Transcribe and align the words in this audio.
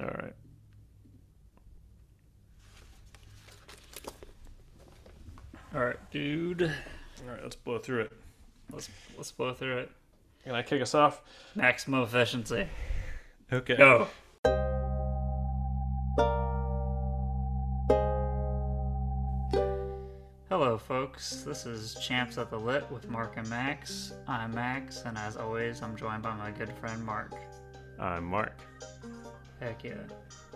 All 0.00 0.06
right. 0.06 0.34
All 5.74 5.84
right, 5.84 6.10
dude. 6.10 6.62
All 6.62 7.32
right, 7.32 7.42
let's 7.42 7.56
blow 7.56 7.78
through 7.78 8.02
it. 8.02 8.12
Let's 8.70 8.88
let's 9.16 9.32
blow 9.32 9.52
through 9.52 9.78
it. 9.78 9.90
Can 10.44 10.54
I 10.54 10.62
kick 10.62 10.80
us 10.80 10.94
off? 10.94 11.20
Maximum 11.54 12.02
efficiency. 12.02 12.68
Okay. 13.52 13.76
Go. 13.76 14.08
Hello, 20.48 20.78
folks. 20.78 21.42
This 21.42 21.66
is 21.66 21.96
Champs 21.96 22.38
at 22.38 22.50
the 22.50 22.58
Lit 22.58 22.88
with 22.92 23.08
Mark 23.10 23.36
and 23.36 23.48
Max. 23.50 24.12
I'm 24.28 24.54
Max, 24.54 25.02
and 25.04 25.18
as 25.18 25.36
always, 25.36 25.82
I'm 25.82 25.96
joined 25.96 26.22
by 26.22 26.34
my 26.36 26.52
good 26.52 26.72
friend 26.74 27.04
Mark. 27.04 27.32
I'm 27.98 28.24
Mark. 28.24 28.60
Heck 29.64 29.82
yeah. 29.82 29.94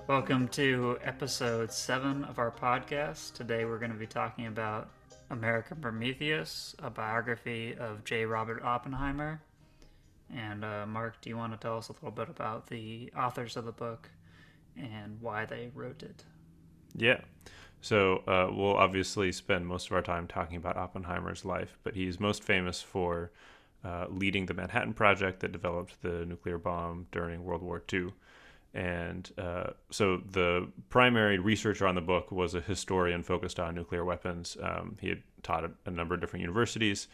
Welcome 0.06 0.48
to 0.48 0.98
episode 1.02 1.72
7 1.72 2.24
of 2.24 2.38
our 2.38 2.50
podcast. 2.50 3.32
Today 3.32 3.64
we're 3.64 3.78
going 3.78 3.90
to 3.90 3.96
be 3.96 4.06
talking 4.06 4.48
about 4.48 4.90
American 5.30 5.78
Prometheus, 5.78 6.76
a 6.80 6.90
biography 6.90 7.74
of 7.74 8.04
J. 8.04 8.26
Robert 8.26 8.62
Oppenheimer. 8.62 9.40
And 10.30 10.62
uh, 10.62 10.84
Mark, 10.86 11.22
do 11.22 11.30
you 11.30 11.38
want 11.38 11.54
to 11.54 11.58
tell 11.58 11.78
us 11.78 11.88
a 11.88 11.92
little 11.92 12.10
bit 12.10 12.28
about 12.28 12.66
the 12.66 13.10
authors 13.16 13.56
of 13.56 13.64
the 13.64 13.72
book 13.72 14.10
and 14.76 15.16
why 15.22 15.46
they 15.46 15.70
wrote 15.74 16.02
it? 16.02 16.24
Yeah. 16.94 17.22
So 17.80 18.18
uh, 18.26 18.52
we'll 18.52 18.76
obviously 18.76 19.32
spend 19.32 19.66
most 19.66 19.86
of 19.86 19.92
our 19.92 20.02
time 20.02 20.26
talking 20.26 20.58
about 20.58 20.76
Oppenheimer's 20.76 21.46
life, 21.46 21.78
but 21.82 21.94
he's 21.94 22.20
most 22.20 22.42
famous 22.42 22.82
for 22.82 23.30
uh, 23.82 24.04
leading 24.10 24.44
the 24.44 24.54
Manhattan 24.54 24.92
Project 24.92 25.40
that 25.40 25.50
developed 25.50 26.02
the 26.02 26.26
nuclear 26.26 26.58
bomb 26.58 27.06
during 27.10 27.42
World 27.42 27.62
War 27.62 27.82
II. 27.90 28.12
And 28.74 29.30
uh, 29.38 29.70
so 29.90 30.18
the 30.30 30.68
primary 30.90 31.38
researcher 31.38 31.86
on 31.86 31.94
the 31.94 32.00
book 32.00 32.30
was 32.30 32.54
a 32.54 32.60
historian 32.60 33.22
focused 33.22 33.58
on 33.58 33.74
nuclear 33.74 34.04
weapons. 34.04 34.56
Um, 34.62 34.96
he 35.00 35.08
had 35.08 35.22
taught 35.42 35.64
at 35.64 35.70
a 35.86 35.90
number 35.90 36.14
of 36.14 36.20
different 36.20 36.42
universities. 36.42 37.08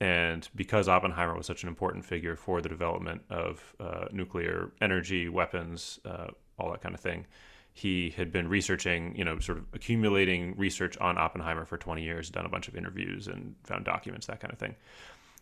And 0.00 0.48
because 0.54 0.88
Oppenheimer 0.88 1.36
was 1.36 1.46
such 1.46 1.62
an 1.62 1.68
important 1.68 2.04
figure 2.04 2.36
for 2.36 2.62
the 2.62 2.68
development 2.68 3.22
of 3.28 3.74
uh, 3.78 4.06
nuclear 4.12 4.72
energy, 4.80 5.28
weapons, 5.28 5.98
uh, 6.06 6.28
all 6.58 6.70
that 6.70 6.80
kind 6.80 6.94
of 6.94 7.00
thing, 7.00 7.26
he 7.72 8.10
had 8.10 8.32
been 8.32 8.48
researching, 8.48 9.14
you 9.14 9.24
know, 9.24 9.38
sort 9.38 9.58
of 9.58 9.64
accumulating 9.74 10.56
research 10.56 10.96
on 10.98 11.18
Oppenheimer 11.18 11.64
for 11.64 11.76
20 11.76 12.02
years, 12.02 12.30
done 12.30 12.46
a 12.46 12.48
bunch 12.48 12.66
of 12.68 12.76
interviews 12.76 13.26
and 13.26 13.54
found 13.64 13.84
documents, 13.84 14.26
that 14.26 14.40
kind 14.40 14.52
of 14.52 14.58
thing. 14.58 14.74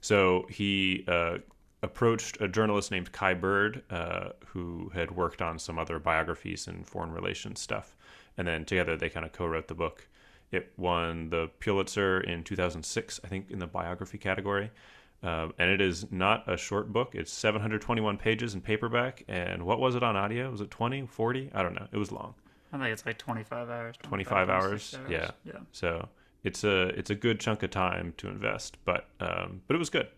So 0.00 0.46
he 0.50 1.05
uh, 1.08 1.39
approached 1.82 2.40
a 2.40 2.48
journalist 2.48 2.90
named 2.90 3.12
Kai 3.12 3.34
Bird, 3.34 3.82
uh, 3.90 4.30
who 4.46 4.90
had 4.94 5.10
worked 5.10 5.40
on 5.40 5.58
some 5.58 5.78
other 5.78 5.98
biographies 5.98 6.66
and 6.66 6.86
foreign 6.86 7.12
relations 7.12 7.60
stuff. 7.60 7.96
And 8.36 8.46
then 8.46 8.64
together 8.64 8.96
they 8.96 9.08
kind 9.08 9.24
of 9.26 9.32
co 9.32 9.46
wrote 9.46 9.68
the 9.68 9.74
book. 9.74 10.08
It 10.50 10.72
won 10.76 11.30
the 11.30 11.50
Pulitzer 11.60 12.20
in 12.20 12.42
2006, 12.42 13.20
I 13.22 13.28
think, 13.28 13.50
in 13.50 13.58
the 13.58 13.66
biography 13.66 14.18
category. 14.18 14.70
Um, 15.22 15.52
and 15.58 15.68
it 15.70 15.80
is 15.80 16.10
not 16.12 16.50
a 16.50 16.56
short 16.56 16.92
book. 16.92 17.14
It's 17.14 17.32
721 17.32 18.16
pages 18.18 18.54
in 18.54 18.60
paperback. 18.60 19.24
And 19.28 19.64
what 19.66 19.80
was 19.80 19.94
it 19.94 20.02
on 20.02 20.16
audio? 20.16 20.50
Was 20.50 20.60
it 20.60 20.70
20, 20.70 21.06
40? 21.06 21.50
I 21.52 21.62
don't 21.62 21.74
know. 21.74 21.86
It 21.92 21.98
was 21.98 22.12
long. 22.12 22.34
I 22.72 22.78
think 22.78 22.90
it's 22.90 23.04
like 23.04 23.18
25 23.18 23.68
hours. 23.68 23.96
25 24.02 24.48
hours. 24.48 24.90
26 24.92 25.10
Yeah. 25.10 25.30
Yeah. 25.44 25.60
So 25.72 26.08
it's 26.44 26.64
a 26.64 26.88
it's 26.88 27.10
a 27.10 27.14
good 27.14 27.40
chunk 27.40 27.62
of 27.62 27.70
time 27.70 28.14
to 28.18 28.28
invest, 28.28 28.76
but 28.84 29.08
um, 29.20 29.62
but 29.66 29.74
it 29.74 29.78
was 29.78 29.90
good. 29.90 30.08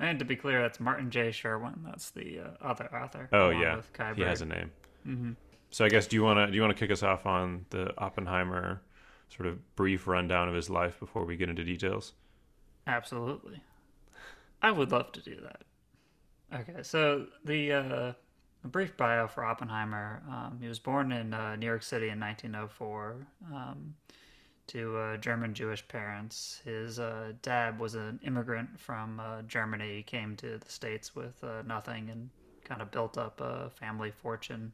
And 0.00 0.18
to 0.18 0.24
be 0.24 0.36
clear, 0.36 0.62
that's 0.62 0.78
Martin 0.78 1.10
J. 1.10 1.32
Sherwin. 1.32 1.80
That's 1.84 2.10
the 2.10 2.40
uh, 2.40 2.66
other 2.66 2.88
author. 2.94 3.28
Oh 3.32 3.50
yeah, 3.50 3.80
he 4.14 4.22
has 4.22 4.42
a 4.42 4.46
name. 4.46 4.70
Mm-hmm. 5.06 5.32
So 5.70 5.84
I 5.84 5.88
guess 5.88 6.06
do 6.06 6.16
you 6.16 6.22
want 6.22 6.38
to 6.38 6.46
do 6.46 6.54
you 6.54 6.62
want 6.62 6.76
to 6.76 6.78
kick 6.78 6.92
us 6.92 7.02
off 7.02 7.26
on 7.26 7.66
the 7.70 7.92
Oppenheimer 7.98 8.80
sort 9.28 9.48
of 9.48 9.76
brief 9.76 10.06
rundown 10.06 10.48
of 10.48 10.54
his 10.54 10.70
life 10.70 10.98
before 11.00 11.24
we 11.24 11.36
get 11.36 11.48
into 11.48 11.64
details? 11.64 12.12
Absolutely. 12.86 13.60
I 14.62 14.70
would 14.70 14.90
love 14.90 15.12
to 15.12 15.20
do 15.20 15.36
that. 15.42 15.62
Okay, 16.60 16.82
so 16.82 17.26
the 17.44 17.72
uh, 17.72 18.12
a 18.64 18.68
brief 18.68 18.96
bio 18.96 19.26
for 19.26 19.44
Oppenheimer. 19.44 20.22
Um, 20.28 20.58
he 20.60 20.68
was 20.68 20.78
born 20.78 21.12
in 21.12 21.34
uh, 21.34 21.56
New 21.56 21.66
York 21.66 21.82
City 21.82 22.08
in 22.08 22.18
1904 22.18 23.26
um, 23.54 23.94
to 24.68 24.96
uh, 24.96 25.16
German 25.16 25.54
Jewish 25.54 25.86
parents. 25.88 26.60
His 26.64 26.98
uh, 26.98 27.32
dad 27.42 27.78
was 27.78 27.94
an 27.94 28.20
immigrant 28.22 28.78
from 28.78 29.20
uh, 29.20 29.42
Germany. 29.42 29.96
He 29.96 30.02
came 30.02 30.36
to 30.36 30.58
the 30.58 30.70
States 30.70 31.14
with 31.16 31.42
uh, 31.42 31.62
nothing 31.66 32.10
and 32.10 32.30
kind 32.64 32.80
of 32.80 32.90
built 32.90 33.18
up 33.18 33.40
a 33.40 33.70
family 33.70 34.10
fortune. 34.10 34.72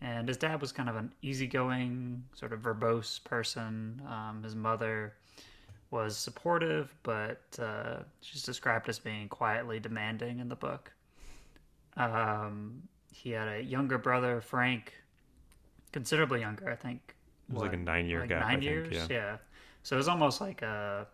And 0.00 0.28
his 0.28 0.36
dad 0.36 0.60
was 0.60 0.72
kind 0.72 0.88
of 0.88 0.96
an 0.96 1.12
easygoing, 1.22 2.22
sort 2.34 2.52
of 2.52 2.60
verbose 2.60 3.22
person. 3.24 4.02
Um, 4.06 4.42
his 4.42 4.54
mother 4.54 5.14
was 5.90 6.16
supportive, 6.16 6.94
but 7.02 7.40
uh, 7.58 8.00
she's 8.20 8.42
described 8.42 8.88
as 8.88 8.98
being 8.98 9.28
quietly 9.28 9.80
demanding 9.80 10.40
in 10.40 10.48
the 10.48 10.56
book. 10.56 10.92
Um, 11.96 12.82
he 13.12 13.30
had 13.30 13.48
a 13.48 13.62
younger 13.62 13.96
brother, 13.96 14.42
Frank, 14.42 14.92
considerably 15.92 16.40
younger, 16.40 16.68
I 16.70 16.76
think. 16.76 17.15
It 17.48 17.54
was 17.54 17.62
like 17.62 17.72
a 17.72 17.76
nine-year 17.76 18.20
like 18.20 18.28
gap, 18.28 18.38
I 18.42 18.52
Nine 18.52 18.60
think, 18.62 18.64
years, 18.64 19.08
yeah. 19.10 19.36
So 19.82 19.96
it 19.96 19.98
was 19.98 20.08
almost 20.08 20.40
like 20.40 20.62
a, 20.62 21.06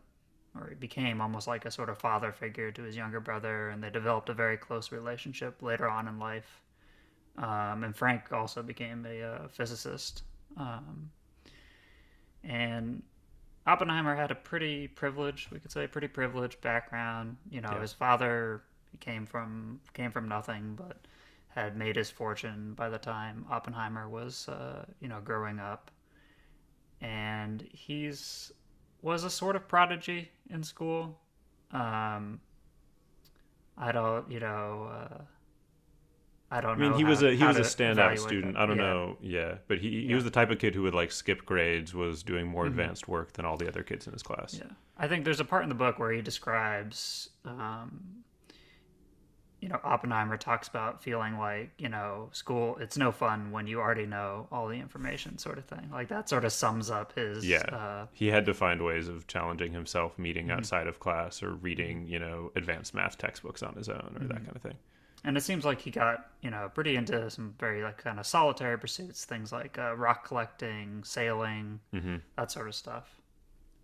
or 0.59 0.69
he 0.71 0.75
became 0.75 1.21
almost 1.21 1.47
like 1.47 1.65
a 1.67 1.71
sort 1.71 1.91
of 1.91 1.99
father 1.99 2.33
figure 2.33 2.71
to 2.73 2.83
his 2.83 2.97
younger 2.97 3.21
brother, 3.21 3.69
and 3.69 3.83
they 3.83 3.91
developed 3.91 4.29
a 4.29 4.35
very 4.35 4.57
close 4.57 4.93
relationship 4.93 5.63
later 5.63 5.89
on 5.89 6.09
in 6.09 6.19
life. 6.19 6.63
Um, 7.39 7.85
and 7.85 7.95
Frank 7.97 8.33
also 8.33 8.63
became 8.63 9.07
a 9.07 9.23
uh, 9.23 9.49
physicist. 9.49 10.23
Um, 10.57 11.11
and 12.45 13.03
Oppenheimer 13.67 14.15
had 14.17 14.31
a 14.31 14.35
pretty 14.35 14.89
privileged, 14.89 15.51
we 15.51 15.59
could 15.59 15.71
say, 15.73 15.87
pretty 15.87 16.09
privileged 16.09 16.61
background. 16.61 17.37
You 17.51 17.61
know, 17.61 17.71
Yeah. 17.73 17.81
his 17.81 17.93
father 17.93 18.63
he 18.91 18.99
came 18.99 19.25
from 19.27 19.81
came 19.95 20.11
from 20.11 20.29
nothing, 20.29 20.75
but 20.77 20.99
had 21.49 21.77
made 21.77 21.97
his 21.97 22.11
fortune 22.11 22.75
by 22.75 22.89
the 22.89 22.99
time 22.99 23.47
Oppenheimer 23.51 24.09
was, 24.09 24.49
uh, 24.49 24.85
you 25.01 25.09
know, 25.09 25.21
growing 25.21 25.59
up. 25.59 25.91
And 27.03 27.67
he's 27.73 28.53
was 29.03 29.25
a 29.25 29.31
sort 29.31 29.57
of 29.57 29.67
prodigy 29.69 30.31
in 30.49 30.63
school. 30.63 31.19
Um, 31.73 32.41
I 33.77 33.91
don't, 33.91 34.31
you 34.31 34.39
know, 34.39 34.91
uh, 34.93 35.23
I 36.53 36.61
don't 36.61 36.73
I 36.73 36.89
mean, 36.89 36.93
he 36.95 37.03
was 37.05 37.23
a 37.23 37.35
he 37.35 37.45
was 37.45 37.57
a 37.59 37.63
standout 37.63 38.19
student. 38.19 38.55
that. 38.55 38.61
I 38.63 38.67
don't 38.67 38.77
Yeah. 38.77 38.83
know, 38.85 39.17
yeah, 39.21 39.55
but 39.67 39.79
he 39.79 39.91
he 39.91 40.01
Yeah. 40.09 40.15
was 40.15 40.25
the 40.25 40.31
type 40.31 40.51
of 40.51 40.59
kid 40.59 40.75
who 40.75 40.83
would 40.83 40.95
like 40.95 41.11
skip 41.11 41.45
grades, 41.45 41.95
was 41.95 42.23
doing 42.23 42.47
more 42.47 42.65
Mhm. 42.65 42.69
advanced 42.69 43.09
work 43.09 43.33
than 43.33 43.45
all 43.45 43.57
the 43.57 43.67
other 43.67 43.83
kids 43.83 44.07
in 44.07 44.13
his 44.13 44.23
class. 44.23 44.55
Yeah, 44.59 44.71
I 44.97 45.09
think 45.09 45.25
there's 45.25 45.41
a 45.41 45.45
part 45.45 45.63
in 45.65 45.69
the 45.71 45.75
book 45.75 45.99
where 45.99 46.13
he 46.13 46.21
describes, 46.23 47.31
um, 47.45 48.23
you 49.63 49.69
know, 49.69 49.81
Oppenheimer 49.85 50.37
talks 50.37 50.67
about 50.67 51.03
feeling 51.03 51.39
like 51.39 51.71
you 51.79 51.89
know 51.89 52.29
school. 52.33 52.77
It's 52.79 52.99
no 52.99 53.13
fun 53.13 53.53
when 53.53 53.67
you 53.69 53.81
already 53.81 54.07
know 54.07 54.49
all 54.51 54.67
the 54.69 54.75
information, 54.79 55.39
sort 55.39 55.57
of 55.57 55.65
thing. 55.65 55.89
Like 55.93 56.09
that 56.09 56.29
sort 56.29 56.45
of 56.45 56.53
sums 56.53 56.91
up 56.91 57.15
his. 57.15 57.47
Yeah. 57.47 57.63
Uh, 57.73 58.07
He 58.13 58.27
had 58.27 58.45
to 58.47 58.55
find 58.55 58.83
ways 58.85 59.07
of 59.09 59.27
challenging 59.29 59.73
himself, 59.73 60.19
meeting 60.19 60.49
Mhm. 60.49 60.57
outside 60.59 60.89
of 60.89 60.99
class 60.99 61.43
or 61.45 61.53
reading, 61.53 62.07
you 62.09 62.19
know, 62.19 62.51
advanced 62.57 62.93
math 62.93 63.17
textbooks 63.19 63.63
on 63.63 63.75
his 63.75 63.89
own 63.89 64.17
or 64.21 64.27
that 64.27 64.39
Mhm. 64.41 64.45
kind 64.47 64.57
of 64.57 64.63
thing. 64.63 64.79
and 65.25 65.37
it 65.37 65.43
seems 65.43 65.65
like 65.65 65.81
he 65.81 65.89
got 65.93 66.33
you 66.41 66.51
know 66.51 66.69
pretty 66.75 66.97
into 66.97 67.31
some 67.31 67.55
very 67.61 67.85
like 67.85 67.97
kind 67.99 68.19
of 68.19 68.27
solitary 68.27 68.77
pursuits, 68.77 69.25
things 69.25 69.53
like 69.53 69.79
uh, 69.79 69.95
rock 69.97 70.27
collecting, 70.27 71.05
sailing, 71.05 71.79
hmm 71.93 72.17
that 72.37 72.51
sort 72.51 72.67
of 72.67 72.75
stuff. 72.75 73.21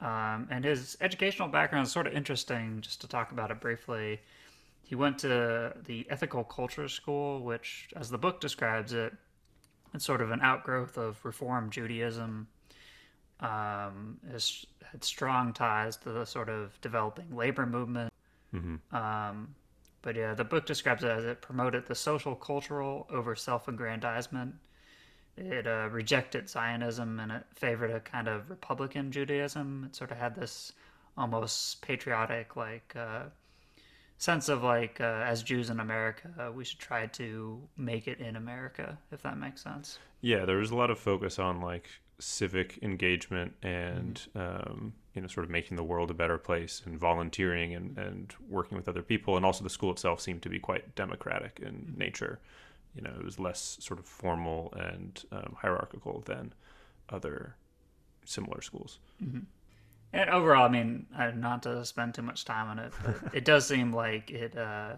Um, 0.00 0.48
and 0.50 0.64
his 0.64 0.96
educational 1.00 1.46
background 1.48 1.86
is 1.86 1.92
sort 1.92 2.06
of 2.08 2.12
interesting, 2.12 2.80
just 2.80 3.00
to 3.02 3.08
talk 3.08 3.30
about 3.32 3.50
it 3.52 3.60
briefly. 3.60 4.20
He 4.88 4.94
went 4.94 5.18
to 5.18 5.74
the 5.84 6.06
Ethical 6.08 6.44
Culture 6.44 6.88
School, 6.88 7.42
which, 7.42 7.90
as 7.94 8.08
the 8.08 8.16
book 8.16 8.40
describes 8.40 8.94
it, 8.94 9.12
it's 9.92 10.06
sort 10.06 10.22
of 10.22 10.30
an 10.30 10.40
outgrowth 10.40 10.96
of 10.96 11.22
Reform 11.26 11.68
Judaism. 11.68 12.48
Um, 13.40 14.18
has 14.32 14.64
had 14.90 15.04
strong 15.04 15.52
ties 15.52 15.98
to 15.98 16.10
the 16.10 16.24
sort 16.24 16.48
of 16.48 16.80
developing 16.80 17.36
labor 17.36 17.66
movement. 17.66 18.10
hmm 18.50 18.76
Um, 18.90 19.54
but 20.00 20.16
yeah, 20.16 20.32
the 20.32 20.44
book 20.44 20.64
describes 20.64 21.04
it 21.04 21.10
as 21.10 21.24
it 21.26 21.42
promoted 21.42 21.84
the 21.84 21.94
social 21.94 22.34
cultural 22.34 23.06
over 23.10 23.36
self 23.36 23.68
aggrandizement. 23.68 24.54
It 25.36 25.66
uh, 25.66 25.90
rejected 25.92 26.48
Zionism 26.48 27.20
and 27.20 27.30
it 27.30 27.44
favored 27.54 27.90
a 27.90 28.00
kind 28.00 28.26
of 28.26 28.48
Republican 28.48 29.12
Judaism. 29.12 29.84
It 29.84 29.96
sort 29.96 30.12
of 30.12 30.16
had 30.16 30.34
this 30.34 30.72
almost 31.18 31.82
patriotic, 31.82 32.56
like, 32.56 32.94
uh, 32.96 33.24
sense 34.18 34.48
of 34.48 34.62
like, 34.62 35.00
uh, 35.00 35.22
as 35.24 35.42
Jews 35.42 35.70
in 35.70 35.80
America, 35.80 36.28
uh, 36.38 36.52
we 36.52 36.64
should 36.64 36.78
try 36.78 37.06
to 37.06 37.60
make 37.76 38.06
it 38.06 38.20
in 38.20 38.36
America, 38.36 38.98
if 39.10 39.22
that 39.22 39.38
makes 39.38 39.62
sense. 39.62 39.98
Yeah, 40.20 40.44
there 40.44 40.56
was 40.56 40.70
a 40.70 40.76
lot 40.76 40.90
of 40.90 40.98
focus 40.98 41.38
on 41.38 41.60
like 41.60 41.88
civic 42.20 42.78
engagement 42.82 43.54
and 43.62 44.20
um, 44.34 44.92
you 45.14 45.22
know 45.22 45.28
sort 45.28 45.44
of 45.44 45.50
making 45.50 45.76
the 45.76 45.84
world 45.84 46.10
a 46.10 46.14
better 46.14 46.36
place 46.36 46.82
and 46.84 46.98
volunteering 46.98 47.74
and, 47.74 47.96
and 47.96 48.34
working 48.48 48.76
with 48.76 48.88
other 48.88 49.02
people 49.02 49.36
and 49.36 49.46
also 49.46 49.62
the 49.62 49.70
school 49.70 49.92
itself 49.92 50.20
seemed 50.20 50.42
to 50.42 50.48
be 50.48 50.58
quite 50.58 50.96
democratic 50.96 51.60
in 51.62 51.94
nature 51.96 52.40
you 52.98 53.02
know, 53.02 53.12
it 53.16 53.24
was 53.24 53.38
less 53.38 53.78
sort 53.80 54.00
of 54.00 54.06
formal 54.06 54.74
and 54.76 55.22
um, 55.30 55.56
hierarchical 55.56 56.22
than 56.26 56.52
other 57.08 57.54
similar 58.24 58.60
schools. 58.60 58.98
Mm-hmm. 59.22 59.40
And 60.12 60.30
overall, 60.30 60.64
I 60.64 60.68
mean, 60.68 61.06
not 61.36 61.62
to 61.64 61.84
spend 61.84 62.14
too 62.14 62.22
much 62.22 62.44
time 62.44 62.68
on 62.68 62.78
it, 62.78 62.92
but 63.04 63.16
it 63.34 63.44
does 63.44 63.66
seem 63.66 63.92
like 63.92 64.30
it, 64.30 64.56
uh, 64.56 64.94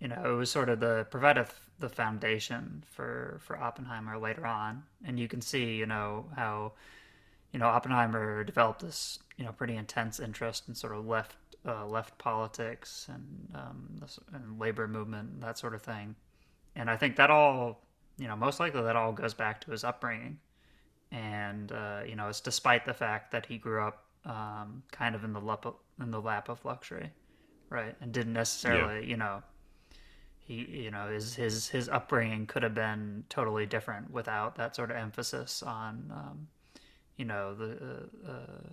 you 0.00 0.08
know, 0.08 0.22
it 0.24 0.36
was 0.36 0.50
sort 0.50 0.68
of 0.68 0.80
the 0.80 1.06
provided 1.10 1.46
the 1.78 1.88
foundation 1.88 2.84
for 2.90 3.38
for 3.42 3.56
Oppenheimer 3.56 4.18
later 4.18 4.46
on, 4.46 4.82
and 5.04 5.18
you 5.18 5.28
can 5.28 5.40
see, 5.40 5.76
you 5.76 5.86
know, 5.86 6.26
how, 6.36 6.72
you 7.52 7.58
know, 7.60 7.66
Oppenheimer 7.66 8.42
developed 8.42 8.80
this, 8.80 9.20
you 9.36 9.44
know, 9.44 9.52
pretty 9.52 9.76
intense 9.76 10.18
interest 10.18 10.68
in 10.68 10.74
sort 10.74 10.94
of 10.94 11.06
left 11.06 11.36
uh, 11.66 11.86
left 11.86 12.18
politics 12.18 13.06
and 13.08 13.48
um, 13.54 13.88
this, 14.00 14.18
and 14.32 14.58
labor 14.58 14.88
movement, 14.88 15.40
that 15.40 15.58
sort 15.58 15.74
of 15.74 15.82
thing, 15.82 16.16
and 16.74 16.90
I 16.90 16.96
think 16.96 17.16
that 17.16 17.30
all, 17.30 17.80
you 18.18 18.26
know, 18.26 18.36
most 18.36 18.58
likely 18.58 18.82
that 18.82 18.96
all 18.96 19.12
goes 19.12 19.32
back 19.32 19.60
to 19.62 19.70
his 19.70 19.84
upbringing 19.84 20.38
and 21.14 21.70
uh, 21.72 22.00
you 22.06 22.16
know 22.16 22.28
it's 22.28 22.40
despite 22.40 22.84
the 22.84 22.94
fact 22.94 23.30
that 23.32 23.46
he 23.46 23.56
grew 23.56 23.82
up 23.82 24.04
um, 24.24 24.82
kind 24.90 25.14
of 25.14 25.22
in 25.22 25.32
the 25.32 25.40
lap 25.40 25.64
of, 25.64 25.74
in 26.00 26.10
the 26.10 26.20
lap 26.20 26.48
of 26.48 26.64
luxury, 26.64 27.10
right, 27.70 27.94
and 28.00 28.12
didn't 28.12 28.32
necessarily 28.32 29.00
yeah. 29.00 29.06
you 29.06 29.16
know 29.16 29.42
he 30.40 30.54
you 30.54 30.90
know 30.90 31.08
his 31.08 31.34
his 31.34 31.68
his 31.68 31.88
upbringing 31.88 32.46
could 32.46 32.62
have 32.62 32.74
been 32.74 33.24
totally 33.28 33.64
different 33.64 34.10
without 34.10 34.56
that 34.56 34.74
sort 34.74 34.90
of 34.90 34.96
emphasis 34.96 35.62
on 35.62 36.10
um, 36.12 36.48
you 37.16 37.24
know 37.24 37.54
the 37.54 38.08
uh, 38.26 38.30
uh, 38.30 38.68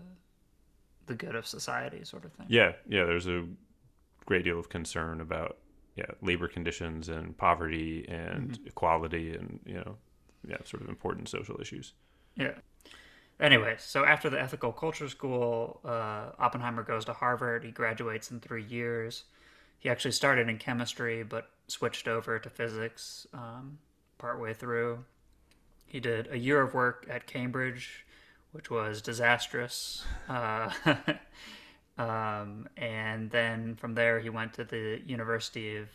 the 1.05 1.13
good 1.13 1.35
of 1.35 1.45
society 1.45 2.03
sort 2.03 2.25
of 2.25 2.33
thing. 2.33 2.47
Yeah, 2.49 2.73
yeah. 2.87 3.05
There's 3.05 3.27
a 3.27 3.45
great 4.25 4.43
deal 4.43 4.59
of 4.59 4.69
concern 4.69 5.21
about 5.21 5.57
yeah 5.95 6.05
labor 6.21 6.47
conditions 6.47 7.09
and 7.09 7.37
poverty 7.37 8.05
and 8.07 8.51
mm-hmm. 8.51 8.67
equality 8.67 9.35
and 9.35 9.59
you 9.65 9.75
know 9.75 9.97
yeah 10.47 10.57
sort 10.65 10.81
of 10.81 10.89
important 10.89 11.29
social 11.29 11.59
issues. 11.61 11.93
Yeah. 12.35 12.53
Anyway, 13.39 13.75
so 13.79 14.05
after 14.05 14.29
the 14.29 14.39
ethical 14.39 14.71
culture 14.71 15.09
school, 15.09 15.79
uh, 15.83 16.29
Oppenheimer 16.37 16.83
goes 16.83 17.05
to 17.05 17.13
Harvard. 17.13 17.63
He 17.63 17.71
graduates 17.71 18.29
in 18.29 18.39
three 18.39 18.63
years. 18.63 19.23
He 19.79 19.89
actually 19.89 20.11
started 20.11 20.47
in 20.47 20.59
chemistry, 20.59 21.23
but 21.23 21.49
switched 21.67 22.07
over 22.07 22.37
to 22.37 22.49
physics 22.51 23.25
um, 23.33 23.79
partway 24.19 24.53
through. 24.53 25.03
He 25.87 25.99
did 25.99 26.29
a 26.31 26.37
year 26.37 26.61
of 26.61 26.75
work 26.75 27.07
at 27.09 27.25
Cambridge, 27.25 28.05
which 28.51 28.69
was 28.69 29.01
disastrous. 29.01 30.05
Uh, 30.29 30.71
um, 31.97 32.69
and 32.77 33.31
then 33.31 33.75
from 33.75 33.95
there, 33.95 34.19
he 34.19 34.29
went 34.29 34.53
to 34.53 34.63
the 34.63 35.01
University 35.05 35.77
of. 35.77 35.89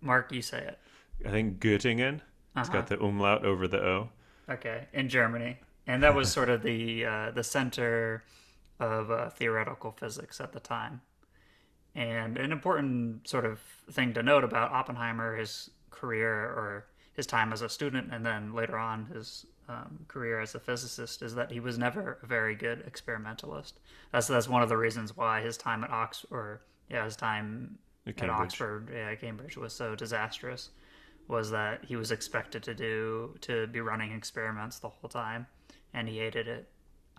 Mark, 0.00 0.32
you 0.32 0.42
say 0.42 0.58
it. 0.58 0.78
I 1.26 1.30
think 1.30 1.60
Göttingen. 1.60 2.14
It's 2.56 2.68
uh-huh. 2.68 2.72
got 2.72 2.86
the 2.86 3.02
umlaut 3.02 3.44
over 3.44 3.68
the 3.68 3.80
O. 3.80 4.08
Okay, 4.50 4.86
in 4.92 5.08
Germany, 5.08 5.58
and 5.86 6.02
that 6.02 6.14
was 6.14 6.32
sort 6.32 6.48
of 6.48 6.62
the 6.62 7.04
uh, 7.04 7.30
the 7.32 7.44
center 7.44 8.24
of 8.80 9.10
uh, 9.10 9.28
theoretical 9.30 9.92
physics 9.92 10.40
at 10.40 10.52
the 10.52 10.60
time. 10.60 11.00
And 11.94 12.38
an 12.38 12.52
important 12.52 13.26
sort 13.28 13.44
of 13.44 13.58
thing 13.90 14.14
to 14.14 14.22
note 14.22 14.44
about 14.44 14.70
Oppenheimer, 14.70 15.36
his 15.36 15.70
career 15.90 16.30
or 16.30 16.86
his 17.12 17.26
time 17.26 17.52
as 17.52 17.62
a 17.62 17.68
student, 17.68 18.12
and 18.12 18.24
then 18.24 18.54
later 18.54 18.78
on 18.78 19.06
his 19.06 19.44
um, 19.68 19.98
career 20.06 20.40
as 20.40 20.54
a 20.54 20.60
physicist, 20.60 21.20
is 21.22 21.34
that 21.34 21.50
he 21.50 21.60
was 21.60 21.76
never 21.76 22.18
a 22.22 22.26
very 22.26 22.54
good 22.54 22.84
experimentalist. 22.86 23.80
That's 24.12 24.28
that's 24.28 24.48
one 24.48 24.62
of 24.62 24.68
the 24.68 24.76
reasons 24.76 25.16
why 25.16 25.42
his 25.42 25.56
time 25.56 25.84
at 25.84 25.90
Oxford, 25.90 26.28
or 26.30 26.60
yeah, 26.88 27.04
his 27.04 27.16
time 27.16 27.78
at, 28.06 28.22
at 28.22 28.30
Oxford, 28.30 28.88
yeah, 28.94 29.14
Cambridge 29.16 29.56
was 29.56 29.74
so 29.74 29.94
disastrous 29.94 30.70
was 31.28 31.50
that 31.50 31.84
he 31.84 31.96
was 31.96 32.10
expected 32.10 32.62
to 32.64 32.74
do 32.74 33.34
to 33.42 33.66
be 33.68 33.80
running 33.80 34.12
experiments 34.12 34.78
the 34.78 34.88
whole 34.88 35.08
time, 35.08 35.46
and 35.94 36.08
he 36.08 36.18
hated 36.18 36.48
it, 36.48 36.68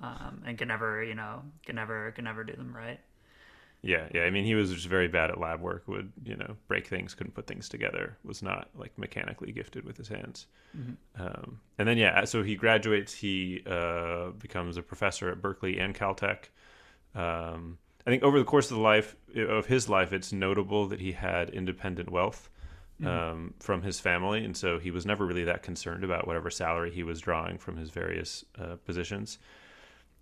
um, 0.01 0.41
and 0.45 0.57
could 0.57 0.67
never, 0.67 1.03
you 1.03 1.15
know, 1.15 1.43
could 1.65 1.75
never, 1.75 2.11
could 2.11 2.23
never 2.23 2.43
do 2.43 2.55
them 2.55 2.75
right. 2.75 2.99
Yeah, 3.81 4.07
yeah. 4.13 4.23
I 4.23 4.29
mean, 4.29 4.43
he 4.43 4.55
was 4.55 4.73
just 4.73 4.87
very 4.87 5.07
bad 5.07 5.29
at 5.29 5.39
lab 5.39 5.61
work. 5.61 5.87
Would 5.87 6.11
you 6.25 6.35
know 6.35 6.57
break 6.67 6.87
things, 6.87 7.13
couldn't 7.13 7.33
put 7.33 7.47
things 7.47 7.69
together. 7.69 8.17
Was 8.25 8.43
not 8.43 8.67
like 8.75 8.97
mechanically 8.97 9.51
gifted 9.51 9.85
with 9.85 9.95
his 9.95 10.09
hands. 10.09 10.47
Mm-hmm. 10.77 11.21
Um, 11.21 11.61
and 11.77 11.87
then 11.87 11.97
yeah, 11.97 12.25
so 12.25 12.43
he 12.43 12.55
graduates. 12.55 13.13
He 13.13 13.63
uh, 13.65 14.31
becomes 14.31 14.75
a 14.75 14.81
professor 14.81 15.29
at 15.29 15.41
Berkeley 15.41 15.79
and 15.79 15.95
Caltech. 15.95 16.49
Um, 17.15 17.77
I 18.05 18.09
think 18.09 18.23
over 18.23 18.37
the 18.37 18.45
course 18.45 18.69
of 18.69 18.77
the 18.77 18.83
life 18.83 19.15
of 19.35 19.67
his 19.67 19.87
life, 19.87 20.11
it's 20.11 20.33
notable 20.33 20.87
that 20.87 20.99
he 20.99 21.13
had 21.13 21.49
independent 21.49 22.11
wealth 22.11 22.49
mm-hmm. 23.01 23.07
um, 23.07 23.53
from 23.59 23.81
his 23.81 23.99
family, 23.99 24.43
and 24.43 24.55
so 24.55 24.79
he 24.79 24.91
was 24.91 25.05
never 25.05 25.25
really 25.25 25.43
that 25.45 25.63
concerned 25.63 26.03
about 26.03 26.27
whatever 26.27 26.49
salary 26.49 26.91
he 26.91 27.03
was 27.03 27.19
drawing 27.19 27.57
from 27.57 27.77
his 27.77 27.89
various 27.89 28.45
uh, 28.59 28.75
positions. 28.85 29.39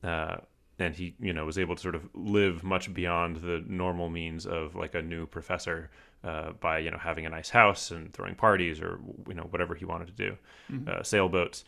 Uh, 0.03 0.37
and 0.79 0.95
he, 0.95 1.15
you 1.19 1.33
know, 1.33 1.43
was 1.43 1.57
able 1.57 1.75
to 1.75 1.81
sort 1.81 1.95
of 1.95 2.07
live 2.13 2.63
much 2.63 2.93
beyond 2.93 3.37
the 3.37 3.63
normal 3.67 4.09
means 4.09 4.45
of 4.45 4.75
like 4.75 4.93
a 4.93 5.01
new 5.01 5.25
professor 5.25 5.89
uh, 6.23 6.51
by 6.59 6.79
you 6.79 6.91
know 6.91 6.97
having 6.97 7.25
a 7.25 7.29
nice 7.29 7.49
house 7.49 7.91
and 7.91 8.13
throwing 8.13 8.35
parties 8.35 8.81
or 8.81 8.99
you 9.27 9.33
know 9.33 9.47
whatever 9.49 9.75
he 9.75 9.85
wanted 9.85 10.07
to 10.07 10.13
do, 10.13 10.37
mm-hmm. 10.71 10.89
Uh, 10.89 11.03
sailboats. 11.03 11.63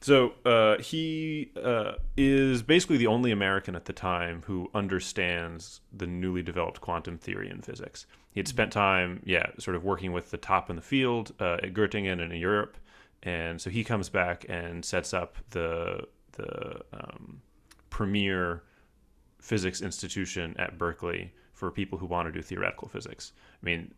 So 0.00 0.32
uh, 0.46 0.78
he 0.78 1.52
uh, 1.62 1.92
is 2.16 2.62
basically 2.62 2.96
the 2.96 3.06
only 3.06 3.30
American 3.32 3.76
at 3.76 3.84
the 3.84 3.92
time 3.92 4.42
who 4.46 4.70
understands 4.74 5.82
the 5.92 6.06
newly 6.06 6.42
developed 6.42 6.80
quantum 6.80 7.18
theory 7.18 7.50
in 7.50 7.60
physics. 7.60 8.06
He 8.30 8.40
had 8.40 8.48
spent 8.48 8.72
time, 8.72 9.22
yeah, 9.24 9.46
sort 9.58 9.76
of 9.76 9.84
working 9.84 10.12
with 10.12 10.30
the 10.30 10.36
top 10.36 10.70
in 10.70 10.76
the 10.76 10.82
field 10.82 11.32
uh, 11.40 11.58
at 11.62 11.74
Göttingen 11.74 12.22
and 12.22 12.32
in 12.32 12.38
Europe, 12.38 12.76
and 13.22 13.60
so 13.60 13.70
he 13.70 13.84
comes 13.84 14.08
back 14.08 14.46
and 14.48 14.84
sets 14.84 15.12
up 15.12 15.36
the 15.50 16.06
the 16.32 16.80
um, 16.92 17.42
premier 17.90 18.62
physics 19.40 19.82
institution 19.82 20.54
at 20.58 20.78
Berkeley 20.78 21.32
for 21.52 21.70
people 21.70 21.98
who 21.98 22.06
want 22.06 22.28
to 22.28 22.32
do 22.32 22.40
theoretical 22.40 22.88
physics. 22.88 23.32
I 23.60 23.64
mean, 23.64 23.92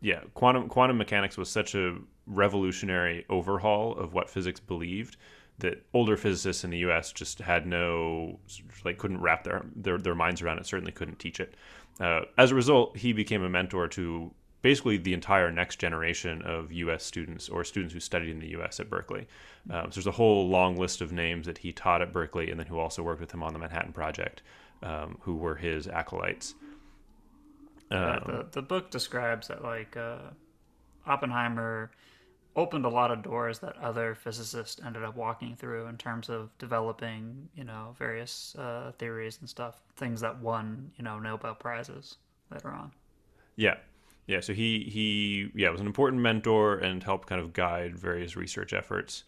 yeah, 0.00 0.20
quantum 0.34 0.68
quantum 0.68 0.96
mechanics 0.96 1.36
was 1.36 1.48
such 1.48 1.74
a 1.74 1.98
revolutionary 2.26 3.24
overhaul 3.28 3.96
of 3.96 4.14
what 4.14 4.30
physics 4.30 4.60
believed 4.60 5.16
that 5.58 5.84
older 5.94 6.16
physicists 6.16 6.64
in 6.64 6.70
the 6.70 6.78
U.S. 6.78 7.12
just 7.12 7.38
had 7.38 7.66
no 7.66 8.38
like 8.84 8.98
couldn't 8.98 9.20
wrap 9.20 9.44
their 9.44 9.64
their, 9.74 9.98
their 9.98 10.14
minds 10.14 10.42
around 10.42 10.58
it. 10.58 10.66
Certainly 10.66 10.92
couldn't 10.92 11.18
teach 11.18 11.40
it. 11.40 11.54
Uh, 12.00 12.22
as 12.36 12.50
a 12.50 12.54
result, 12.54 12.96
he 12.96 13.12
became 13.12 13.42
a 13.42 13.48
mentor 13.48 13.88
to 13.88 14.30
basically 14.62 14.96
the 14.96 15.14
entire 15.14 15.50
next 15.50 15.78
generation 15.78 16.42
of 16.42 16.72
U.S. 16.72 17.04
students 17.04 17.48
or 17.48 17.64
students 17.64 17.94
who 17.94 18.00
studied 18.00 18.30
in 18.30 18.40
the 18.40 18.48
U.S. 18.48 18.80
at 18.80 18.90
Berkeley. 18.90 19.26
Um, 19.70 19.90
so 19.90 19.96
there's 19.96 20.06
a 20.06 20.12
whole 20.12 20.48
long 20.48 20.76
list 20.76 21.00
of 21.00 21.12
names 21.12 21.46
that 21.46 21.58
he 21.58 21.72
taught 21.72 22.02
at 22.02 22.12
Berkeley 22.12 22.50
and 22.50 22.58
then 22.58 22.66
who 22.66 22.78
also 22.78 23.02
worked 23.02 23.20
with 23.20 23.32
him 23.32 23.42
on 23.42 23.52
the 23.52 23.58
Manhattan 23.58 23.92
Project, 23.92 24.42
um, 24.82 25.18
who 25.20 25.36
were 25.36 25.54
his 25.54 25.86
acolytes. 25.86 26.54
Um, 27.90 28.00
yeah, 28.00 28.18
the 28.26 28.46
the 28.50 28.62
book 28.62 28.90
describes 28.90 29.48
that 29.48 29.62
like 29.62 29.96
uh, 29.96 30.30
Oppenheimer 31.06 31.92
opened 32.56 32.86
a 32.86 32.88
lot 32.88 33.10
of 33.10 33.22
doors 33.22 33.58
that 33.58 33.76
other 33.76 34.14
physicists 34.14 34.80
ended 34.84 35.04
up 35.04 35.14
walking 35.14 35.54
through 35.54 35.86
in 35.86 35.96
terms 35.96 36.30
of 36.30 36.56
developing, 36.58 37.48
you 37.54 37.64
know, 37.64 37.94
various 37.98 38.56
uh, 38.56 38.92
theories 38.98 39.38
and 39.40 39.48
stuff, 39.48 39.82
things 39.96 40.20
that 40.22 40.40
won, 40.40 40.90
you 40.96 41.04
know, 41.04 41.18
Nobel 41.18 41.54
prizes 41.54 42.16
later 42.50 42.70
on. 42.70 42.90
Yeah, 43.56 43.76
yeah. 44.26 44.40
So 44.40 44.54
he 44.54 44.88
he 44.90 45.50
yeah 45.54 45.70
was 45.70 45.80
an 45.80 45.86
important 45.86 46.22
mentor 46.22 46.78
and 46.78 47.02
helped 47.02 47.28
kind 47.28 47.40
of 47.40 47.52
guide 47.52 47.96
various 47.96 48.36
research 48.36 48.72
efforts. 48.72 49.24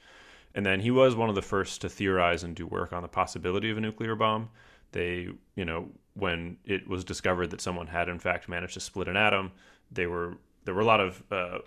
And 0.54 0.64
then 0.64 0.80
he 0.80 0.90
was 0.90 1.14
one 1.14 1.28
of 1.28 1.34
the 1.34 1.42
first 1.42 1.82
to 1.82 1.88
theorize 1.88 2.42
and 2.42 2.56
do 2.56 2.66
work 2.66 2.92
on 2.92 3.02
the 3.02 3.08
possibility 3.08 3.70
of 3.70 3.76
a 3.76 3.80
nuclear 3.80 4.16
bomb. 4.16 4.48
They, 4.92 5.28
you 5.54 5.64
know, 5.66 5.90
when 6.14 6.56
it 6.64 6.88
was 6.88 7.04
discovered 7.04 7.50
that 7.50 7.60
someone 7.60 7.86
had 7.86 8.08
in 8.08 8.18
fact 8.18 8.48
managed 8.48 8.74
to 8.74 8.80
split 8.80 9.06
an 9.06 9.16
atom, 9.16 9.52
they 9.92 10.06
were 10.06 10.38
there 10.64 10.74
were 10.74 10.80
a 10.80 10.86
lot 10.86 11.00
of 11.00 11.22
uh, 11.30 11.58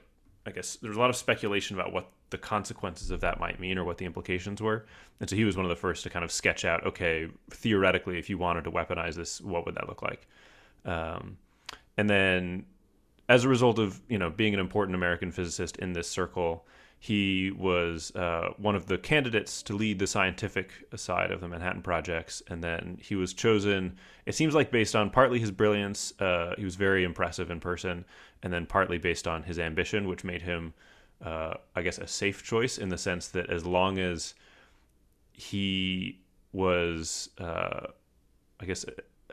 I 0.45 0.51
guess 0.51 0.77
there's 0.81 0.95
a 0.95 0.99
lot 0.99 1.09
of 1.09 1.15
speculation 1.15 1.79
about 1.79 1.93
what 1.93 2.09
the 2.31 2.37
consequences 2.37 3.11
of 3.11 3.19
that 3.21 3.39
might 3.39 3.59
mean 3.59 3.77
or 3.77 3.83
what 3.83 3.97
the 3.97 4.05
implications 4.05 4.61
were. 4.61 4.85
And 5.19 5.29
so 5.29 5.35
he 5.35 5.45
was 5.45 5.55
one 5.55 5.65
of 5.65 5.69
the 5.69 5.75
first 5.75 6.03
to 6.03 6.09
kind 6.09 6.25
of 6.25 6.31
sketch 6.31 6.65
out, 6.65 6.85
okay, 6.85 7.29
theoretically, 7.51 8.17
if 8.17 8.29
you 8.29 8.37
wanted 8.37 8.63
to 8.63 8.71
weaponize 8.71 9.15
this, 9.15 9.39
what 9.39 9.65
would 9.65 9.75
that 9.75 9.87
look 9.87 10.01
like? 10.01 10.27
Um, 10.85 11.37
and 11.97 12.09
then, 12.09 12.65
as 13.29 13.43
a 13.43 13.49
result 13.49 13.77
of 13.77 14.01
you 14.09 14.17
know 14.17 14.29
being 14.29 14.53
an 14.53 14.59
important 14.59 14.95
American 14.95 15.31
physicist 15.31 15.77
in 15.77 15.93
this 15.93 16.07
circle, 16.07 16.65
he 17.03 17.49
was 17.49 18.15
uh, 18.15 18.53
one 18.57 18.75
of 18.75 18.85
the 18.85 18.95
candidates 18.95 19.63
to 19.63 19.73
lead 19.73 19.97
the 19.97 20.05
scientific 20.05 20.69
side 20.95 21.31
of 21.31 21.41
the 21.41 21.47
Manhattan 21.47 21.81
projects, 21.81 22.43
and 22.47 22.63
then 22.63 22.99
he 23.01 23.15
was 23.15 23.33
chosen. 23.33 23.97
It 24.27 24.35
seems 24.35 24.53
like 24.53 24.69
based 24.69 24.95
on 24.95 25.09
partly 25.09 25.39
his 25.39 25.49
brilliance, 25.49 26.13
uh, 26.21 26.53
he 26.59 26.63
was 26.63 26.75
very 26.75 27.03
impressive 27.03 27.49
in 27.49 27.59
person, 27.59 28.05
and 28.43 28.53
then 28.53 28.67
partly 28.67 28.99
based 28.99 29.27
on 29.27 29.41
his 29.41 29.57
ambition, 29.57 30.07
which 30.07 30.23
made 30.23 30.43
him, 30.43 30.75
uh, 31.25 31.55
I 31.75 31.81
guess, 31.81 31.97
a 31.97 32.05
safe 32.05 32.43
choice 32.43 32.77
in 32.77 32.89
the 32.89 32.99
sense 32.99 33.29
that 33.29 33.49
as 33.49 33.65
long 33.65 33.97
as 33.97 34.35
he 35.33 36.19
was, 36.53 37.29
uh, 37.39 37.87
I 38.59 38.65
guess, 38.67 38.85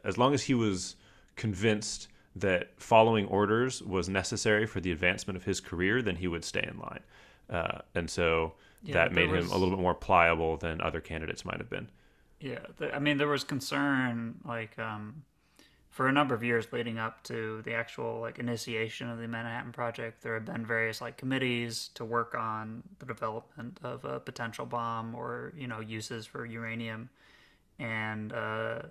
as 0.04 0.16
long 0.16 0.32
as 0.32 0.44
he 0.44 0.54
was 0.54 0.96
convinced 1.36 2.08
that 2.34 2.70
following 2.78 3.26
orders 3.26 3.82
was 3.82 4.08
necessary 4.08 4.64
for 4.64 4.80
the 4.80 4.90
advancement 4.90 5.36
of 5.36 5.44
his 5.44 5.60
career, 5.60 6.00
then 6.00 6.16
he 6.16 6.28
would 6.28 6.46
stay 6.46 6.66
in 6.66 6.78
line. 6.78 7.02
Uh, 7.50 7.78
and 7.94 8.10
so 8.10 8.54
Yeah, 8.82 8.94
that 8.94 9.12
made 9.12 9.28
him 9.28 9.36
was- 9.36 9.50
a 9.50 9.56
little 9.56 9.70
bit 9.76 9.82
more 9.82 9.94
pliable 9.94 10.56
than 10.56 10.80
other 10.80 11.00
candidates 11.00 11.44
might 11.44 11.58
have 11.58 11.70
been. 11.70 11.88
Yeah, 12.40 12.60
th- 12.78 12.92
I 12.94 12.98
mean, 12.98 13.18
there 13.18 13.26
was 13.28 13.42
concern 13.42 14.40
like 14.44 14.78
um, 14.78 15.24
for 15.90 16.06
a 16.06 16.12
number 16.12 16.34
of 16.34 16.44
years 16.44 16.72
leading 16.72 16.96
up 16.98 17.24
to 17.24 17.62
the 17.62 17.74
actual 17.74 18.20
like 18.20 18.38
initiation 18.38 19.08
of 19.10 19.18
the 19.18 19.26
Manhattan 19.26 19.72
Project. 19.72 20.22
There 20.22 20.34
had 20.34 20.44
been 20.44 20.64
various 20.64 21.00
like 21.00 21.16
committees 21.16 21.88
to 21.94 22.04
work 22.04 22.34
on 22.36 22.84
the 23.00 23.06
development 23.06 23.80
of 23.82 24.04
a 24.04 24.20
potential 24.20 24.66
bomb 24.66 25.14
or 25.16 25.52
you 25.56 25.66
know 25.66 25.80
uses 25.80 26.26
for 26.26 26.46
uranium, 26.46 27.08
and 27.80 28.32
uh, 28.32 28.82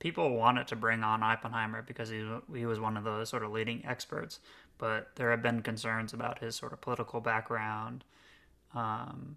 people 0.00 0.34
wanted 0.36 0.66
to 0.68 0.76
bring 0.76 1.04
on 1.04 1.22
Oppenheimer 1.22 1.82
because 1.82 2.08
he 2.08 2.26
he 2.54 2.66
was 2.66 2.80
one 2.80 2.96
of 2.96 3.04
the 3.04 3.24
sort 3.24 3.44
of 3.44 3.52
leading 3.52 3.84
experts. 3.86 4.40
But 4.80 5.10
there 5.16 5.30
have 5.30 5.42
been 5.42 5.60
concerns 5.60 6.14
about 6.14 6.38
his 6.38 6.56
sort 6.56 6.72
of 6.72 6.80
political 6.80 7.20
background 7.20 8.02
um, 8.74 9.36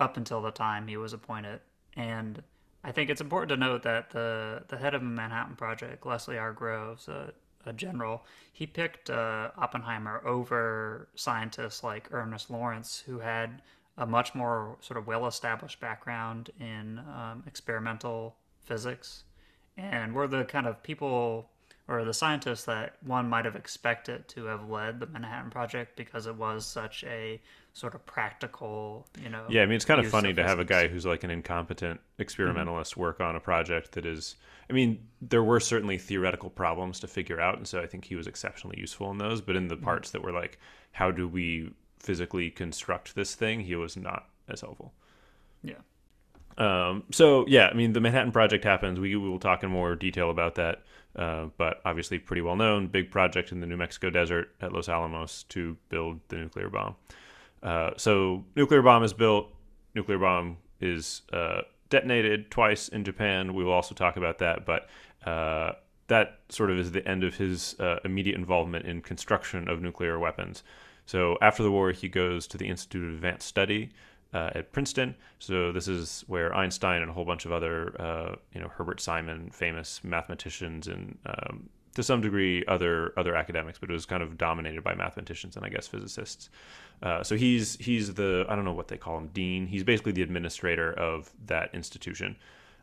up 0.00 0.16
until 0.16 0.42
the 0.42 0.50
time 0.50 0.88
he 0.88 0.96
was 0.96 1.12
appointed. 1.12 1.60
And 1.96 2.42
I 2.82 2.90
think 2.90 3.08
it's 3.08 3.20
important 3.20 3.50
to 3.50 3.56
note 3.56 3.84
that 3.84 4.10
the 4.10 4.64
the 4.68 4.76
head 4.76 4.94
of 4.94 5.00
the 5.00 5.06
Manhattan 5.06 5.54
Project, 5.54 6.04
Leslie 6.04 6.38
R. 6.38 6.52
Groves, 6.52 7.06
a, 7.06 7.32
a 7.64 7.72
general, 7.72 8.24
he 8.52 8.66
picked 8.66 9.10
uh, 9.10 9.52
Oppenheimer 9.56 10.20
over 10.26 11.08
scientists 11.14 11.84
like 11.84 12.12
Ernest 12.12 12.50
Lawrence, 12.50 13.04
who 13.06 13.20
had 13.20 13.62
a 13.96 14.04
much 14.06 14.34
more 14.34 14.76
sort 14.80 14.98
of 14.98 15.06
well 15.06 15.26
established 15.26 15.78
background 15.80 16.50
in 16.58 16.98
um, 16.98 17.44
experimental 17.46 18.36
physics, 18.60 19.22
and 19.76 20.14
were 20.14 20.26
the 20.26 20.44
kind 20.44 20.66
of 20.66 20.82
people 20.82 21.48
or 21.88 22.04
the 22.04 22.14
scientists 22.14 22.64
that 22.64 22.96
one 23.02 23.28
might 23.28 23.44
have 23.44 23.56
expected 23.56 24.26
to 24.28 24.44
have 24.46 24.68
led 24.70 25.00
the 25.00 25.06
Manhattan 25.06 25.50
Project 25.50 25.96
because 25.96 26.26
it 26.26 26.34
was 26.34 26.64
such 26.66 27.04
a 27.04 27.40
sort 27.74 27.94
of 27.94 28.06
practical, 28.06 29.06
you 29.22 29.28
know. 29.28 29.44
Yeah, 29.48 29.62
I 29.62 29.66
mean, 29.66 29.76
it's 29.76 29.84
kind 29.84 30.00
of 30.00 30.08
funny 30.08 30.30
of 30.30 30.36
to 30.36 30.42
have 30.44 30.58
a. 30.58 30.62
Mm-hmm. 30.62 30.68
guy 30.68 30.88
who's 30.88 31.04
like 31.04 31.24
an 31.24 31.30
incompetent 31.30 32.00
experimentalist 32.18 32.96
work 32.96 33.20
on 33.20 33.36
a 33.36 33.40
project 33.40 33.92
that 33.92 34.06
is. 34.06 34.36
I 34.70 34.72
mean, 34.72 35.06
there 35.20 35.42
were 35.42 35.60
certainly 35.60 35.98
theoretical 35.98 36.48
problems 36.48 37.00
to 37.00 37.06
figure 37.06 37.40
out, 37.40 37.58
and 37.58 37.68
so 37.68 37.80
I 37.80 37.86
think 37.86 38.06
he 38.06 38.14
was 38.16 38.26
exceptionally 38.26 38.78
useful 38.78 39.10
in 39.10 39.18
those. 39.18 39.40
But 39.42 39.56
in 39.56 39.64
Mm-hmm. 39.64 39.68
the 39.68 39.76
parts 39.76 40.10
that 40.12 40.22
were 40.22 40.32
like, 40.32 40.58
how 40.92 41.10
do 41.10 41.28
we 41.28 41.70
physically 41.98 42.50
construct 42.50 43.14
this 43.14 43.34
thing, 43.34 43.60
he 43.60 43.74
was 43.76 43.96
not 43.96 44.28
as 44.48 44.60
helpful. 44.62 44.92
Yeah. 45.62 45.74
Um, 46.56 47.02
so 47.10 47.44
yeah, 47.48 47.66
I 47.66 47.74
mean, 47.74 47.92
the 47.94 48.00
Manhattan 48.00 48.30
Project 48.32 48.64
happens. 48.64 49.00
We, 49.00 49.16
we 49.16 49.28
will 49.28 49.40
talk 49.40 49.64
in 49.64 49.70
more 49.70 49.96
detail 49.96 50.30
about 50.30 50.54
that, 50.56 50.82
uh, 51.16 51.46
but 51.56 51.80
obviously 51.84 52.18
pretty 52.18 52.42
well 52.42 52.56
known. 52.56 52.88
Big 52.88 53.10
project 53.10 53.52
in 53.52 53.60
the 53.60 53.66
New 53.66 53.76
Mexico 53.76 54.10
desert 54.10 54.50
at 54.60 54.72
Los 54.72 54.88
Alamos 54.88 55.44
to 55.50 55.76
build 55.88 56.20
the 56.28 56.36
nuclear 56.36 56.68
bomb. 56.68 56.96
Uh, 57.62 57.90
so 57.96 58.44
nuclear 58.56 58.82
bomb 58.82 59.02
is 59.02 59.12
built. 59.12 59.48
Nuclear 59.94 60.18
bomb 60.18 60.58
is 60.80 61.22
uh, 61.32 61.62
detonated 61.88 62.50
twice 62.50 62.88
in 62.88 63.04
Japan. 63.04 63.54
We 63.54 63.64
will 63.64 63.72
also 63.72 63.94
talk 63.94 64.16
about 64.16 64.38
that, 64.38 64.66
but 64.66 64.88
uh, 65.24 65.72
that 66.08 66.40
sort 66.48 66.70
of 66.70 66.78
is 66.78 66.92
the 66.92 67.06
end 67.08 67.24
of 67.24 67.36
his 67.36 67.78
uh, 67.80 68.00
immediate 68.04 68.36
involvement 68.36 68.84
in 68.84 69.00
construction 69.00 69.68
of 69.68 69.80
nuclear 69.80 70.18
weapons. 70.18 70.62
So 71.06 71.38
after 71.40 71.62
the 71.62 71.70
war, 71.70 71.92
he 71.92 72.08
goes 72.08 72.46
to 72.48 72.58
the 72.58 72.66
Institute 72.66 73.04
of 73.04 73.14
Advanced 73.14 73.46
Study 73.46 73.90
uh, 74.34 74.50
at 74.54 74.72
Princeton. 74.72 75.14
So 75.38 75.72
this 75.72 75.88
is 75.88 76.24
where 76.26 76.54
Einstein 76.54 77.00
and 77.00 77.10
a 77.10 77.14
whole 77.14 77.24
bunch 77.24 77.46
of 77.46 77.52
other, 77.52 78.00
uh, 78.00 78.34
you 78.52 78.60
know, 78.60 78.68
Herbert 78.68 79.00
Simon, 79.00 79.48
famous 79.50 80.02
mathematicians, 80.02 80.88
and 80.88 81.16
um, 81.24 81.68
to 81.94 82.02
some 82.02 82.20
degree 82.20 82.64
other 82.66 83.12
other 83.16 83.36
academics, 83.36 83.78
but 83.78 83.88
it 83.88 83.92
was 83.92 84.04
kind 84.04 84.22
of 84.22 84.36
dominated 84.36 84.82
by 84.82 84.94
mathematicians 84.94 85.56
and 85.56 85.64
I 85.64 85.68
guess 85.68 85.86
physicists. 85.86 86.50
Uh, 87.02 87.22
so 87.22 87.36
he's 87.36 87.76
he's 87.76 88.14
the 88.14 88.44
I 88.48 88.56
don't 88.56 88.64
know 88.64 88.72
what 88.72 88.88
they 88.88 88.96
call 88.96 89.16
him 89.16 89.28
dean. 89.28 89.66
He's 89.66 89.84
basically 89.84 90.12
the 90.12 90.22
administrator 90.22 90.92
of 90.92 91.32
that 91.46 91.72
institution. 91.72 92.36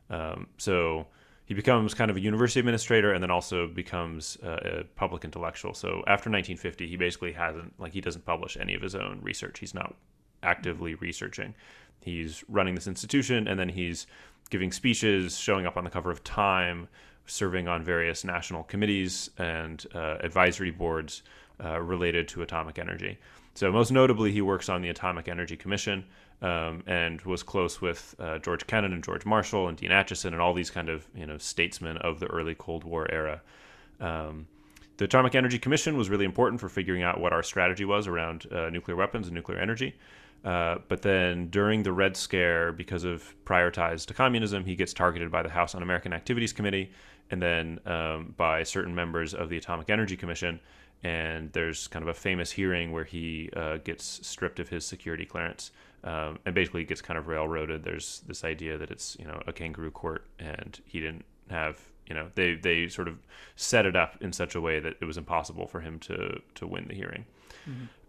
Um, 0.09 0.47
so 0.57 1.07
he 1.45 1.53
becomes 1.53 1.93
kind 1.93 2.09
of 2.09 2.15
a 2.15 2.21
university 2.21 2.61
administrator 2.61 3.11
and 3.11 3.21
then 3.21 3.31
also 3.31 3.67
becomes 3.67 4.37
uh, 4.41 4.79
a 4.79 4.83
public 4.95 5.25
intellectual. 5.25 5.73
So 5.73 6.03
after 6.07 6.29
1950, 6.29 6.87
he 6.87 6.95
basically 6.95 7.33
hasn't 7.33 7.77
like 7.77 7.91
he 7.91 7.99
doesn't 7.99 8.25
publish 8.25 8.55
any 8.55 8.73
of 8.73 8.81
his 8.81 8.95
own 8.95 9.19
research. 9.21 9.59
He's 9.59 9.73
not 9.73 9.95
actively 10.43 10.95
researching. 10.95 11.53
He's 12.01 12.43
running 12.47 12.75
this 12.75 12.87
institution 12.87 13.47
and 13.47 13.59
then 13.59 13.69
he's 13.69 14.07
giving 14.49 14.71
speeches, 14.71 15.37
showing 15.37 15.65
up 15.65 15.77
on 15.77 15.83
the 15.83 15.89
cover 15.89 16.11
of 16.11 16.23
Time, 16.23 16.87
serving 17.25 17.67
on 17.67 17.83
various 17.83 18.23
national 18.23 18.63
committees 18.63 19.29
and 19.37 19.85
uh, 19.95 20.17
advisory 20.19 20.71
boards 20.71 21.23
uh, 21.63 21.79
related 21.79 22.27
to 22.27 22.41
atomic 22.41 22.79
energy. 22.79 23.17
So, 23.53 23.71
most 23.71 23.91
notably, 23.91 24.31
he 24.31 24.41
works 24.41 24.69
on 24.69 24.81
the 24.81 24.89
Atomic 24.89 25.27
Energy 25.27 25.57
Commission 25.57 26.05
um, 26.41 26.83
and 26.87 27.21
was 27.21 27.43
close 27.43 27.81
with 27.81 28.15
uh, 28.19 28.39
George 28.39 28.65
Kennan 28.65 28.93
and 28.93 29.03
George 29.03 29.25
Marshall 29.25 29.67
and 29.67 29.77
Dean 29.77 29.91
Acheson 29.91 30.27
and 30.27 30.41
all 30.41 30.53
these 30.53 30.69
kind 30.69 30.89
of 30.89 31.05
you 31.13 31.25
know 31.25 31.37
statesmen 31.37 31.97
of 31.97 32.19
the 32.19 32.27
early 32.27 32.55
Cold 32.55 32.83
War 32.83 33.11
era. 33.11 33.41
Um, 33.99 34.47
the 34.97 35.05
Atomic 35.05 35.35
Energy 35.35 35.59
Commission 35.59 35.97
was 35.97 36.09
really 36.09 36.25
important 36.25 36.61
for 36.61 36.69
figuring 36.69 37.03
out 37.03 37.19
what 37.19 37.33
our 37.33 37.43
strategy 37.43 37.85
was 37.85 38.07
around 38.07 38.45
uh, 38.51 38.69
nuclear 38.69 38.95
weapons 38.95 39.27
and 39.27 39.35
nuclear 39.35 39.57
energy. 39.57 39.95
Uh, 40.43 40.77
but 40.87 41.01
then 41.01 41.47
during 41.49 41.83
the 41.83 41.93
Red 41.93 42.17
Scare, 42.17 42.71
because 42.71 43.03
of 43.03 43.35
prior 43.45 43.69
ties 43.69 44.05
to 44.07 44.13
communism, 44.13 44.65
he 44.65 44.75
gets 44.75 44.93
targeted 44.93 45.31
by 45.31 45.43
the 45.43 45.49
House 45.49 45.75
Un 45.75 45.83
American 45.83 46.13
Activities 46.13 46.51
Committee 46.51 46.91
and 47.29 47.41
then 47.41 47.79
um, 47.85 48.33
by 48.37 48.63
certain 48.63 48.93
members 48.93 49.33
of 49.33 49.49
the 49.49 49.57
Atomic 49.57 49.89
Energy 49.89 50.17
Commission. 50.17 50.59
And 51.03 51.51
there's 51.53 51.87
kind 51.87 52.03
of 52.03 52.09
a 52.09 52.13
famous 52.13 52.51
hearing 52.51 52.91
where 52.91 53.03
he 53.03 53.49
uh, 53.55 53.77
gets 53.77 54.25
stripped 54.27 54.59
of 54.59 54.69
his 54.69 54.85
security 54.85 55.25
clearance 55.25 55.71
um, 56.03 56.37
and 56.45 56.53
basically 56.53 56.83
gets 56.83 57.01
kind 57.01 57.17
of 57.17 57.27
railroaded. 57.27 57.83
There's 57.83 58.21
this 58.27 58.43
idea 58.43 58.77
that 58.77 58.91
it's 58.91 59.17
you 59.19 59.25
know 59.25 59.41
a 59.47 59.53
kangaroo 59.53 59.91
court, 59.91 60.25
and 60.39 60.79
he 60.85 60.99
didn't 60.99 61.25
have 61.49 61.79
you 62.07 62.13
know 62.13 62.27
they 62.35 62.55
they 62.55 62.87
sort 62.87 63.07
of 63.07 63.17
set 63.55 63.85
it 63.85 63.95
up 63.95 64.17
in 64.21 64.31
such 64.31 64.53
a 64.53 64.61
way 64.61 64.79
that 64.79 64.95
it 65.01 65.05
was 65.05 65.17
impossible 65.17 65.67
for 65.67 65.81
him 65.81 65.97
to 65.99 66.39
to 66.55 66.67
win 66.67 66.85
the 66.87 66.95
hearing. 66.95 67.25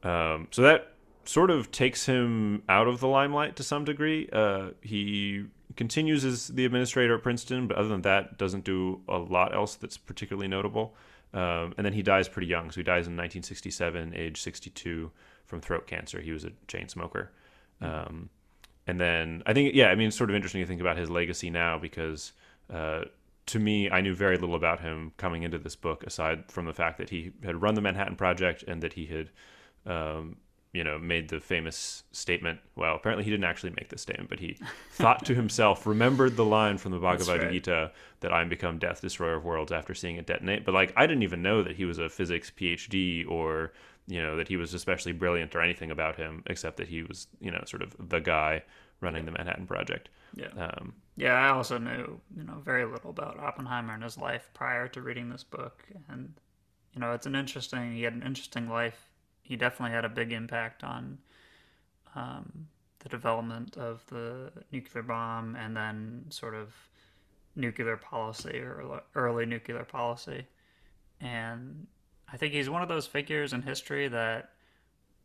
Um, 0.02 0.48
so 0.50 0.62
that 0.62 0.91
sort 1.24 1.50
of 1.50 1.70
takes 1.70 2.06
him 2.06 2.62
out 2.68 2.88
of 2.88 3.00
the 3.00 3.08
limelight 3.08 3.56
to 3.56 3.62
some 3.62 3.84
degree. 3.84 4.28
Uh, 4.32 4.70
he 4.80 5.44
continues 5.76 6.24
as 6.24 6.48
the 6.48 6.64
administrator 6.64 7.14
at 7.16 7.22
Princeton, 7.22 7.66
but 7.66 7.76
other 7.76 7.88
than 7.88 8.02
that, 8.02 8.38
doesn't 8.38 8.64
do 8.64 9.00
a 9.08 9.18
lot 9.18 9.54
else 9.54 9.74
that's 9.74 9.96
particularly 9.96 10.48
notable. 10.48 10.94
Um, 11.34 11.74
and 11.76 11.86
then 11.86 11.92
he 11.92 12.02
dies 12.02 12.28
pretty 12.28 12.48
young. 12.48 12.70
So 12.70 12.76
he 12.76 12.84
dies 12.84 13.06
in 13.06 13.16
1967, 13.16 14.12
age 14.14 14.40
62, 14.40 15.10
from 15.46 15.60
throat 15.60 15.86
cancer. 15.86 16.20
He 16.20 16.32
was 16.32 16.44
a 16.44 16.52
chain 16.68 16.88
smoker. 16.88 17.30
Um, 17.80 18.28
and 18.86 19.00
then 19.00 19.42
I 19.46 19.52
think, 19.52 19.74
yeah, 19.74 19.88
I 19.88 19.94
mean, 19.94 20.08
it's 20.08 20.16
sort 20.16 20.30
of 20.30 20.36
interesting 20.36 20.60
to 20.60 20.66
think 20.66 20.80
about 20.80 20.96
his 20.96 21.08
legacy 21.08 21.50
now 21.50 21.78
because 21.78 22.32
uh, 22.72 23.02
to 23.46 23.58
me, 23.58 23.90
I 23.90 24.00
knew 24.00 24.14
very 24.14 24.36
little 24.36 24.54
about 24.54 24.80
him 24.80 25.12
coming 25.16 25.42
into 25.42 25.58
this 25.58 25.76
book, 25.76 26.04
aside 26.04 26.50
from 26.50 26.64
the 26.66 26.72
fact 26.72 26.98
that 26.98 27.10
he 27.10 27.32
had 27.44 27.60
run 27.60 27.74
the 27.74 27.80
Manhattan 27.80 28.16
Project 28.16 28.64
and 28.66 28.82
that 28.82 28.92
he 28.94 29.06
had, 29.06 29.30
um, 29.86 30.36
you 30.72 30.82
know, 30.82 30.98
made 30.98 31.28
the 31.28 31.40
famous 31.40 32.04
statement. 32.12 32.60
Well, 32.76 32.94
apparently 32.94 33.24
he 33.24 33.30
didn't 33.30 33.44
actually 33.44 33.70
make 33.76 33.88
this 33.88 34.02
statement, 34.02 34.30
but 34.30 34.40
he 34.40 34.58
thought 34.92 35.24
to 35.26 35.34
himself, 35.34 35.86
remembered 35.86 36.36
the 36.36 36.44
line 36.44 36.78
from 36.78 36.92
the 36.92 36.98
Bhagavad 36.98 37.42
right. 37.42 37.50
Gita 37.50 37.92
that 38.20 38.32
I'm 38.32 38.48
become 38.48 38.78
death, 38.78 39.00
destroyer 39.00 39.34
of 39.34 39.44
worlds 39.44 39.72
after 39.72 39.94
seeing 39.94 40.16
it 40.16 40.26
detonate. 40.26 40.64
But 40.64 40.74
like, 40.74 40.92
I 40.96 41.06
didn't 41.06 41.24
even 41.24 41.42
know 41.42 41.62
that 41.62 41.76
he 41.76 41.84
was 41.84 41.98
a 41.98 42.08
physics 42.08 42.50
PhD 42.50 43.28
or 43.28 43.72
you 44.08 44.20
know 44.20 44.36
that 44.36 44.48
he 44.48 44.56
was 44.56 44.74
especially 44.74 45.12
brilliant 45.12 45.54
or 45.54 45.60
anything 45.60 45.90
about 45.90 46.16
him, 46.16 46.42
except 46.46 46.76
that 46.78 46.88
he 46.88 47.02
was 47.02 47.28
you 47.40 47.50
know 47.50 47.62
sort 47.66 47.82
of 47.82 47.94
the 47.98 48.18
guy 48.18 48.62
running 49.00 49.26
the 49.26 49.32
Manhattan 49.32 49.66
Project. 49.66 50.08
Yeah. 50.34 50.48
Um, 50.56 50.94
Yeah, 51.16 51.34
I 51.34 51.48
also 51.48 51.76
knew, 51.76 52.20
you 52.34 52.44
know, 52.44 52.62
very 52.64 52.86
little 52.86 53.10
about 53.10 53.38
Oppenheimer 53.38 53.92
and 53.92 54.02
his 54.02 54.16
life 54.16 54.48
prior 54.54 54.88
to 54.88 55.02
reading 55.02 55.28
this 55.28 55.44
book. 55.44 55.84
And, 56.08 56.32
you 56.94 57.00
know, 57.00 57.12
it's 57.12 57.26
an 57.26 57.34
interesting, 57.34 57.92
he 57.94 58.02
had 58.02 58.14
an 58.14 58.22
interesting 58.22 58.68
life. 58.68 59.12
He 59.42 59.56
definitely 59.56 59.94
had 59.94 60.04
a 60.04 60.08
big 60.08 60.32
impact 60.32 60.84
on 60.84 61.18
um, 62.14 62.68
the 63.00 63.08
development 63.08 63.76
of 63.76 64.04
the 64.06 64.50
nuclear 64.70 65.02
bomb 65.02 65.56
and 65.56 65.76
then 65.76 66.25
sort 66.30 66.54
of 66.54 66.72
nuclear 67.54 67.96
policy 67.96 68.58
or 68.58 69.02
early 69.14 69.44
nuclear 69.46 69.84
policy. 69.84 70.46
And 71.20 71.87
I 72.32 72.37
think 72.37 72.54
he's 72.54 72.70
one 72.70 72.82
of 72.82 72.88
those 72.88 73.06
figures 73.06 73.52
in 73.52 73.62
history 73.62 74.08
that 74.08 74.50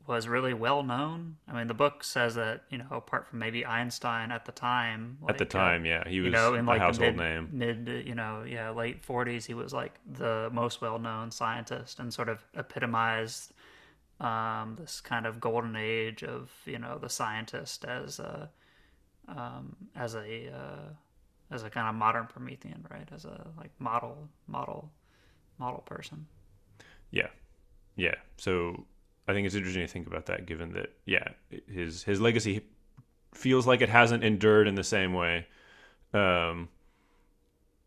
was 0.07 0.27
really 0.27 0.53
well 0.53 0.83
known. 0.83 1.35
I 1.47 1.53
mean, 1.53 1.67
the 1.67 1.73
book 1.73 2.03
says 2.03 2.35
that 2.35 2.63
you 2.69 2.77
know, 2.77 2.85
apart 2.91 3.27
from 3.27 3.39
maybe 3.39 3.65
Einstein 3.65 4.31
at 4.31 4.45
the 4.45 4.51
time, 4.51 5.17
at 5.27 5.37
the 5.37 5.43
like, 5.43 5.55
uh, 5.55 5.59
time, 5.59 5.85
yeah, 5.85 6.07
he 6.07 6.21
was 6.21 6.27
you 6.27 6.31
know, 6.31 6.53
in 6.53 6.65
like 6.65 6.79
household 6.79 7.15
the 7.15 7.23
mid, 7.23 7.53
name. 7.53 7.85
mid, 7.85 8.07
you 8.07 8.15
know, 8.15 8.43
yeah, 8.47 8.69
late 8.69 9.03
forties, 9.03 9.45
he 9.45 9.53
was 9.53 9.73
like 9.73 9.99
the 10.09 10.49
most 10.53 10.81
well-known 10.81 11.29
scientist 11.29 11.99
and 11.99 12.13
sort 12.13 12.29
of 12.29 12.39
epitomized 12.55 13.53
um, 14.19 14.75
this 14.79 14.99
kind 15.01 15.25
of 15.25 15.39
golden 15.39 15.75
age 15.75 16.23
of 16.23 16.51
you 16.65 16.79
know 16.79 16.97
the 16.97 17.09
scientist 17.09 17.85
as 17.85 18.19
a 18.19 18.49
um, 19.27 19.75
as 19.95 20.15
a 20.15 20.51
uh, 20.51 20.93
as 21.51 21.63
a 21.63 21.69
kind 21.69 21.87
of 21.87 21.95
modern 21.95 22.27
Promethean, 22.27 22.85
right? 22.89 23.07
As 23.13 23.25
a 23.25 23.47
like 23.57 23.71
model 23.79 24.27
model 24.47 24.91
model 25.59 25.79
person. 25.85 26.25
Yeah, 27.11 27.27
yeah. 27.95 28.15
So 28.37 28.85
I 29.27 29.33
think 29.33 29.45
it's 29.45 29.55
interesting 29.55 29.85
to 29.85 29.91
think 29.91 30.07
about 30.07 30.25
that, 30.27 30.45
given 30.45 30.73
that 30.73 30.93
yeah, 31.05 31.29
his 31.71 32.03
his 32.03 32.19
legacy 32.19 32.61
feels 33.33 33.67
like 33.67 33.81
it 33.81 33.89
hasn't 33.89 34.23
endured 34.23 34.67
in 34.67 34.75
the 34.75 34.83
same 34.83 35.13
way 35.13 35.45
um, 36.13 36.69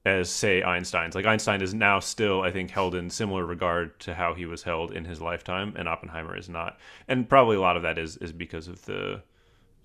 as 0.05 0.31
say 0.31 0.63
Einstein's. 0.63 1.15
Like 1.15 1.27
Einstein 1.27 1.61
is 1.61 1.75
now 1.75 2.01
still, 2.01 2.43
I 2.43 2.51
think, 2.51 2.71
held 2.71 2.95
in 2.95 3.11
similar 3.11 3.45
regard 3.45 3.99
to 4.01 4.15
how 4.15 4.35
he 4.35 4.47
was 4.47 4.63
held 4.63 4.93
in 4.93 5.05
his 5.05 5.21
lifetime, 5.21 5.75
and 5.77 5.89
Oppenheimer 5.89 6.37
is 6.37 6.49
not. 6.49 6.79
And 7.07 7.29
probably 7.29 7.57
a 7.57 7.61
lot 7.61 7.77
of 7.77 7.83
that 7.83 7.99
is 7.99 8.17
is 8.19 8.33
because 8.33 8.69
of 8.69 8.85
the 8.87 9.23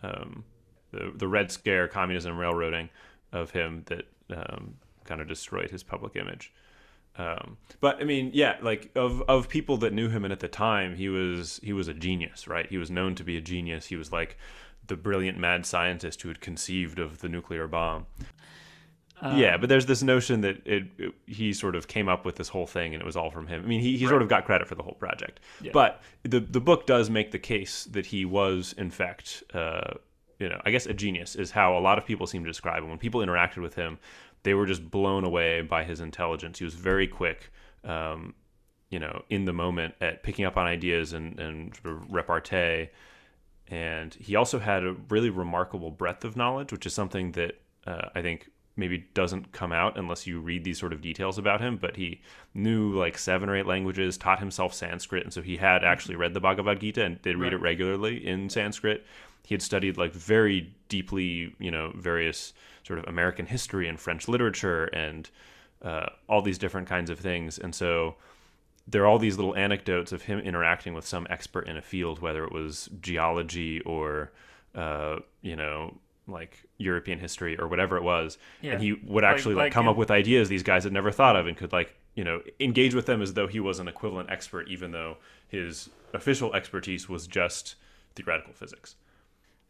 um, 0.03 0.45
the 0.91 1.11
the 1.15 1.27
Red 1.27 1.51
Scare, 1.51 1.87
communism, 1.87 2.37
railroading 2.37 2.89
of 3.31 3.51
him 3.51 3.83
that 3.87 4.07
um, 4.35 4.75
kind 5.03 5.21
of 5.21 5.27
destroyed 5.27 5.69
his 5.69 5.83
public 5.83 6.15
image. 6.15 6.53
Um, 7.17 7.57
but 7.79 8.01
I 8.01 8.03
mean, 8.03 8.31
yeah, 8.33 8.57
like 8.61 8.91
of 8.95 9.21
of 9.23 9.49
people 9.49 9.77
that 9.77 9.93
knew 9.93 10.09
him 10.09 10.23
and 10.23 10.31
at 10.31 10.39
the 10.39 10.47
time, 10.47 10.95
he 10.95 11.09
was 11.09 11.59
he 11.63 11.73
was 11.73 11.87
a 11.87 11.93
genius, 11.93 12.47
right? 12.47 12.67
He 12.69 12.77
was 12.77 12.89
known 12.91 13.15
to 13.15 13.23
be 13.23 13.37
a 13.37 13.41
genius. 13.41 13.87
He 13.87 13.95
was 13.95 14.11
like 14.11 14.37
the 14.87 14.95
brilliant 14.95 15.37
mad 15.37 15.65
scientist 15.65 16.21
who 16.21 16.29
had 16.29 16.41
conceived 16.41 16.99
of 16.99 17.19
the 17.19 17.29
nuclear 17.29 17.67
bomb. 17.67 18.05
Um, 19.21 19.37
yeah, 19.37 19.57
but 19.57 19.69
there's 19.69 19.85
this 19.85 20.03
notion 20.03 20.41
that 20.41 20.65
it, 20.65 20.83
it, 20.97 21.13
he 21.25 21.53
sort 21.53 21.75
of 21.75 21.87
came 21.87 22.09
up 22.09 22.25
with 22.25 22.35
this 22.35 22.49
whole 22.49 22.67
thing 22.67 22.93
and 22.93 23.01
it 23.01 23.05
was 23.05 23.15
all 23.15 23.31
from 23.31 23.47
him. 23.47 23.63
I 23.63 23.65
mean, 23.65 23.79
he, 23.79 23.97
he 23.97 24.05
right. 24.05 24.09
sort 24.09 24.21
of 24.21 24.27
got 24.27 24.45
credit 24.45 24.67
for 24.67 24.75
the 24.75 24.83
whole 24.83 24.95
project. 24.95 25.39
Yeah. 25.61 25.71
But 25.73 26.01
the 26.23 26.39
the 26.39 26.59
book 26.59 26.85
does 26.85 27.09
make 27.09 27.31
the 27.31 27.39
case 27.39 27.85
that 27.85 28.07
he 28.07 28.25
was 28.25 28.73
in 28.77 28.91
fact 28.91 29.43
uh, 29.53 29.93
you 30.39 30.49
know, 30.49 30.61
I 30.65 30.71
guess 30.71 30.85
a 30.85 30.93
genius 30.93 31.35
is 31.35 31.51
how 31.51 31.77
a 31.77 31.79
lot 31.79 31.97
of 31.97 32.05
people 32.05 32.27
seem 32.27 32.43
to 32.43 32.49
describe 32.49 32.83
him. 32.83 32.89
When 32.89 32.97
people 32.97 33.21
interacted 33.21 33.61
with 33.61 33.75
him, 33.75 33.99
they 34.43 34.53
were 34.53 34.65
just 34.65 34.91
blown 34.91 35.23
away 35.23 35.61
by 35.61 35.85
his 35.85 36.01
intelligence. 36.01 36.59
He 36.59 36.65
was 36.65 36.73
very 36.73 37.07
quick, 37.07 37.51
um, 37.85 38.33
you 38.89 38.99
know, 38.99 39.23
in 39.29 39.45
the 39.45 39.53
moment 39.53 39.95
at 40.01 40.23
picking 40.23 40.43
up 40.43 40.57
on 40.57 40.67
ideas 40.67 41.13
and, 41.13 41.39
and 41.39 41.73
sort 41.81 41.95
of 41.95 42.11
repartee 42.11 42.89
and 43.67 44.13
he 44.15 44.35
also 44.35 44.59
had 44.59 44.83
a 44.83 44.95
really 45.09 45.29
remarkable 45.29 45.89
breadth 45.89 46.23
of 46.23 46.35
knowledge, 46.35 46.71
which 46.71 46.85
is 46.85 46.93
something 46.93 47.31
that 47.31 47.59
uh, 47.87 48.09
I 48.13 48.21
think 48.21 48.49
maybe 48.77 49.05
doesn't 49.13 49.51
come 49.51 49.71
out 49.71 49.97
unless 49.97 50.27
you 50.27 50.39
read 50.39 50.63
these 50.63 50.79
sort 50.79 50.93
of 50.93 51.01
details 51.01 51.37
about 51.37 51.61
him. 51.61 51.77
But 51.77 51.95
he 51.95 52.21
knew 52.53 52.91
like 52.91 53.17
seven 53.17 53.49
or 53.49 53.55
eight 53.55 53.65
languages, 53.65 54.17
taught 54.17 54.39
himself 54.39 54.73
Sanskrit, 54.73 55.23
and 55.23 55.33
so 55.33 55.41
he 55.41 55.57
had 55.57 55.83
actually 55.83 56.15
read 56.15 56.33
the 56.33 56.39
Bhagavad 56.39 56.79
Gita 56.79 57.03
and 57.03 57.21
did 57.21 57.37
read 57.37 57.47
right. 57.47 57.53
it 57.53 57.61
regularly 57.61 58.25
in 58.25 58.49
Sanskrit. 58.49 59.05
He 59.45 59.53
had 59.53 59.61
studied 59.61 59.97
like 59.97 60.13
very 60.13 60.73
deeply, 60.89 61.55
you 61.59 61.71
know, 61.71 61.91
various 61.95 62.53
sort 62.83 62.99
of 62.99 63.05
American 63.05 63.45
history 63.45 63.87
and 63.87 63.99
French 63.99 64.27
literature 64.27 64.85
and 64.85 65.29
uh, 65.81 66.07
all 66.27 66.41
these 66.41 66.57
different 66.57 66.87
kinds 66.87 67.09
of 67.09 67.19
things, 67.19 67.59
and 67.59 67.73
so 67.75 68.15
there 68.87 69.03
are 69.03 69.07
all 69.07 69.19
these 69.19 69.37
little 69.37 69.55
anecdotes 69.55 70.11
of 70.11 70.23
him 70.23 70.39
interacting 70.39 70.93
with 70.93 71.05
some 71.05 71.25
expert 71.29 71.67
in 71.67 71.77
a 71.77 71.81
field, 71.81 72.19
whether 72.19 72.43
it 72.43 72.51
was 72.51 72.89
geology 73.01 73.81
or, 73.81 74.31
uh, 74.75 75.17
you 75.41 75.55
know, 75.55 75.95
like 76.27 76.63
European 76.77 77.19
history 77.19 77.57
or 77.59 77.67
whatever 77.67 77.97
it 77.97 78.03
was. 78.03 78.37
Yeah. 78.61 78.73
And 78.73 78.81
he 78.81 78.93
would 78.93 79.23
actually 79.23 79.55
like, 79.55 79.65
like, 79.65 79.73
come 79.73 79.87
up 79.87 79.95
with 79.95 80.11
ideas 80.11 80.49
these 80.49 80.63
guys 80.63 80.83
had 80.83 80.93
never 80.93 81.11
thought 81.11 81.35
of 81.35 81.47
and 81.47 81.55
could 81.55 81.71
like, 81.71 81.95
you 82.15 82.23
know, 82.23 82.41
engage 82.59 82.95
with 82.95 83.05
them 83.05 83.21
as 83.21 83.33
though 83.33 83.47
he 83.47 83.59
was 83.59 83.79
an 83.79 83.87
equivalent 83.87 84.29
expert, 84.29 84.67
even 84.67 84.91
though 84.91 85.17
his 85.47 85.89
official 86.13 86.53
expertise 86.53 87.07
was 87.07 87.27
just 87.27 87.75
theoretical 88.15 88.53
physics. 88.53 88.95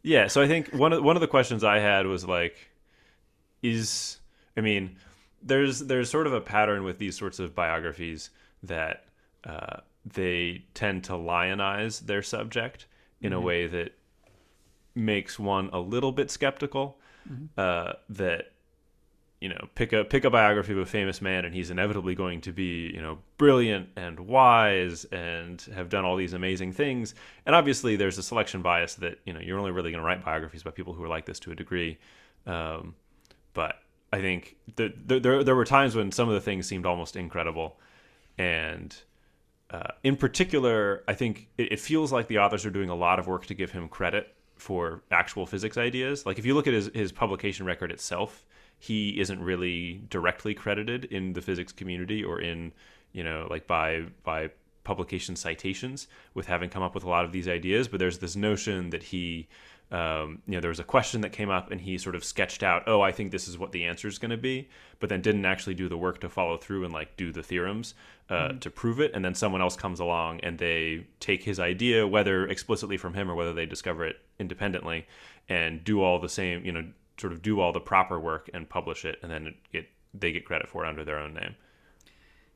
Yeah. 0.04 0.28
So 0.28 0.42
I 0.42 0.48
think 0.48 0.74
one 0.74 0.94
of, 0.94 1.04
one 1.04 1.18
of 1.18 1.22
the 1.22 1.28
questions 1.28 1.64
I 1.64 1.80
had 1.80 2.06
was 2.06 2.26
like, 2.26 2.70
is, 3.62 4.20
I 4.56 4.62
mean, 4.62 4.98
there's, 5.42 5.80
there's 5.80 6.10
sort 6.10 6.28
of 6.28 6.34
a 6.34 6.42
pattern 6.42 6.84
with 6.84 7.00
these 7.00 7.18
sorts 7.18 7.40
of 7.40 7.56
biographies 7.56 8.30
that 8.64 9.06
uh, 9.44 9.78
they 10.06 10.64
tend 10.74 11.04
to 11.06 11.14
lionize 11.14 12.00
their 12.02 12.22
subject 12.22 12.86
in 13.22 13.32
mm-hmm. 13.32 13.42
a 13.42 13.42
way 13.42 13.68
that 13.68 13.94
makes 14.96 15.38
one 15.38 15.70
a 15.74 15.80
little 15.80 16.12
bit 16.12 16.32
skeptical 16.32 16.98
mm-hmm. 17.30 17.46
uh, 17.58 17.94
that 18.10 18.52
you 19.42 19.50
know 19.50 19.68
pick 19.76 19.94
a 19.94 20.04
pick 20.04 20.24
a 20.24 20.30
biography 20.30 20.72
of 20.72 20.80
a 20.80 20.86
famous 20.86 21.22
man 21.22 21.46
and 21.46 21.54
he's 21.54 21.70
inevitably 21.70 22.16
going 22.16 22.42
to 22.42 22.52
be 22.54 22.90
you 22.94 23.02
know 23.02 23.18
brilliant 23.38 23.90
and 23.96 24.20
wise 24.20 25.06
and 25.06 25.62
have 25.74 25.90
done 25.90 26.06
all 26.06 26.16
these 26.16 26.34
amazing 26.34 26.72
things. 26.72 27.14
And 27.46 27.56
obviously 27.56 27.96
there's 27.96 28.18
a 28.18 28.24
selection 28.24 28.62
bias 28.62 28.96
that 28.96 29.20
you 29.26 29.34
know 29.34 29.40
you're 29.40 29.60
only 29.60 29.72
really 29.72 29.92
going 29.92 30.02
to 30.02 30.06
write 30.06 30.24
biographies 30.24 30.62
about 30.62 30.76
people 30.76 30.94
who 30.94 31.04
are 31.04 31.10
like 31.10 31.26
this 31.26 31.40
to 31.42 31.52
a 31.52 31.56
degree. 31.56 31.98
Um, 32.48 32.96
but 33.54 33.80
I 34.14 34.22
think 34.22 34.56
the, 34.76 34.94
the, 35.06 35.20
there 35.20 35.44
there 35.44 35.56
were 35.56 35.66
times 35.66 35.96
when 35.96 36.12
some 36.12 36.30
of 36.30 36.36
the 36.36 36.42
things 36.42 36.68
seemed 36.68 36.86
almost 36.86 37.16
incredible. 37.16 37.78
And 38.38 38.96
uh, 39.70 39.92
in 40.04 40.16
particular, 40.16 41.04
I 41.08 41.14
think 41.14 41.50
it, 41.58 41.74
it, 41.74 41.80
feels 41.80 42.12
like 42.12 42.28
the 42.28 42.38
authors 42.38 42.66
are 42.66 42.70
doing 42.70 42.90
a 42.90 42.96
lot 42.96 43.18
of 43.18 43.28
work 43.28 43.46
to 43.48 43.54
give 43.54 43.72
him 43.72 43.88
credit 43.88 44.35
for 44.56 45.04
actual 45.12 45.46
physics 45.46 45.78
ideas. 45.78 46.26
Like 46.26 46.40
if 46.40 46.46
you 46.46 46.54
look 46.54 46.68
at 46.68 46.74
his, 46.74 46.90
his 46.94 47.12
publication 47.12 47.66
record 47.66 47.92
itself, 47.92 48.46
he 48.78 49.20
isn't 49.20 49.42
really 49.42 50.02
directly 50.10 50.54
credited 50.54 51.06
in 51.06 51.34
the 51.34 51.42
physics 51.42 51.72
community 51.72 52.24
or 52.24 52.40
in 52.42 52.74
you 53.14 53.24
know 53.24 53.48
like 53.50 53.68
by 53.68 54.06
by 54.24 54.50
publication 54.84 55.36
citations 55.36 56.08
with 56.34 56.46
having 56.46 56.70
come 56.70 56.84
up 56.84 56.94
with 56.94 57.04
a 57.04 57.10
lot 57.10 57.26
of 57.26 57.32
these 57.32 57.48
ideas. 57.48 57.88
But 57.88 58.00
there's 58.00 58.20
this 58.20 58.36
notion 58.36 58.92
that 58.92 59.04
he 59.04 59.48
um, 59.92 60.42
you 60.48 60.54
know, 60.54 60.62
there 60.62 60.70
was 60.70 60.80
a 60.80 60.84
question 60.84 61.22
that 61.22 61.32
came 61.32 61.50
up 61.50 61.72
and 61.72 61.80
he 61.80 61.98
sort 61.98 62.16
of 62.16 62.24
sketched 62.24 62.64
out, 62.64 62.84
oh, 62.88 63.02
I 63.02 63.12
think 63.12 63.32
this 63.32 63.48
is 63.48 63.58
what 63.58 63.72
the 63.72 63.86
answer 63.86 64.08
is 64.08 64.18
going 64.18 64.32
to 64.32 64.38
be, 64.38 64.68
but 65.00 65.10
then 65.10 65.22
didn't 65.22 65.46
actually 65.46 65.76
do 65.76 65.88
the 65.88 65.98
work 65.98 66.20
to 66.22 66.30
follow 66.30 66.58
through 66.58 66.84
and 66.86 66.94
like 66.94 67.16
do 67.18 67.32
the 67.32 67.44
theorems 67.44 67.94
uh, 68.30 68.34
mm-hmm. 68.34 68.60
to 68.60 68.70
prove 68.70 69.00
it. 69.00 69.12
And 69.14 69.24
then 69.24 69.36
someone 69.36 69.62
else 69.62 69.76
comes 69.76 70.00
along 70.00 70.40
and 70.42 70.58
they 70.58 71.06
take 71.20 71.44
his 71.44 71.60
idea, 71.60 72.08
whether 72.08 72.48
explicitly 72.48 72.98
from 72.98 73.14
him 73.14 73.30
or 73.30 73.36
whether 73.36 73.54
they 73.54 73.66
discover 73.66 74.06
it 74.06 74.18
independently, 74.40 75.06
and 75.48 75.84
do 75.84 76.02
all 76.02 76.20
the 76.20 76.30
same, 76.30 76.66
you 76.66 76.72
know, 76.72 76.84
sort 77.18 77.32
of 77.32 77.42
do 77.42 77.60
all 77.60 77.72
the 77.72 77.80
proper 77.80 78.20
work 78.20 78.50
and 78.54 78.68
publish 78.68 79.06
it, 79.06 79.20
and 79.22 79.32
then 79.32 79.54
get 79.72 79.88
they 80.14 80.32
get 80.32 80.46
credit 80.46 80.68
for 80.68 80.86
it 80.86 80.90
under 80.90 81.04
their 81.04 81.20
own 81.20 81.34
name. 81.34 81.56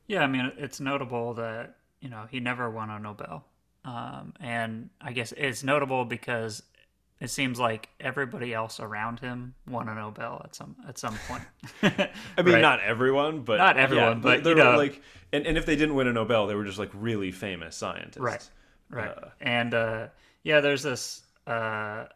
Yeah, 0.06 0.22
I 0.22 0.26
mean, 0.26 0.52
it's 0.58 0.80
notable 0.80 1.34
that 1.34 1.76
you 2.00 2.08
know 2.08 2.26
he 2.30 2.40
never 2.40 2.68
won 2.68 2.90
a 2.90 2.98
Nobel. 2.98 3.44
Um, 3.84 4.34
and 4.40 4.90
I 5.00 5.12
guess 5.12 5.32
it's 5.36 5.62
notable 5.62 6.04
because 6.04 6.62
it 7.20 7.28
seems 7.28 7.60
like 7.60 7.90
everybody 8.00 8.54
else 8.54 8.80
around 8.80 9.20
him 9.20 9.54
won 9.68 9.88
a 9.88 9.94
Nobel 9.94 10.40
at 10.42 10.54
some 10.54 10.74
at 10.88 10.98
some 10.98 11.16
point. 11.28 11.42
I 11.82 12.42
mean, 12.42 12.54
right? 12.54 12.62
not 12.62 12.80
everyone, 12.80 13.42
but 13.42 13.58
not 13.58 13.76
everyone, 13.76 14.18
yeah, 14.18 14.22
but 14.22 14.46
you 14.46 14.54
know, 14.54 14.76
like, 14.76 15.02
and, 15.32 15.46
and 15.46 15.58
if 15.58 15.66
they 15.66 15.76
didn't 15.76 15.94
win 15.94 16.06
a 16.06 16.12
Nobel, 16.12 16.46
they 16.46 16.54
were 16.54 16.64
just 16.64 16.78
like 16.78 16.90
really 16.94 17.30
famous 17.30 17.76
scientists, 17.76 18.18
right? 18.18 18.50
Right. 18.88 19.10
Uh, 19.10 19.28
and 19.40 19.74
uh, 19.74 20.06
yeah, 20.44 20.60
there's 20.60 20.82
this. 20.82 21.22
Uh, 21.46 22.06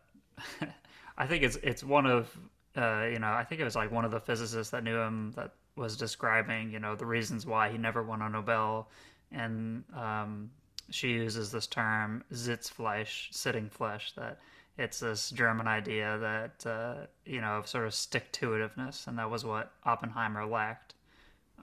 I 1.19 1.27
think 1.27 1.45
it's 1.45 1.57
it's 1.63 1.85
one 1.85 2.07
of 2.07 2.35
uh, 2.75 3.07
you 3.13 3.19
know 3.19 3.33
I 3.33 3.45
think 3.45 3.61
it 3.61 3.65
was 3.65 3.77
like 3.77 3.93
one 3.93 4.07
of 4.07 4.11
the 4.11 4.21
physicists 4.21 4.71
that 4.71 4.85
knew 4.85 4.97
him 4.97 5.33
that 5.37 5.53
was 5.77 5.97
describing 5.99 6.73
you 6.73 6.79
know 6.79 6.97
the 6.97 7.07
reasons 7.07 7.45
why 7.45 7.69
he 7.69 7.77
never 7.77 8.03
won 8.03 8.23
a 8.23 8.31
Nobel, 8.31 8.89
and 9.31 9.85
um, 9.95 10.51
she 10.91 11.11
uses 11.11 11.53
this 11.53 11.67
term 11.67 12.25
Sitzfleisch, 12.33 13.33
sitting 13.33 13.69
flesh, 13.69 14.13
that 14.17 14.39
it's 14.77 15.01
this 15.01 15.31
German 15.31 15.69
idea 15.69 16.19
that 16.19 16.67
uh, 16.69 17.07
you 17.25 17.41
know 17.41 17.59
of 17.59 17.69
sort 17.69 17.87
of 17.87 17.95
stick 17.95 18.33
to 18.33 18.51
itiveness, 18.51 19.07
and 19.07 19.19
that 19.19 19.31
was 19.31 19.45
what 19.45 19.73
Oppenheimer 19.85 20.45
lacked, 20.45 20.95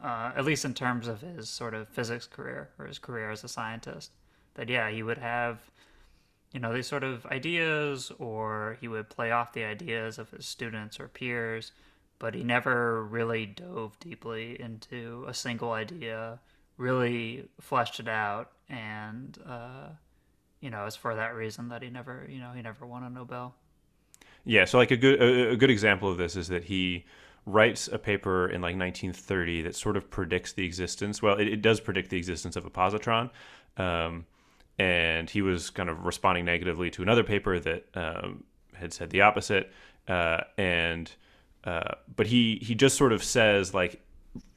uh, 0.02 0.32
at 0.36 0.45
least 0.45 0.65
in 0.65 0.74
terms 0.74 1.08
of 1.08 1.21
his 1.21 1.50
sort 1.50 1.74
of 1.74 1.89
physics 1.89 2.26
career 2.28 2.69
or 2.80 2.86
his 2.86 3.00
career 3.00 3.32
as 3.32 3.43
a 3.43 3.50
scientist. 3.50 4.12
That 4.56 4.69
yeah, 4.69 4.89
he 4.89 5.04
would 5.04 5.17
have, 5.17 5.60
you 6.54 6.60
know, 6.60 6.74
these 6.74 6.88
sort 6.88 7.04
of 7.04 7.26
ideas, 7.26 8.12
or 8.17 8.78
he 8.80 8.88
would 8.88 9.10
play 9.10 9.32
off 9.32 9.54
the 9.54 9.65
ideas 9.65 10.17
of 10.17 10.30
his 10.32 10.45
students 10.45 11.00
or 11.00 11.08
peers, 11.08 11.71
but 12.19 12.34
he 12.34 12.43
never 12.43 13.04
really 13.04 13.45
dove 13.45 14.00
deeply 14.00 14.60
into 14.60 15.26
a 15.28 15.34
single 15.34 15.71
idea, 15.71 16.39
really 16.78 17.50
fleshed 17.60 18.00
it 18.00 18.08
out, 18.08 18.52
and 18.69 19.38
uh, 19.45 19.89
you 20.62 20.69
know, 20.69 20.86
it's 20.86 20.95
for 20.95 21.15
that 21.15 21.36
reason 21.36 21.69
that 21.69 21.82
he 21.82 21.89
never, 21.89 22.26
you 22.30 22.39
know, 22.39 22.52
he 22.54 22.62
never 22.62 22.86
won 22.86 23.04
a 23.04 23.10
Nobel. 23.10 23.56
Yeah, 24.45 24.65
so 24.65 24.78
like 24.78 24.91
a 24.91 24.97
good 24.97 25.21
a, 25.21 25.56
good 25.56 25.69
example 25.69 26.10
of 26.10 26.17
this 26.17 26.36
is 26.36 26.47
that 26.47 26.63
he 26.63 27.06
writes 27.45 27.88
a 27.88 27.97
paper 27.97 28.47
in 28.47 28.62
like 28.62 28.78
1930 28.78 29.63
that 29.63 29.76
sort 29.76 29.97
of 29.97 30.10
predicts 30.10 30.54
the 30.54 30.63
existence. 30.63 31.21
Well, 31.21 31.38
it, 31.38 31.47
it 31.47 31.62
does 31.62 31.80
predict 31.80 32.10
the 32.10 32.17
existence 32.17 32.56
of 32.56 32.65
a 32.65 32.69
positron, 32.69 33.30
um, 33.78 34.26
and 34.80 35.30
he 35.30 35.41
was 35.41 35.69
kind 35.69 35.89
of 35.89 36.06
responding 36.06 36.45
negatively 36.45 36.89
to 36.91 37.02
another 37.02 37.24
paper 37.24 37.60
that 37.60 37.86
um, 37.95 38.43
had 38.74 38.93
said 38.93 39.10
the 39.10 39.21
opposite. 39.21 39.71
Uh, 40.08 40.41
and 40.58 41.12
uh, 41.63 41.95
but 42.15 42.28
he 42.28 42.60
he 42.62 42.74
just 42.74 42.97
sort 42.97 43.13
of 43.13 43.24
says 43.24 43.74
like 43.74 44.02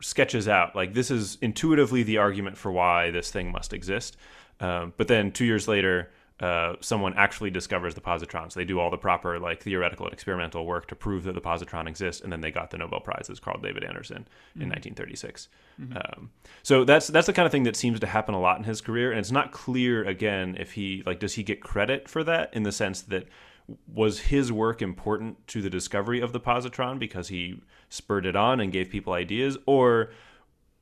sketches 0.01 0.47
out 0.47 0.77
like 0.77 0.95
this 0.95 1.11
is 1.11 1.37
intuitively 1.41 2.03
the 2.03 2.17
argument 2.17 2.57
for 2.57 2.71
why 2.71 3.11
this 3.11 3.31
thing 3.31 3.51
must 3.53 3.73
exist. 3.73 4.17
Um, 4.65 4.93
but 4.97 5.09
then 5.09 5.31
two 5.31 5.45
years 5.45 5.69
later, 5.69 6.11
uh, 6.41 6.75
someone 6.81 7.15
actually 7.17 7.51
discovers 7.51 7.95
the 7.95 8.01
positron. 8.01 8.51
So 8.51 8.59
they 8.59 8.65
do 8.65 8.81
all 8.81 8.91
the 8.91 8.97
proper 8.97 9.39
like 9.39 9.63
theoretical 9.63 10.07
and 10.07 10.13
experimental 10.13 10.67
work 10.67 10.89
to 10.89 10.97
prove 10.97 11.25
that 11.25 11.35
the 11.35 11.41
positron 11.41 11.87
exists, 11.87 12.23
and 12.23 12.33
then 12.33 12.41
they 12.41 12.51
got 12.51 12.71
the 12.71 12.79
Nobel 12.79 13.01
Prize 13.01 13.29
as 13.31 13.39
Carl 13.39 13.61
David 13.61 13.85
Anderson 13.85 14.27
in 14.57 14.69
1936. 14.69 15.49
Mm-hmm. 15.81 15.97
Um, 15.97 16.31
so 16.63 16.85
that's 16.85 17.07
that's 17.07 17.27
the 17.27 17.33
kind 17.33 17.47
of 17.47 17.53
thing 17.53 17.63
that 17.65 17.77
seems 17.77 18.01
to 18.01 18.07
happen 18.07 18.35
a 18.35 18.41
lot 18.41 18.59
in 18.59 18.65
his 18.65 18.81
career, 18.81 19.11
and 19.11 19.21
it's 19.21 19.31
not 19.31 19.53
clear 19.53 20.05
again 20.05 20.57
if 20.59 20.73
he 20.73 21.03
like 21.07 21.21
does 21.21 21.35
he 21.35 21.43
get 21.45 21.61
credit 21.61 22.09
for 22.09 22.25
that 22.25 22.53
in 22.53 22.65
the 22.65 22.73
sense 22.73 23.03
that 23.03 23.29
was 23.93 24.19
his 24.21 24.53
work 24.53 24.83
important 24.83 25.47
to 25.49 25.63
the 25.63 25.71
discovery 25.71 26.21
of 26.21 26.33
the 26.33 26.41
positron 26.41 26.99
because 26.99 27.29
he 27.29 27.63
spurred 27.89 28.27
it 28.27 28.37
on 28.37 28.61
and 28.61 28.73
gave 28.73 28.91
people 28.91 29.13
ideas, 29.13 29.57
or 29.67 30.11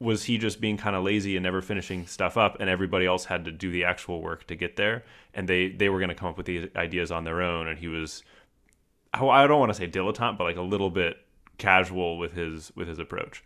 was 0.03 0.25
he 0.25 0.37
just 0.37 0.61
being 0.61 0.77
kind 0.77 0.97
of 0.97 1.05
lazy 1.05 1.37
and 1.37 1.45
never 1.45 1.63
finishing 1.63 2.07
stuff 2.07 2.37
up 2.37 2.57
and 2.61 2.69
everybody 2.69 3.07
else 3.07 3.25
had 3.27 3.45
to 3.45 3.53
do 3.53 3.71
the 3.71 3.85
actual 3.85 4.21
work 4.21 4.47
to 4.49 4.57
get 4.57 4.77
there 4.77 5.05
and 5.33 5.49
they 5.49 5.69
they 5.69 5.89
were 5.89 5.99
going 5.99 6.09
to 6.09 6.15
come 6.15 6.29
up 6.29 6.37
with 6.37 6.47
these 6.47 6.69
ideas 6.75 7.13
on 7.13 7.25
their 7.25 7.41
own 7.41 7.69
and 7.69 7.79
he 7.79 7.87
was 7.87 8.25
I 9.15 9.47
don't 9.47 9.61
want 9.61 9.71
to 9.71 9.75
say 9.75 9.87
dilettante 9.87 10.37
but 10.37 10.45
like 10.45 10.57
a 10.57 10.63
little 10.63 10.91
bit 10.91 11.19
casual 11.57 12.19
with 12.19 12.33
his 12.33 12.73
with 12.75 12.89
his 12.89 12.99
approach. 12.99 13.45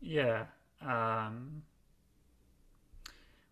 Yeah. 0.00 0.44
Um 0.80 1.62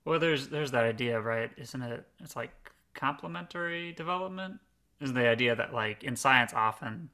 well 0.05 0.21
there's 0.21 0.49
there's 0.49 0.71
that 0.71 0.85
idea, 0.85 1.21
right? 1.21 1.51
Isn't 1.57 1.83
it 1.83 2.07
it's 2.21 2.37
like 2.37 2.53
complementary 2.95 3.93
development? 3.93 4.61
Is 5.01 5.13
the 5.13 5.27
idea 5.27 5.57
that 5.57 5.75
like 5.75 6.05
in 6.05 6.15
science 6.15 6.53
often, 6.55 7.11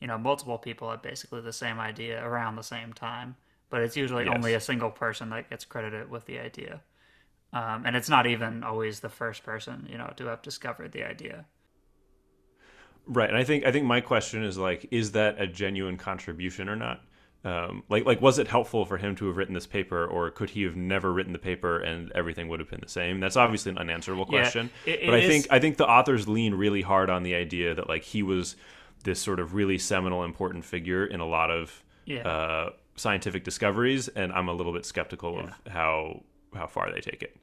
you 0.00 0.08
know, 0.08 0.18
multiple 0.18 0.58
people 0.58 0.90
have 0.90 1.02
basically 1.02 1.40
the 1.40 1.52
same 1.52 1.78
idea 1.78 2.22
around 2.22 2.56
the 2.56 2.62
same 2.62 2.92
time 2.92 3.36
but 3.70 3.82
it's 3.82 3.96
usually 3.96 4.24
yes. 4.24 4.34
only 4.34 4.54
a 4.54 4.60
single 4.60 4.90
person 4.90 5.30
that 5.30 5.50
gets 5.50 5.64
credited 5.64 6.10
with 6.10 6.26
the 6.26 6.38
idea. 6.38 6.80
Um, 7.52 7.84
and 7.86 7.96
it's 7.96 8.08
not 8.08 8.26
even 8.26 8.62
always 8.62 9.00
the 9.00 9.08
first 9.08 9.42
person, 9.42 9.86
you 9.90 9.96
know, 9.96 10.12
to 10.16 10.26
have 10.26 10.42
discovered 10.42 10.92
the 10.92 11.04
idea. 11.04 11.46
Right, 13.06 13.28
and 13.28 13.38
I 13.38 13.44
think 13.44 13.64
I 13.64 13.72
think 13.72 13.86
my 13.86 14.02
question 14.02 14.44
is 14.44 14.58
like, 14.58 14.86
is 14.90 15.12
that 15.12 15.40
a 15.40 15.46
genuine 15.46 15.96
contribution 15.96 16.68
or 16.68 16.76
not? 16.76 17.00
Um, 17.44 17.84
like, 17.88 18.04
like, 18.04 18.20
was 18.20 18.38
it 18.38 18.48
helpful 18.48 18.84
for 18.84 18.98
him 18.98 19.14
to 19.16 19.28
have 19.28 19.36
written 19.36 19.54
this 19.54 19.66
paper, 19.66 20.04
or 20.06 20.30
could 20.30 20.50
he 20.50 20.64
have 20.64 20.76
never 20.76 21.12
written 21.12 21.32
the 21.32 21.38
paper 21.38 21.78
and 21.78 22.10
everything 22.12 22.48
would 22.48 22.60
have 22.60 22.68
been 22.68 22.80
the 22.82 22.88
same? 22.88 23.20
That's 23.20 23.36
obviously 23.36 23.70
an 23.70 23.78
unanswerable 23.78 24.26
question. 24.26 24.70
Yeah, 24.84 24.92
it, 24.92 25.00
it 25.00 25.06
but 25.06 25.14
I 25.14 25.18
is... 25.18 25.28
think 25.28 25.46
I 25.50 25.58
think 25.58 25.76
the 25.78 25.86
authors 25.86 26.28
lean 26.28 26.54
really 26.54 26.82
hard 26.82 27.08
on 27.08 27.22
the 27.22 27.34
idea 27.34 27.74
that 27.74 27.88
like 27.88 28.02
he 28.02 28.22
was 28.22 28.56
this 29.04 29.20
sort 29.20 29.40
of 29.40 29.54
really 29.54 29.78
seminal, 29.78 30.24
important 30.24 30.64
figure 30.64 31.06
in 31.06 31.20
a 31.20 31.26
lot 31.26 31.50
of 31.50 31.82
yeah. 32.04 32.28
uh, 32.28 32.70
scientific 32.98 33.44
discoveries, 33.44 34.08
and 34.08 34.32
I'm 34.32 34.48
a 34.48 34.52
little 34.52 34.72
bit 34.72 34.84
skeptical 34.84 35.34
yeah. 35.34 35.40
of 35.40 35.72
how 35.72 36.22
how 36.54 36.66
far 36.66 36.90
they 36.92 37.00
take 37.00 37.22
it. 37.22 37.36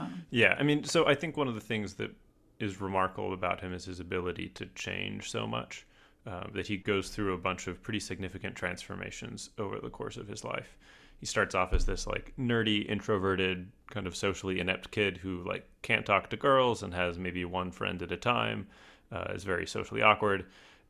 Um, 0.00 0.24
yeah, 0.30 0.56
I 0.58 0.62
mean, 0.62 0.84
so 0.84 1.06
I 1.06 1.14
think 1.14 1.36
one 1.36 1.48
of 1.48 1.54
the 1.54 1.60
things 1.60 1.94
that 1.94 2.10
is 2.58 2.80
remarkable 2.80 3.32
about 3.32 3.60
him 3.60 3.72
is 3.72 3.84
his 3.84 4.00
ability 4.00 4.48
to 4.50 4.66
change 4.74 5.30
so 5.30 5.46
much. 5.46 5.86
Uh, 6.26 6.42
that 6.54 6.66
he 6.66 6.76
goes 6.76 7.10
through 7.10 7.34
a 7.34 7.38
bunch 7.38 7.68
of 7.68 7.80
pretty 7.80 8.00
significant 8.00 8.56
transformations 8.56 9.50
over 9.58 9.78
the 9.78 9.88
course 9.88 10.16
of 10.16 10.26
his 10.26 10.42
life. 10.42 10.76
He 11.20 11.26
starts 11.26 11.54
off 11.54 11.72
as 11.72 11.86
this 11.86 12.04
like 12.04 12.32
nerdy, 12.36 12.84
introverted, 12.84 13.70
kind 13.90 14.08
of 14.08 14.16
socially 14.16 14.58
inept 14.58 14.90
kid 14.90 15.18
who 15.18 15.44
like 15.44 15.68
can't 15.82 16.04
talk 16.04 16.28
to 16.30 16.36
girls 16.36 16.82
and 16.82 16.92
has 16.92 17.16
maybe 17.16 17.44
one 17.44 17.70
friend 17.70 18.02
at 18.02 18.10
a 18.10 18.16
time. 18.16 18.66
Uh, 19.12 19.30
is 19.36 19.44
very 19.44 19.68
socially 19.68 20.02
awkward, 20.02 20.46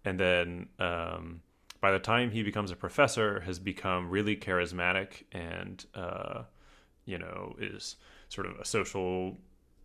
and 0.07 0.19
then 0.19 0.69
um, 0.79 1.43
by 1.81 1.91
the 1.91 1.99
time 1.99 2.31
he 2.31 2.43
becomes 2.43 2.71
a 2.71 2.77
professor, 2.77 3.41
has 3.41 3.59
become 3.59 4.11
really 4.11 4.37
charismatic 4.37 5.25
and, 5.33 5.85
uh, 5.95 6.43
you 7.05 7.19
know, 7.19 7.55
is 7.59 7.97
sort 8.29 8.47
of 8.47 8.59
a 8.59 8.65
social, 8.65 9.37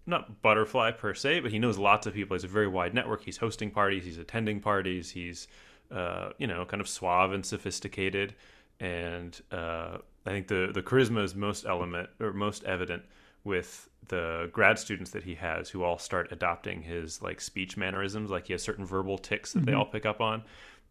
not 0.05 0.41
butterfly 0.41 0.91
per 0.91 1.13
se, 1.13 1.41
but 1.41 1.51
he 1.51 1.59
knows 1.59 1.77
lots 1.77 2.07
of 2.07 2.13
people. 2.13 2.35
He's 2.35 2.43
a 2.43 2.47
very 2.47 2.67
wide 2.67 2.93
network. 2.93 3.23
He's 3.23 3.37
hosting 3.37 3.71
parties, 3.71 4.05
he's 4.05 4.17
attending 4.17 4.59
parties, 4.59 5.11
he's, 5.11 5.47
uh, 5.91 6.29
you 6.37 6.47
know, 6.47 6.65
kind 6.65 6.81
of 6.81 6.87
suave 6.87 7.31
and 7.33 7.45
sophisticated. 7.45 8.35
And 8.79 9.39
uh, 9.51 9.99
I 10.25 10.29
think 10.29 10.47
the 10.47 10.71
the 10.73 10.81
charisma 10.81 11.23
is 11.23 11.35
most 11.35 11.65
element 11.65 12.09
or 12.19 12.33
most 12.33 12.63
evident 12.63 13.03
with 13.43 13.89
the 14.07 14.49
grad 14.51 14.77
students 14.77 15.11
that 15.11 15.23
he 15.23 15.35
has 15.35 15.69
who 15.69 15.83
all 15.83 15.97
start 15.97 16.31
adopting 16.31 16.81
his 16.81 17.21
like 17.21 17.41
speech 17.41 17.77
mannerisms 17.77 18.29
like 18.29 18.47
he 18.47 18.53
has 18.53 18.61
certain 18.61 18.85
verbal 18.85 19.17
tics 19.17 19.53
that 19.53 19.59
mm-hmm. 19.59 19.65
they 19.67 19.73
all 19.73 19.85
pick 19.85 20.05
up 20.05 20.21
on 20.21 20.43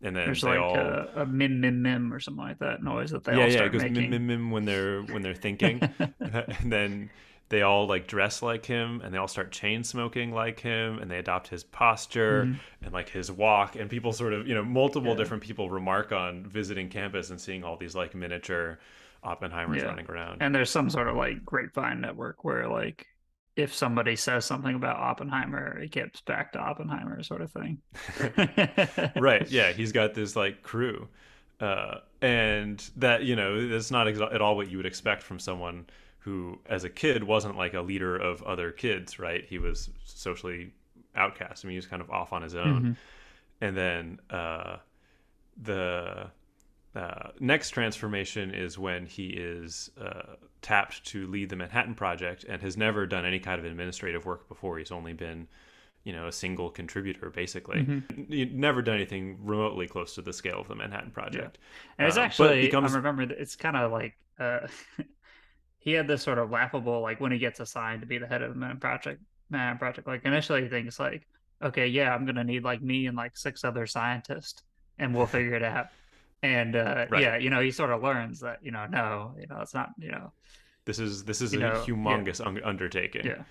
and 0.02 0.16
then 0.16 0.26
there's 0.26 0.42
like 0.42 0.58
all... 0.58 0.76
a, 0.76 1.08
a, 1.16 1.26
mim 1.26 1.60
mim 1.60 1.82
mim 1.82 2.12
or 2.12 2.20
something 2.20 2.44
like 2.44 2.58
that 2.58 2.82
noise 2.82 3.10
that 3.10 3.24
they 3.24 3.36
yeah 3.36 3.42
all 3.42 3.50
yeah 3.50 3.64
it 3.64 3.72
goes 3.72 3.82
making. 3.82 4.10
mim 4.10 4.10
mim 4.10 4.26
mim 4.26 4.50
when 4.50 4.64
they're 4.64 5.02
when 5.02 5.22
they're 5.22 5.34
thinking, 5.34 5.80
and 6.20 6.72
then 6.72 7.10
they 7.50 7.62
all 7.62 7.86
like 7.86 8.06
dress 8.06 8.42
like 8.42 8.64
him 8.64 9.00
and 9.02 9.12
they 9.12 9.18
all 9.18 9.28
start 9.28 9.50
chain 9.50 9.82
smoking 9.82 10.32
like 10.32 10.60
him 10.60 10.98
and 11.00 11.10
they 11.10 11.18
adopt 11.18 11.48
his 11.48 11.64
posture 11.64 12.44
mm-hmm. 12.44 12.84
and 12.84 12.92
like 12.94 13.08
his 13.08 13.30
walk 13.30 13.74
and 13.74 13.90
people 13.90 14.12
sort 14.12 14.32
of 14.32 14.46
you 14.46 14.54
know 14.54 14.64
multiple 14.64 15.10
yeah. 15.10 15.16
different 15.16 15.42
people 15.42 15.68
remark 15.68 16.12
on 16.12 16.46
visiting 16.46 16.88
campus 16.88 17.30
and 17.30 17.40
seeing 17.40 17.64
all 17.64 17.76
these 17.76 17.94
like 17.94 18.14
miniature 18.14 18.78
Oppenheimers 19.24 19.76
yeah. 19.76 19.84
running 19.84 20.06
around. 20.06 20.40
And 20.40 20.54
there's 20.54 20.70
some 20.70 20.88
sort 20.88 21.08
of 21.08 21.16
like 21.16 21.44
grapevine 21.44 22.00
network 22.00 22.42
where 22.42 22.68
like 22.68 23.06
if 23.60 23.74
somebody 23.74 24.16
says 24.16 24.44
something 24.44 24.74
about 24.74 24.96
Oppenheimer, 24.96 25.78
it 25.78 25.90
gets 25.90 26.20
back 26.22 26.52
to 26.52 26.58
Oppenheimer, 26.58 27.22
sort 27.22 27.42
of 27.42 27.52
thing. 27.52 27.78
right. 29.20 29.48
Yeah. 29.50 29.72
He's 29.72 29.92
got 29.92 30.14
this 30.14 30.34
like 30.34 30.62
crew. 30.62 31.08
Uh, 31.60 31.96
and 32.22 32.90
that, 32.96 33.24
you 33.24 33.36
know, 33.36 33.68
that's 33.68 33.90
not 33.90 34.06
exa- 34.06 34.34
at 34.34 34.40
all 34.40 34.56
what 34.56 34.70
you 34.70 34.78
would 34.78 34.86
expect 34.86 35.22
from 35.22 35.38
someone 35.38 35.86
who, 36.20 36.58
as 36.66 36.84
a 36.84 36.90
kid, 36.90 37.22
wasn't 37.22 37.56
like 37.56 37.74
a 37.74 37.80
leader 37.80 38.16
of 38.16 38.42
other 38.42 38.70
kids, 38.70 39.18
right? 39.18 39.44
He 39.46 39.58
was 39.58 39.90
socially 40.04 40.72
outcast. 41.14 41.64
I 41.64 41.68
mean, 41.68 41.72
he 41.72 41.78
was 41.78 41.86
kind 41.86 42.00
of 42.00 42.10
off 42.10 42.32
on 42.32 42.42
his 42.42 42.54
own. 42.54 42.82
Mm-hmm. 42.82 42.92
And 43.60 43.76
then 43.76 44.20
uh, 44.30 44.76
the 45.62 46.30
uh, 46.94 47.29
next 47.38 47.70
transformation 47.70 48.53
is 48.53 48.79
when 48.79 49.07
he 49.07 49.29
is 49.29 49.90
uh, 50.00 50.35
tapped 50.61 51.05
to 51.07 51.26
lead 51.29 51.48
the 51.48 51.57
Manhattan 51.57 51.94
Project 51.94 52.44
and 52.48 52.61
has 52.62 52.76
never 52.76 53.07
done 53.07 53.24
any 53.24 53.38
kind 53.38 53.59
of 53.61 53.64
administrative 53.64 54.26
work 54.26 54.48
before. 54.48 54.79
He's 54.79 54.90
only 54.90 55.12
been, 55.12 55.46
you 56.03 56.12
know, 56.12 56.26
a 56.26 56.33
single 56.33 56.68
contributor 56.68 57.31
basically. 57.31 57.83
Mm-hmm. 57.83 58.33
He'd 58.33 58.59
never 58.59 58.83
done 58.83 58.96
anything 58.96 59.38
remotely 59.40 59.87
close 59.87 60.16
to 60.16 60.22
the 60.22 60.33
scale 60.33 60.61
of 60.61 60.68
the 60.68 60.74
Manhattan 60.74 61.12
Project. 61.12 61.59
Yeah. 61.61 61.94
And 61.98 62.09
it's 62.09 62.16
uh, 62.16 62.22
actually, 62.22 62.62
becomes... 62.62 62.92
I 62.92 62.96
remember, 62.96 63.22
it's 63.22 63.55
kind 63.55 63.76
of 63.76 63.92
like 63.92 64.16
uh, 64.40 64.66
he 65.79 65.92
had 65.92 66.09
this 66.09 66.22
sort 66.22 66.38
of 66.38 66.50
laughable, 66.50 67.00
like 67.03 67.20
when 67.20 67.31
he 67.31 67.38
gets 67.38 67.61
assigned 67.61 68.00
to 68.00 68.07
be 68.07 68.18
the 68.18 68.26
head 68.26 68.42
of 68.42 68.50
the 68.50 68.57
Manhattan 68.57 68.81
Project. 68.81 69.22
Manhattan 69.48 69.79
Project, 69.79 70.09
like 70.09 70.24
initially 70.24 70.62
he 70.62 70.68
thinks 70.68 70.98
like, 70.98 71.26
okay, 71.62 71.87
yeah, 71.87 72.12
I'm 72.12 72.26
gonna 72.26 72.44
need 72.44 72.64
like 72.64 72.83
me 72.83 73.07
and 73.07 73.16
like 73.16 73.37
six 73.37 73.64
other 73.64 73.87
scientists, 73.87 74.62
and 74.98 75.14
we'll 75.14 75.26
figure 75.26 75.55
it 75.55 75.62
out 75.62 75.88
and 76.42 76.76
uh, 76.76 77.07
right. 77.11 77.22
yeah, 77.22 77.37
you 77.37 77.50
know, 77.50 77.61
he 77.61 77.70
sort 77.70 77.90
of 77.90 78.03
learns 78.03 78.40
that 78.40 78.59
you 78.62 78.70
know, 78.70 78.87
no, 78.87 79.35
you 79.38 79.46
know, 79.46 79.61
it's 79.61 79.74
not, 79.74 79.90
you 79.98 80.11
know, 80.11 80.33
this 80.85 80.98
is 80.98 81.24
this 81.24 81.40
is 81.42 81.53
a 81.53 81.59
know, 81.59 81.85
humongous 81.87 82.40
yeah. 82.40 82.66
undertaking. 82.66 83.26
Yeah, 83.26 83.42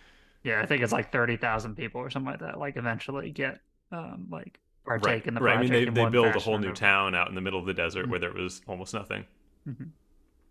yeah, 0.43 0.61
I 0.61 0.65
think 0.65 0.81
it's 0.81 0.93
like 0.93 1.11
thirty 1.11 1.37
thousand 1.37 1.75
people 1.75 2.01
or 2.01 2.09
something 2.09 2.31
like 2.31 2.41
that. 2.41 2.59
Like 2.59 2.77
eventually 2.77 3.31
get 3.31 3.59
um 3.91 4.27
like 4.31 4.59
partake 4.85 5.05
right. 5.05 5.27
in 5.27 5.33
the 5.33 5.39
project. 5.39 5.57
right. 5.59 5.69
I 5.69 5.81
mean, 5.81 5.93
they 5.93 6.03
they 6.03 6.09
build 6.09 6.35
a 6.35 6.39
whole 6.39 6.57
new 6.57 6.73
town 6.73 7.15
out 7.15 7.29
in 7.29 7.35
the 7.35 7.41
middle 7.41 7.59
of 7.59 7.65
the 7.65 7.73
desert 7.73 8.03
mm-hmm. 8.03 8.11
where 8.11 8.19
there 8.19 8.33
was 8.33 8.61
almost 8.67 8.93
nothing. 8.93 9.25
Mm-hmm. 9.67 9.85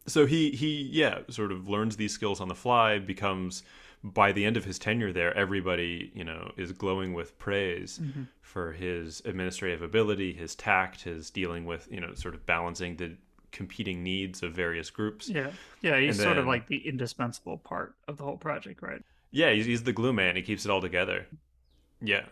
So 0.07 0.27
he 0.27 0.51
he 0.51 0.89
yeah 0.93 1.21
sort 1.29 1.53
of 1.53 1.69
learns 1.69 1.97
these 1.97 2.13
skills 2.13 2.41
on 2.41 2.49
the 2.49 2.55
fly, 2.55 2.99
becomes 2.99 3.63
by 4.05 4.33
the 4.33 4.45
end 4.45 4.57
of 4.57 4.65
his 4.65 4.79
tenure 4.79 5.13
there, 5.13 5.37
everybody 5.37 6.11
you 6.15 6.25
know 6.25 6.53
is 6.57 6.73
glowing 6.73 7.15
with 7.15 7.39
praise 7.39 7.99
mm-hmm. 8.03 8.23
for 8.41 8.73
his 8.73 9.23
administrative 9.25 9.83
ability, 9.83 10.33
his 10.33 10.55
tact, 10.55 11.03
his 11.03 11.31
dealing 11.31 11.65
with 11.65 11.89
you 11.91 12.01
know 12.01 12.15
sort 12.15 12.35
of 12.35 12.47
balancing 12.47 12.97
the 12.97 13.17
competing 13.51 14.03
needs 14.03 14.43
of 14.43 14.53
various 14.53 14.91
groups. 14.91 15.29
Yeah, 15.29 15.51
yeah, 15.81 15.99
he's 15.99 16.19
and 16.19 16.25
sort 16.25 16.39
of 16.39 16.47
like 16.47 16.67
the 16.67 16.87
indispensable 16.87 17.59
part 17.59 17.95
of 18.07 18.17
the 18.17 18.25
whole 18.25 18.37
project, 18.37 18.83
right? 18.83 19.03
Yeah, 19.31 19.53
he's, 19.53 19.67
he's 19.67 19.83
the 19.83 19.93
glue 19.93 20.13
man. 20.13 20.37
He 20.37 20.43
keeps 20.43 20.65
it 20.65 20.71
all 20.71 20.81
together. 20.81 21.27
Yeah, 22.01 22.27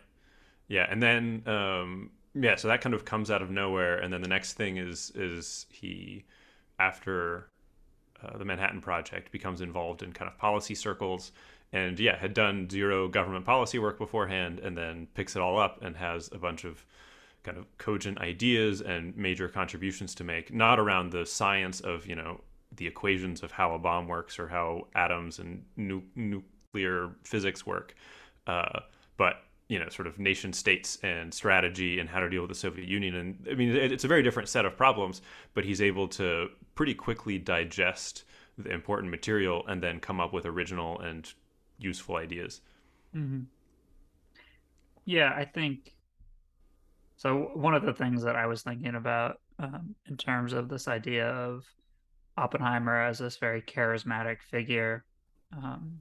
yeah, 0.68 0.86
and 0.88 1.02
then 1.02 1.42
um, 1.46 2.10
yeah, 2.34 2.56
so 2.56 2.68
that 2.68 2.80
kind 2.80 2.94
of 2.94 3.04
comes 3.04 3.30
out 3.30 3.42
of 3.42 3.50
nowhere, 3.50 3.98
and 3.98 4.12
then 4.12 4.22
the 4.22 4.28
next 4.28 4.54
thing 4.54 4.76
is 4.76 5.10
is 5.14 5.66
he 5.70 6.24
after 6.78 7.48
uh, 8.22 8.36
the 8.38 8.44
Manhattan 8.44 8.80
Project 8.80 9.32
becomes 9.32 9.60
involved 9.60 10.02
in 10.02 10.12
kind 10.12 10.30
of 10.30 10.38
policy 10.38 10.74
circles 10.74 11.32
and 11.72 11.98
yeah, 11.98 12.16
had 12.16 12.34
done 12.34 12.68
zero 12.70 13.08
government 13.08 13.44
policy 13.44 13.78
work 13.78 13.98
beforehand, 13.98 14.60
and 14.60 14.76
then 14.76 15.08
picks 15.14 15.36
it 15.36 15.42
all 15.42 15.58
up 15.58 15.82
and 15.82 15.96
has 15.96 16.30
a 16.32 16.38
bunch 16.38 16.64
of 16.64 16.84
kind 17.42 17.58
of 17.58 17.66
cogent 17.78 18.18
ideas 18.18 18.80
and 18.80 19.16
major 19.16 19.48
contributions 19.48 20.14
to 20.16 20.24
make, 20.24 20.52
not 20.52 20.78
around 20.78 21.10
the 21.10 21.24
science 21.24 21.80
of 21.80 22.06
you 22.06 22.14
know 22.14 22.40
the 22.74 22.86
equations 22.86 23.42
of 23.42 23.52
how 23.52 23.74
a 23.74 23.78
bomb 23.78 24.08
works 24.08 24.38
or 24.38 24.48
how 24.48 24.86
atoms 24.94 25.38
and 25.38 25.64
nu- 25.76 26.02
nuclear 26.14 27.10
physics 27.24 27.64
work, 27.64 27.94
uh, 28.46 28.80
but 29.16 29.42
you 29.68 29.78
know 29.78 29.88
sort 29.88 30.06
of 30.06 30.18
nation 30.18 30.52
states 30.52 30.98
and 31.02 31.32
strategy 31.32 31.98
and 31.98 32.08
how 32.08 32.20
to 32.20 32.28
deal 32.28 32.42
with 32.42 32.50
the 32.50 32.54
Soviet 32.54 32.88
Union. 32.88 33.14
And 33.14 33.48
I 33.50 33.54
mean, 33.54 33.70
it's 33.70 34.04
a 34.04 34.08
very 34.08 34.22
different 34.22 34.48
set 34.48 34.64
of 34.64 34.76
problems, 34.76 35.22
but 35.54 35.64
he's 35.64 35.80
able 35.80 36.08
to 36.08 36.48
pretty 36.74 36.94
quickly 36.94 37.38
digest 37.38 38.24
the 38.58 38.70
important 38.72 39.10
material 39.10 39.64
and 39.66 39.82
then 39.82 40.00
come 40.00 40.20
up 40.20 40.32
with 40.32 40.46
original 40.46 41.00
and 41.00 41.32
useful 41.78 42.16
ideas. 42.16 42.60
Mm-hmm. 43.14 43.42
Yeah, 45.04 45.32
I 45.34 45.44
think 45.44 45.94
so. 47.16 47.50
One 47.54 47.74
of 47.74 47.84
the 47.84 47.94
things 47.94 48.22
that 48.22 48.36
I 48.36 48.46
was 48.46 48.62
thinking 48.62 48.94
about 48.94 49.40
um, 49.58 49.94
in 50.06 50.16
terms 50.16 50.52
of 50.52 50.68
this 50.68 50.88
idea 50.88 51.28
of 51.28 51.64
Oppenheimer 52.36 53.00
as 53.00 53.18
this 53.18 53.38
very 53.38 53.62
charismatic 53.62 54.42
figure 54.42 55.04
um, 55.56 56.00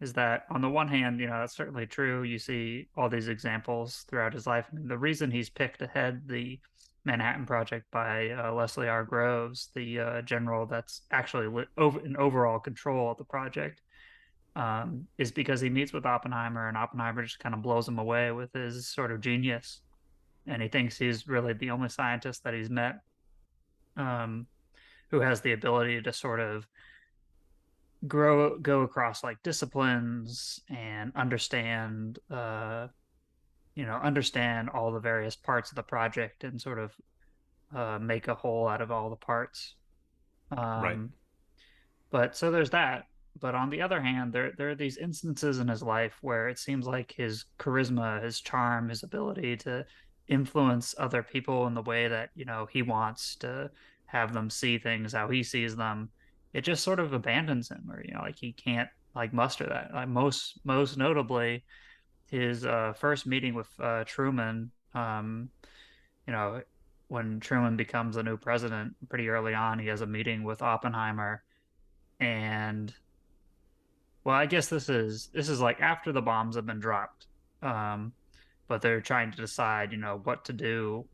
is 0.00 0.12
that 0.12 0.44
on 0.50 0.60
the 0.60 0.68
one 0.68 0.88
hand, 0.88 1.18
you 1.18 1.26
know, 1.26 1.40
that's 1.40 1.56
certainly 1.56 1.86
true. 1.86 2.22
You 2.22 2.38
see 2.38 2.88
all 2.96 3.08
these 3.08 3.28
examples 3.28 4.04
throughout 4.08 4.34
his 4.34 4.46
life. 4.46 4.66
The 4.72 4.98
reason 4.98 5.30
he's 5.30 5.48
picked 5.48 5.82
ahead 5.82 6.22
the 6.26 6.60
Manhattan 7.04 7.46
Project 7.46 7.86
by 7.90 8.30
uh, 8.30 8.52
Leslie 8.52 8.88
R. 8.88 9.04
Groves, 9.04 9.70
the 9.74 10.00
uh, 10.00 10.22
general 10.22 10.66
that's 10.66 11.02
actually 11.10 11.64
over 11.78 12.00
in 12.00 12.16
overall 12.16 12.58
control 12.58 13.12
of 13.12 13.16
the 13.16 13.24
project, 13.24 13.80
um, 14.56 15.06
is 15.18 15.30
because 15.30 15.60
he 15.60 15.68
meets 15.70 15.92
with 15.92 16.06
Oppenheimer, 16.06 16.66
and 16.66 16.76
Oppenheimer 16.76 17.22
just 17.22 17.38
kind 17.38 17.54
of 17.54 17.62
blows 17.62 17.86
him 17.86 17.98
away 17.98 18.32
with 18.32 18.52
his 18.52 18.88
sort 18.88 19.12
of 19.12 19.20
genius, 19.20 19.82
and 20.46 20.60
he 20.62 20.68
thinks 20.68 20.98
he's 20.98 21.28
really 21.28 21.52
the 21.52 21.70
only 21.70 21.88
scientist 21.90 22.42
that 22.42 22.54
he's 22.54 22.70
met 22.70 23.00
um, 23.96 24.46
who 25.10 25.20
has 25.20 25.40
the 25.42 25.52
ability 25.52 26.00
to 26.02 26.12
sort 26.12 26.40
of 26.40 26.66
grow 28.06 28.58
go 28.58 28.82
across 28.82 29.24
like 29.24 29.42
disciplines 29.42 30.60
and 30.68 31.10
understand 31.16 32.18
uh 32.30 32.86
you 33.74 33.86
know 33.86 33.94
understand 33.94 34.68
all 34.68 34.92
the 34.92 35.00
various 35.00 35.34
parts 35.34 35.70
of 35.70 35.76
the 35.76 35.82
project 35.82 36.44
and 36.44 36.60
sort 36.60 36.78
of 36.78 36.92
uh 37.74 37.98
make 37.98 38.28
a 38.28 38.34
whole 38.34 38.68
out 38.68 38.82
of 38.82 38.90
all 38.90 39.10
the 39.10 39.16
parts. 39.16 39.74
Um 40.50 40.82
Right. 40.82 40.98
but 42.10 42.36
so 42.36 42.50
there's 42.50 42.70
that 42.70 43.06
but 43.40 43.54
on 43.54 43.70
the 43.70 43.82
other 43.82 44.00
hand 44.00 44.32
there 44.32 44.52
there 44.56 44.70
are 44.70 44.74
these 44.74 44.96
instances 44.96 45.58
in 45.58 45.68
his 45.68 45.82
life 45.82 46.18
where 46.20 46.48
it 46.48 46.58
seems 46.58 46.86
like 46.86 47.12
his 47.12 47.44
charisma 47.58 48.22
his 48.22 48.40
charm 48.40 48.88
his 48.88 49.02
ability 49.02 49.56
to 49.56 49.84
influence 50.28 50.94
other 50.98 51.22
people 51.22 51.66
in 51.66 51.74
the 51.74 51.82
way 51.82 52.08
that 52.08 52.30
you 52.34 52.44
know 52.44 52.66
he 52.70 52.82
wants 52.82 53.36
to 53.36 53.70
have 54.06 54.32
them 54.32 54.50
see 54.50 54.78
things 54.78 55.12
how 55.12 55.28
he 55.28 55.42
sees 55.42 55.76
them 55.76 56.08
it 56.52 56.62
just 56.62 56.82
sort 56.82 56.98
of 56.98 57.12
abandons 57.12 57.70
him 57.70 57.88
or 57.90 58.02
you 58.04 58.14
know 58.14 58.20
like 58.20 58.38
he 58.38 58.52
can't 58.52 58.88
like 59.16 59.32
muster 59.32 59.66
that. 59.66 59.92
Like 59.92 60.08
most 60.08 60.60
most 60.64 60.96
notably 60.96 61.64
his 62.30 62.64
uh 62.64 62.92
first 62.96 63.26
meeting 63.26 63.54
with 63.54 63.68
uh 63.80 64.04
truman 64.04 64.70
um 64.94 65.48
you 66.26 66.32
know 66.32 66.60
when 67.08 67.40
truman 67.40 67.76
becomes 67.76 68.16
the 68.16 68.22
new 68.22 68.36
president 68.36 68.94
pretty 69.08 69.28
early 69.28 69.54
on 69.54 69.78
he 69.78 69.86
has 69.86 70.02
a 70.02 70.06
meeting 70.06 70.44
with 70.44 70.60
oppenheimer 70.60 71.42
and 72.20 72.94
well 74.26 74.36
i 74.36 74.44
guess 74.44 74.68
this 74.68 74.88
is 74.88 75.30
this 75.32 75.48
is 75.48 75.60
like 75.60 75.80
after 75.80 76.12
the 76.12 76.20
bombs 76.20 76.56
have 76.56 76.66
been 76.66 76.80
dropped 76.80 77.28
um 77.62 78.12
but 78.68 78.82
they're 78.82 79.00
trying 79.00 79.30
to 79.30 79.38
decide 79.38 79.92
you 79.92 79.98
know 79.98 80.20
what 80.24 80.44
to 80.44 80.52
do 80.52 81.08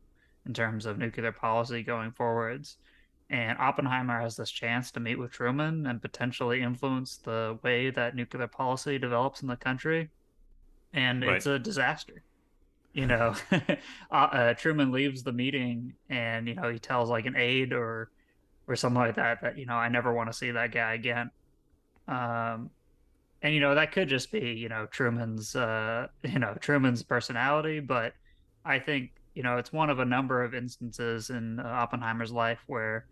in 0.45 0.53
terms 0.53 0.85
of 0.85 0.97
nuclear 0.97 1.31
policy 1.31 1.83
going 1.83 2.11
forwards 2.11 2.77
and 3.29 3.57
Oppenheimer 3.57 4.21
has 4.21 4.35
this 4.35 4.51
chance 4.51 4.91
to 4.91 4.99
meet 4.99 5.17
with 5.17 5.31
Truman 5.31 5.87
and 5.87 6.01
potentially 6.01 6.61
influence 6.61 7.17
the 7.17 7.57
way 7.63 7.89
that 7.89 8.15
nuclear 8.15 8.47
policy 8.47 8.99
develops 8.99 9.41
in 9.41 9.47
the 9.47 9.55
country. 9.55 10.11
And 10.93 11.23
Right. 11.23 11.37
it's 11.37 11.47
a 11.47 11.57
disaster. 11.57 12.23
You 12.93 13.07
know, 13.07 13.33
uh, 13.51 14.13
uh, 14.13 14.53
Truman 14.53 14.91
leaves 14.91 15.23
the 15.23 15.31
meeting 15.31 15.95
and, 16.09 16.47
you 16.47 16.53
know, 16.53 16.69
he 16.69 16.77
tells 16.77 17.09
like 17.09 17.25
an 17.25 17.35
aide 17.35 17.73
or, 17.73 18.11
or 18.67 18.75
something 18.75 19.01
like 19.01 19.15
that, 19.15 19.41
that, 19.41 19.57
you 19.57 19.65
know, 19.65 19.73
I 19.73 19.89
never 19.89 20.13
want 20.13 20.29
to 20.31 20.37
see 20.37 20.51
that 20.51 20.71
guy 20.71 20.93
again. 20.93 21.31
Um, 22.07 22.69
and, 23.43 23.53
you 23.53 23.59
know, 23.59 23.75
that 23.75 23.91
could 23.91 24.07
just 24.07 24.31
be, 24.31 24.53
you 24.53 24.69
know, 24.69 24.87
Truman's, 24.87 25.55
uh, 25.55 26.07
you 26.23 26.39
know, 26.39 26.55
Truman's 26.59 27.03
personality. 27.03 27.79
But 27.79 28.13
I 28.65 28.79
think, 28.79 29.11
you 29.35 29.43
know, 29.43 29.57
it's 29.57 29.71
one 29.71 29.89
of 29.89 29.99
a 29.99 30.05
number 30.05 30.43
of 30.43 30.55
instances 30.55 31.29
in 31.29 31.59
uh, 31.59 31.63
Oppenheimer's 31.63 32.31
life 32.31 32.59
where 32.67 33.05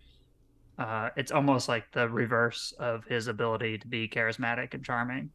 uh, 0.79 1.09
it's 1.17 1.31
almost 1.31 1.67
like 1.67 1.91
the 1.91 2.07
reverse 2.09 2.73
of 2.79 3.03
his 3.05 3.27
ability 3.27 3.77
to 3.77 3.87
be 3.87 4.07
charismatic 4.07 4.73
and 4.73 4.83
charming. 4.83 5.29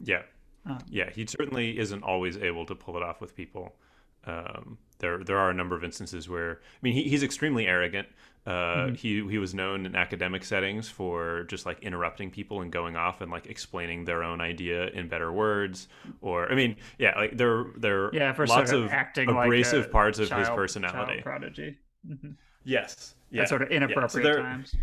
Yeah. 0.00 0.22
Um, 0.66 0.78
Yeah, 0.88 1.10
he 1.10 1.26
certainly 1.26 1.78
isn't 1.78 2.02
always 2.02 2.38
able 2.38 2.66
to 2.66 2.74
pull 2.74 2.96
it 2.96 3.02
off 3.02 3.20
with 3.20 3.36
people. 3.36 3.76
Um, 4.28 4.78
there, 4.98 5.18
there 5.24 5.38
are 5.38 5.50
a 5.50 5.54
number 5.54 5.76
of 5.76 5.84
instances 5.84 6.28
where, 6.28 6.60
I 6.60 6.78
mean, 6.82 6.92
he, 6.94 7.04
he's 7.04 7.22
extremely 7.22 7.66
arrogant. 7.66 8.08
Uh, 8.46 8.88
He 8.92 9.26
he 9.28 9.36
was 9.38 9.52
known 9.54 9.84
in 9.84 9.94
academic 9.94 10.42
settings 10.44 10.88
for 10.88 11.44
just 11.44 11.66
like 11.66 11.80
interrupting 11.82 12.30
people 12.30 12.62
and 12.62 12.72
going 12.72 12.96
off 12.96 13.20
and 13.20 13.30
like 13.30 13.46
explaining 13.46 14.04
their 14.06 14.22
own 14.22 14.40
idea 14.40 14.86
in 14.88 15.08
better 15.08 15.30
words. 15.32 15.88
Or 16.22 16.50
I 16.50 16.54
mean, 16.54 16.76
yeah, 16.98 17.12
like 17.16 17.36
there 17.36 17.66
there 17.76 18.14
yeah, 18.14 18.32
for 18.32 18.46
lots 18.46 18.70
sort 18.70 18.82
of, 18.84 18.86
of 18.86 18.92
acting 18.92 19.28
abrasive 19.28 19.84
like 19.84 19.92
parts 19.92 20.18
of 20.18 20.30
his 20.30 20.48
personality. 20.48 21.12
child 21.14 21.24
prodigy. 21.24 21.78
Mhm. 22.08 22.36
Yes, 22.64 23.14
yeah, 23.30 23.42
At 23.42 23.48
sort 23.48 23.62
of 23.62 23.70
yeah. 23.70 23.78
So 23.80 23.84
inappropriate 23.84 24.24
there- 24.24 24.42
times. 24.42 24.74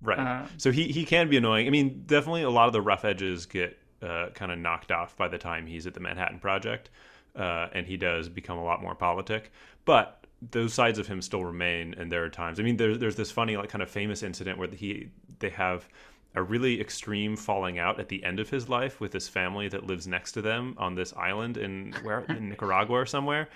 Right. 0.00 0.18
Um, 0.18 0.48
so 0.58 0.70
he 0.70 0.84
he 0.88 1.04
can 1.04 1.28
be 1.28 1.36
annoying. 1.36 1.66
I 1.66 1.70
mean, 1.70 2.04
definitely 2.06 2.42
a 2.42 2.50
lot 2.50 2.66
of 2.66 2.72
the 2.74 2.82
rough 2.82 3.04
edges 3.04 3.46
get 3.46 3.76
uh, 4.02 4.28
kind 4.34 4.52
of 4.52 4.58
knocked 4.58 4.92
off 4.92 5.16
by 5.16 5.28
the 5.28 5.38
time 5.38 5.66
he's 5.66 5.86
at 5.86 5.94
the 5.94 6.00
Manhattan 6.00 6.38
Project, 6.38 6.90
uh, 7.36 7.68
and 7.72 7.86
he 7.86 7.96
does 7.96 8.28
become 8.28 8.58
a 8.58 8.64
lot 8.64 8.82
more 8.82 8.94
politic. 8.94 9.50
But 9.84 10.26
those 10.50 10.74
sides 10.74 10.98
of 10.98 11.06
him 11.06 11.22
still 11.22 11.44
remain, 11.44 11.94
and 11.98 12.10
there 12.12 12.24
are 12.24 12.28
times. 12.30 12.60
I 12.60 12.62
mean, 12.62 12.76
there's 12.76 12.98
there's 12.98 13.16
this 13.16 13.30
funny 13.30 13.56
like 13.56 13.68
kind 13.68 13.82
of 13.82 13.90
famous 13.90 14.22
incident 14.22 14.58
where 14.58 14.68
he 14.68 15.08
they 15.38 15.50
have 15.50 15.88
a 16.36 16.42
really 16.42 16.80
extreme 16.80 17.36
falling 17.36 17.78
out 17.78 18.00
at 18.00 18.08
the 18.08 18.22
end 18.24 18.40
of 18.40 18.50
his 18.50 18.68
life 18.68 19.00
with 19.00 19.12
this 19.12 19.28
family 19.28 19.68
that 19.68 19.86
lives 19.86 20.06
next 20.08 20.32
to 20.32 20.42
them 20.42 20.74
on 20.78 20.94
this 20.96 21.12
island 21.14 21.56
in 21.56 21.94
where 22.02 22.20
in 22.28 22.48
Nicaragua 22.50 22.96
or 23.00 23.06
somewhere. 23.06 23.48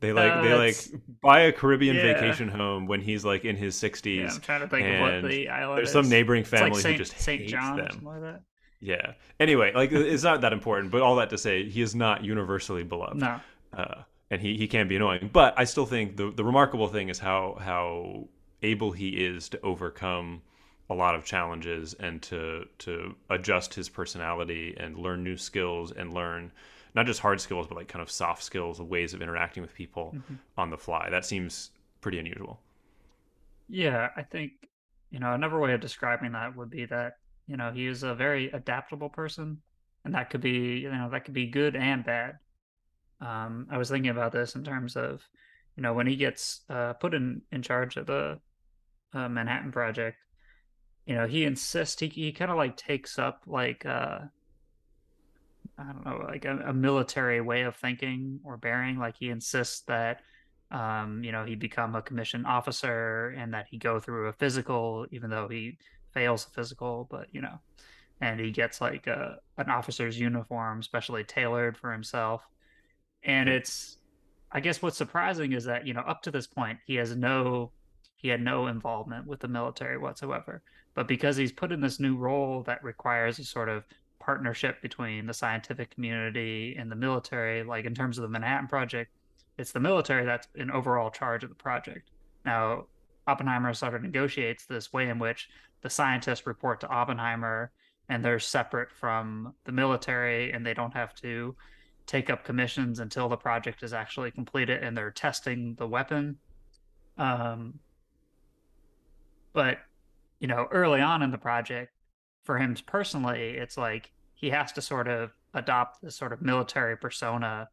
They 0.00 0.12
like 0.14 0.32
Uh, 0.32 0.42
they 0.42 0.54
like 0.54 0.76
buy 1.20 1.40
a 1.40 1.52
Caribbean 1.52 1.96
Yeah. 1.96 2.14
vacation 2.14 2.48
home 2.48 2.86
when 2.86 3.00
he's 3.02 3.22
like 3.24 3.44
in 3.44 3.56
his 3.56 3.74
60s. 3.76 4.16
yeah, 4.16 4.30
I'm 4.32 4.40
trying 4.40 4.60
to 4.62 4.68
think 4.68 4.86
of 4.88 5.00
what 5.00 5.28
the 5.30 5.48
island 5.50 5.76
there's 5.78 5.88
is. 5.88 5.92
some 5.92 6.08
neighboring 6.08 6.40
It's 6.42 6.52
like 6.52 6.60
family 6.62 6.82
who 6.82 6.96
just 6.96 7.18
Saint 7.18 7.40
hates 7.42 7.52
John 7.52 7.78
or 7.78 7.82
them. 7.82 7.90
something 7.90 8.08
like 8.08 8.20
that. 8.22 8.42
Yeah. 8.80 9.12
Anyway, 9.38 9.72
like 9.74 9.92
it's 9.92 10.22
not 10.22 10.40
that 10.40 10.52
important, 10.52 10.90
but 10.90 11.02
all 11.02 11.16
that 11.16 11.30
to 11.30 11.38
say, 11.38 11.68
he 11.68 11.82
is 11.82 11.94
not 11.94 12.24
universally 12.24 12.82
beloved. 12.82 13.16
No. 13.18 13.40
Uh, 13.76 14.02
and 14.30 14.40
he, 14.40 14.56
he 14.56 14.66
can 14.68 14.88
be 14.88 14.96
annoying. 14.96 15.28
But 15.32 15.54
I 15.56 15.64
still 15.64 15.86
think 15.86 16.16
the 16.16 16.30
the 16.30 16.44
remarkable 16.44 16.88
thing 16.88 17.08
is 17.08 17.18
how 17.18 17.58
how 17.60 18.28
able 18.62 18.92
he 18.92 19.08
is 19.10 19.48
to 19.50 19.60
overcome 19.62 20.42
a 20.88 20.94
lot 20.94 21.14
of 21.14 21.24
challenges 21.24 21.94
and 21.94 22.20
to 22.22 22.66
to 22.78 23.14
adjust 23.28 23.74
his 23.74 23.88
personality 23.88 24.74
and 24.78 24.96
learn 24.96 25.22
new 25.22 25.36
skills 25.36 25.92
and 25.92 26.12
learn 26.14 26.50
not 26.94 27.06
just 27.06 27.20
hard 27.20 27.40
skills 27.40 27.66
but 27.68 27.76
like 27.76 27.86
kind 27.88 28.02
of 28.02 28.10
soft 28.10 28.42
skills, 28.42 28.80
ways 28.80 29.14
of 29.14 29.22
interacting 29.22 29.62
with 29.62 29.74
people 29.74 30.12
Mm-hmm. 30.16 30.34
on 30.56 30.70
the 30.70 30.78
fly. 30.78 31.08
That 31.10 31.24
seems 31.24 31.70
pretty 32.00 32.18
unusual. 32.18 32.60
Yeah, 33.68 34.08
I 34.16 34.22
think, 34.22 34.52
you 35.10 35.20
know, 35.20 35.32
another 35.32 35.58
way 35.58 35.72
of 35.74 35.80
describing 35.80 36.32
that 36.32 36.56
would 36.56 36.70
be 36.70 36.86
that, 36.86 37.18
you 37.50 37.56
know, 37.56 37.72
he 37.72 37.88
is 37.88 38.04
a 38.04 38.14
very 38.14 38.48
adaptable 38.52 39.08
person, 39.08 39.58
and 40.04 40.14
that 40.14 40.30
could 40.30 40.40
be, 40.40 40.78
you 40.78 40.90
know, 40.90 41.10
that 41.10 41.24
could 41.24 41.34
be 41.34 41.48
good 41.48 41.74
and 41.74 42.04
bad. 42.04 42.38
Um, 43.20 43.66
I 43.68 43.76
was 43.76 43.90
thinking 43.90 44.12
about 44.12 44.30
this 44.30 44.54
in 44.54 44.62
terms 44.62 44.94
of, 44.94 45.20
you 45.76 45.82
know, 45.82 45.92
when 45.92 46.06
he 46.06 46.14
gets 46.14 46.60
uh, 46.70 46.92
put 46.92 47.12
in 47.12 47.42
in 47.50 47.62
charge 47.62 47.96
of 47.96 48.06
the 48.06 48.38
uh, 49.12 49.28
Manhattan 49.28 49.72
Project, 49.72 50.18
you 51.06 51.16
know, 51.16 51.26
he 51.26 51.44
insists 51.44 52.00
he 52.00 52.06
he 52.06 52.30
kind 52.30 52.52
of 52.52 52.56
like 52.56 52.76
takes 52.76 53.18
up 53.18 53.42
like 53.48 53.84
uh 53.84 54.20
I 55.76 55.92
don't 55.92 56.06
know, 56.06 56.24
like 56.28 56.44
a, 56.44 56.56
a 56.66 56.72
military 56.72 57.40
way 57.40 57.62
of 57.62 57.74
thinking 57.74 58.38
or 58.44 58.58
bearing. 58.58 58.98
Like 58.98 59.16
he 59.18 59.30
insists 59.30 59.80
that, 59.88 60.20
um, 60.70 61.24
you 61.24 61.32
know, 61.32 61.44
he 61.44 61.56
become 61.56 61.96
a 61.96 62.02
commissioned 62.02 62.46
officer 62.46 63.34
and 63.36 63.54
that 63.54 63.66
he 63.70 63.78
go 63.78 63.98
through 63.98 64.28
a 64.28 64.32
physical, 64.34 65.06
even 65.10 65.30
though 65.30 65.48
he 65.48 65.78
fails 66.14 66.44
the 66.44 66.50
physical, 66.52 67.06
but 67.10 67.28
you 67.32 67.40
know, 67.42 67.60
and 68.20 68.40
he 68.40 68.50
gets 68.50 68.80
like 68.80 69.06
a, 69.06 69.38
an 69.58 69.70
officer's 69.70 70.18
uniform 70.20 70.82
specially 70.82 71.24
tailored 71.24 71.76
for 71.76 71.92
himself. 71.92 72.42
And 73.22 73.48
Hmm. 73.48 73.54
it's, 73.56 73.98
I 74.52 74.60
guess 74.60 74.82
what's 74.82 74.96
surprising 74.96 75.52
is 75.52 75.64
that, 75.64 75.86
you 75.86 75.94
know, 75.94 76.00
up 76.00 76.22
to 76.22 76.30
this 76.30 76.46
point, 76.46 76.78
he 76.86 76.96
has 76.96 77.16
no, 77.16 77.72
he 78.16 78.28
had 78.28 78.42
no 78.42 78.66
involvement 78.66 79.26
with 79.26 79.40
the 79.40 79.48
military 79.48 79.98
whatsoever. 79.98 80.62
But 80.94 81.08
because 81.08 81.36
he's 81.36 81.52
put 81.52 81.72
in 81.72 81.80
this 81.80 82.00
new 82.00 82.16
role 82.16 82.62
that 82.64 82.82
requires 82.84 83.38
a 83.38 83.44
sort 83.44 83.68
of 83.68 83.84
partnership 84.20 84.82
between 84.82 85.26
the 85.26 85.34
scientific 85.34 85.90
community 85.94 86.76
and 86.78 86.90
the 86.90 86.96
military, 86.96 87.62
like 87.62 87.84
in 87.86 87.94
terms 87.94 88.18
of 88.18 88.22
the 88.22 88.28
Manhattan 88.28 88.68
Project, 88.68 89.10
it's 89.58 89.72
the 89.72 89.80
military 89.80 90.24
that's 90.24 90.48
in 90.54 90.70
overall 90.70 91.10
charge 91.10 91.44
of 91.44 91.50
the 91.50 91.54
project. 91.56 92.10
Now, 92.44 92.86
Oppenheimer 93.26 93.72
sort 93.74 93.94
of 93.94 94.02
negotiates 94.02 94.66
this 94.66 94.92
way 94.92 95.08
in 95.08 95.18
which 95.18 95.48
the 95.82 95.90
scientists 95.90 96.46
report 96.46 96.80
to 96.80 96.88
Oppenheimer 96.88 97.72
and 98.08 98.24
they're 98.24 98.38
separate 98.38 98.90
from 98.90 99.54
the 99.64 99.72
military 99.72 100.52
and 100.52 100.66
they 100.66 100.74
don't 100.74 100.94
have 100.94 101.14
to 101.14 101.54
take 102.06 102.28
up 102.28 102.44
commissions 102.44 102.98
until 102.98 103.28
the 103.28 103.36
project 103.36 103.82
is 103.82 103.92
actually 103.92 104.30
completed 104.30 104.82
and 104.82 104.96
they're 104.96 105.12
testing 105.12 105.74
the 105.76 105.86
weapon. 105.86 106.36
Um, 107.18 107.78
but 109.52 109.78
you 110.40 110.48
know, 110.48 110.66
early 110.70 111.00
on 111.00 111.22
in 111.22 111.30
the 111.30 111.38
project, 111.38 111.92
for 112.44 112.58
him 112.58 112.74
personally, 112.86 113.50
it's 113.50 113.76
like 113.76 114.10
he 114.34 114.50
has 114.50 114.72
to 114.72 114.82
sort 114.82 115.06
of 115.06 115.30
adopt 115.54 116.02
this 116.02 116.16
sort 116.16 116.32
of 116.32 116.40
military 116.40 116.96
persona 116.96 117.68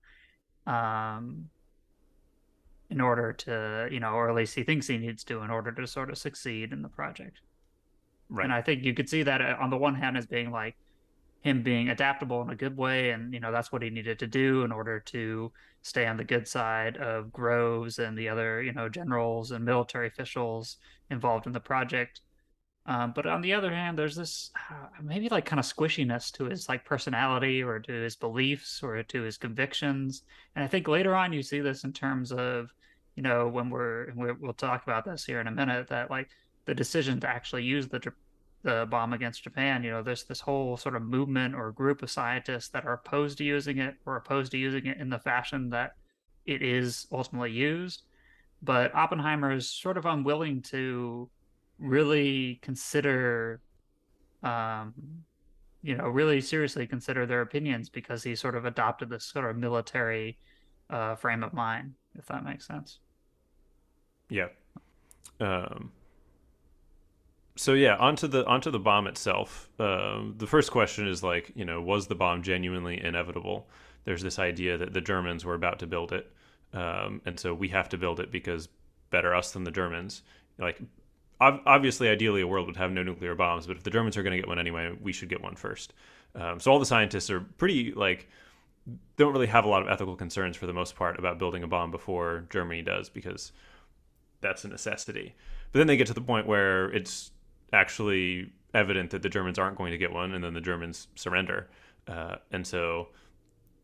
um, 0.67 1.49
in 2.89 3.01
order 3.01 3.33
to, 3.33 3.87
you 3.91 3.99
know, 3.99 4.11
or 4.11 4.29
at 4.29 4.35
least 4.35 4.55
he 4.55 4.63
thinks 4.63 4.87
he 4.87 4.97
needs 4.97 5.23
to 5.25 5.41
in 5.41 5.49
order 5.49 5.71
to 5.71 5.87
sort 5.87 6.09
of 6.09 6.17
succeed 6.17 6.71
in 6.71 6.81
the 6.81 6.89
project. 6.89 7.41
Right. 8.29 8.43
And 8.43 8.53
I 8.53 8.61
think 8.61 8.83
you 8.83 8.93
could 8.93 9.09
see 9.09 9.23
that 9.23 9.41
uh, 9.41 9.55
on 9.59 9.69
the 9.69 9.77
one 9.77 9.95
hand 9.95 10.17
as 10.17 10.25
being 10.25 10.51
like 10.51 10.75
him 11.41 11.63
being 11.63 11.89
adaptable 11.89 12.41
in 12.41 12.49
a 12.49 12.55
good 12.55 12.75
way, 12.75 13.11
and 13.11 13.33
you 13.33 13.39
know 13.39 13.51
that's 13.51 13.71
what 13.71 13.81
he 13.81 13.89
needed 13.89 14.19
to 14.19 14.27
do 14.27 14.63
in 14.63 14.71
order 14.71 14.99
to 14.99 15.51
stay 15.81 16.05
on 16.05 16.17
the 16.17 16.23
good 16.23 16.47
side 16.47 16.97
of 16.97 17.31
Groves 17.31 17.99
and 17.99 18.17
the 18.17 18.27
other, 18.27 18.61
you 18.61 18.73
know, 18.73 18.89
generals 18.89 19.51
and 19.51 19.63
military 19.63 20.07
officials 20.07 20.77
involved 21.09 21.45
in 21.45 21.53
the 21.53 21.59
project. 21.59 22.21
Um, 22.85 23.11
but 23.13 23.25
on 23.25 23.41
the 23.41 23.53
other 23.53 23.69
hand, 23.69 23.97
there's 23.97 24.15
this 24.15 24.51
uh, 24.71 24.87
maybe 25.03 25.29
like 25.29 25.45
kind 25.45 25.59
of 25.59 25.65
squishiness 25.65 26.31
to 26.33 26.45
his 26.45 26.69
like 26.69 26.85
personality 26.85 27.61
or 27.61 27.79
to 27.79 27.91
his 27.91 28.15
beliefs 28.15 28.81
or 28.81 29.03
to 29.03 29.21
his 29.21 29.37
convictions. 29.37 30.23
And 30.55 30.63
I 30.63 30.67
think 30.67 30.87
later 30.87 31.13
on 31.13 31.33
you 31.33 31.43
see 31.43 31.59
this 31.59 31.83
in 31.83 31.91
terms 31.93 32.31
of, 32.31 32.73
you 33.17 33.23
know, 33.23 33.47
when 33.47 33.69
we're, 33.71 34.13
we 34.15 34.31
will 34.31 34.53
talk 34.53 34.83
about 34.83 35.03
this 35.03 35.25
here 35.25 35.41
in 35.41 35.47
a 35.47 35.51
minute, 35.51 35.87
that 35.87 36.11
like 36.11 36.29
the 36.65 36.75
decision 36.75 37.19
to 37.19 37.27
actually 37.27 37.63
use 37.63 37.87
the 37.87 37.99
the 38.63 38.87
bomb 38.89 39.13
against 39.13 39.43
Japan, 39.43 39.83
you 39.83 39.91
know, 39.91 40.01
there's 40.01 40.23
this 40.23 40.39
whole 40.39 40.77
sort 40.77 40.95
of 40.95 41.01
movement 41.01 41.55
or 41.55 41.71
group 41.71 42.01
of 42.01 42.09
scientists 42.09 42.69
that 42.69 42.85
are 42.85 42.93
opposed 42.93 43.37
to 43.37 43.43
using 43.43 43.77
it 43.77 43.95
or 44.05 44.17
opposed 44.17 44.51
to 44.51 44.57
using 44.57 44.87
it 44.87 44.97
in 44.99 45.09
the 45.09 45.19
fashion 45.19 45.69
that 45.69 45.95
it 46.45 46.61
is 46.61 47.07
ultimately 47.11 47.51
used. 47.51 48.03
But 48.61 48.93
Oppenheimer 48.95 49.51
is 49.51 49.69
sort 49.69 49.97
of 49.97 50.05
unwilling 50.05 50.61
to 50.63 51.29
really 51.79 52.59
consider 52.61 53.61
um 54.43 54.93
you 55.81 55.95
know 55.95 56.07
really 56.07 56.41
seriously 56.41 56.85
consider 56.87 57.25
their 57.25 57.41
opinions 57.41 57.89
because 57.89 58.23
he 58.23 58.35
sort 58.35 58.55
of 58.55 58.65
adopted 58.65 59.09
this 59.09 59.25
sort 59.25 59.49
of 59.49 59.55
military 59.57 60.37
uh 60.89 61.15
frame 61.15 61.43
of 61.43 61.53
mind 61.53 61.93
if 62.17 62.25
that 62.27 62.43
makes 62.43 62.65
sense 62.65 62.99
yeah. 64.29 64.47
Um 65.39 65.91
so 67.55 67.73
yeah 67.73 67.95
onto 67.95 68.27
the 68.27 68.45
onto 68.45 68.71
the 68.71 68.79
bomb 68.79 69.07
itself. 69.07 69.69
Um 69.79 70.35
the 70.37 70.47
first 70.47 70.71
question 70.71 71.07
is 71.07 71.23
like 71.23 71.51
you 71.55 71.65
know 71.65 71.81
was 71.81 72.07
the 72.07 72.15
bomb 72.15 72.43
genuinely 72.43 73.03
inevitable? 73.03 73.67
There's 74.03 74.21
this 74.21 74.39
idea 74.39 74.77
that 74.77 74.93
the 74.93 75.01
germans 75.01 75.45
were 75.45 75.55
about 75.55 75.79
to 75.79 75.87
build 75.87 76.11
it. 76.11 76.31
Um 76.73 77.21
and 77.25 77.39
so 77.39 77.53
we 77.53 77.69
have 77.69 77.89
to 77.89 77.97
build 77.97 78.19
it 78.19 78.31
because 78.31 78.69
better 79.09 79.33
us 79.33 79.51
than 79.51 79.63
the 79.63 79.71
germans. 79.71 80.23
Like 80.57 80.81
obviously, 81.39 82.09
ideally, 82.09 82.41
a 82.41 82.47
world 82.47 82.67
would 82.67 82.77
have 82.77 82.91
no 82.91 83.03
nuclear 83.03 83.35
bombs, 83.35 83.67
but 83.67 83.77
if 83.77 83.83
the 83.83 83.89
Germans 83.89 84.17
are 84.17 84.23
going 84.23 84.31
to 84.31 84.37
get 84.37 84.47
one 84.47 84.59
anyway, 84.59 84.95
we 85.01 85.13
should 85.13 85.29
get 85.29 85.41
one 85.41 85.55
first. 85.55 85.93
Um, 86.35 86.59
so 86.59 86.71
all 86.71 86.79
the 86.79 86.85
scientists 86.85 87.29
are 87.29 87.41
pretty 87.41 87.93
like 87.93 88.27
don't 89.17 89.33
really 89.33 89.47
have 89.47 89.65
a 89.65 89.67
lot 89.67 89.81
of 89.81 89.89
ethical 89.89 90.15
concerns 90.15 90.55
for 90.55 90.65
the 90.65 90.73
most 90.73 90.95
part 90.95 91.19
about 91.19 91.37
building 91.37 91.63
a 91.63 91.67
bomb 91.67 91.91
before 91.91 92.45
Germany 92.49 92.81
does 92.81 93.09
because 93.09 93.51
that's 94.41 94.63
a 94.63 94.67
necessity. 94.67 95.35
But 95.71 95.79
then 95.79 95.87
they 95.87 95.97
get 95.97 96.07
to 96.07 96.13
the 96.13 96.21
point 96.21 96.47
where 96.47 96.89
it's 96.91 97.31
actually 97.73 98.51
evident 98.73 99.11
that 99.11 99.21
the 99.21 99.29
Germans 99.29 99.59
aren't 99.59 99.77
going 99.77 99.91
to 99.91 99.97
get 99.97 100.11
one, 100.11 100.33
and 100.33 100.43
then 100.43 100.53
the 100.53 100.61
Germans 100.61 101.07
surrender, 101.15 101.69
uh, 102.07 102.35
and 102.51 102.65
so 102.65 103.09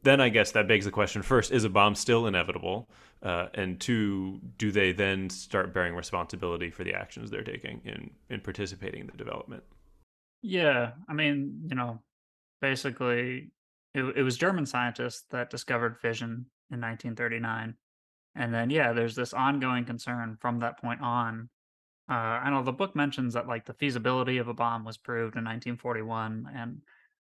then 0.03 0.19
I 0.19 0.29
guess 0.29 0.51
that 0.51 0.67
begs 0.67 0.85
the 0.85 0.91
question: 0.91 1.21
first, 1.21 1.51
is 1.51 1.63
a 1.63 1.69
bomb 1.69 1.95
still 1.95 2.27
inevitable? 2.27 2.89
Uh, 3.21 3.47
and 3.53 3.79
two, 3.79 4.41
do 4.57 4.71
they 4.71 4.91
then 4.91 5.29
start 5.29 5.73
bearing 5.73 5.95
responsibility 5.95 6.69
for 6.69 6.83
the 6.83 6.93
actions 6.93 7.31
they're 7.31 7.41
taking 7.41 7.81
in 7.85 8.11
in 8.29 8.41
participating 8.41 9.01
in 9.01 9.07
the 9.07 9.17
development? 9.17 9.63
Yeah, 10.41 10.91
I 11.07 11.13
mean, 11.13 11.61
you 11.69 11.75
know, 11.75 12.01
basically, 12.61 13.51
it, 13.93 14.03
it 14.17 14.23
was 14.23 14.37
German 14.37 14.65
scientists 14.65 15.23
that 15.31 15.49
discovered 15.49 15.97
fission 15.97 16.47
in 16.69 16.81
1939, 16.81 17.75
and 18.35 18.53
then 18.53 18.69
yeah, 18.69 18.93
there's 18.93 19.15
this 19.15 19.33
ongoing 19.33 19.85
concern 19.85 20.37
from 20.39 20.59
that 20.59 20.79
point 20.79 21.01
on. 21.01 21.49
Uh, 22.09 22.13
I 22.13 22.49
know 22.49 22.63
the 22.63 22.71
book 22.71 22.95
mentions 22.95 23.33
that 23.33 23.47
like 23.47 23.65
the 23.65 23.73
feasibility 23.73 24.37
of 24.37 24.47
a 24.47 24.53
bomb 24.53 24.83
was 24.83 24.97
proved 24.97 25.35
in 25.35 25.43
1941, 25.43 26.49
and 26.55 26.81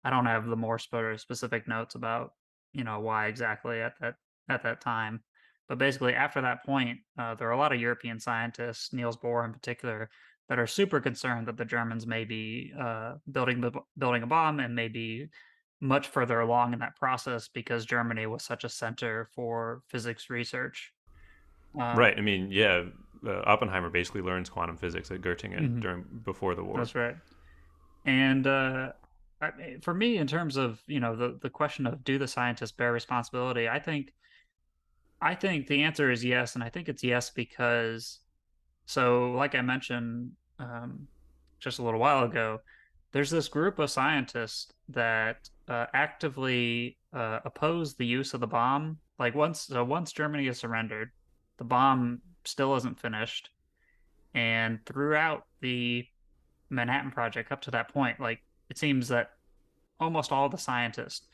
I 0.04 0.10
don't 0.10 0.26
have 0.26 0.46
the 0.46 0.56
more 0.56 0.78
specific 0.78 1.66
notes 1.66 1.94
about 1.94 2.32
you 2.72 2.84
know 2.84 3.00
why 3.00 3.26
exactly 3.26 3.80
at 3.80 3.94
that 4.00 4.14
at 4.48 4.62
that 4.62 4.80
time. 4.80 5.22
But 5.68 5.78
basically, 5.78 6.14
after 6.14 6.40
that 6.42 6.64
point, 6.64 7.00
uh, 7.18 7.34
there 7.34 7.48
are 7.48 7.52
a 7.52 7.58
lot 7.58 7.72
of 7.72 7.80
European 7.80 8.20
scientists, 8.20 8.92
Niels 8.92 9.16
Bohr 9.16 9.44
in 9.44 9.52
particular, 9.52 10.08
that 10.48 10.58
are 10.58 10.66
super 10.66 11.00
concerned 11.00 11.48
that 11.48 11.56
the 11.56 11.64
Germans 11.64 12.06
may 12.06 12.24
be 12.24 12.72
uh, 12.78 13.14
building 13.30 13.64
building 13.98 14.22
a 14.22 14.26
bomb 14.26 14.60
and 14.60 14.74
may 14.74 14.88
be 14.88 15.28
much 15.80 16.08
further 16.08 16.40
along 16.40 16.72
in 16.72 16.78
that 16.78 16.96
process 16.96 17.48
because 17.48 17.84
Germany 17.84 18.26
was 18.26 18.42
such 18.42 18.64
a 18.64 18.68
center 18.68 19.28
for 19.34 19.82
physics 19.88 20.30
research. 20.30 20.92
Um, 21.78 21.98
right. 21.98 22.16
I 22.16 22.20
mean, 22.20 22.48
yeah, 22.50 22.84
uh, 23.26 23.42
Oppenheimer 23.46 23.90
basically 23.90 24.22
learns 24.22 24.48
quantum 24.48 24.76
physics 24.76 25.10
at 25.10 25.20
Göttingen 25.20 25.60
mm-hmm. 25.60 25.80
during 25.80 26.04
before 26.24 26.54
the 26.54 26.64
war. 26.64 26.78
That's 26.78 26.94
right. 26.94 27.16
And 28.04 28.46
uh, 28.46 28.92
I, 29.40 29.76
for 29.82 29.92
me, 29.92 30.18
in 30.18 30.26
terms 30.26 30.56
of 30.56 30.80
you 30.86 31.00
know 31.00 31.16
the 31.16 31.38
the 31.42 31.50
question 31.50 31.86
of 31.86 32.04
do 32.04 32.18
the 32.18 32.28
scientists 32.28 32.72
bear 32.72 32.92
responsibility, 32.92 33.68
I 33.68 33.78
think 33.78 34.12
I 35.20 35.34
think 35.34 35.66
the 35.66 35.82
answer 35.82 36.10
is 36.10 36.24
yes, 36.24 36.54
and 36.54 36.64
I 36.64 36.68
think 36.68 36.88
it's 36.88 37.02
yes 37.02 37.30
because 37.30 38.20
so 38.86 39.32
like 39.32 39.54
I 39.54 39.60
mentioned 39.60 40.32
um, 40.58 41.06
just 41.58 41.78
a 41.78 41.82
little 41.82 42.00
while 42.00 42.24
ago, 42.24 42.60
there's 43.12 43.30
this 43.30 43.48
group 43.48 43.78
of 43.78 43.90
scientists 43.90 44.72
that 44.88 45.48
uh, 45.68 45.86
actively 45.92 46.96
uh, 47.12 47.40
oppose 47.44 47.94
the 47.94 48.06
use 48.06 48.34
of 48.34 48.40
the 48.40 48.46
bomb. 48.46 48.98
Like 49.18 49.34
once 49.34 49.62
so 49.62 49.84
once 49.84 50.12
Germany 50.12 50.46
is 50.46 50.58
surrendered, 50.58 51.10
the 51.58 51.64
bomb 51.64 52.20
still 52.44 52.74
isn't 52.76 53.00
finished, 53.00 53.50
and 54.34 54.84
throughout 54.86 55.46
the 55.60 56.06
Manhattan 56.70 57.10
Project 57.10 57.52
up 57.52 57.62
to 57.62 57.70
that 57.72 57.88
point, 57.92 58.20
like 58.20 58.40
it 58.68 58.78
seems 58.78 59.08
that 59.08 59.30
almost 60.00 60.32
all 60.32 60.48
the 60.48 60.58
scientists 60.58 61.28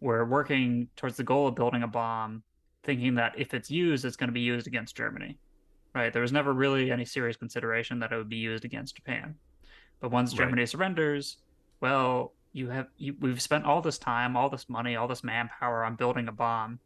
were 0.00 0.24
working 0.24 0.88
towards 0.96 1.16
the 1.16 1.24
goal 1.24 1.46
of 1.46 1.54
building 1.54 1.82
a 1.82 1.88
bomb, 1.88 2.42
thinking 2.82 3.14
that 3.14 3.34
if 3.38 3.54
it's 3.54 3.70
used, 3.70 4.04
it's 4.04 4.16
going 4.16 4.28
to 4.28 4.32
be 4.34 4.40
used 4.40 4.66
against 4.66 4.96
Germany. 4.96 5.38
Right? 5.94 6.12
There 6.12 6.22
was 6.22 6.32
never 6.32 6.52
really 6.52 6.90
any 6.90 7.04
serious 7.04 7.36
consideration 7.36 7.98
that 8.00 8.12
it 8.12 8.16
would 8.16 8.28
be 8.28 8.36
used 8.36 8.64
against 8.64 8.96
Japan. 8.96 9.34
But 10.00 10.10
once 10.10 10.32
Germany 10.32 10.62
right. 10.62 10.68
surrenders, 10.68 11.36
well, 11.80 12.32
you 12.52 12.68
have 12.68 12.88
you, 12.96 13.14
we've 13.20 13.40
spent 13.40 13.64
all 13.64 13.80
this 13.80 13.98
time, 13.98 14.36
all 14.36 14.48
this 14.48 14.68
money, 14.68 14.96
all 14.96 15.06
this 15.06 15.22
manpower 15.22 15.84
on 15.84 15.96
building 15.96 16.28
a 16.28 16.32
bomb. 16.32 16.80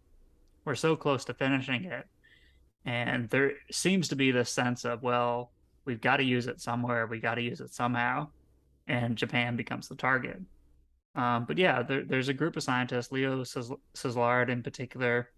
We're 0.65 0.75
so 0.75 0.97
close 0.97 1.25
to 1.27 1.35
finishing 1.35 1.85
it. 1.85 2.07
And 2.87 3.29
there 3.29 3.53
seems 3.71 4.09
to 4.09 4.17
be 4.17 4.31
this 4.31 4.51
sense 4.51 4.87
of, 4.87 5.03
well, 5.03 5.51
we've 5.85 6.01
got 6.01 6.17
to 6.17 6.25
use 6.25 6.47
it 6.47 6.61
somewhere, 6.63 7.07
we 7.07 7.21
got 7.21 7.35
to 7.35 7.43
use 7.43 7.61
it 7.61 7.75
somehow 7.75 8.29
and 8.89 9.17
Japan 9.17 9.57
becomes 9.57 9.89
the 9.89 9.95
target. 9.95 10.41
Um, 11.15 11.45
but 11.47 11.59
yeah, 11.59 11.83
there, 11.83 12.05
there's 12.05 12.29
a 12.29 12.35
group 12.35 12.57
of 12.57 12.63
scientists, 12.63 13.11
Leo 13.11 13.43
Szilard 13.43 14.49
in 14.49 14.63
particular, 14.63 15.31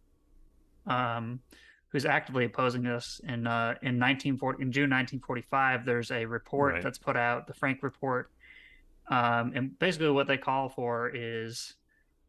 um, 0.86 1.40
who's 1.88 2.04
actively 2.04 2.44
opposing 2.44 2.82
this. 2.82 3.20
In 3.24 3.46
uh, 3.46 3.74
in 3.82 3.98
1940, 3.98 4.62
in 4.62 4.72
June 4.72 4.90
1945, 4.90 5.84
there's 5.84 6.10
a 6.10 6.24
report 6.24 6.74
right. 6.74 6.82
that's 6.82 6.98
put 6.98 7.16
out, 7.16 7.46
the 7.46 7.54
Franck 7.54 7.82
Report, 7.82 8.30
um, 9.08 9.52
and 9.54 9.78
basically 9.78 10.10
what 10.10 10.26
they 10.26 10.36
call 10.36 10.68
for 10.68 11.10
is 11.14 11.74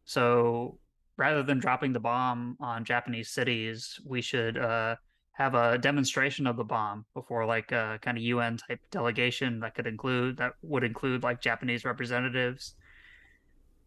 so 0.04 0.78
rather 1.16 1.42
than 1.42 1.58
dropping 1.58 1.92
the 1.92 2.00
bomb 2.00 2.56
on 2.60 2.84
Japanese 2.84 3.28
cities, 3.28 4.00
we 4.06 4.22
should 4.22 4.56
uh, 4.56 4.96
have 5.40 5.54
a 5.54 5.78
demonstration 5.78 6.46
of 6.46 6.58
the 6.58 6.64
bomb 6.64 7.06
before 7.14 7.46
like 7.46 7.72
a 7.72 7.98
kind 8.02 8.18
of 8.18 8.22
UN 8.22 8.58
type 8.58 8.78
delegation 8.90 9.58
that 9.60 9.74
could 9.74 9.86
include 9.86 10.36
that 10.36 10.52
would 10.60 10.84
include 10.84 11.22
like 11.22 11.40
Japanese 11.40 11.82
representatives. 11.82 12.74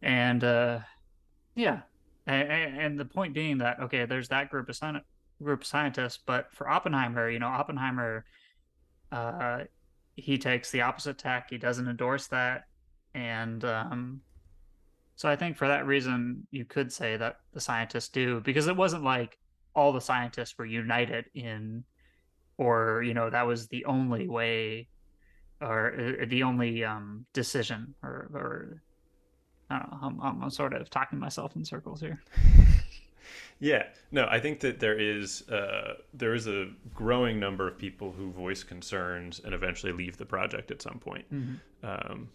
And 0.01 0.43
uh 0.43 0.79
yeah. 1.53 1.81
And, 2.25 2.49
and 2.51 2.99
the 2.99 3.05
point 3.05 3.35
being 3.35 3.59
that 3.59 3.79
okay, 3.81 4.05
there's 4.05 4.29
that 4.29 4.49
group 4.49 4.67
of 4.67 4.75
sci- 4.75 5.03
group 5.43 5.61
of 5.61 5.67
scientists, 5.67 6.17
but 6.25 6.47
for 6.53 6.67
Oppenheimer, 6.67 7.29
you 7.29 7.37
know, 7.37 7.49
Oppenheimer 7.49 8.25
uh 9.11 9.59
he 10.15 10.39
takes 10.39 10.71
the 10.71 10.81
opposite 10.81 11.19
tack. 11.19 11.51
He 11.51 11.59
doesn't 11.59 11.87
endorse 11.87 12.25
that 12.29 12.63
and 13.13 13.63
um 13.63 14.21
so 15.17 15.29
I 15.29 15.35
think 15.35 15.55
for 15.55 15.67
that 15.67 15.85
reason 15.85 16.47
you 16.49 16.65
could 16.65 16.91
say 16.91 17.15
that 17.15 17.41
the 17.53 17.61
scientists 17.61 18.09
do 18.09 18.41
because 18.41 18.65
it 18.65 18.75
wasn't 18.75 19.03
like 19.03 19.37
all 19.75 19.91
the 19.91 20.01
scientists 20.01 20.57
were 20.57 20.65
united 20.65 21.25
in 21.33 21.83
or 22.57 23.03
you 23.03 23.13
know 23.13 23.29
that 23.29 23.45
was 23.45 23.67
the 23.67 23.85
only 23.85 24.27
way 24.27 24.87
or 25.61 25.93
uh, 26.21 26.25
the 26.27 26.43
only 26.43 26.83
um, 26.83 27.25
decision 27.33 27.93
or, 28.03 28.29
or 28.33 28.81
I 29.69 29.79
don't 29.79 29.91
know 29.91 30.21
I'm, 30.21 30.43
I'm 30.43 30.49
sort 30.49 30.73
of 30.73 30.89
talking 30.89 31.19
myself 31.19 31.55
in 31.55 31.65
circles 31.65 31.99
here. 31.99 32.21
Yeah. 33.59 33.83
No 34.11 34.27
I 34.29 34.39
think 34.41 34.59
that 34.59 34.81
there 34.81 34.99
is 34.99 35.47
uh, 35.49 35.93
there 36.13 36.33
is 36.33 36.47
a 36.47 36.67
growing 36.93 37.39
number 37.39 37.65
of 37.65 37.77
people 37.77 38.11
who 38.11 38.29
voice 38.31 38.61
concerns 38.61 39.39
and 39.39 39.53
eventually 39.53 39.93
leave 39.93 40.17
the 40.17 40.25
project 40.25 40.69
at 40.69 40.81
some 40.81 40.99
point. 40.99 41.25
Mm-hmm. 41.33 41.85
um, 41.85 42.29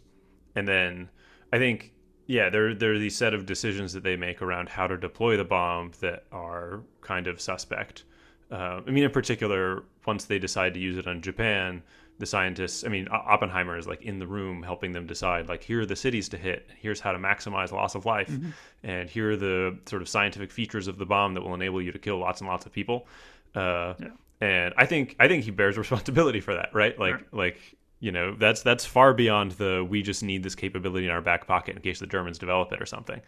and 0.55 0.67
then 0.67 1.11
I 1.53 1.59
think 1.59 1.93
yeah, 2.29 2.51
there 2.51 2.75
there 2.75 2.93
are 2.93 2.99
these 2.99 3.17
set 3.17 3.33
of 3.33 3.47
decisions 3.47 3.95
that 3.95 4.05
they 4.05 4.15
make 4.15 4.43
around 4.43 4.69
how 4.69 4.87
to 4.87 4.99
deploy 4.99 5.39
the 5.39 5.45
bomb 5.45 5.93
that 6.01 6.25
are 6.31 6.83
kind 7.01 7.27
of 7.27 7.41
suspect. 7.41 8.05
Uh, 8.51 8.83
I 8.87 8.91
mean, 8.91 9.03
in 9.03 9.11
particular, 9.11 9.83
once 10.07 10.27
they 10.27 10.39
decide 10.39 10.75
to 10.75 10.81
use 10.81 10.99
it 10.99 11.07
on 11.07 11.23
Japan, 11.23 11.83
the 12.19 12.27
scientists, 12.27 12.85
I 12.85 12.89
mean, 12.89 13.09
Oppenheimer 13.11 13.79
is 13.79 13.87
like 13.87 14.03
in 14.03 14.19
the 14.19 14.27
room 14.27 14.63
helping 14.63 14.93
them 14.93 15.07
decide, 15.07 15.49
like, 15.49 15.63
here 15.63 15.81
are 15.81 15.87
the 15.87 15.97
cities 15.97 16.29
to 16.31 16.37
hit, 16.37 16.69
here's 16.79 17.01
how 17.01 17.13
to 17.13 17.19
maximize 17.19 17.73
loss 17.73 17.95
of 17.95 18.05
life, 18.05 18.29
mm-hmm. 18.29 18.51
and 18.83 19.09
here 19.09 19.33
are 19.33 19.37
the 19.37 19.79
sort 19.87 20.03
of 20.03 20.09
scientific 20.09 20.51
features 20.51 20.87
of 20.87 20.99
the 20.99 21.07
bomb 21.07 21.33
that 21.33 21.43
will 21.43 21.55
enable 21.55 21.81
you 21.81 21.93
to 21.93 21.99
kill 21.99 22.19
lots 22.19 22.43
and 22.43 22.49
lots 22.49 22.67
of 22.67 22.73
people. 22.73 23.07
Uh, 23.55 23.95
yeah. 23.99 24.09
And 24.43 24.75
I 24.77 24.85
think 24.85 25.17
I 25.19 25.29
think 25.29 25.45
he 25.45 25.51
bears 25.51 25.79
responsibility 25.87 26.41
for 26.41 26.55
that, 26.55 26.75
right? 26.75 26.99
Like, 26.99 27.15
right. 27.15 27.35
like 27.35 27.59
you 28.01 28.13
know, 28.13 28.35
that's 28.35 28.63
that's 28.63 28.85
far 28.85 29.15
beyond 29.15 29.53
the 29.53 29.87
we 29.89 30.03
just 30.03 30.23
need 30.23 30.43
this 30.43 30.55
capability 30.55 31.07
in 31.07 31.13
our 31.13 31.21
back 31.21 31.47
pocket 31.47 31.77
in 31.77 31.83
case 31.83 32.01
the 32.01 32.07
Germans 32.07 32.39
develop 32.39 32.73
it 32.73 32.81
or 32.81 32.87
something. 32.87 33.21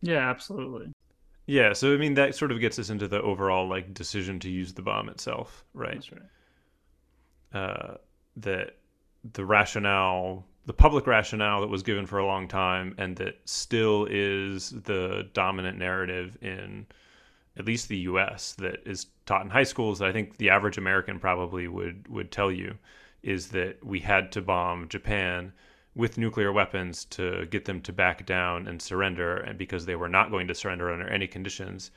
Yeah, 0.00 0.28
absolutely. 0.30 0.92
Yeah, 1.46 1.72
so 1.72 1.94
I 1.94 1.96
mean 1.96 2.14
that 2.14 2.34
sort 2.34 2.52
of 2.52 2.60
gets 2.60 2.78
us 2.78 2.90
into 2.90 3.08
the 3.08 3.22
overall 3.22 3.68
like 3.68 3.94
decision 3.94 4.38
to 4.40 4.50
use 4.50 4.74
the 4.74 4.82
bomb 4.82 5.08
itself, 5.08 5.64
right? 5.74 5.94
That's 5.94 6.12
right 6.12 6.22
uh, 7.52 7.94
that 8.36 8.76
the 9.32 9.44
rationale, 9.44 10.46
the 10.66 10.72
public 10.72 11.06
rationale 11.06 11.60
that 11.60 11.68
was 11.68 11.82
given 11.82 12.06
for 12.06 12.18
a 12.18 12.26
long 12.26 12.48
time, 12.48 12.94
and 12.98 13.16
that 13.16 13.38
still 13.44 14.06
is 14.10 14.70
the 14.70 15.28
dominant 15.32 15.78
narrative 15.78 16.36
in 16.40 16.86
at 17.58 17.66
least 17.66 17.88
the 17.88 17.98
U.S. 17.98 18.54
that 18.54 18.86
is 18.86 19.06
taught 19.26 19.42
in 19.42 19.50
high 19.50 19.64
schools. 19.64 19.98
That 19.98 20.08
I 20.08 20.12
think 20.12 20.36
the 20.36 20.50
average 20.50 20.78
American 20.78 21.18
probably 21.18 21.68
would 21.68 22.08
would 22.08 22.30
tell 22.30 22.52
you 22.52 22.76
is 23.22 23.48
that 23.48 23.84
we 23.84 24.00
had 24.00 24.32
to 24.32 24.40
bomb 24.40 24.88
Japan 24.88 25.52
with 25.94 26.18
nuclear 26.18 26.52
weapons 26.52 27.04
to 27.06 27.46
get 27.46 27.64
them 27.64 27.80
to 27.82 27.92
back 27.92 28.24
down 28.24 28.68
and 28.68 28.80
surrender, 28.80 29.36
and 29.36 29.58
because 29.58 29.86
they 29.86 29.96
were 29.96 30.08
not 30.08 30.30
going 30.30 30.46
to 30.48 30.54
surrender 30.54 30.92
under 30.92 31.08
any 31.08 31.26
conditions 31.26 31.90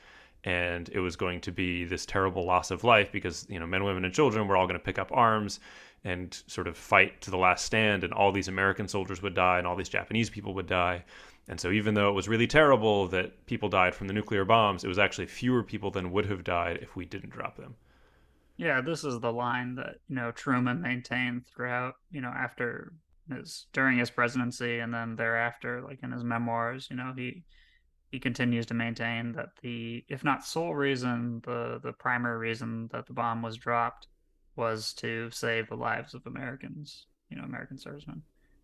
and 0.44 0.88
it 0.92 0.98
was 0.98 1.16
going 1.16 1.40
to 1.40 1.52
be 1.52 1.84
this 1.84 2.04
terrible 2.04 2.44
loss 2.44 2.70
of 2.70 2.84
life 2.84 3.12
because 3.12 3.46
you 3.48 3.60
know 3.60 3.66
men 3.66 3.84
women 3.84 4.04
and 4.04 4.14
children 4.14 4.48
were 4.48 4.56
all 4.56 4.66
going 4.66 4.78
to 4.78 4.84
pick 4.84 4.98
up 4.98 5.10
arms 5.12 5.60
and 6.04 6.42
sort 6.48 6.66
of 6.66 6.76
fight 6.76 7.20
to 7.20 7.30
the 7.30 7.36
last 7.36 7.64
stand 7.64 8.02
and 8.02 8.12
all 8.12 8.32
these 8.32 8.48
american 8.48 8.88
soldiers 8.88 9.22
would 9.22 9.34
die 9.34 9.58
and 9.58 9.66
all 9.66 9.76
these 9.76 9.88
japanese 9.88 10.30
people 10.30 10.54
would 10.54 10.66
die 10.66 11.04
and 11.52 11.60
so 11.60 11.70
even 11.70 11.92
though 11.92 12.08
it 12.08 12.14
was 12.14 12.28
really 12.28 12.46
terrible 12.46 13.06
that 13.08 13.44
people 13.46 13.68
died 13.68 13.94
from 13.94 14.08
the 14.08 14.14
nuclear 14.14 14.44
bombs 14.44 14.84
it 14.84 14.88
was 14.88 14.98
actually 14.98 15.26
fewer 15.26 15.62
people 15.62 15.90
than 15.90 16.10
would 16.10 16.26
have 16.26 16.42
died 16.42 16.78
if 16.80 16.96
we 16.96 17.04
didn't 17.04 17.30
drop 17.30 17.56
them. 17.56 17.74
Yeah 18.56 18.80
this 18.80 19.04
is 19.04 19.20
the 19.20 19.32
line 19.32 19.74
that 19.74 19.96
you 20.08 20.16
know 20.16 20.32
truman 20.32 20.80
maintained 20.80 21.46
throughout 21.46 21.94
you 22.10 22.22
know 22.22 22.32
after 22.34 22.94
his 23.30 23.66
during 23.72 23.98
his 23.98 24.10
presidency 24.10 24.78
and 24.78 24.92
then 24.92 25.14
thereafter 25.16 25.82
like 25.82 26.02
in 26.02 26.10
his 26.10 26.24
memoirs 26.24 26.88
you 26.90 26.96
know 26.96 27.12
he 27.14 27.44
he 28.12 28.20
continues 28.20 28.66
to 28.66 28.74
maintain 28.74 29.32
that 29.32 29.48
the, 29.62 30.04
if 30.08 30.22
not 30.22 30.44
sole 30.44 30.74
reason, 30.74 31.40
the 31.46 31.80
the 31.82 31.94
primary 31.94 32.36
reason 32.36 32.88
that 32.92 33.06
the 33.06 33.14
bomb 33.14 33.40
was 33.40 33.56
dropped 33.56 34.06
was 34.54 34.92
to 34.92 35.30
save 35.30 35.66
the 35.68 35.76
lives 35.76 36.12
of 36.12 36.26
Americans, 36.26 37.06
you 37.30 37.38
know, 37.38 37.44
American 37.44 37.78
servicemen, 37.78 38.22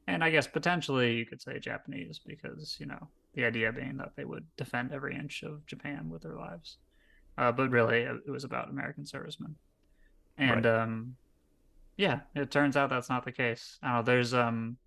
and 0.09 0.25
I 0.25 0.31
guess 0.31 0.47
potentially 0.47 1.15
you 1.15 1.27
could 1.27 1.41
say 1.41 1.59
Japanese 1.59 2.19
because 2.25 2.77
you 2.81 2.87
know 2.87 3.09
the 3.35 3.45
idea 3.45 3.71
being 3.73 3.99
that 3.99 4.13
they 4.17 4.25
would 4.25 4.47
defend 4.57 4.93
every 4.93 5.15
inch 5.15 5.43
of 5.43 5.65
Japan 5.67 6.09
with 6.09 6.23
their 6.23 6.37
lives, 6.37 6.79
uh, 7.37 7.53
but 7.53 7.71
really 7.71 8.01
it 8.01 8.31
was 8.31 8.45
about 8.45 8.71
American 8.71 9.07
servicemen, 9.07 9.55
and 10.39 10.65
right. 10.65 10.83
um, 10.83 11.17
yeah, 11.97 12.21
it 12.35 12.51
turns 12.51 12.77
out 12.77 12.91
that's 12.91 13.11
not 13.11 13.25
the 13.25 13.33
case. 13.33 13.79
I 13.83 13.89
don't 13.89 13.97
know. 13.97 14.03
There's 14.03 14.33
um 14.33 14.79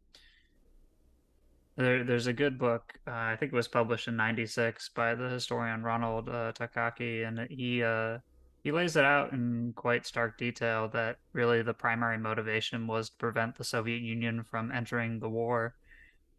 there, 1.78 2.03
there's 2.03 2.28
a 2.28 2.34
good 2.34 2.57
book. 2.57 2.93
Uh, 3.07 3.11
I 3.11 3.36
think 3.39 3.53
it 3.53 3.55
was 3.55 3.67
published 3.67 4.07
in 4.07 4.15
'96 4.15 4.89
by 4.89 5.13
the 5.13 5.30
historian 5.30 5.84
Ronald 5.84 6.30
uh, 6.30 6.51
Takaki, 6.53 7.28
and 7.28 7.47
he 7.49 7.84
uh, 7.84 8.17
he 8.64 8.72
lays 8.72 8.95
it 8.95 9.03
out 9.03 9.34
in 9.34 9.74
quite 9.76 10.05
stark 10.05 10.38
detail 10.38 10.88
that 10.89 11.18
really 11.34 11.62
the 11.62 11.74
primary 11.74 12.18
motivation 12.18 12.86
was 12.86 13.09
to 13.09 13.18
prevent 13.18 13.57
the 13.57 13.64
Soviet 13.64 14.01
Union 14.01 14.43
from 14.43 14.72
entering 14.72 15.20
the 15.20 15.30
war, 15.30 15.76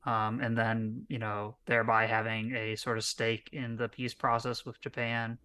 um, 0.05 0.41
and 0.41 0.57
then 0.57 1.05
you 1.09 1.18
know 1.18 1.57
thereby 1.66 2.07
having 2.07 2.55
a 2.55 2.77
sort 2.77 2.97
of 2.97 3.05
stake 3.05 3.51
in 3.53 3.77
the 3.77 3.89
peace 3.89 4.14
process 4.14 4.64
with 4.64 4.81
Japan. 4.81 5.39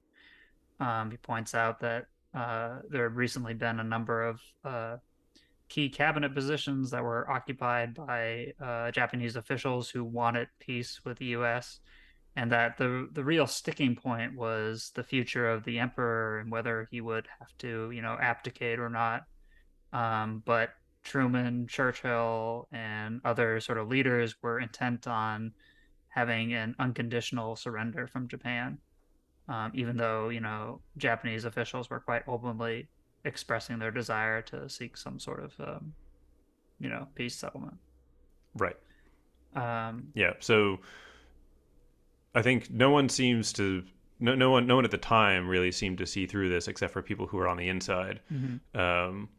Um, 0.79 1.09
he 1.09 1.17
points 1.17 1.55
out 1.55 1.79
that 1.79 2.05
uh, 2.35 2.79
there 2.89 3.03
have 3.09 3.17
recently 3.17 3.55
been 3.55 3.79
a 3.79 3.83
number 3.83 4.23
of 4.23 4.41
uh, 4.63 4.97
key 5.69 5.89
cabinet 5.89 6.35
positions 6.35 6.91
that 6.91 7.03
were 7.03 7.29
occupied 7.29 7.95
by 7.95 8.53
uh, 8.63 8.91
Japanese 8.91 9.35
officials 9.35 9.89
who 9.89 10.03
wanted 10.03 10.47
peace 10.59 11.01
with 11.03 11.17
the 11.17 11.25
U.S. 11.25 11.79
And 12.37 12.51
that 12.51 12.77
the 12.77 13.09
the 13.11 13.23
real 13.23 13.47
sticking 13.47 13.95
point 13.95 14.35
was 14.35 14.91
the 14.93 15.03
future 15.03 15.49
of 15.49 15.63
the 15.65 15.79
emperor 15.79 16.39
and 16.39 16.51
whether 16.51 16.87
he 16.91 17.01
would 17.01 17.27
have 17.39 17.49
to, 17.57 17.91
you 17.91 18.01
know, 18.01 18.15
abdicate 18.21 18.79
or 18.79 18.89
not. 18.89 19.23
Um, 19.91 20.43
but 20.45 20.69
Truman, 21.03 21.67
Churchill, 21.67 22.67
and 22.71 23.21
other 23.25 23.59
sort 23.59 23.79
of 23.79 23.87
leaders 23.87 24.35
were 24.41 24.59
intent 24.59 25.07
on 25.07 25.51
having 26.09 26.53
an 26.53 26.75
unconditional 26.79 27.55
surrender 27.55 28.07
from 28.07 28.27
Japan, 28.27 28.77
um, 29.49 29.71
even 29.73 29.97
though 29.97 30.29
you 30.29 30.39
know 30.39 30.79
Japanese 30.97 31.43
officials 31.43 31.89
were 31.89 31.99
quite 31.99 32.23
openly 32.27 32.87
expressing 33.25 33.79
their 33.79 33.91
desire 33.91 34.41
to 34.41 34.69
seek 34.69 34.95
some 34.95 35.19
sort 35.19 35.43
of 35.43 35.53
um, 35.59 35.93
you 36.79 36.89
know 36.89 37.07
peace 37.15 37.35
settlement 37.35 37.77
right 38.55 38.77
um, 39.55 40.07
yeah 40.13 40.33
so 40.39 40.77
i 42.37 42.41
think 42.41 42.69
no 42.69 42.89
one 42.89 43.09
seems 43.09 43.51
to 43.53 43.83
no, 44.19 44.35
no 44.35 44.51
one 44.51 44.67
no 44.67 44.75
one 44.75 44.85
at 44.85 44.91
the 44.91 44.97
time 44.97 45.47
really 45.47 45.71
seemed 45.71 45.97
to 45.97 46.05
see 46.05 46.25
through 46.25 46.49
this 46.49 46.67
except 46.67 46.93
for 46.93 47.01
people 47.01 47.27
who 47.27 47.37
were 47.37 47.47
on 47.47 47.57
the 47.57 47.69
inside 47.69 48.19
mm-hmm. 48.31 48.79
um, 48.79 49.29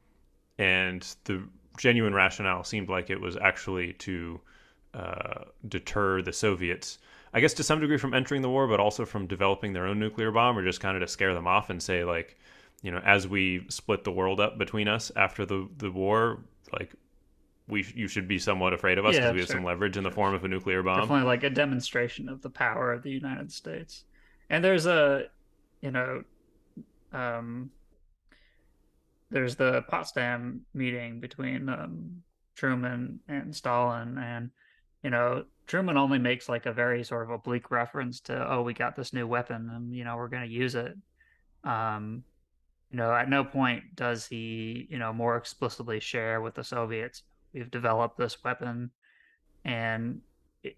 and 0.58 1.16
the 1.24 1.42
genuine 1.78 2.14
rationale 2.14 2.64
seemed 2.64 2.88
like 2.88 3.10
it 3.10 3.20
was 3.20 3.36
actually 3.36 3.92
to 3.94 4.40
uh, 4.94 5.44
deter 5.68 6.22
the 6.22 6.32
soviets 6.32 6.98
i 7.34 7.40
guess 7.40 7.54
to 7.54 7.62
some 7.62 7.80
degree 7.80 7.98
from 7.98 8.14
entering 8.14 8.42
the 8.42 8.48
war 8.48 8.66
but 8.66 8.80
also 8.80 9.04
from 9.04 9.26
developing 9.26 9.72
their 9.72 9.86
own 9.86 9.98
nuclear 9.98 10.30
bomb 10.30 10.58
or 10.58 10.64
just 10.64 10.80
kind 10.80 10.96
of 10.96 11.00
to 11.00 11.08
scare 11.08 11.34
them 11.34 11.46
off 11.46 11.70
and 11.70 11.82
say 11.82 12.04
like 12.04 12.36
you 12.82 12.90
know, 12.90 12.98
as 12.98 13.26
we 13.26 13.66
split 13.68 14.04
the 14.04 14.12
world 14.12 14.40
up 14.40 14.58
between 14.58 14.88
us 14.88 15.10
after 15.16 15.44
the 15.44 15.68
the 15.78 15.90
war, 15.90 16.38
like 16.72 16.92
we 17.68 17.86
you 17.94 18.08
should 18.08 18.26
be 18.26 18.38
somewhat 18.38 18.72
afraid 18.72 18.98
of 18.98 19.04
us 19.04 19.14
because 19.14 19.26
yeah, 19.26 19.32
we 19.32 19.40
have 19.40 19.48
some 19.48 19.64
leverage 19.64 19.96
in 19.96 20.04
the 20.04 20.10
form 20.10 20.34
of 20.34 20.44
a 20.44 20.48
nuclear 20.48 20.82
bomb. 20.82 21.00
Definitely 21.00 21.26
like 21.26 21.42
a 21.44 21.50
demonstration 21.50 22.28
of 22.28 22.42
the 22.42 22.50
power 22.50 22.92
of 22.92 23.02
the 23.02 23.10
United 23.10 23.52
States. 23.52 24.04
And 24.50 24.64
there's 24.64 24.86
a, 24.86 25.26
you 25.82 25.90
know, 25.90 26.24
um, 27.12 27.70
there's 29.30 29.56
the 29.56 29.82
Potsdam 29.88 30.62
meeting 30.72 31.20
between 31.20 31.68
um, 31.68 32.22
Truman 32.54 33.20
and 33.28 33.54
Stalin, 33.54 34.18
and 34.18 34.50
you 35.02 35.10
know, 35.10 35.44
Truman 35.66 35.96
only 35.96 36.18
makes 36.18 36.48
like 36.48 36.66
a 36.66 36.72
very 36.72 37.04
sort 37.04 37.24
of 37.24 37.30
oblique 37.30 37.70
reference 37.70 38.20
to, 38.20 38.50
oh, 38.50 38.62
we 38.62 38.72
got 38.72 38.96
this 38.96 39.12
new 39.12 39.26
weapon, 39.26 39.70
and 39.74 39.94
you 39.94 40.04
know, 40.04 40.16
we're 40.16 40.28
going 40.28 40.48
to 40.48 40.54
use 40.54 40.74
it. 40.74 40.96
Um, 41.64 42.24
you 42.90 42.96
know, 42.96 43.12
at 43.12 43.28
no 43.28 43.44
point 43.44 43.94
does 43.94 44.26
he, 44.26 44.86
you 44.88 44.98
know, 44.98 45.12
more 45.12 45.36
explicitly 45.36 46.00
share 46.00 46.40
with 46.40 46.54
the 46.54 46.64
Soviets, 46.64 47.22
we've 47.58 47.70
developed 47.70 48.16
this 48.16 48.42
weapon. 48.44 48.90
And 49.64 50.20
it, 50.62 50.76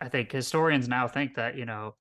I 0.00 0.08
think 0.08 0.30
historians 0.30 0.88
now 0.88 1.08
think 1.08 1.34
that, 1.34 1.56
you 1.56 1.64
know, 1.64 1.94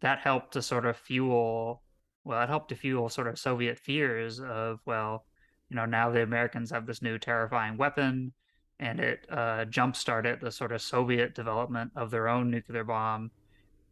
that 0.00 0.18
helped 0.18 0.52
to 0.52 0.62
sort 0.62 0.86
of 0.86 0.96
fuel, 0.96 1.82
well, 2.24 2.42
it 2.42 2.48
helped 2.48 2.68
to 2.68 2.76
fuel 2.76 3.08
sort 3.08 3.28
of 3.28 3.38
Soviet 3.38 3.78
fears 3.78 4.40
of, 4.40 4.80
well, 4.84 5.24
you 5.70 5.76
know, 5.76 5.86
now 5.86 6.10
the 6.10 6.22
Americans 6.22 6.70
have 6.70 6.86
this 6.86 7.02
new 7.02 7.18
terrifying 7.18 7.76
weapon 7.76 8.32
and 8.78 9.00
it 9.00 9.26
uh, 9.30 9.64
jump 9.66 9.96
started 9.96 10.40
the 10.40 10.50
sort 10.50 10.72
of 10.72 10.82
Soviet 10.82 11.34
development 11.34 11.92
of 11.96 12.10
their 12.10 12.28
own 12.28 12.50
nuclear 12.50 12.84
bomb. 12.84 13.30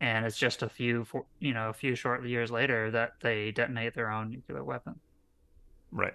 And 0.01 0.25
it's 0.25 0.39
just 0.39 0.63
a 0.63 0.69
few, 0.69 1.07
you 1.41 1.53
know, 1.53 1.69
a 1.69 1.73
few 1.75 1.95
short 1.95 2.27
years 2.27 2.51
later 2.51 2.91
that 2.91 3.13
they 3.21 3.51
detonate 3.51 3.95
their 3.95 4.11
own 4.11 4.31
nuclear 4.31 4.65
weapon. 4.65 4.99
Right. 5.93 6.15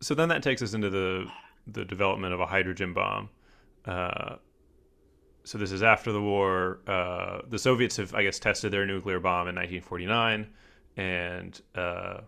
So 0.00 0.14
then 0.14 0.28
that 0.28 0.42
takes 0.42 0.62
us 0.62 0.74
into 0.74 0.90
the 0.90 1.26
the 1.72 1.84
development 1.84 2.34
of 2.34 2.40
a 2.40 2.46
hydrogen 2.46 2.92
bomb. 2.92 3.28
Uh, 3.84 4.36
so 5.44 5.56
this 5.58 5.72
is 5.72 5.82
after 5.82 6.12
the 6.12 6.20
war. 6.20 6.80
Uh, 6.86 7.40
the 7.48 7.58
Soviets 7.58 7.96
have, 7.96 8.14
I 8.14 8.22
guess, 8.22 8.38
tested 8.38 8.72
their 8.72 8.86
nuclear 8.86 9.20
bomb 9.20 9.48
in 9.48 9.54
1949, 9.54 10.46
and 10.96 11.60
uh, 11.74 12.20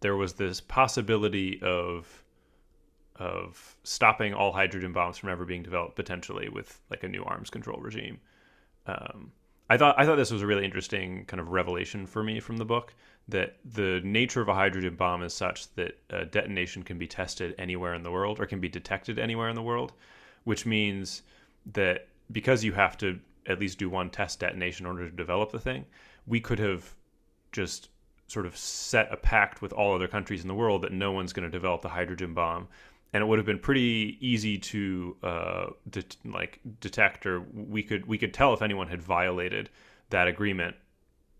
there 0.00 0.16
was 0.16 0.34
this 0.34 0.60
possibility 0.60 1.60
of 1.62 2.24
of 3.16 3.76
stopping 3.82 4.32
all 4.32 4.52
hydrogen 4.52 4.92
bombs 4.92 5.18
from 5.18 5.28
ever 5.28 5.44
being 5.44 5.64
developed 5.64 5.96
potentially 5.96 6.48
with 6.48 6.80
like 6.88 7.02
a 7.02 7.08
new 7.08 7.24
arms 7.24 7.50
control 7.50 7.80
regime. 7.80 8.20
Um, 8.86 9.32
I 9.68 9.76
thought 9.76 9.96
I 9.98 10.06
thought 10.06 10.16
this 10.16 10.30
was 10.30 10.42
a 10.42 10.46
really 10.46 10.64
interesting 10.64 11.24
kind 11.24 11.40
of 11.40 11.48
revelation 11.48 12.06
for 12.06 12.22
me 12.22 12.40
from 12.40 12.56
the 12.56 12.64
book 12.64 12.94
that 13.28 13.56
the 13.64 14.00
nature 14.04 14.40
of 14.40 14.48
a 14.48 14.54
hydrogen 14.54 14.94
bomb 14.94 15.22
is 15.22 15.34
such 15.34 15.72
that 15.74 15.98
a 16.10 16.24
detonation 16.24 16.82
can 16.82 16.98
be 16.98 17.06
tested 17.06 17.54
anywhere 17.58 17.94
in 17.94 18.02
the 18.02 18.10
world 18.10 18.40
or 18.40 18.46
can 18.46 18.60
be 18.60 18.68
detected 18.68 19.18
anywhere 19.18 19.50
in 19.50 19.54
the 19.54 19.62
world, 19.62 19.92
which 20.44 20.64
means 20.64 21.22
that 21.72 22.08
because 22.32 22.64
you 22.64 22.72
have 22.72 22.96
to 22.96 23.18
at 23.46 23.60
least 23.60 23.78
do 23.78 23.90
one 23.90 24.08
test 24.08 24.40
detonation 24.40 24.86
in 24.86 24.92
order 24.92 25.08
to 25.08 25.14
develop 25.14 25.52
the 25.52 25.58
thing, 25.58 25.84
we 26.26 26.40
could 26.40 26.58
have 26.58 26.94
just 27.52 27.90
sort 28.28 28.46
of 28.46 28.56
set 28.56 29.12
a 29.12 29.16
pact 29.16 29.60
with 29.60 29.72
all 29.72 29.94
other 29.94 30.08
countries 30.08 30.42
in 30.42 30.48
the 30.48 30.54
world 30.54 30.82
that 30.82 30.92
no 30.92 31.12
one's 31.12 31.32
going 31.32 31.50
to 31.50 31.50
develop 31.50 31.82
the 31.82 31.88
hydrogen 31.88 32.34
bomb. 32.34 32.68
And 33.12 33.22
it 33.22 33.26
would 33.26 33.38
have 33.38 33.46
been 33.46 33.58
pretty 33.58 34.18
easy 34.20 34.58
to 34.58 35.16
uh, 35.22 35.66
like 36.26 36.60
detect 36.80 37.24
or 37.24 37.40
we 37.40 37.82
could 37.82 38.04
we 38.04 38.18
could 38.18 38.34
tell 38.34 38.52
if 38.52 38.60
anyone 38.60 38.88
had 38.88 39.02
violated 39.02 39.70
that 40.10 40.28
agreement 40.28 40.76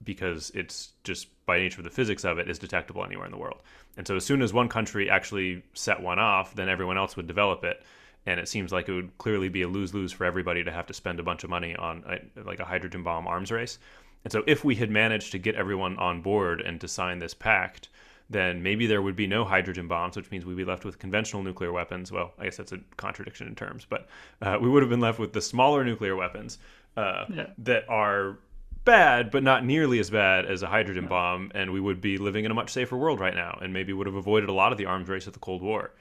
because 0.05 0.51
it's 0.55 0.93
just 1.05 1.29
by 1.47 1.59
nature 1.59 1.81
of 1.81 1.85
the 1.85 1.91
physics 1.91 2.25
of 2.25 2.39
it 2.39 2.49
is 2.49 2.59
detectable 2.59 3.05
anywhere 3.05 3.27
in 3.27 3.33
the 3.33 3.39
world. 3.39 3.61
And 3.97 4.07
so 4.07 4.17
as 4.17 4.25
soon 4.25 4.43
as 4.43 4.53
one 4.53 4.69
country 4.69 5.11
actually 5.11 5.63
set 5.75 6.01
one 6.01 6.19
off, 6.19 6.55
then 6.55 6.69
everyone 6.69 6.99
else 6.99 7.17
would 7.17 7.27
develop 7.27 7.65
it. 7.65 7.83
And 8.27 8.39
it 8.39 8.49
seems 8.49 8.73
like 8.73 8.89
it 8.89 8.93
would 8.93 9.17
clearly 9.19 9.49
be 9.49 9.63
a 9.63 9.69
lose 9.69 9.95
lose 9.95 10.13
for 10.13 10.25
everybody 10.25 10.63
to 10.63 10.71
have 10.71 10.87
to 10.87 10.95
spend 10.95 11.19
a 11.19 11.23
bunch 11.23 11.45
of 11.45 11.51
money 11.51 11.75
on 11.77 12.05
a, 12.07 12.43
like 12.43 12.61
a 12.61 12.65
hydrogen 12.65 13.03
bomb 13.03 13.27
arms 13.27 13.51
race. 13.51 13.79
And 14.25 14.33
so 14.33 14.43
if 14.47 14.65
we 14.65 14.75
had 14.75 14.91
managed 14.91 15.33
to 15.33 15.39
get 15.39 15.55
everyone 15.55 15.97
on 15.99 16.23
board 16.23 16.61
and 16.61 16.81
to 16.81 16.89
sign 16.89 17.19
this 17.19 17.35
pact, 17.35 17.89
then 18.31 18.63
maybe 18.63 18.87
there 18.87 19.01
would 19.01 19.17
be 19.17 19.27
no 19.27 19.45
hydrogen 19.45 19.89
bombs, 19.89 20.17
which 20.17 20.31
means 20.31 20.45
we'd 20.45 20.57
be 20.57 20.65
left 20.65 20.85
with 20.85 20.99
conventional 20.99 21.43
nuclear 21.43 21.73
weapons. 21.73 22.13
Well, 22.13 22.33
I 22.39 22.45
guess 22.45 22.59
that's 22.59 22.73
a 22.73 22.81
contradiction 22.97 23.47
in 23.47 23.55
terms, 23.55 23.87
but 23.89 24.09
uh, 24.43 24.59
we 24.61 24.69
would 24.69 24.83
have 24.83 24.91
been 24.91 25.01
left 25.01 25.19
with 25.19 25.33
the 25.33 25.41
smaller 25.41 25.85
nuclear 25.85 26.15
weapons 26.15 26.59
uh, 26.97 27.25
yeah. 27.31 27.47
that 27.59 27.89
are 27.89 28.39
bad, 28.89 29.31
but 29.31 29.43
not 29.43 29.65
nearly 29.65 29.99
as 29.99 30.11
bad 30.11 30.47
as 30.47 30.63
a 30.63 30.67
hydrogen 30.67 31.07
bomb, 31.07 31.53
and 31.55 31.73
we 31.73 31.81
would 31.81 32.01
be 32.01 32.19
living 32.19 32.45
in 32.45 32.51
a 32.51 32.55
much 32.55 32.71
safer 32.71 32.97
world 32.97 33.21
right 33.21 33.35
now, 33.35 33.59
and 33.63 33.73
maybe 33.73 33.93
would 33.93 34.07
have 34.07 34.17
avoided 34.17 34.49
a 34.49 34.53
lot 34.53 34.73
of 34.73 34.79
the 34.79 34.87
arms 34.87 35.09
race 35.09 35.27
of 35.27 35.35
the 35.35 35.39
Cold 35.39 35.63
War. 35.63 35.93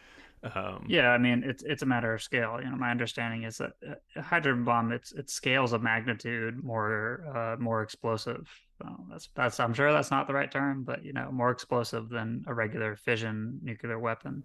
Um, 0.56 0.86
yeah, 0.88 1.10
I 1.10 1.18
mean 1.18 1.44
it's 1.44 1.64
it's 1.64 1.82
a 1.82 1.86
matter 1.86 2.14
of 2.14 2.22
scale. 2.22 2.60
You 2.64 2.70
know, 2.70 2.78
my 2.78 2.92
understanding 2.92 3.44
is 3.44 3.58
that 3.58 3.72
a 4.16 4.22
hydrogen 4.22 4.64
bomb 4.64 4.92
it's 4.92 5.12
it 5.12 5.30
scales 5.30 5.74
of 5.74 5.82
magnitude 5.82 6.64
more 6.64 7.24
uh, 7.36 7.62
more 7.62 7.82
explosive. 7.82 8.48
Well, 8.82 9.06
that's 9.10 9.30
that's 9.36 9.60
I'm 9.60 9.74
sure 9.74 9.92
that's 9.92 10.12
not 10.12 10.28
the 10.28 10.34
right 10.34 10.52
term, 10.52 10.84
but 10.84 11.04
you 11.04 11.12
know, 11.12 11.32
more 11.32 11.50
explosive 11.50 12.10
than 12.10 12.46
a 12.48 12.54
regular 12.54 12.96
fission 12.96 13.60
nuclear 13.64 14.00
weapon. 14.00 14.44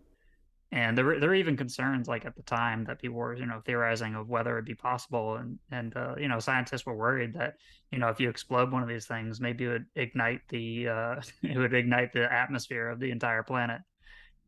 And 0.72 0.96
there 0.96 1.04
were 1.04 1.20
there 1.20 1.28
were 1.28 1.34
even 1.34 1.56
concerns 1.56 2.08
like 2.08 2.24
at 2.24 2.34
the 2.34 2.42
time 2.42 2.84
that 2.84 3.00
people 3.00 3.18
were 3.18 3.36
you 3.36 3.44
know 3.44 3.60
theorizing 3.64 4.14
of 4.14 4.30
whether 4.30 4.52
it'd 4.52 4.64
be 4.64 4.74
possible, 4.74 5.36
and 5.36 5.58
and 5.70 5.94
uh, 5.96 6.14
you 6.18 6.28
know 6.28 6.38
scientists 6.38 6.86
were 6.86 6.96
worried 6.96 7.34
that 7.34 7.56
you 7.90 7.98
know 7.98 8.08
if 8.08 8.18
you 8.18 8.30
explode 8.30 8.72
one 8.72 8.82
of 8.82 8.88
these 8.88 9.06
things, 9.06 9.40
maybe 9.40 9.64
it 9.66 9.68
would 9.68 9.86
ignite 9.96 10.40
the 10.48 10.88
uh, 10.88 11.20
it 11.42 11.58
would 11.58 11.74
ignite 11.74 12.12
the 12.12 12.32
atmosphere 12.32 12.88
of 12.88 13.00
the 13.00 13.10
entire 13.10 13.42
planet. 13.42 13.82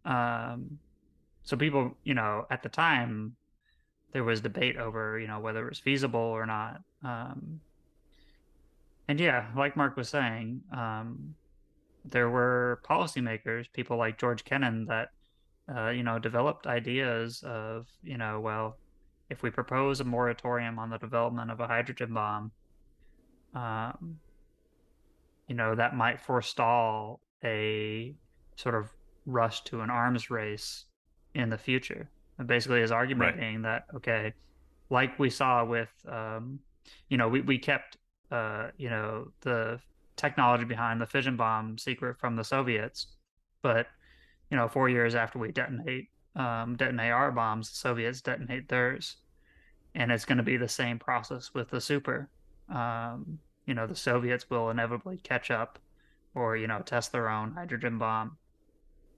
Um, 0.07 0.79
so 1.45 1.57
people, 1.57 1.97
you 2.05 2.15
know, 2.15 2.47
at 2.51 2.63
the 2.63 2.69
time, 2.71 3.37
there 4.13 4.25
was 4.25 4.41
debate 4.41 4.77
over, 4.79 5.19
you 5.19 5.27
know, 5.27 5.41
whether 5.41 5.67
it 5.67 5.69
was 5.69 5.79
feasible 5.79 6.21
or 6.21 6.47
not. 6.47 6.81
Um, 7.05 7.61
and 9.09 9.21
yeah, 9.21 9.49
like 9.55 9.77
Mark 9.77 9.97
was 9.97 10.09
saying, 10.09 10.63
um, 10.75 11.35
there 12.05 12.31
were 12.31 12.81
policymakers, 12.89 13.71
people 13.73 13.99
like 13.99 14.19
George 14.19 14.45
Kennan, 14.45 14.87
that, 14.87 15.11
uh, 15.75 15.91
you 15.91 16.03
know, 16.03 16.19
developed 16.19 16.67
ideas 16.67 17.43
of, 17.47 17.87
you 18.03 18.19
know, 18.19 18.41
well, 18.41 18.77
if 19.31 19.43
we 19.43 19.51
propose 19.51 20.01
a 20.01 20.05
moratorium 20.05 20.79
on 20.79 20.91
the 20.91 20.99
development 20.99 21.51
of 21.51 21.61
a 21.61 21.67
hydrogen 21.67 22.13
bomb, 22.13 22.51
um, 23.55 24.19
you 25.49 25.55
know, 25.55 25.75
that 25.75 25.97
might 25.97 26.21
forestall 26.21 27.21
a 27.43 28.15
sort 28.57 28.75
of 28.75 28.91
rush 29.27 29.63
to 29.65 29.81
an 29.81 29.91
arms 29.91 30.31
race 30.31 30.85
in 31.35 31.49
the 31.49 31.59
future. 31.59 32.09
And 32.39 32.47
basically, 32.47 32.81
his 32.81 32.93
argument 32.93 33.33
right. 33.33 33.41
being 33.41 33.63
that 33.63 33.85
okay, 33.95 34.33
like 34.91 35.19
we 35.19 35.31
saw 35.31 35.65
with, 35.65 35.91
um, 36.09 36.59
you 37.09 37.17
know, 37.17 37.29
we 37.29 37.41
we 37.41 37.59
kept, 37.59 37.97
uh, 38.31 38.69
you 38.77 38.91
know, 38.91 39.29
the 39.41 39.81
technology 40.17 40.65
behind 40.65 41.01
the 41.01 41.07
fission 41.07 41.37
bomb 41.37 41.79
secret 41.79 42.19
from 42.19 42.37
the 42.37 42.45
Soviets, 42.45 43.07
but 43.63 43.87
you 44.51 44.57
know, 44.57 44.69
four 44.69 44.89
years 44.89 45.15
after 45.15 45.39
we 45.39 45.53
detonate 45.53 46.09
um, 46.37 46.77
detonate 46.77 47.13
our 47.13 47.31
bombs, 47.31 47.71
the 47.71 47.77
Soviets 47.77 48.21
detonate 48.21 48.69
theirs, 48.69 49.17
and 49.95 50.11
it's 50.11 50.25
going 50.25 50.39
to 50.39 50.45
be 50.45 50.57
the 50.57 50.69
same 50.69 50.99
process 50.99 51.55
with 51.55 51.71
the 51.71 51.81
super. 51.81 52.29
Um, 52.69 53.39
you 53.67 53.75
know, 53.75 53.87
the 53.87 53.95
Soviets 53.95 54.51
will 54.51 54.71
inevitably 54.71 55.19
catch 55.19 55.51
up, 55.51 55.79
or 56.35 56.57
you 56.57 56.67
know, 56.67 56.81
test 56.81 57.13
their 57.13 57.29
own 57.29 57.53
hydrogen 57.53 57.99
bomb, 57.99 58.37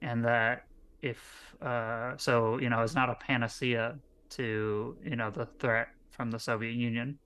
and 0.03 0.25
that 0.25 0.67
if 1.03 1.55
uh, 1.63 2.17
so, 2.17 2.59
you 2.59 2.69
know, 2.69 2.83
it's 2.83 2.95
not 2.95 3.11
a 3.11 3.15
panacea 3.15 3.99
to 4.31 4.97
you 5.05 5.17
know 5.17 5.31
the 5.31 5.47
threat 5.59 5.89
from 6.11 6.31
the 6.31 6.39
Soviet 6.39 6.75
Union, 6.75 7.19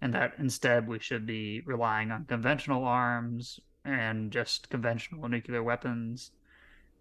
and 0.00 0.14
that 0.14 0.34
instead 0.38 0.86
we 0.86 0.98
should 0.98 1.26
be 1.26 1.62
relying 1.64 2.10
on 2.10 2.24
conventional 2.26 2.84
arms 2.84 3.60
and 3.84 4.30
just 4.30 4.68
conventional 4.70 5.28
nuclear 5.28 5.62
weapons. 5.62 6.30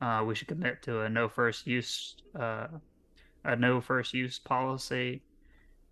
Uh, 0.01 0.23
we 0.25 0.33
should 0.33 0.47
commit 0.47 0.81
to 0.81 1.01
a 1.01 1.09
no 1.09 1.29
first 1.29 1.67
use 1.67 2.15
uh, 2.39 2.67
a 3.45 3.55
no 3.55 3.79
first 3.79 4.13
use 4.13 4.39
policy, 4.39 5.21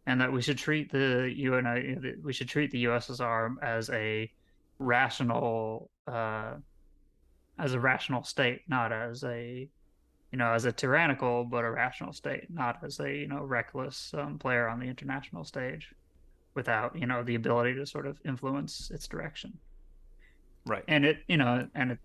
and 0.08 0.20
that 0.20 0.32
we 0.32 0.42
should 0.42 0.58
treat 0.58 0.92
the 0.92 1.32
UN 1.36 2.20
we 2.24 2.34
should 2.34 2.50
treat 2.50 2.72
the 2.72 2.86
USSR 2.86 3.56
as 3.62 3.90
a 3.92 4.32
rational 4.80 5.92
uh, 6.08 6.54
as 7.60 7.74
a 7.74 7.80
rational 7.80 8.24
state, 8.24 8.62
not 8.68 8.92
as 8.92 9.24
a 9.24 9.70
you 10.32 10.38
know, 10.38 10.54
as 10.54 10.66
a 10.66 10.72
tyrannical 10.72 11.44
but 11.44 11.66
a 11.66 11.72
rational 11.72 12.14
state, 12.14 12.46
not 12.50 12.78
as 12.84 13.00
a 13.00 13.12
you 13.12 13.28
know 13.28 13.44
reckless 13.44 14.14
um, 14.18 14.38
player 14.38 14.68
on 14.68 14.80
the 14.80 14.86
international 14.86 15.44
stage, 15.44 15.94
without 16.56 16.96
you 16.96 17.06
know 17.06 17.24
the 17.24 17.36
ability 17.36 17.76
to 17.76 17.86
sort 17.86 18.06
of 18.06 18.20
influence 18.26 18.92
its 18.94 19.08
direction. 19.08 19.58
Right. 20.66 20.84
And 20.88 21.06
it, 21.06 21.20
you 21.28 21.38
know, 21.38 21.68
and 21.74 21.92
it, 21.92 22.00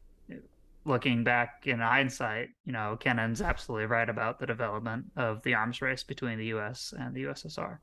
looking 0.84 1.24
back 1.24 1.66
in 1.66 1.80
hindsight, 1.80 2.50
you 2.64 2.72
know, 2.72 2.96
Kennan's 3.00 3.40
absolutely 3.40 3.86
right 3.86 4.08
about 4.08 4.38
the 4.38 4.46
development 4.46 5.06
of 5.16 5.42
the 5.42 5.54
arms 5.54 5.80
race 5.80 6.02
between 6.02 6.38
the 6.38 6.46
U.S. 6.46 6.92
and 6.96 7.14
the 7.14 7.24
USSR. 7.24 7.78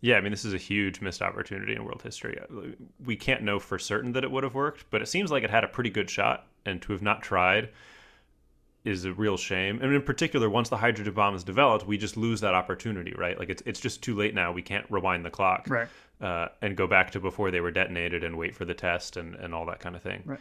Yeah, 0.00 0.16
I 0.16 0.20
mean, 0.20 0.30
this 0.30 0.44
is 0.44 0.54
a 0.54 0.58
huge 0.58 1.00
missed 1.00 1.22
opportunity 1.22 1.74
in 1.74 1.84
world 1.84 2.02
history. 2.02 2.38
We 3.04 3.16
can't 3.16 3.42
know 3.42 3.58
for 3.58 3.78
certain 3.78 4.12
that 4.12 4.24
it 4.24 4.30
would 4.30 4.44
have 4.44 4.54
worked, 4.54 4.84
but 4.90 5.02
it 5.02 5.06
seems 5.06 5.30
like 5.30 5.42
it 5.42 5.50
had 5.50 5.64
a 5.64 5.68
pretty 5.68 5.90
good 5.90 6.10
shot, 6.10 6.46
and 6.64 6.80
to 6.82 6.92
have 6.92 7.02
not 7.02 7.22
tried 7.22 7.70
is 8.84 9.04
a 9.04 9.12
real 9.12 9.36
shame. 9.36 9.80
And 9.82 9.92
in 9.92 10.02
particular, 10.02 10.48
once 10.48 10.68
the 10.68 10.76
hydrogen 10.76 11.12
bomb 11.12 11.34
is 11.34 11.42
developed, 11.42 11.86
we 11.86 11.98
just 11.98 12.16
lose 12.16 12.40
that 12.42 12.54
opportunity, 12.54 13.14
right? 13.18 13.36
Like 13.38 13.50
it's 13.50 13.62
it's 13.66 13.80
just 13.80 14.02
too 14.02 14.14
late 14.14 14.34
now. 14.34 14.52
We 14.52 14.62
can't 14.62 14.86
rewind 14.90 15.24
the 15.24 15.30
clock, 15.30 15.66
right? 15.68 15.88
Uh, 16.20 16.48
and 16.62 16.76
go 16.76 16.86
back 16.86 17.10
to 17.10 17.20
before 17.20 17.50
they 17.50 17.60
were 17.60 17.72
detonated 17.72 18.22
and 18.22 18.38
wait 18.38 18.54
for 18.54 18.64
the 18.64 18.74
test 18.74 19.16
and, 19.16 19.34
and 19.34 19.52
all 19.52 19.66
that 19.66 19.80
kind 19.80 19.96
of 19.96 20.02
thing. 20.02 20.22
Right. 20.24 20.40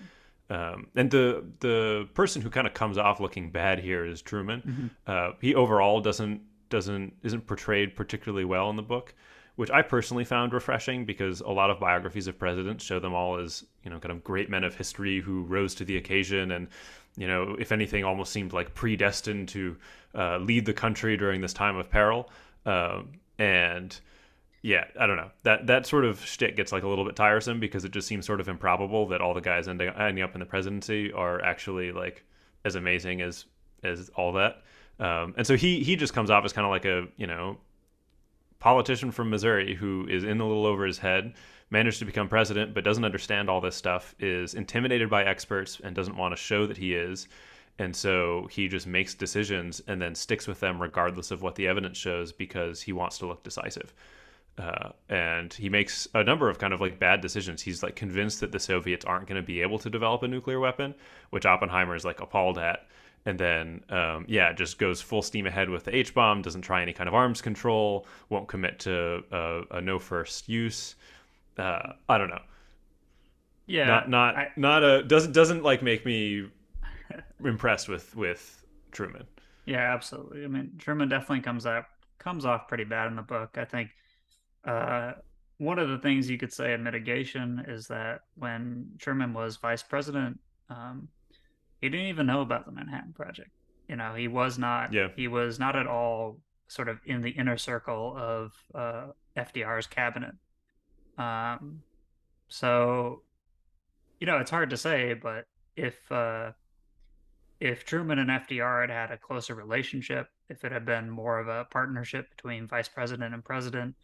Um, 0.49 0.87
and 0.95 1.09
the 1.09 1.43
the 1.59 2.07
person 2.13 2.41
who 2.41 2.49
kind 2.49 2.67
of 2.67 2.73
comes 2.73 2.97
off 2.97 3.19
looking 3.19 3.51
bad 3.51 3.79
here 3.79 4.05
is 4.05 4.21
Truman. 4.21 4.61
Mm-hmm. 4.61 4.87
Uh, 5.07 5.31
he 5.41 5.55
overall 5.55 6.01
doesn't 6.01 6.41
doesn't 6.69 7.13
isn't 7.23 7.47
portrayed 7.47 7.95
particularly 7.95 8.45
well 8.45 8.69
in 8.69 8.75
the 8.75 8.83
book, 8.83 9.15
which 9.55 9.71
I 9.71 9.81
personally 9.81 10.23
found 10.23 10.53
refreshing 10.53 11.05
because 11.05 11.41
a 11.41 11.49
lot 11.49 11.69
of 11.69 11.79
biographies 11.79 12.27
of 12.27 12.37
presidents 12.37 12.83
show 12.83 12.99
them 12.99 13.13
all 13.13 13.39
as 13.39 13.65
you 13.83 13.89
know 13.89 13.99
kind 13.99 14.11
of 14.11 14.23
great 14.23 14.49
men 14.49 14.63
of 14.63 14.75
history 14.75 15.19
who 15.19 15.43
rose 15.43 15.73
to 15.75 15.85
the 15.85 15.97
occasion 15.97 16.51
and 16.51 16.67
you 17.17 17.27
know, 17.27 17.55
if 17.59 17.71
anything, 17.71 18.03
almost 18.03 18.31
seemed 18.31 18.53
like 18.53 18.73
predestined 18.73 19.47
to 19.49 19.77
uh, 20.13 20.37
lead 20.37 20.65
the 20.65 20.73
country 20.73 21.17
during 21.17 21.41
this 21.41 21.53
time 21.53 21.77
of 21.77 21.89
peril. 21.89 22.29
Uh, 22.65 23.03
and 23.37 23.99
yeah, 24.65 24.85
I 24.99 25.05
don't 25.05 25.17
know 25.17 25.29
that 25.43 25.67
that 25.67 25.85
sort 25.85 26.05
of 26.05 26.25
shtick 26.25 26.55
gets 26.55 26.71
like 26.71 26.81
a 26.81 26.87
little 26.87 27.05
bit 27.05 27.15
tiresome 27.15 27.59
because 27.59 27.85
it 27.85 27.91
just 27.91 28.07
seems 28.07 28.25
sort 28.25 28.39
of 28.39 28.47
improbable 28.47 29.05
that 29.09 29.21
all 29.21 29.35
the 29.35 29.39
guys 29.41 29.67
ending, 29.67 29.89
ending 29.89 30.23
up 30.23 30.33
in 30.33 30.39
the 30.39 30.45
presidency 30.47 31.13
are 31.13 31.39
actually 31.43 31.91
like 31.91 32.25
as 32.63 32.73
amazing 32.73 33.21
as 33.21 33.45
as 33.83 34.09
all 34.15 34.33
that. 34.33 34.63
Um, 34.99 35.35
and 35.37 35.45
so 35.45 35.55
he 35.55 35.83
he 35.83 35.95
just 35.95 36.15
comes 36.15 36.31
off 36.31 36.43
as 36.45 36.51
kind 36.51 36.65
of 36.65 36.71
like 36.71 36.85
a 36.85 37.05
you 37.15 37.27
know 37.27 37.59
politician 38.57 39.11
from 39.11 39.29
Missouri 39.29 39.75
who 39.75 40.07
is 40.09 40.23
in 40.23 40.41
a 40.41 40.47
little 40.47 40.65
over 40.65 40.83
his 40.83 40.97
head 40.97 41.35
managed 41.69 41.99
to 41.99 42.05
become 42.05 42.27
president 42.27 42.73
but 42.73 42.83
doesn't 42.83 43.05
understand 43.05 43.51
all 43.51 43.61
this 43.61 43.75
stuff, 43.75 44.15
is 44.17 44.55
intimidated 44.55 45.11
by 45.11 45.25
experts 45.25 45.79
and 45.83 45.95
doesn't 45.95 46.17
want 46.17 46.35
to 46.35 46.41
show 46.41 46.65
that 46.65 46.77
he 46.77 46.95
is. 46.95 47.27
And 47.77 47.95
so 47.95 48.47
he 48.49 48.67
just 48.67 48.87
makes 48.87 49.13
decisions 49.13 49.83
and 49.85 50.01
then 50.01 50.15
sticks 50.15 50.47
with 50.47 50.59
them 50.59 50.81
regardless 50.81 51.29
of 51.29 51.43
what 51.43 51.53
the 51.53 51.67
evidence 51.67 51.99
shows 51.99 52.31
because 52.31 52.81
he 52.81 52.93
wants 52.93 53.19
to 53.19 53.27
look 53.27 53.43
decisive. 53.43 53.93
Uh, 54.57 54.89
and 55.09 55.53
he 55.53 55.67
makes 55.67 56.07
a 56.13 56.23
number 56.23 56.49
of 56.49 56.59
kind 56.59 56.73
of 56.73 56.79
like 56.79 56.97
bad 56.97 57.19
decisions. 57.21 57.61
He's 57.61 57.83
like 57.83 57.95
convinced 57.95 58.39
that 58.39 58.51
the 58.51 58.59
Soviets 58.59 59.03
aren't 59.03 59.27
going 59.27 59.41
to 59.41 59.45
be 59.45 59.61
able 59.61 59.79
to 59.79 59.89
develop 59.89 60.23
a 60.23 60.27
nuclear 60.27 60.59
weapon, 60.59 60.95
which 61.31 61.45
Oppenheimer 61.45 61.95
is 61.95 62.05
like 62.05 62.21
appalled 62.21 62.57
at. 62.57 62.87
And 63.27 63.39
then, 63.39 63.83
um, 63.89 64.25
yeah, 64.27 64.53
just 64.53 64.77
goes 64.77 65.01
full 65.01 65.23
steam 65.23 65.47
ahead 65.47 65.69
with 65.69 65.83
the 65.83 65.95
H 65.95 66.13
bomb, 66.13 66.41
doesn't 66.41 66.61
try 66.61 66.81
any 66.81 66.93
kind 66.93 67.07
of 67.07 67.15
arms 67.15 67.41
control, 67.41 68.05
won't 68.29 68.47
commit 68.47 68.79
to 68.81 69.23
a, 69.31 69.77
a 69.77 69.81
no 69.81 69.99
first 69.99 70.47
use 70.47 70.95
uh, 71.57 71.93
I 72.09 72.17
don't 72.17 72.29
know. 72.29 72.41
Yeah, 73.67 73.85
not 73.85 74.09
not 74.09 74.35
I, 74.35 74.51
not 74.55 74.83
a 74.83 75.03
doesn't 75.03 75.31
doesn't 75.31 75.63
like 75.63 75.81
make 75.81 76.05
me 76.05 76.49
impressed 77.43 77.87
with 77.89 78.15
with 78.15 78.63
Truman. 78.91 79.25
Yeah, 79.65 79.93
absolutely. 79.93 80.43
I 80.43 80.47
mean, 80.47 80.73
Truman 80.77 81.09
definitely 81.09 81.41
comes 81.41 81.65
up 81.65 81.87
comes 82.19 82.45
off 82.45 82.67
pretty 82.67 82.83
bad 82.83 83.07
in 83.07 83.15
the 83.15 83.21
book. 83.21 83.57
I 83.57 83.65
think 83.65 83.89
Uh, 84.65 85.13
one 85.57 85.79
of 85.79 85.89
the 85.89 85.97
things 85.99 86.29
you 86.29 86.37
could 86.37 86.51
say 86.51 86.73
in 86.73 86.83
mitigation 86.83 87.63
is 87.67 87.87
that 87.87 88.21
when 88.35 88.89
Truman 88.99 89.33
was 89.33 89.57
vice 89.57 89.83
president, 89.83 90.39
um, 90.69 91.07
he 91.81 91.89
didn't 91.89 92.07
even 92.07 92.25
know 92.25 92.41
about 92.41 92.65
the 92.65 92.71
Manhattan 92.71 93.13
Project. 93.13 93.51
You 93.87 93.95
know, 93.95 94.15
he 94.15 94.27
was 94.27 94.57
not. 94.57 94.91
Yeah. 94.91 95.09
He 95.15 95.27
was 95.27 95.59
not 95.59 95.75
at 95.75 95.87
all 95.87 96.39
sort 96.67 96.89
of 96.89 96.99
in 97.05 97.21
the 97.21 97.29
inner 97.29 97.57
circle 97.57 98.15
of 98.17 98.51
uh, 98.73 99.07
FDR's 99.37 99.87
cabinet. 99.87 100.33
Um, 101.17 101.81
so, 102.47 103.21
you 104.19 104.27
know, 104.27 104.37
it's 104.37 104.49
hard 104.49 104.71
to 104.71 104.77
say, 104.77 105.13
but 105.13 105.45
if 105.75 106.11
uh, 106.11 106.51
if 107.59 107.85
Truman 107.85 108.19
and 108.19 108.29
FDR 108.29 108.81
had 108.81 108.89
had 108.89 109.11
a 109.11 109.17
closer 109.17 109.55
relationship, 109.55 110.27
if 110.49 110.63
it 110.63 110.71
had 110.71 110.85
been 110.85 111.09
more 111.09 111.39
of 111.39 111.47
a 111.47 111.65
partnership 111.71 112.29
between 112.35 112.67
vice 112.67 112.87
president 112.87 113.33
and 113.33 113.43
president, 113.43 113.95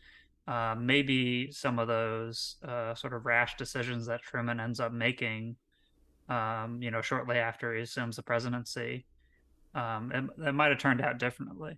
uh, 0.48 0.76
maybe 0.78 1.52
some 1.52 1.80
of 1.80 1.88
those 1.88 2.56
uh, 2.68 2.94
sort 2.96 3.14
of 3.14 3.26
rash 3.26 3.56
decisions 3.58 4.06
that 4.08 4.22
Truman 4.22 4.60
ends 4.60 4.80
up 4.80 4.92
making, 4.92 5.56
um, 6.30 6.80
you 6.82 6.92
know, 6.92 7.02
shortly 7.02 7.38
after 7.38 7.74
he 7.76 7.82
assumes 7.82 8.16
the 8.16 8.24
presidency, 8.24 9.06
um, 9.76 10.12
it, 10.14 10.48
it 10.48 10.52
might 10.54 10.70
have 10.70 10.80
turned 10.80 11.02
out 11.02 11.18
differently. 11.18 11.78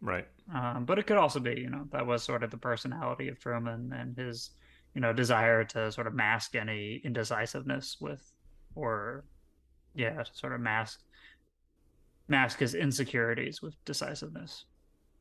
Right. 0.00 0.26
Um, 0.54 0.84
but 0.84 0.98
it 0.98 1.06
could 1.06 1.16
also 1.16 1.40
be, 1.40 1.54
you 1.54 1.70
know, 1.70 1.86
that 1.92 2.06
was 2.06 2.22
sort 2.22 2.42
of 2.42 2.50
the 2.50 2.56
personality 2.56 3.28
of 3.28 3.38
Truman 3.38 3.92
and 3.92 4.16
his, 4.16 4.50
you 4.94 5.00
know, 5.00 5.12
desire 5.12 5.64
to 5.64 5.92
sort 5.92 6.06
of 6.06 6.14
mask 6.14 6.54
any 6.54 7.00
indecisiveness 7.04 7.96
with, 8.00 8.22
or, 8.74 9.24
yeah, 9.94 10.22
sort 10.32 10.52
of 10.52 10.60
mask 10.60 11.00
mask 12.28 12.58
his 12.58 12.74
insecurities 12.74 13.62
with 13.62 13.74
decisiveness. 13.84 14.66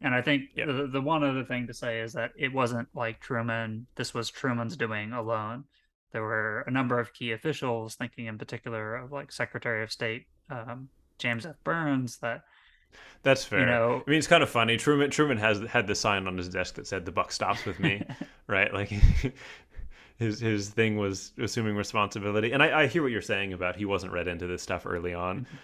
And 0.02 0.14
I 0.14 0.22
think 0.22 0.50
Yeah. 0.56 0.66
the 0.68 0.88
the 0.88 1.02
one 1.02 1.24
other 1.24 1.44
thing 1.44 1.68
to 1.68 1.74
say 1.74 2.00
is 2.02 2.14
that 2.14 2.32
it 2.38 2.54
wasn't 2.54 2.88
like 2.94 3.20
Truman. 3.20 3.88
This 3.96 4.14
was 4.14 4.30
Truman's 4.30 4.78
doing 4.78 5.12
alone. 5.14 5.64
There 6.12 6.22
were 6.24 6.62
a 6.62 6.72
number 6.72 7.00
of 7.00 7.14
key 7.14 7.32
officials, 7.32 7.96
thinking 7.96 8.28
in 8.28 8.38
particular 8.38 8.96
of 8.96 9.12
like 9.12 9.32
Secretary 9.32 9.84
of 9.84 9.92
State 9.92 10.28
um, 10.50 10.90
James 11.18 11.46
F. 11.46 11.56
Byrnes, 11.64 12.18
that 12.20 12.44
That's 13.24 13.44
fair. 13.44 13.60
You 13.62 13.66
know- 13.66 14.04
I 14.06 14.10
mean, 14.10 14.20
it's 14.20 14.28
kind 14.28 14.44
of 14.44 14.50
funny. 14.50 14.78
Truman 14.78 15.10
Truman 15.10 15.38
has 15.38 15.60
had 15.62 15.88
the 15.88 15.96
sign 15.96 16.28
on 16.28 16.38
his 16.38 16.48
desk 16.50 16.76
that 16.76 16.88
said 16.88 17.04
"The 17.06 17.12
buck 17.12 17.32
stops 17.32 17.66
with 17.66 17.80
me," 17.80 18.04
right? 18.48 18.74
Like 18.74 18.90
his 20.18 20.40
his 20.40 20.70
thing 20.70 20.98
was 20.98 21.34
assuming 21.40 21.76
responsibility. 21.76 22.52
And 22.52 22.64
I, 22.64 22.82
I 22.84 22.88
hear 22.88 23.02
what 23.04 23.12
you're 23.12 23.22
saying 23.22 23.54
about 23.54 23.76
he 23.76 23.86
wasn't 23.86 24.14
read 24.14 24.28
into 24.28 24.48
this 24.48 24.62
stuff 24.62 24.86
early 24.86 25.14
on, 25.14 25.42
Mm-hmm. 25.42 25.56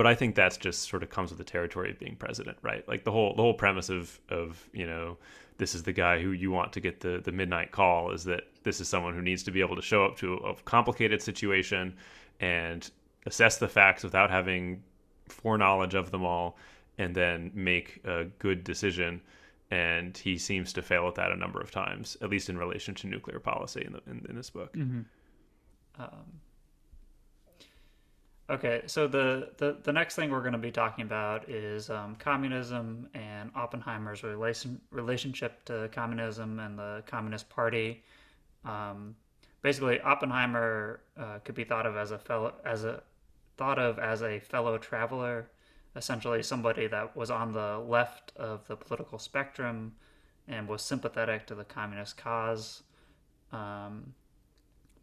But 0.00 0.06
I 0.06 0.14
think 0.14 0.34
that's 0.34 0.56
just 0.56 0.88
sort 0.88 1.02
of 1.02 1.10
comes 1.10 1.28
with 1.28 1.36
the 1.36 1.44
territory 1.44 1.90
of 1.90 1.98
being 1.98 2.16
president, 2.16 2.56
right? 2.62 2.88
Like 2.88 3.04
the 3.04 3.12
whole 3.12 3.34
the 3.34 3.42
whole 3.42 3.52
premise 3.52 3.90
of 3.90 4.18
of 4.30 4.66
you 4.72 4.86
know 4.86 5.18
this 5.58 5.74
is 5.74 5.82
the 5.82 5.92
guy 5.92 6.18
who 6.22 6.30
you 6.30 6.50
want 6.50 6.72
to 6.72 6.80
get 6.80 7.00
the 7.00 7.20
the 7.22 7.30
midnight 7.30 7.70
call 7.70 8.10
is 8.10 8.24
that 8.24 8.44
this 8.62 8.80
is 8.80 8.88
someone 8.88 9.12
who 9.14 9.20
needs 9.20 9.42
to 9.42 9.50
be 9.50 9.60
able 9.60 9.76
to 9.76 9.82
show 9.82 10.02
up 10.06 10.16
to 10.16 10.36
a 10.36 10.54
complicated 10.64 11.20
situation 11.20 11.94
and 12.40 12.90
assess 13.26 13.58
the 13.58 13.68
facts 13.68 14.02
without 14.02 14.30
having 14.30 14.82
foreknowledge 15.28 15.92
of 15.92 16.10
them 16.10 16.24
all 16.24 16.56
and 16.96 17.14
then 17.14 17.50
make 17.54 18.00
a 18.06 18.24
good 18.38 18.64
decision. 18.64 19.20
And 19.70 20.16
he 20.16 20.38
seems 20.38 20.72
to 20.72 20.80
fail 20.80 21.08
at 21.08 21.16
that 21.16 21.30
a 21.30 21.36
number 21.36 21.60
of 21.60 21.70
times 21.70 22.16
at 22.22 22.30
least 22.30 22.48
in 22.48 22.56
relation 22.56 22.94
to 22.94 23.06
nuclear 23.06 23.38
policy 23.38 23.84
in, 23.86 23.92
the, 23.92 24.00
in, 24.06 24.24
in 24.30 24.34
this 24.34 24.48
book. 24.48 24.74
Um, 25.98 26.40
okay, 28.50 28.82
so 28.86 29.06
the, 29.06 29.50
the, 29.58 29.76
the 29.82 29.92
next 29.92 30.16
thing 30.16 30.30
we're 30.30 30.40
going 30.40 30.52
to 30.52 30.58
be 30.58 30.72
talking 30.72 31.04
about 31.04 31.48
is 31.48 31.88
um, 31.88 32.16
communism 32.16 33.08
and 33.14 33.50
Oppenheimer's 33.54 34.22
relation, 34.22 34.80
relationship 34.90 35.64
to 35.66 35.88
communism 35.92 36.58
and 36.58 36.78
the 36.78 37.02
Communist 37.06 37.48
Party. 37.48 38.02
Um, 38.64 39.14
basically, 39.62 40.00
Oppenheimer 40.00 41.00
uh, 41.16 41.38
could 41.44 41.54
be 41.54 41.64
thought 41.64 41.86
of 41.86 41.96
as 41.96 42.10
a 42.10 42.18
fellow 42.18 42.54
as 42.64 42.84
a 42.84 43.02
thought 43.56 43.78
of 43.78 43.98
as 43.98 44.22
a 44.22 44.40
fellow 44.40 44.76
traveler, 44.78 45.48
essentially 45.96 46.42
somebody 46.42 46.86
that 46.88 47.16
was 47.16 47.30
on 47.30 47.52
the 47.52 47.78
left 47.78 48.32
of 48.36 48.66
the 48.66 48.76
political 48.76 49.18
spectrum 49.18 49.92
and 50.48 50.66
was 50.66 50.82
sympathetic 50.82 51.46
to 51.46 51.54
the 51.54 51.64
communist 51.64 52.16
cause. 52.16 52.82
Um, 53.52 54.14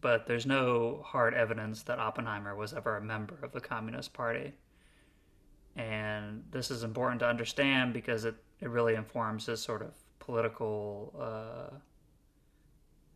but 0.01 0.27
there's 0.27 0.45
no 0.45 1.01
hard 1.05 1.33
evidence 1.33 1.83
that 1.83 1.99
Oppenheimer 1.99 2.55
was 2.55 2.73
ever 2.73 2.97
a 2.97 3.01
member 3.01 3.37
of 3.41 3.51
the 3.51 3.61
Communist 3.61 4.13
Party. 4.13 4.53
And 5.75 6.43
this 6.51 6.71
is 6.71 6.83
important 6.83 7.19
to 7.19 7.27
understand 7.27 7.93
because 7.93 8.25
it, 8.25 8.35
it 8.59 8.69
really 8.69 8.95
informs 8.95 9.45
his 9.45 9.61
sort 9.61 9.81
of 9.81 9.93
political 10.19 11.13
uh, 11.19 11.77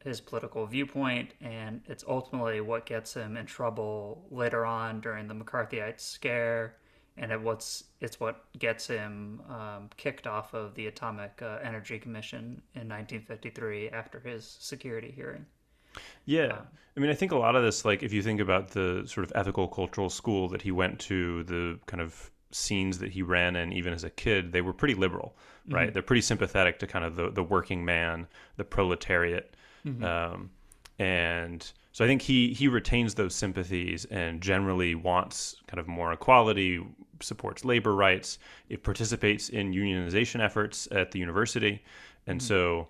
his 0.04 0.20
political 0.20 0.66
viewpoint, 0.66 1.34
and 1.42 1.82
it's 1.86 2.04
ultimately 2.08 2.60
what 2.62 2.86
gets 2.86 3.14
him 3.14 3.38
in 3.38 3.46
trouble 3.46 4.26
later 4.32 4.66
on 4.66 5.00
during 5.00 5.28
the 5.28 5.34
McCarthyite 5.34 6.00
scare, 6.00 6.78
and 7.18 7.32
it 7.32 7.40
what's 7.40 7.84
it's 8.00 8.20
what 8.20 8.46
gets 8.58 8.88
him 8.88 9.42
um, 9.50 9.90
kicked 9.98 10.26
off 10.26 10.54
of 10.54 10.74
the 10.76 10.88
Atomic 10.88 11.40
uh, 11.42 11.60
Energy 11.64 12.00
Commission 12.00 12.62
in 12.74 12.90
1953 12.90 13.90
after 13.90 14.20
his 14.20 14.58
security 14.60 15.12
hearing. 15.12 15.46
Yeah. 16.26 16.54
Um, 16.54 16.68
I 16.96 17.00
mean 17.00 17.10
i 17.10 17.14
think 17.14 17.32
a 17.32 17.38
lot 17.38 17.56
of 17.56 17.64
this 17.64 17.86
like 17.86 18.04
if 18.04 18.12
you 18.12 18.22
think 18.22 18.42
about 18.42 18.70
the 18.70 19.04
sort 19.06 19.26
of 19.26 19.32
ethical 19.34 19.68
cultural 19.68 20.10
school 20.10 20.50
that 20.50 20.62
he 20.62 20.72
went 20.72 21.00
to 21.00 21.44
the 21.44 21.80
kind 21.86 22.02
of 22.02 22.30
scenes 22.52 23.00
that 23.00 23.12
he 23.12 23.22
ran 23.22 23.56
in 23.56 23.72
even 23.72 23.94
as 23.94 24.04
a 24.04 24.10
kid 24.10 24.52
they 24.52 24.62
were 24.62 24.74
pretty 24.74 24.94
liberal 24.94 25.34
mm-hmm. 25.66 25.76
right? 25.76 25.94
They're 25.94 26.04
pretty 26.04 26.22
sympathetic 26.22 26.80
to 26.80 26.88
kind 26.88 27.06
of 27.06 27.16
the, 27.16 27.32
the 27.32 27.44
working 27.44 27.84
man 27.86 28.28
the 28.58 28.64
proletariat. 28.64 29.56
Mm-hmm. 29.86 30.04
Um, 30.04 30.50
and 31.00 31.72
so 31.92 32.06
I 32.06 32.08
think 32.08 32.22
he 32.22 32.54
he 32.54 32.68
retains 32.68 33.16
those 33.16 33.36
sympathies 33.36 34.06
and 34.06 34.42
generally 34.42 34.96
wants 34.96 35.56
kind 35.68 35.80
of 35.80 35.88
more 35.88 36.14
equality, 36.14 36.86
supports 37.22 37.66
labor 37.66 37.96
rights, 37.96 38.40
it 38.70 38.84
participates 38.84 39.50
in 39.50 39.74
unionization 39.74 40.44
efforts 40.44 40.88
at 40.92 41.12
the 41.12 41.20
university, 41.20 41.84
and 42.28 42.40
mm-hmm. 42.40 42.48
so 42.48 42.88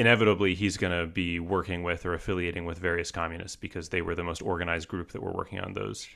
inevitably 0.00 0.54
he's 0.54 0.78
going 0.78 0.98
to 0.98 1.06
be 1.06 1.38
working 1.38 1.82
with 1.82 2.06
or 2.06 2.14
affiliating 2.14 2.64
with 2.64 2.78
various 2.78 3.10
communists 3.10 3.54
because 3.54 3.90
they 3.90 4.00
were 4.00 4.14
the 4.14 4.24
most 4.24 4.40
organized 4.40 4.88
group 4.88 5.12
that 5.12 5.22
were 5.22 5.30
working 5.30 5.60
on 5.60 5.74
those 5.74 6.08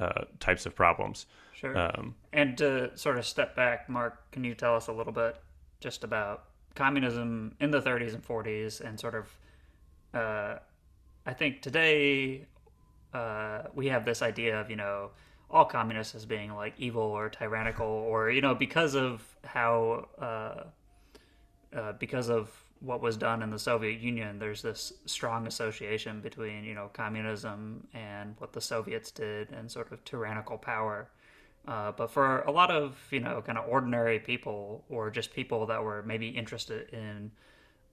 uh, 0.00 0.24
types 0.40 0.66
of 0.66 0.74
problems. 0.74 1.26
Sure. 1.54 1.78
Um, 1.78 2.16
And 2.32 2.58
to 2.58 2.90
sort 2.98 3.16
of 3.16 3.24
step 3.24 3.54
back, 3.54 3.88
Mark, 3.88 4.28
can 4.32 4.42
you 4.42 4.56
tell 4.56 4.74
us 4.74 4.88
a 4.88 4.92
little 4.92 5.12
bit 5.12 5.36
just 5.78 6.02
about 6.02 6.46
communism 6.74 7.54
in 7.60 7.70
the 7.70 7.80
30s 7.80 8.12
and 8.12 8.26
40s 8.26 8.80
and 8.80 8.98
sort 8.98 9.14
of, 9.14 9.38
uh, 10.14 10.58
I 11.24 11.32
think 11.32 11.62
today 11.62 12.44
uh, 13.14 13.62
we 13.72 13.86
have 13.86 14.04
this 14.04 14.20
idea 14.20 14.60
of, 14.60 14.68
you 14.68 14.76
know, 14.76 15.10
all 15.48 15.64
communists 15.64 16.16
as 16.16 16.26
being 16.26 16.52
like 16.56 16.74
evil 16.76 17.02
or 17.02 17.28
tyrannical 17.28 17.86
or, 17.86 18.30
you 18.30 18.40
know, 18.40 18.56
because 18.56 18.96
of 18.96 19.22
how, 19.44 20.08
uh, 20.20 20.64
uh, 21.76 21.92
because 21.92 22.30
of 22.30 22.50
what 22.80 23.00
was 23.00 23.16
done 23.16 23.42
in 23.42 23.50
the 23.50 23.58
Soviet 23.58 24.00
Union, 24.00 24.38
there's 24.38 24.62
this 24.62 24.92
strong 25.06 25.46
association 25.46 26.20
between, 26.20 26.64
you 26.64 26.74
know, 26.74 26.90
communism 26.92 27.86
and 27.92 28.34
what 28.38 28.52
the 28.52 28.60
Soviets 28.60 29.10
did 29.10 29.50
and 29.50 29.70
sort 29.70 29.90
of 29.92 30.04
tyrannical 30.04 30.56
power. 30.56 31.08
Uh, 31.66 31.92
but 31.92 32.10
for 32.10 32.40
a 32.42 32.50
lot 32.50 32.70
of 32.70 32.96
you 33.10 33.20
know 33.20 33.42
kind 33.42 33.58
of 33.58 33.68
ordinary 33.68 34.18
people 34.18 34.84
or 34.88 35.10
just 35.10 35.34
people 35.34 35.66
that 35.66 35.82
were 35.82 36.02
maybe 36.02 36.28
interested 36.28 36.88
in 36.94 37.30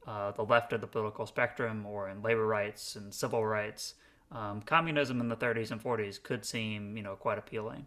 uh, 0.08 0.32
the 0.32 0.44
left 0.44 0.72
of 0.72 0.80
the 0.80 0.88
political 0.88 1.26
spectrum 1.26 1.86
or 1.86 2.10
in 2.10 2.22
labor 2.22 2.46
rights 2.48 2.96
and 2.96 3.14
civil 3.14 3.46
rights, 3.46 3.96
um, 4.32 4.62
communism 4.62 5.20
in 5.20 5.28
the 5.28 5.36
30s 5.36 5.72
and 5.72 5.84
40s 5.84 6.22
could 6.22 6.46
seem 6.46 6.96
you 6.96 7.04
know 7.04 7.16
quite 7.16 7.38
appealing. 7.38 7.86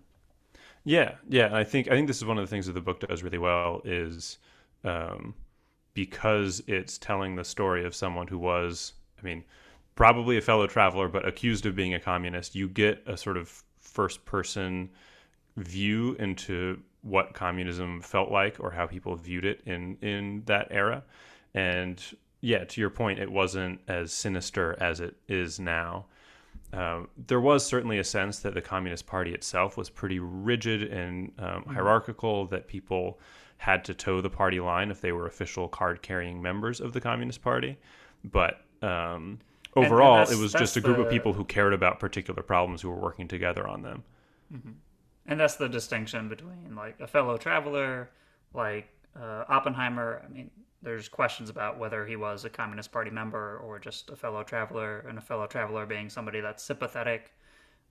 Yeah, 0.85 1.15
yeah. 1.29 1.55
I 1.55 1.65
think 1.65 1.89
I 1.89 1.93
think 1.93 2.07
this 2.07 2.19
is 2.19 2.25
one 2.25 2.39
of 2.39 2.45
the 2.45 2.51
things 2.51 2.67
that 2.67 2.73
the 2.73 2.83
book 2.83 3.01
does 3.01 3.23
really 3.23 3.39
well 3.39 3.81
is 3.85 4.39
um, 4.85 5.35
because 5.99 6.63
it's 6.69 6.97
telling 6.97 7.35
the 7.35 7.43
story 7.43 7.85
of 7.85 7.93
someone 7.93 8.29
who 8.29 8.39
was, 8.39 8.93
I 9.19 9.23
mean, 9.25 9.43
probably 9.97 10.37
a 10.37 10.41
fellow 10.41 10.69
traveler, 10.69 11.09
but 11.09 11.27
accused 11.27 11.67
of 11.67 11.75
being 11.75 11.93
a 11.93 11.99
communist. 11.99 12.55
You 12.55 12.69
get 12.69 13.03
a 13.05 13.17
sort 13.17 13.37
of 13.37 13.65
first 13.81 14.25
person 14.25 14.91
view 15.57 16.15
into 16.21 16.81
what 17.03 17.35
communism 17.35 18.01
felt 18.01 18.31
like 18.31 18.61
or 18.61 18.71
how 18.71 18.87
people 18.87 19.17
viewed 19.17 19.45
it 19.45 19.61
in 19.67 19.97
in 20.01 20.45
that 20.47 20.69
era. 20.71 21.03
And 21.53 22.01
yeah, 22.43 22.63
to 22.63 22.81
your 22.81 22.91
point, 22.91 23.19
it 23.19 23.33
wasn't 23.33 23.81
as 23.89 24.13
sinister 24.13 24.77
as 24.79 25.01
it 25.01 25.17
is 25.27 25.59
now. 25.59 26.07
Um, 26.73 27.09
there 27.27 27.41
was 27.41 27.67
certainly 27.67 27.99
a 27.99 28.05
sense 28.05 28.39
that 28.41 28.55
the 28.55 28.63
Communist 28.63 29.05
Party 29.05 29.35
itself 29.35 29.77
was 29.77 29.91
pretty 29.91 30.21
rigid 30.21 30.85
and 30.85 31.33
um, 31.41 31.65
hierarchical, 31.65 32.47
that 32.47 32.69
people 32.69 33.19
had 33.59 33.85
to 33.85 33.95
toe 33.95 34.21
the 34.21 34.31
party 34.31 34.61
line 34.61 34.91
if 34.91 35.01
they 35.01 35.13
were 35.13 35.27
official 35.27 35.69
card 35.69 36.01
carrying 36.03 36.41
members 36.41 36.81
of 36.81 36.93
the 36.93 37.01
Communist 37.01 37.43
Party. 37.43 37.77
But 38.25 38.61
um, 38.83 39.39
overall, 39.77 40.17
that's- 40.19 40.37
it 40.37 40.41
was 40.41 40.53
just 40.53 40.77
a 40.77 40.81
group 40.81 40.99
of 40.99 41.11
people 41.11 41.33
who 41.33 41.45
cared 41.45 41.75
about 41.75 41.99
particular 42.01 42.43
problems 42.43 42.81
who 42.83 42.89
were 42.91 43.01
working 43.01 43.29
together 43.29 43.67
on 43.67 43.83
them. 43.83 44.05
And 45.27 45.39
that's 45.39 45.57
the 45.57 45.69
distinction 45.69 46.29
between 46.29 46.75
like 46.75 46.99
a 47.01 47.07
fellow 47.07 47.37
traveler, 47.37 48.11
like 48.55 48.89
uh, 49.21 49.45
Oppenheimer. 49.49 50.23
I 50.25 50.33
mean, 50.33 50.51
there's 50.81 51.09
questions 51.09 51.51
about 51.51 51.79
whether 51.79 52.07
he 52.07 52.17
was 52.17 52.45
a 52.45 52.51
Communist 52.51 52.93
Party 52.93 53.11
member 53.11 53.59
or 53.59 53.79
just 53.79 54.09
a 54.11 54.17
fellow 54.17 54.43
traveler, 54.45 55.01
and 55.09 55.19
a 55.19 55.21
fellow 55.21 55.47
traveler 55.47 55.85
being 55.85 56.09
somebody 56.09 56.41
that's 56.41 56.63
sympathetic 56.63 57.33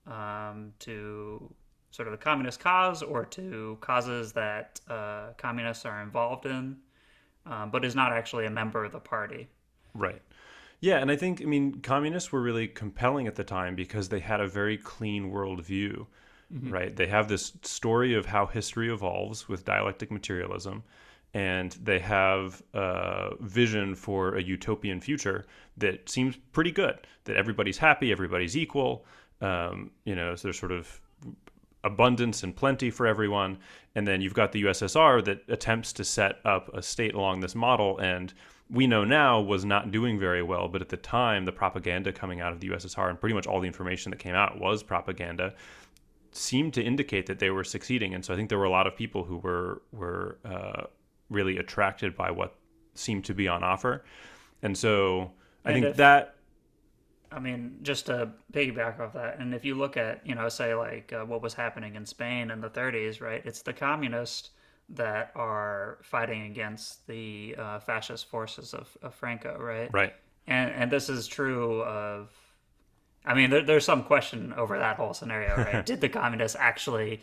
um, 0.08 0.72
to 0.80 1.54
sort 1.98 2.08
of 2.08 2.12
the 2.12 2.24
communist 2.24 2.60
cause 2.60 3.02
or 3.02 3.26
to 3.26 3.76
causes 3.82 4.32
that 4.34 4.80
uh, 4.88 5.30
communists 5.36 5.84
are 5.84 6.04
involved 6.04 6.46
in, 6.46 6.78
um, 7.48 7.72
but 7.72 7.84
is 7.84 7.96
not 7.96 8.14
actually 8.14 8.46
a 8.46 8.52
member 8.52 8.86
of 8.86 8.92
the 8.92 9.00
party. 9.00 9.48
Right. 9.96 10.22
Yeah, 10.80 11.00
and 11.00 11.10
I 11.10 11.16
think 11.16 11.42
I 11.42 11.46
mean 11.46 11.82
communists 11.82 12.32
were 12.32 12.42
really 12.42 12.68
compelling 12.68 13.26
at 13.26 13.34
the 13.34 13.44
time 13.44 13.76
because 13.76 14.10
they 14.10 14.20
had 14.20 14.40
a 14.40 14.48
very 14.48 14.78
clean 14.78 15.32
worldview, 15.32 16.06
mm-hmm. 16.54 16.72
right? 16.72 16.96
They 16.96 17.08
have 17.08 17.28
this 17.28 17.54
story 17.64 18.14
of 18.14 18.28
how 18.28 18.46
history 18.46 18.94
evolves 18.94 19.50
with 19.50 19.66
dialectic 19.66 20.12
materialism, 20.12 20.84
and 21.34 21.72
they 21.82 21.98
have 21.98 22.62
a 22.76 23.32
vision 23.40 23.96
for 23.96 24.36
a 24.36 24.44
utopian 24.44 25.02
future 25.02 25.48
that 25.78 26.08
seems 26.08 26.38
pretty 26.52 26.72
good. 26.72 27.00
That 27.24 27.38
everybody's 27.38 27.80
happy, 27.80 28.12
everybody's 28.12 28.56
equal. 28.56 29.04
Um, 29.42 29.90
you 30.06 30.16
know, 30.16 30.36
so 30.36 30.44
there's 30.44 30.60
sort 30.60 30.72
of 30.72 31.02
abundance 31.84 32.44
and 32.44 32.56
plenty 32.56 32.90
for 32.90 33.08
everyone. 33.08 33.58
And 33.96 34.08
then 34.08 34.22
you've 34.22 34.34
got 34.34 34.52
the 34.52 34.64
USSR 34.64 35.24
that 35.26 35.44
attempts 35.48 35.94
to 35.94 36.04
set 36.04 36.40
up 36.46 36.70
a 36.74 36.82
state 36.82 37.14
along 37.14 37.40
this 37.40 37.56
model 37.56 37.98
and 38.00 38.34
we 38.70 38.88
know 38.88 39.04
now 39.04 39.40
was 39.40 39.64
not 39.64 39.92
doing 39.92 40.20
very 40.20 40.44
well, 40.44 40.68
but 40.68 40.82
at 40.82 40.90
the 40.90 40.98
time, 40.98 41.46
the 41.46 41.52
propaganda 41.52 42.12
coming 42.12 42.42
out 42.42 42.52
of 42.52 42.60
the 42.60 42.70
USSR 42.70 43.10
and 43.10 43.20
pretty 43.20 43.34
much 43.34 43.48
all 43.48 43.62
the 43.62 43.68
information 43.68 44.10
that 44.10 44.18
came 44.18 44.36
out 44.36 44.60
was 44.60 44.84
propaganda, 44.84 45.54
seemed 46.32 46.74
to 46.74 46.84
indicate 46.84 47.26
that 47.28 47.40
they 47.40 47.50
were 47.50 47.64
succeeding. 47.64 48.14
And 48.14 48.24
so 48.24 48.34
I 48.34 48.38
think 48.38 48.50
there 48.50 48.58
were 48.58 48.66
a 48.66 48.70
lot 48.70 48.88
of 48.88 48.96
people 48.96 49.24
who 49.24 49.38
were 49.38 49.82
were 49.92 50.38
uh, 50.44 50.84
really 51.30 51.58
attracted 51.58 52.16
by 52.16 52.32
what 52.32 52.56
seemed 52.94 53.26
to 53.26 53.34
be 53.34 53.48
on 53.48 53.64
offer. 53.64 54.04
And 54.62 54.78
so 54.78 55.32
I 55.64 55.72
and 55.72 55.76
think 55.76 55.86
if, 55.92 55.98
that. 55.98 56.36
I 57.32 57.40
mean, 57.40 57.80
just 57.82 58.06
to 58.08 58.30
piggyback 58.54 59.00
off 59.00 59.14
that, 59.14 59.40
and 59.40 59.54
if 59.54 59.66
you 59.66 59.76
look 59.76 59.98
at, 59.98 60.26
you 60.26 60.36
know, 60.36 60.48
say 60.50 60.74
like 60.74 61.12
uh, 61.14 61.26
what 61.26 61.42
was 61.42 61.54
happening 61.54 61.96
in 61.96 62.06
Spain 62.06 62.52
in 62.52 62.62
the 62.62 62.70
30s, 62.70 63.22
right? 63.22 63.42
It's 63.46 63.62
the 63.62 63.74
communists 63.74 64.52
that 64.90 65.32
are 65.36 65.98
fighting 66.02 66.44
against 66.44 67.06
the 67.08 67.56
uh, 67.58 67.80
fascist 67.80 68.30
forces 68.30 68.74
of, 68.74 68.90
of, 69.02 69.14
Franco, 69.14 69.58
right? 69.60 69.90
Right. 69.92 70.14
And 70.48 70.72
and 70.72 70.90
this 70.90 71.10
is 71.10 71.28
true 71.28 71.84
of, 71.84 72.30
I 73.26 73.34
mean, 73.34 73.50
there, 73.50 73.64
there's 73.64 73.84
some 73.84 74.04
question 74.04 74.54
over 74.54 74.80
that 74.80 74.96
whole 74.96 75.14
scenario, 75.14 75.58
right? 75.58 75.86
Did 75.86 76.00
the 76.00 76.08
communists 76.08 76.56
actually 76.58 77.22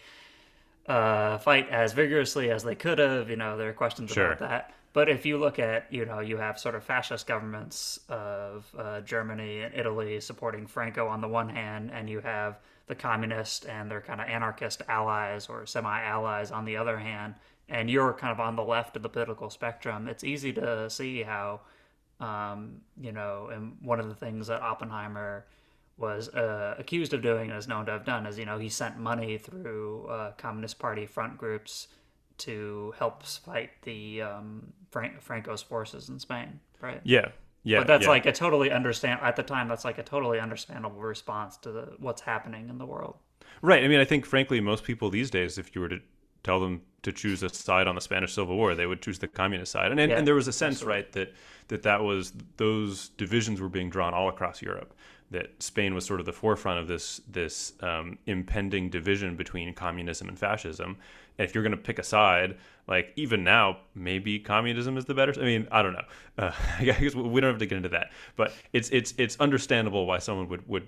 uh, 0.86 1.38
fight 1.38 1.70
as 1.70 1.94
vigorously 1.94 2.50
as 2.50 2.64
they 2.64 2.74
could 2.74 2.98
have? 2.98 3.30
You 3.30 3.36
know, 3.36 3.57
there 3.57 3.70
are 3.70 3.74
questions 3.74 4.11
sure. 4.11 4.32
about 4.32 4.40
that. 4.40 4.74
But 4.95 5.11
if 5.11 5.26
you 5.26 5.36
look 5.36 5.59
at, 5.59 5.92
you 5.92 6.07
know, 6.07 6.20
you 6.20 6.38
have 6.38 6.59
sort 6.59 6.74
of 6.74 6.82
fascist 6.82 7.26
governments 7.26 8.01
of 8.09 8.66
uh, 8.78 9.03
Germany 9.03 9.61
and 9.61 9.74
Italy 9.74 10.18
supporting 10.20 10.66
Franco 10.66 11.07
on 11.09 11.20
the 11.20 11.28
one 11.28 11.51
hand, 11.51 11.90
and 11.92 12.09
you 12.09 12.20
have 12.20 12.59
the 12.86 12.95
communist 12.95 13.66
and 13.66 13.90
their 13.90 14.01
kind 14.01 14.20
of 14.20 14.28
anarchist 14.28 14.80
allies 14.88 15.49
or 15.49 15.66
semi 15.66 16.01
allies 16.01 16.51
on 16.51 16.64
the 16.64 16.76
other 16.78 16.99
hand 16.99 17.34
and 17.68 17.90
you're 17.90 18.12
kind 18.12 18.32
of 18.32 18.40
on 18.40 18.57
the 18.57 18.62
left 18.62 18.97
of 18.97 19.03
the 19.03 19.09
political 19.09 19.51
spectrum, 19.51 20.09
it's 20.09 20.24
easy 20.24 20.53
to 20.53 20.88
see 20.90 21.22
how, 21.22 21.61
um, 22.20 22.80
you 23.01 23.12
know, 23.12 23.49
and 23.53 23.76
one 23.80 24.01
of 24.01 24.09
the 24.09 24.14
things 24.14 24.49
that 24.49 24.61
Oppenheimer 24.61 25.47
was 25.97 26.28
uh, 26.30 26.74
accused 26.78 27.14
of 27.14 27.22
doing 27.22 27.51
and 27.51 27.59
is 27.59 27.68
known 27.68 27.86
to 27.86 27.92
have 27.92 28.05
done 28.05 28.26
is, 28.26 28.38
you 28.38 28.45
know, 28.45 28.59
he 28.59 28.68
sent 28.68 28.99
money 28.99 29.38
through 29.38 30.07
uh, 30.07 30.32
Communist 30.32 30.78
Party 30.78 31.07
front 31.07 31.38
groups 31.38 31.88
to 32.39 32.95
help 32.99 33.22
fight 33.22 33.70
the 33.82 34.22
um, 34.22 34.72
Fran- 34.91 35.16
Franco's 35.20 35.62
forces 35.62 36.09
in 36.09 36.18
Spain, 36.18 36.61
right? 36.80 37.01
Yeah. 37.05 37.28
Yeah, 37.66 37.78
but 37.78 37.87
that's 37.87 38.05
yeah. 38.05 38.11
like 38.11 38.26
a 38.26 38.32
totally 38.32 38.70
understand 38.70 39.20
at 39.22 39.37
the 39.37 39.43
time. 39.43 39.68
That's 39.68 39.87
like 39.87 39.97
a 39.97 40.03
totally 40.03 40.39
understandable 40.39 41.01
response 41.01 41.57
to 41.59 41.72
the, 41.72 41.95
what's 41.99 42.20
happening 42.20 42.68
in 42.68 42.76
the 42.76 42.85
world. 42.85 43.16
Right. 43.62 43.82
I 43.82 43.89
mean, 43.89 44.01
I 44.01 44.05
think 44.05 44.26
frankly, 44.26 44.61
most 44.61 44.85
people 44.85 45.09
these 45.09 45.30
days, 45.30 45.57
if 45.57 45.74
you 45.74 45.80
were 45.80 45.89
to 45.89 46.01
tell 46.43 46.61
them 46.61 46.82
to 47.03 47.11
choose 47.11 47.43
a 47.43 47.49
side 47.49 47.89
on 47.89 47.95
the 47.95 48.03
Spanish 48.03 48.35
Civil 48.35 48.57
War, 48.57 48.74
they 48.74 48.85
would 48.85 49.01
choose 49.01 49.18
the 49.18 49.28
communist 49.28 49.72
side. 49.72 49.91
And 49.91 49.99
and, 49.99 50.11
yeah, 50.11 50.18
and 50.18 50.26
there 50.26 50.35
was 50.35 50.47
a 50.47 50.53
sense, 50.53 50.76
absolutely. 50.76 50.95
right, 50.95 51.12
that 51.12 51.32
that 51.68 51.82
that 51.85 52.03
was 52.03 52.35
those 52.59 53.09
divisions 53.11 53.61
were 53.62 53.70
being 53.70 53.89
drawn 53.89 54.12
all 54.12 54.28
across 54.28 54.61
Europe. 54.61 54.95
That 55.31 55.62
Spain 55.62 55.95
was 55.95 56.05
sort 56.05 56.20
of 56.20 56.27
the 56.27 56.33
forefront 56.33 56.81
of 56.81 56.89
this 56.89 57.20
this 57.29 57.72
um, 57.81 58.18
impending 58.27 58.91
division 58.91 59.37
between 59.37 59.72
communism 59.75 60.29
and 60.29 60.39
fascism. 60.39 60.97
And 61.39 61.49
if 61.49 61.55
you're 61.55 61.64
going 61.64 61.72
to 61.72 61.77
pick 61.77 61.99
a 61.99 62.05
side, 62.05 62.57
like 62.87 63.12
even 63.16 63.43
now, 63.43 63.79
maybe 63.95 64.39
communism 64.39 64.97
is 64.97 65.07
the 65.07 65.14
better. 65.14 65.35
I 65.41 65.45
mean, 65.45 65.66
I 65.72 65.83
don't 65.83 65.95
know. 65.95 66.05
Uh, 66.39 66.53
I 66.79 66.85
guess 66.85 67.14
we 67.14 67.41
don't 67.41 67.51
have 67.51 67.59
to 67.59 67.66
get 67.66 67.77
into 67.77 67.89
that. 67.91 68.11
But 68.37 68.53
it's 68.72 68.91
it's 68.91 69.14
it's 69.18 69.37
understandable 69.41 70.07
why 70.07 70.18
someone 70.18 70.49
would 70.49 70.68
would 70.68 70.87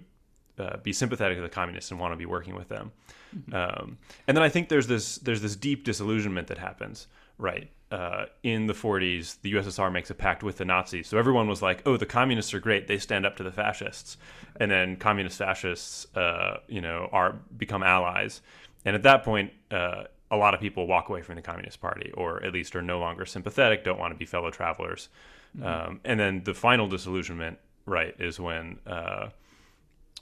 uh, 0.59 0.77
be 0.79 0.93
sympathetic 0.93 1.39
to 1.39 1.43
the 1.43 1.49
communists 1.49 1.91
and 1.91 1.99
want 1.99 2.13
to 2.13 2.17
be 2.17 2.27
working 2.27 2.55
with 2.55 2.69
them. 2.69 2.93
Mm-hmm. 3.37 3.55
Um, 3.55 3.99
and 4.29 4.37
then 4.37 4.45
I 4.45 4.49
think 4.49 4.69
there's 4.69 4.87
this 4.87 5.17
there's 5.19 5.43
this 5.43 5.57
deep 5.57 5.85
disillusionment 5.85 6.49
that 6.49 6.59
happens. 6.59 7.09
Right 7.39 7.71
uh, 7.91 8.27
in 8.43 8.67
the 8.67 8.73
40s, 8.73 9.41
the 9.43 9.53
USSR 9.55 9.93
makes 9.93 10.11
a 10.11 10.15
pact 10.15 10.43
with 10.43 10.59
the 10.59 10.65
Nazis. 10.65 11.07
So 11.09 11.19
everyone 11.19 11.49
was 11.49 11.63
like, 11.63 11.83
"Oh, 11.87 11.97
the 11.97 12.07
communists 12.07 12.53
are 12.53 12.61
great; 12.61 12.89
they 12.89 12.99
stand 12.99 13.25
up 13.25 13.37
to 13.37 13.43
the 13.43 13.53
fascists." 13.53 14.17
And 14.59 14.71
then 14.71 14.97
communist 14.97 15.39
fascists, 15.39 16.07
uh, 16.17 16.59
you 16.67 16.81
know, 16.81 17.09
are 17.13 17.33
become 17.57 17.83
allies. 17.83 18.43
And 18.85 18.97
at 18.97 19.03
that 19.05 19.23
point, 19.23 19.53
uh, 19.71 20.05
a 20.31 20.37
lot 20.37 20.55
of 20.55 20.61
people 20.61 20.87
walk 20.87 21.09
away 21.09 21.23
from 21.23 21.37
the 21.37 21.43
Communist 21.43 21.81
Party, 21.81 22.11
or 22.15 22.43
at 22.43 22.53
least 22.53 22.75
are 22.75 22.83
no 22.83 22.99
longer 22.99 23.25
sympathetic, 23.25 23.85
don't 23.85 23.99
want 23.99 24.13
to 24.13 24.19
be 24.19 24.25
fellow 24.25 24.51
travelers. 24.51 25.09
Mm-hmm. 25.57 25.67
Um, 25.67 26.01
and 26.05 26.19
then 26.19 26.43
the 26.45 26.55
final 26.55 26.89
disillusionment, 26.89 27.59
right, 27.85 28.15
is 28.19 28.41
when 28.41 28.79
uh, 28.87 29.29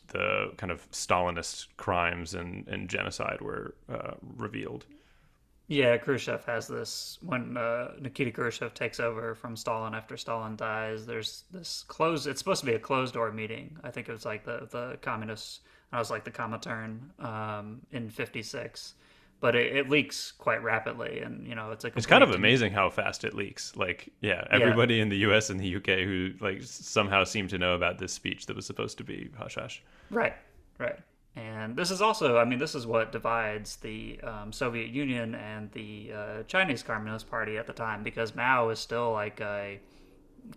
the 0.09 0.53
kind 0.57 0.71
of 0.71 0.91
Stalinist 0.91 1.69
crimes 1.77 2.35
and, 2.35 2.69
and 2.69 2.89
genocide 2.89 3.41
were 3.41 3.75
uh, 3.89 4.13
revealed. 4.37 4.85
Yeah, 5.67 5.97
Khrushchev 5.97 6.45
has 6.45 6.69
this 6.69 7.19
when 7.23 7.57
uh, 7.57 7.93
Nikita 7.99 8.31
Khrushchev 8.31 8.75
takes 8.75 9.01
over 9.01 9.35
from 9.35 9.57
Stalin 9.57 9.95
after 9.95 10.17
Stalin 10.17 10.57
dies. 10.57 11.07
There's 11.07 11.45
this 11.51 11.85
closed. 11.89 12.27
It's 12.27 12.39
supposed 12.39 12.61
to 12.61 12.67
be 12.67 12.75
a 12.75 12.79
closed 12.79 13.15
door 13.15 13.33
meeting. 13.33 13.79
I 13.83 13.91
think 13.91 14.09
it 14.09 14.13
was 14.13 14.27
like 14.27 14.45
the 14.45 14.69
the 14.71 14.99
communists. 15.01 15.61
I 15.91 15.99
was 15.99 16.11
like 16.11 16.25
the 16.25 16.31
Comintern 16.31 17.19
um, 17.25 17.81
in 17.93 18.11
'56, 18.11 18.95
but 19.41 19.55
it, 19.55 19.75
it, 19.75 19.89
leaks 19.89 20.33
quite 20.33 20.63
rapidly, 20.63 21.21
and 21.21 21.47
you 21.47 21.55
know 21.55 21.71
it's 21.71 21.83
like 21.83 21.97
it's 21.97 22.05
kind 22.05 22.23
of 22.23 22.33
amazing 22.33 22.73
how 22.73 22.91
fast 22.91 23.25
it 23.25 23.33
leaks. 23.33 23.75
Like, 23.75 24.13
yeah, 24.21 24.47
everybody 24.51 24.97
yeah. 24.97 25.03
in 25.03 25.09
the 25.09 25.19
U.S. 25.19 25.49
and 25.49 25.59
the 25.59 25.77
UK 25.77 26.05
who 26.05 26.33
like 26.41 26.63
somehow 26.63 27.25
seem 27.25 27.49
to 27.49 27.57
know 27.57 27.75
about 27.75 27.99
this 27.99 28.13
speech 28.13 28.45
that 28.47 28.57
was 28.57 28.67
supposed 28.67 28.99
to 28.99 29.05
be 29.05 29.31
hush 29.39 29.55
hush. 29.55 29.83
Right, 30.11 30.35
right. 30.79 30.99
And 31.37 31.77
this 31.77 31.91
is 31.91 32.01
also, 32.01 32.39
I 32.39 32.45
mean, 32.45 32.61
this 32.61 32.77
is 32.77 32.87
what 32.87 33.11
divides 33.11 33.77
the 33.77 34.21
um, 34.23 34.53
Soviet 34.53 34.91
Union 34.91 35.35
and 35.35 35.71
the 35.73 36.13
uh, 36.13 36.43
Chinese 36.45 36.83
Communist 36.83 37.29
Party 37.29 37.59
at 37.59 37.67
the 37.67 37.73
time, 37.73 38.05
because 38.05 38.37
Mao 38.37 38.69
is 38.69 38.79
still 38.79 39.13
like 39.13 39.41
a 39.41 39.81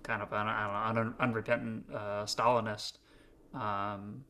kind 0.03 0.21
of 0.21 0.31
an, 0.33 0.47
an 0.47 1.15
unrepentant 1.19 1.85
uh, 1.91 2.25
Stalinist. 2.25 2.99
Um, 3.55 4.23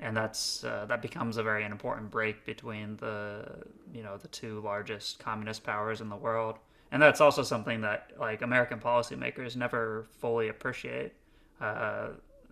and 0.00 0.16
that's 0.16 0.64
uh, 0.64 0.84
that 0.86 1.02
becomes 1.02 1.36
a 1.36 1.42
very 1.42 1.64
important 1.64 2.10
break 2.10 2.44
between 2.44 2.96
the 2.96 3.44
you 3.92 4.02
know 4.02 4.16
the 4.16 4.28
two 4.28 4.60
largest 4.60 5.18
communist 5.18 5.64
powers 5.64 6.00
in 6.00 6.08
the 6.08 6.16
world 6.16 6.58
and 6.92 7.00
that's 7.00 7.20
also 7.20 7.42
something 7.42 7.80
that 7.80 8.10
like 8.18 8.42
american 8.42 8.78
policymakers 8.78 9.56
never 9.56 10.06
fully 10.18 10.48
appreciate 10.48 11.12
uh, 11.60 12.08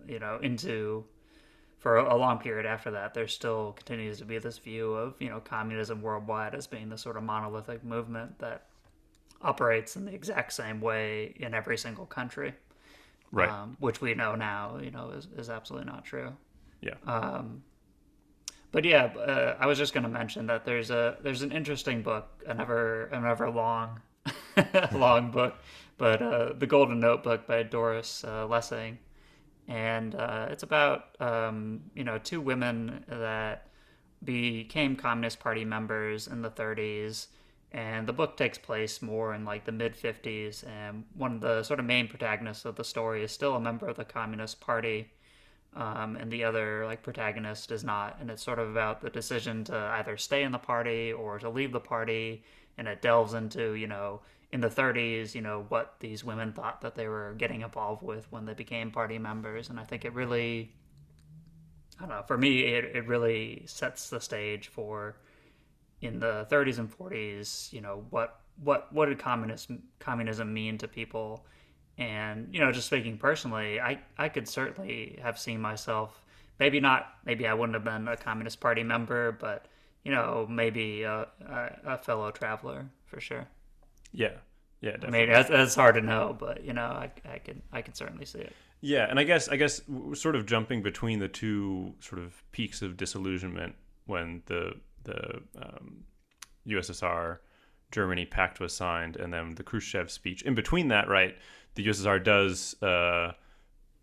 you 0.07 0.19
know 0.19 0.39
into 0.41 1.03
for 1.85 1.97
a, 1.97 2.15
long 2.15 2.39
period 2.39 2.65
after 2.65 2.89
that 2.89 3.13
there 3.13 3.27
still 3.27 3.73
continues 3.73 4.17
to 4.17 4.25
be 4.25 4.39
this 4.39 4.57
view 4.57 4.93
of 4.93 5.13
you 5.19 5.29
know 5.29 5.39
communism 5.39 6.01
worldwide 6.01 6.55
as 6.55 6.65
being 6.65 6.89
the 6.89 6.97
sort 6.97 7.15
of 7.15 7.21
monolithic 7.21 7.83
movement 7.83 8.39
that 8.39 8.63
operates 9.43 9.95
in 9.95 10.03
the 10.03 10.11
exact 10.11 10.51
same 10.51 10.81
way 10.81 11.35
in 11.35 11.53
every 11.53 11.77
single 11.77 12.07
country. 12.07 12.55
Right. 13.31 13.47
Um, 13.47 13.77
which 13.79 14.01
we 14.01 14.15
know 14.15 14.33
now 14.33 14.79
you 14.81 14.89
know 14.89 15.11
is, 15.11 15.27
is 15.37 15.51
absolutely 15.51 15.85
not 15.85 16.03
true. 16.03 16.33
Yeah. 16.81 16.95
Um, 17.05 17.61
but 18.71 18.83
yeah, 18.83 19.03
uh, 19.03 19.55
I 19.59 19.67
was 19.67 19.77
just 19.77 19.93
going 19.93 20.05
to 20.05 20.09
mention 20.09 20.47
that 20.47 20.65
there's 20.65 20.89
a 20.89 21.17
there's 21.21 21.43
an 21.43 21.51
interesting 21.51 22.01
book, 22.01 22.27
a 22.47 22.55
never 22.55 23.05
a 23.13 23.21
never 23.21 23.47
long 23.51 24.01
long 24.91 25.29
book, 25.29 25.53
but 25.99 26.19
uh, 26.19 26.53
the 26.53 26.65
Golden 26.65 26.99
Notebook 26.99 27.45
by 27.45 27.61
Doris 27.61 28.23
uh, 28.23 28.47
Lessing, 28.47 28.97
and 29.67 30.15
uh, 30.15 30.47
it's 30.49 30.63
about 30.63 31.19
um, 31.19 31.81
you 31.95 32.03
know 32.03 32.17
two 32.17 32.41
women 32.41 33.03
that 33.07 33.67
became 34.23 34.95
Communist 34.95 35.39
Party 35.39 35.65
members 35.65 36.27
in 36.27 36.41
the 36.41 36.49
30s, 36.49 37.27
and 37.71 38.07
the 38.07 38.13
book 38.13 38.37
takes 38.37 38.57
place 38.57 39.01
more 39.01 39.33
in 39.33 39.45
like 39.45 39.65
the 39.65 39.71
mid 39.71 39.95
50s, 39.95 40.67
and 40.67 41.03
one 41.15 41.35
of 41.35 41.41
the 41.41 41.63
sort 41.63 41.79
of 41.79 41.85
main 41.85 42.07
protagonists 42.07 42.65
of 42.65 42.75
the 42.75 42.83
story 42.83 43.23
is 43.23 43.31
still 43.31 43.55
a 43.55 43.59
member 43.59 43.87
of 43.87 43.97
the 43.97 44.05
Communist 44.05 44.59
Party. 44.61 45.11
Um, 45.75 46.15
and 46.15 46.31
the 46.31 46.45
other 46.45 46.85
like 46.85 47.03
protagonist 47.03 47.69
is 47.69 47.83
not. 47.83 48.17
And 48.21 48.31
it's 48.31 48.41
sort 48.41 48.59
of 48.59 48.69
about 48.69 49.01
the 49.01 49.09
decision 49.09 49.65
to 49.65 49.75
either 49.75 50.15
stay 50.15 50.43
in 50.43 50.53
the 50.53 50.57
party 50.57 51.11
or 51.11 51.37
to 51.39 51.49
leave 51.49 51.73
the 51.73 51.81
party. 51.81 52.45
And 52.77 52.87
it 52.87 53.01
delves 53.01 53.33
into 53.33 53.73
you 53.73 53.87
know 53.87 54.21
in 54.55 54.61
the 54.61 54.69
30s, 54.69 55.35
you 55.35 55.41
know, 55.41 55.65
what 55.67 55.95
these 55.99 56.23
women 56.23 56.53
thought 56.53 56.79
that 56.79 56.95
they 56.95 57.09
were 57.09 57.35
getting 57.37 57.59
involved 57.59 58.01
with 58.01 58.25
when 58.31 58.45
they 58.45 58.53
became 58.53 58.89
party 58.89 59.19
members. 59.19 59.69
And 59.69 59.77
I 59.77 59.83
think 59.83 60.05
it 60.05 60.13
really, 60.13 60.71
I 61.99 62.03
don't 62.03 62.09
know, 62.09 62.23
for 62.25 62.37
me, 62.37 62.61
it, 62.61 62.95
it 62.95 63.05
really 63.05 63.63
sets 63.65 64.09
the 64.09 64.21
stage 64.21 64.69
for 64.69 65.17
in 65.99 66.19
the 66.19 66.47
30s 66.49 66.79
and 66.79 66.89
40s, 66.89 67.73
you 67.73 67.81
know, 67.81 68.05
what 68.11 68.39
what 68.63 68.93
what 68.93 69.07
did 69.07 69.19
communism 69.19 69.83
communism 69.99 70.53
mean 70.53 70.77
to 70.77 70.87
people? 70.87 71.45
And 71.97 72.47
you 72.53 72.61
know, 72.61 72.71
just 72.71 72.87
speaking 72.87 73.17
personally, 73.17 73.81
I 73.81 73.99
I 74.17 74.29
could 74.29 74.47
certainly 74.47 75.19
have 75.21 75.37
seen 75.37 75.59
myself 75.59 76.23
maybe 76.59 76.79
not 76.79 77.07
maybe 77.25 77.45
I 77.45 77.53
wouldn't 77.53 77.73
have 77.73 77.83
been 77.83 78.07
a 78.07 78.15
communist 78.15 78.61
party 78.61 78.83
member, 78.83 79.33
but 79.33 79.65
you 80.05 80.13
know, 80.13 80.47
maybe 80.49 81.03
a, 81.03 81.27
a, 81.45 81.69
a 81.85 81.97
fellow 81.97 82.31
traveler 82.31 82.85
for 83.05 83.19
sure. 83.19 83.49
Yeah, 84.15 84.29
yeah, 84.81 84.91
definitely. 84.91 85.19
I 85.19 85.21
mean, 85.25 85.33
that's, 85.33 85.49
that's 85.49 85.75
hard 85.75 85.95
to 85.95 86.01
know, 86.01 86.35
but 86.37 86.63
you 86.63 86.73
know, 86.73 86.85
I, 86.85 87.11
I 87.29 87.39
can 87.39 87.61
I 87.71 87.81
can 87.81 87.93
certainly 87.93 88.25
see 88.25 88.39
it. 88.39 88.53
Yeah, 88.81 89.07
and 89.09 89.19
I 89.19 89.23
guess 89.23 89.49
I 89.49 89.55
guess 89.55 89.81
sort 90.13 90.35
of 90.35 90.45
jumping 90.45 90.81
between 90.81 91.19
the 91.19 91.27
two 91.27 91.93
sort 91.99 92.21
of 92.21 92.43
peaks 92.51 92.81
of 92.81 92.97
disillusionment 92.97 93.75
when 94.05 94.43
the 94.45 94.73
the 95.03 95.41
um, 95.61 96.03
USSR 96.67 97.39
Germany 97.91 98.25
pact 98.25 98.59
was 98.59 98.73
signed, 98.73 99.15
and 99.15 99.33
then 99.33 99.55
the 99.55 99.63
Khrushchev 99.63 100.11
speech. 100.11 100.41
In 100.43 100.55
between 100.55 100.89
that, 100.89 101.07
right, 101.07 101.35
the 101.75 101.87
USSR 101.87 102.23
does 102.23 102.81
uh, 102.81 103.33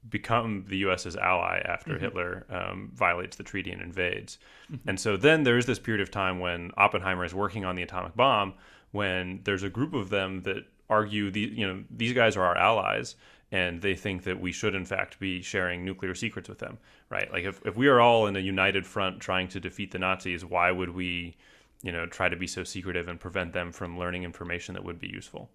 become 0.09 0.65
the 0.69 0.79
US's 0.79 1.17
ally 1.17 1.61
after 1.65 1.93
mm-hmm. 1.93 2.05
Hitler 2.05 2.47
um, 2.51 2.91
violates 2.95 3.37
the 3.37 3.45
treaty 3.45 3.71
and 3.71 3.83
invades. 3.83 4.39
Mm-hmm. 4.71 4.89
And 4.89 5.01
so 5.01 5.17
then 5.17 5.45
there 5.45 5.59
is 5.59 5.67
this 5.67 5.79
period 5.79 6.01
of 6.01 6.11
time 6.11 6.41
when 6.41 6.71
Oppenheimer 6.77 7.25
is 7.25 7.35
working 7.35 7.65
on 7.65 7.77
the 7.77 7.83
atomic 7.83 8.17
bomb, 8.17 8.55
when 8.93 9.41
there's 9.45 9.63
a 9.63 9.71
group 9.71 9.95
of 9.95 10.11
them 10.11 10.43
that 10.43 10.65
argue 10.89 11.31
the 11.31 11.41
you 11.41 11.67
know 11.67 11.83
these 11.91 12.13
guys 12.13 12.37
are 12.37 12.45
our 12.45 12.57
allies 12.57 13.17
and 13.51 13.83
they 13.83 13.95
think 13.95 14.25
that 14.25 14.41
we 14.41 14.53
should 14.53 14.75
in 14.75 14.85
fact 14.85 15.19
be 15.19 15.43
sharing 15.43 15.85
nuclear 15.85 16.15
secrets 16.15 16.49
with 16.49 16.59
them 16.59 16.79
right 17.09 17.33
like 17.33 17.45
if, 17.45 17.61
if 17.65 17.77
we 17.77 17.89
are 17.89 18.01
all 18.01 18.27
in 18.27 18.37
a 18.37 18.41
united 18.41 18.87
front 18.87 19.19
trying 19.19 19.49
to 19.49 19.59
defeat 19.59 19.91
the 19.91 19.99
nazis 19.99 20.45
why 20.45 20.71
would 20.71 20.91
we 20.91 21.35
you 21.83 21.91
know 21.91 22.07
try 22.07 22.29
to 22.29 22.37
be 22.37 22.47
so 22.47 22.63
secretive 22.63 23.09
and 23.09 23.19
prevent 23.19 23.53
them 23.53 23.73
from 23.73 23.99
learning 23.99 24.23
information 24.23 24.75
that 24.75 24.85
would 24.85 24.99
be 24.99 25.09
useful 25.09 25.49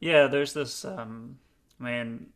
yeah 0.00 0.26
there's 0.26 0.52
this 0.52 0.84
um 0.84 1.38
i 1.80 1.84
mean 1.84 2.26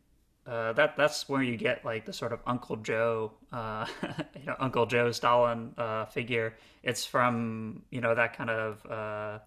uh, 0.47 0.71
that 0.73 0.95
that's 0.95 1.27
where 1.27 1.43
you 1.43 1.57
get 1.57 1.83
like 1.83 2.05
the 2.05 2.13
sort 2.13 2.31
of 2.31 2.39
Uncle 2.47 2.77
Joe, 2.77 3.33
uh, 3.51 3.85
you 4.39 4.45
know, 4.45 4.55
Uncle 4.59 4.85
Joe 4.85 5.11
Stalin 5.11 5.73
uh, 5.77 6.05
figure. 6.05 6.55
It's 6.83 7.05
from 7.05 7.81
you 7.89 7.99
know 7.99 8.15
that 8.15 8.37
kind 8.37 8.49
of 8.49 8.85
uh, 8.89 9.39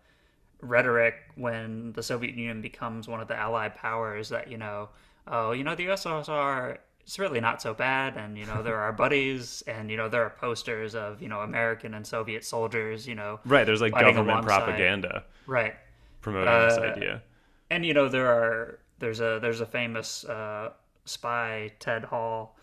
rhetoric 0.62 1.14
when 1.36 1.92
the 1.92 2.02
Soviet 2.02 2.34
Union 2.34 2.61
becomes 2.61 3.08
one 3.08 3.20
of 3.20 3.28
the 3.28 3.36
Allied 3.36 3.74
powers. 3.74 4.28
That 4.28 4.50
you 4.50 4.58
know, 4.58 4.88
oh, 5.26 5.52
you 5.52 5.64
know, 5.64 5.74
the 5.74 5.86
USSR 5.86 6.78
it's 7.11 7.18
really 7.18 7.40
not 7.40 7.61
so 7.61 7.74
bad, 7.74 8.16
and 8.16 8.38
you 8.38 8.46
know, 8.46 8.62
there 8.62 8.76
are 8.76 8.92
buddies, 9.04 9.64
and 9.66 9.90
you 9.90 9.96
know, 9.96 10.08
there 10.08 10.22
are 10.22 10.30
posters 10.30 10.94
of 10.94 11.20
you 11.20 11.28
know 11.28 11.40
American 11.40 11.94
and 11.94 12.06
Soviet 12.06 12.44
soldiers. 12.44 13.06
You 13.06 13.16
know, 13.16 13.40
right? 13.44 13.64
There's 13.64 13.80
like 13.80 13.92
government 13.92 14.28
alongside. 14.28 14.64
propaganda, 14.64 15.24
right, 15.46 15.74
promoting 16.20 16.68
this 16.68 16.78
uh, 16.78 16.82
idea. 16.82 17.22
And 17.70 17.84
you 17.84 17.94
know, 17.94 18.08
there 18.08 18.28
are 18.28 18.78
there's 19.00 19.20
a 19.20 19.38
there's 19.42 19.61
a 19.61 19.66
famous 19.66 20.24
uh, 20.24 20.70
spy, 21.04 21.72
Ted 21.80 22.04
Hall, 22.04 22.56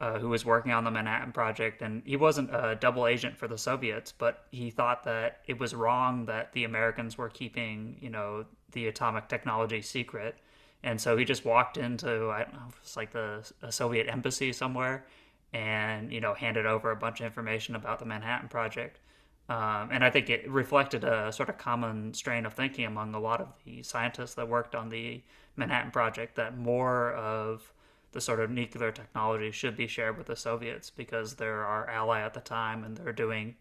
uh, 0.00 0.18
who 0.18 0.28
was 0.28 0.44
working 0.44 0.72
on 0.72 0.84
the 0.84 0.90
Manhattan 0.90 1.32
Project, 1.32 1.82
and 1.82 2.02
he 2.04 2.16
wasn't 2.16 2.50
a 2.52 2.76
double 2.80 3.06
agent 3.06 3.36
for 3.36 3.46
the 3.48 3.58
Soviets, 3.58 4.12
but 4.12 4.46
he 4.50 4.70
thought 4.70 5.04
that 5.04 5.40
it 5.46 5.58
was 5.58 5.74
wrong 5.74 6.26
that 6.26 6.52
the 6.52 6.64
Americans 6.64 7.16
were 7.16 7.28
keeping, 7.28 7.96
you 8.00 8.10
know, 8.10 8.44
the 8.72 8.88
atomic 8.88 9.28
technology 9.28 9.80
secret, 9.80 10.36
and 10.82 11.00
so 11.00 11.16
he 11.16 11.24
just 11.24 11.44
walked 11.44 11.76
into 11.76 12.30
I 12.30 12.42
don't 12.42 12.54
know, 12.54 12.68
it's 12.82 12.96
like 12.96 13.12
the 13.12 13.44
Soviet 13.70 14.08
embassy 14.08 14.52
somewhere, 14.52 15.06
and 15.52 16.12
you 16.12 16.20
know, 16.20 16.34
handed 16.34 16.66
over 16.66 16.90
a 16.90 16.96
bunch 16.96 17.20
of 17.20 17.26
information 17.26 17.76
about 17.76 17.98
the 18.00 18.04
Manhattan 18.04 18.48
Project. 18.48 18.98
Um, 19.48 19.90
and 19.92 20.02
I 20.02 20.10
think 20.10 20.30
it 20.30 20.50
reflected 20.50 21.04
a 21.04 21.30
sort 21.30 21.50
of 21.50 21.58
common 21.58 22.14
strain 22.14 22.46
of 22.46 22.54
thinking 22.54 22.86
among 22.86 23.14
a 23.14 23.20
lot 23.20 23.42
of 23.42 23.48
the 23.64 23.82
scientists 23.82 24.34
that 24.34 24.48
worked 24.48 24.74
on 24.74 24.88
the 24.88 25.22
Manhattan 25.56 25.90
Project 25.90 26.36
that 26.36 26.56
more 26.56 27.12
of 27.12 27.73
the 28.14 28.20
sort 28.20 28.40
of 28.40 28.48
nuclear 28.48 28.92
technology 28.92 29.50
should 29.50 29.76
be 29.76 29.88
shared 29.88 30.16
with 30.16 30.28
the 30.28 30.36
Soviets 30.36 30.88
because 30.88 31.34
they're 31.34 31.66
our 31.66 31.90
ally 31.90 32.20
at 32.20 32.32
the 32.32 32.40
time 32.40 32.84
and 32.84 32.96
they're 32.96 33.12
doing, 33.12 33.56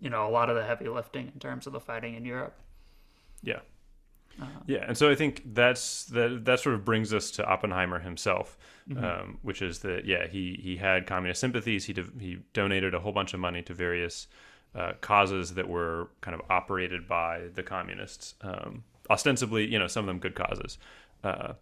you 0.00 0.10
know, 0.10 0.26
a 0.26 0.30
lot 0.30 0.50
of 0.50 0.56
the 0.56 0.64
heavy 0.64 0.88
lifting 0.88 1.30
in 1.32 1.38
terms 1.38 1.66
of 1.68 1.72
the 1.72 1.80
fighting 1.80 2.14
in 2.14 2.24
Europe. 2.24 2.58
Yeah. 3.42 3.60
Uh-huh. 4.42 4.60
Yeah, 4.66 4.84
and 4.86 4.98
so 4.98 5.08
I 5.08 5.14
think 5.14 5.42
that's 5.54 6.04
that. 6.06 6.44
That 6.44 6.60
sort 6.60 6.74
of 6.74 6.84
brings 6.84 7.14
us 7.14 7.30
to 7.32 7.46
Oppenheimer 7.46 8.00
himself, 8.00 8.58
mm-hmm. 8.86 9.02
um, 9.02 9.38
which 9.40 9.62
is 9.62 9.78
that 9.78 10.04
yeah, 10.04 10.26
he 10.26 10.60
he 10.62 10.76
had 10.76 11.06
communist 11.06 11.40
sympathies. 11.40 11.86
He 11.86 11.94
do, 11.94 12.12
he 12.20 12.40
donated 12.52 12.92
a 12.92 13.00
whole 13.00 13.12
bunch 13.12 13.32
of 13.32 13.40
money 13.40 13.62
to 13.62 13.72
various 13.72 14.26
uh, 14.74 14.92
causes 15.00 15.54
that 15.54 15.66
were 15.66 16.10
kind 16.20 16.34
of 16.34 16.42
operated 16.50 17.08
by 17.08 17.44
the 17.54 17.62
communists. 17.62 18.34
Um, 18.42 18.84
ostensibly, 19.08 19.66
you 19.66 19.78
know, 19.78 19.86
some 19.86 20.04
of 20.04 20.06
them 20.06 20.18
good 20.18 20.34
causes. 20.34 20.76
Uh, 21.24 21.54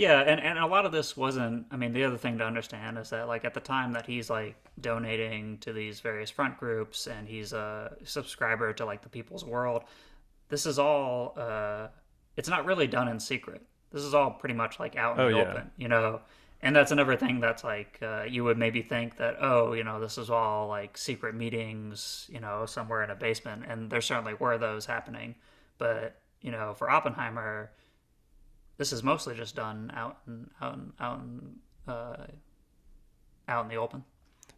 yeah, 0.00 0.20
and, 0.20 0.40
and 0.40 0.58
a 0.58 0.64
lot 0.64 0.86
of 0.86 0.92
this 0.92 1.14
wasn't. 1.14 1.66
I 1.70 1.76
mean, 1.76 1.92
the 1.92 2.04
other 2.04 2.16
thing 2.16 2.38
to 2.38 2.44
understand 2.44 2.96
is 2.96 3.10
that, 3.10 3.28
like, 3.28 3.44
at 3.44 3.52
the 3.52 3.60
time 3.60 3.92
that 3.92 4.06
he's 4.06 4.30
like 4.30 4.56
donating 4.80 5.58
to 5.58 5.74
these 5.74 6.00
various 6.00 6.30
front 6.30 6.56
groups 6.56 7.06
and 7.06 7.28
he's 7.28 7.52
a 7.52 7.94
subscriber 8.04 8.72
to 8.72 8.86
like 8.86 9.02
the 9.02 9.10
People's 9.10 9.44
World, 9.44 9.84
this 10.48 10.64
is 10.64 10.78
all. 10.78 11.34
Uh, 11.36 11.88
it's 12.38 12.48
not 12.48 12.64
really 12.64 12.86
done 12.86 13.08
in 13.08 13.20
secret. 13.20 13.60
This 13.92 14.02
is 14.02 14.14
all 14.14 14.30
pretty 14.30 14.54
much 14.54 14.80
like 14.80 14.96
out 14.96 15.18
in 15.18 15.20
oh, 15.20 15.30
the 15.30 15.36
yeah. 15.36 15.42
open, 15.42 15.70
you 15.76 15.88
know. 15.88 16.22
And 16.62 16.74
that's 16.74 16.92
another 16.92 17.16
thing 17.16 17.38
that's 17.40 17.62
like 17.62 17.98
uh, 18.00 18.22
you 18.26 18.42
would 18.44 18.56
maybe 18.56 18.80
think 18.80 19.18
that 19.18 19.36
oh, 19.42 19.74
you 19.74 19.84
know, 19.84 20.00
this 20.00 20.16
is 20.16 20.30
all 20.30 20.66
like 20.66 20.96
secret 20.96 21.34
meetings, 21.34 22.26
you 22.32 22.40
know, 22.40 22.64
somewhere 22.64 23.04
in 23.04 23.10
a 23.10 23.14
basement, 23.14 23.64
and 23.68 23.90
there 23.90 24.00
certainly 24.00 24.32
were 24.32 24.56
those 24.56 24.86
happening. 24.86 25.34
But 25.76 26.16
you 26.40 26.52
know, 26.52 26.72
for 26.72 26.88
Oppenheimer 26.88 27.70
this 28.80 28.94
is 28.94 29.02
mostly 29.02 29.34
just 29.34 29.54
done 29.54 29.92
out 29.94 30.20
in 30.26 30.48
out 30.62 30.72
in, 30.72 30.92
out 30.98 31.20
in, 31.20 31.56
uh, 31.86 32.16
out 33.46 33.64
in 33.64 33.68
the 33.68 33.76
open. 33.76 34.02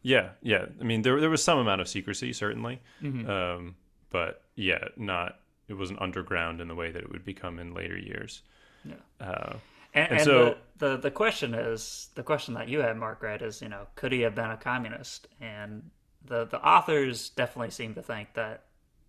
Yeah, 0.02 0.28
yeah. 0.42 0.66
I 0.80 0.84
mean, 0.84 1.02
there 1.02 1.20
there 1.20 1.28
was 1.28 1.42
some 1.42 1.58
amount 1.58 1.80
of 1.80 1.88
secrecy, 1.88 2.32
certainly, 2.32 2.80
mm-hmm. 3.02 3.28
um, 3.28 3.74
but 4.10 4.42
yeah, 4.54 4.84
not 4.96 5.40
it 5.66 5.74
wasn't 5.74 6.00
underground 6.00 6.60
in 6.60 6.68
the 6.68 6.74
way 6.76 6.92
that 6.92 7.02
it 7.02 7.10
would 7.10 7.24
become 7.24 7.58
in 7.58 7.74
later 7.74 7.98
years. 7.98 8.42
Yeah. 8.84 8.94
Uh, 9.20 9.56
and, 9.92 10.04
and, 10.04 10.12
and, 10.12 10.22
so 10.22 10.56
the, 10.78 10.86
the 10.86 10.96
the 10.98 11.10
question 11.10 11.52
is 11.52 12.10
the 12.14 12.22
question 12.22 12.54
that 12.54 12.68
you 12.68 12.78
had, 12.78 12.96
Mark, 12.96 13.24
right? 13.24 13.42
Is 13.42 13.60
you 13.60 13.68
know, 13.68 13.88
could 13.96 14.12
he 14.12 14.20
have 14.20 14.36
been 14.36 14.52
a 14.52 14.56
communist? 14.56 15.26
And 15.40 15.90
the 16.24 16.44
the 16.44 16.64
authors 16.64 17.30
definitely 17.30 17.70
seem 17.70 17.94
to 17.94 18.02
think 18.02 18.34
that 18.34 18.66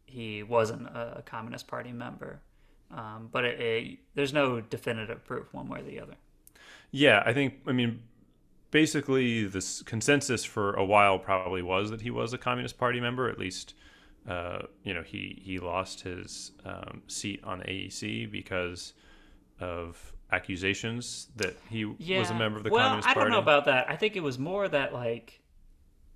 he 0.07 0.41
wasn't 0.41 0.88
a 0.88 1.22
communist 1.24 1.68
party 1.68 1.91
member. 1.91 2.39
Um, 2.95 3.29
but 3.31 3.43
it, 3.43 3.59
it, 3.59 3.99
there's 4.13 4.33
no 4.33 4.61
definitive 4.61 5.25
proof 5.25 5.53
one 5.53 5.67
way 5.67 5.79
or 5.79 5.83
the 5.83 5.99
other. 5.99 6.15
Yeah, 6.91 7.23
I 7.25 7.33
think, 7.33 7.55
I 7.65 7.71
mean, 7.71 8.03
basically, 8.69 9.45
the 9.45 9.81
consensus 9.85 10.45
for 10.45 10.73
a 10.73 10.85
while 10.85 11.17
probably 11.17 11.63
was 11.63 11.89
that 11.89 12.01
he 12.01 12.11
was 12.11 12.33
a 12.33 12.37
Communist 12.37 12.77
Party 12.77 12.99
member. 12.99 13.27
At 13.27 13.39
least, 13.39 13.73
uh, 14.29 14.59
you 14.83 14.93
know, 14.93 15.01
he, 15.01 15.41
he 15.43 15.57
lost 15.57 16.01
his 16.01 16.51
um, 16.65 17.01
seat 17.07 17.43
on 17.43 17.61
AEC 17.61 18.31
because 18.31 18.93
of 19.59 20.13
accusations 20.31 21.29
that 21.35 21.55
he 21.69 21.91
yeah. 21.97 22.19
was 22.19 22.29
a 22.29 22.35
member 22.35 22.59
of 22.59 22.63
the 22.63 22.69
well, 22.69 22.83
Communist 22.83 23.07
Party. 23.07 23.19
I 23.19 23.23
don't 23.23 23.31
know 23.31 23.39
about 23.39 23.65
that. 23.65 23.89
I 23.89 23.95
think 23.95 24.15
it 24.15 24.23
was 24.23 24.37
more 24.37 24.67
that, 24.67 24.93
like, 24.93 25.41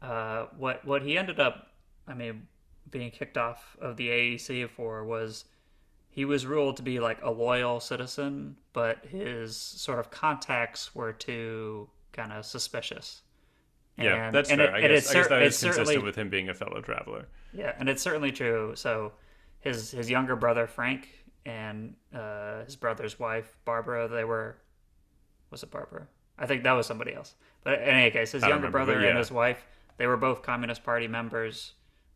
uh, 0.04 0.46
what, 0.58 0.86
what 0.86 1.02
he 1.02 1.18
ended 1.18 1.40
up, 1.40 1.70
I 2.08 2.14
mean, 2.14 2.48
being 2.92 3.10
kicked 3.10 3.38
off 3.38 3.76
of 3.82 3.98
the 3.98 4.10
AEC 4.10 4.70
for 4.70 5.04
was 5.04 5.46
he 6.18 6.26
was 6.26 6.48
ruled 6.48 6.78
to 6.78 6.82
be 6.82 7.00
like 7.00 7.20
a 7.22 7.30
loyal 7.30 7.80
citizen, 7.80 8.58
but 8.74 9.06
his 9.06 9.56
sort 9.56 10.00
of 10.00 10.10
contacts 10.10 10.96
were 10.96 11.14
too 11.14 11.88
kind 12.12 12.34
of 12.34 12.44
suspicious. 12.44 13.22
Yeah, 14.00 14.26
and, 14.26 14.36
that's 14.36 14.50
and 14.50 14.60
fair. 14.60 14.70
It, 14.70 14.74
I, 14.74 14.82
guess, 14.88 15.12
I 15.12 15.14
guess 15.14 15.28
that 15.28 15.44
is 15.44 15.62
consistent 15.62 16.04
with 16.04 16.16
him 16.16 16.32
being 16.32 16.50
a 16.50 16.56
fellow 16.56 16.82
traveler. 16.82 17.28
Yeah, 17.54 17.74
and 17.78 17.88
it's 17.88 18.02
certainly 18.02 18.32
true. 18.32 18.72
So 18.74 19.12
his 19.60 19.92
his 19.92 20.10
younger 20.10 20.36
brother 20.36 20.66
Frank 20.66 21.08
and 21.46 21.94
uh, 22.12 22.64
his 22.66 22.76
brother's 22.76 23.20
wife 23.20 23.56
Barbara, 23.64 24.08
they 24.08 24.24
were 24.24 24.58
was 25.52 25.62
it 25.62 25.70
Barbara? 25.70 26.08
I 26.40 26.48
think 26.48 26.64
that 26.64 26.72
was 26.72 26.88
somebody 26.88 27.14
else. 27.14 27.36
But 27.64 27.76
in 27.84 27.90
any 27.90 28.10
case, 28.10 28.32
his 28.32 28.42
younger 28.42 28.56
remember, 28.56 28.72
brother 28.80 29.02
yeah. 29.02 29.10
and 29.10 29.20
his 29.20 29.32
wife, 29.32 29.68
they 29.98 30.08
were 30.08 30.18
both 30.18 30.42
Communist 30.42 30.84
Party 30.84 31.08
members, 31.08 31.74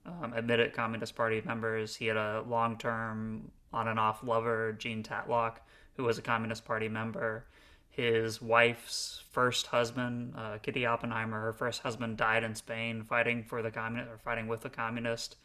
um, 0.08 0.34
admitted 0.36 0.74
Communist 0.74 1.16
Party 1.16 1.44
members. 1.46 1.96
He 1.96 2.08
had 2.08 2.18
a 2.18 2.44
long 2.48 2.80
term 2.80 3.52
on 3.74 3.88
and 3.88 4.00
off 4.00 4.24
lover, 4.24 4.74
Jean 4.74 5.04
Tatlock, 5.04 5.58
who 5.96 6.04
was 6.04 6.18
a 6.18 6.22
Communist 6.22 6.66
Party 6.66 6.88
member. 6.90 7.46
His 7.90 8.42
wife's 8.42 9.24
first 9.32 9.68
husband, 9.68 10.34
uh, 10.38 10.58
Kitty 10.62 10.86
Oppenheimer, 10.86 11.42
her 11.42 11.54
first 11.54 11.82
husband 11.82 12.16
died 12.18 12.44
in 12.44 12.56
Spain 12.56 13.04
fighting 13.04 13.44
for 13.44 13.62
the 13.62 13.70
communist 13.72 14.10
or 14.12 14.18
fighting 14.18 14.48
with 14.48 14.62
the 14.62 14.70
communist. 14.70 15.36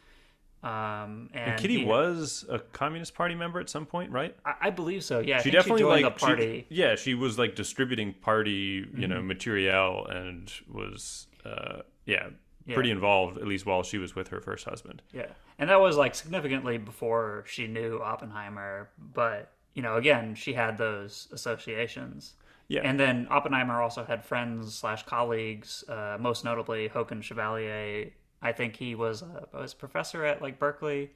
Um, 0.63 1.29
and, 1.35 1.53
And 1.53 1.61
Kitty 1.61 1.81
he- 1.81 1.85
was 1.85 2.45
a 2.49 2.59
Communist 2.59 3.15
Party 3.15 3.35
member 3.35 3.61
at 3.61 3.69
some 3.69 3.85
point, 3.87 4.11
right? 4.11 4.35
I, 4.45 4.55
I 4.63 4.71
believe 4.71 5.05
so. 5.05 5.21
Yeah, 5.21 5.43
She 5.43 5.51
definitely 5.51 5.83
joined 5.83 6.03
like 6.03 6.15
the 6.15 6.19
party. 6.27 6.67
She, 6.69 6.75
yeah, 6.75 6.95
she 6.97 7.15
was 7.15 7.39
like 7.39 7.55
distributing 7.55 8.15
party, 8.15 8.51
you 8.51 8.87
Mm-hmm. 8.87 9.01
know, 9.11 9.23
material 9.23 10.07
and 10.07 10.51
was 10.73 11.27
uh 11.45 11.83
yeah, 12.07 12.29
Yeah. 12.67 12.75
pretty 12.75 12.91
involved 12.91 13.39
at 13.39 13.47
least 13.47 13.65
while 13.65 13.83
she 13.85 13.97
was 13.99 14.15
with 14.17 14.29
her 14.29 14.41
first 14.41 14.65
husband. 14.65 15.01
Yeah, 15.13 15.27
and 15.59 15.71
that 15.71 15.81
was 15.81 15.97
like 15.97 16.15
significantly 16.15 16.79
before 16.79 17.45
she 17.47 17.67
knew 17.69 18.01
Oppenheimer. 18.03 18.89
But 18.99 19.53
you 19.75 19.83
know, 19.83 19.97
again, 19.97 20.35
she 20.35 20.53
had 20.55 20.77
those 20.79 21.29
associations. 21.33 22.35
Yeah. 22.69 22.81
And 22.83 22.99
then 22.99 23.29
Oppenheimer 23.31 23.81
also 23.81 24.05
had 24.05 24.25
friends 24.25 24.75
slash 24.75 25.05
colleagues, 25.05 25.85
uh, 25.89 26.17
most 26.19 26.45
notably 26.45 26.89
Håkon 26.89 27.23
Chevalier. 27.23 28.11
I 28.43 28.53
think 28.53 28.75
he 28.75 28.95
was 28.97 29.23
a, 29.23 29.47
was 29.53 29.73
a 29.73 29.77
professor 29.77 30.25
at 30.25 30.43
like 30.43 30.59
Berkeley. 30.59 31.13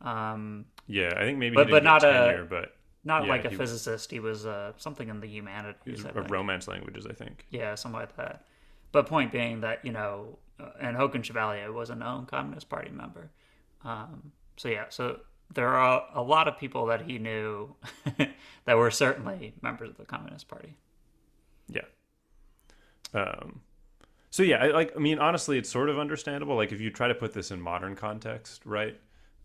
Um, 0.00 0.64
Yeah, 0.86 1.12
I 1.16 1.20
think 1.22 1.38
maybe 1.38 1.54
But- 1.54 1.66
he 1.66 1.72
but 1.72 1.84
not 1.84 2.00
get 2.00 2.40
a- 2.40 2.44
but 2.44 2.76
not 3.04 3.24
Yeah, 3.24 3.28
like 3.30 3.44
a 3.44 3.50
he- 3.50 3.56
physicist. 3.56 4.10
He 4.10 4.20
was 4.20 4.46
uh, 4.46 4.72
something 4.76 5.08
in 5.08 5.20
the 5.20 5.28
humanities. 5.28 6.02
was 6.04 6.16
a 6.16 6.22
romance 6.22 6.66
languages, 6.66 7.06
I 7.06 7.12
think. 7.12 7.46
Yeah, 7.50 7.74
something 7.76 8.00
like 8.00 8.16
that. 8.16 8.44
But 8.90 9.06
point 9.06 9.30
being 9.32 9.60
that 9.60 9.84
you 9.84 9.92
know, 9.92 10.38
uh, 10.38 10.47
and 10.80 10.96
Haakon 10.96 11.22
Chevalier 11.22 11.72
was 11.72 11.90
a 11.90 11.94
known 11.94 12.26
Communist 12.26 12.68
Party 12.68 12.90
member. 12.90 13.30
Um, 13.84 14.32
so 14.56 14.68
yeah, 14.68 14.86
so 14.88 15.20
there 15.54 15.68
are 15.68 16.04
a 16.14 16.22
lot 16.22 16.48
of 16.48 16.58
people 16.58 16.86
that 16.86 17.02
he 17.02 17.18
knew 17.18 17.74
that 18.64 18.76
were 18.76 18.90
certainly 18.90 19.54
members 19.62 19.90
of 19.90 19.96
the 19.96 20.04
Communist 20.04 20.48
Party. 20.48 20.74
Yeah. 21.68 21.82
Um, 23.14 23.60
so 24.30 24.42
yeah, 24.42 24.56
I, 24.56 24.66
like 24.68 24.92
I 24.94 24.98
mean, 24.98 25.18
honestly, 25.18 25.58
it's 25.58 25.70
sort 25.70 25.88
of 25.88 25.98
understandable. 25.98 26.56
Like 26.56 26.72
if 26.72 26.80
you 26.80 26.90
try 26.90 27.08
to 27.08 27.14
put 27.14 27.32
this 27.32 27.50
in 27.50 27.60
modern 27.60 27.96
context, 27.96 28.66
right? 28.66 28.98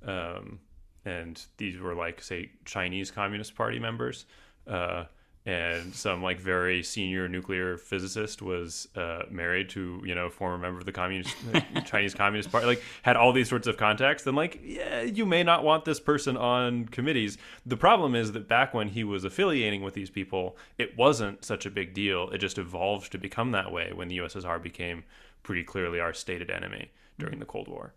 Um, 0.06 0.60
and 1.06 1.42
these 1.58 1.80
were 1.80 1.96
like 1.96 2.22
say 2.22 2.52
Chinese 2.66 3.12
Communist 3.12 3.56
Party 3.56 3.80
members, 3.80 4.26
uh, 4.68 5.06
and 5.46 5.94
some 5.94 6.24
like 6.24 6.40
very 6.40 6.82
senior 6.84 7.28
nuclear 7.28 7.78
physicist 7.78 8.42
was 8.42 8.88
uh, 8.96 9.24
married 9.30 9.70
to 9.70 10.02
you 10.06 10.16
know 10.16 10.30
former 10.30 10.58
member 10.58 10.80
of 10.80 10.86
the 10.86 10.92
communist 10.92 11.36
Chinese 11.86 12.14
Communist 12.14 12.52
Party. 12.52 12.66
Like 12.66 12.84
had 13.02 13.18
all 13.18 13.34
these 13.34 13.50
sorts 13.50 13.68
of 13.68 13.76
contacts. 13.76 14.24
Then 14.24 14.36
like 14.36 14.62
yeah, 14.64 15.02
you 15.02 15.26
may 15.26 15.44
not 15.44 15.64
want 15.64 15.84
this 15.84 16.00
person 16.00 16.38
on 16.38 16.86
committees. 16.86 17.38
The 17.66 17.78
problem 17.78 18.16
is 18.16 18.32
that 18.32 18.48
back 18.48 18.74
when 18.74 18.90
he 18.90 19.04
was 19.04 19.26
affiliating 19.26 19.82
with 19.82 19.94
these 19.94 20.10
people, 20.10 20.56
it 20.78 20.98
wasn't 20.98 21.44
such 21.44 21.66
a 21.66 21.70
big 21.70 21.94
deal. 21.94 22.30
It 22.30 22.38
just 22.38 22.58
evolved 22.58 23.12
to 23.12 23.18
become 23.18 23.52
that 23.52 23.72
way 23.72 23.92
when 23.94 24.08
the 24.08 24.20
USSR 24.20 24.62
became 24.62 25.04
pretty 25.44 25.64
clearly 25.64 26.00
our 26.00 26.14
stated 26.14 26.50
enemy 26.50 26.90
during 27.20 27.40
the 27.40 27.46
Cold 27.46 27.68
War. 27.68 27.94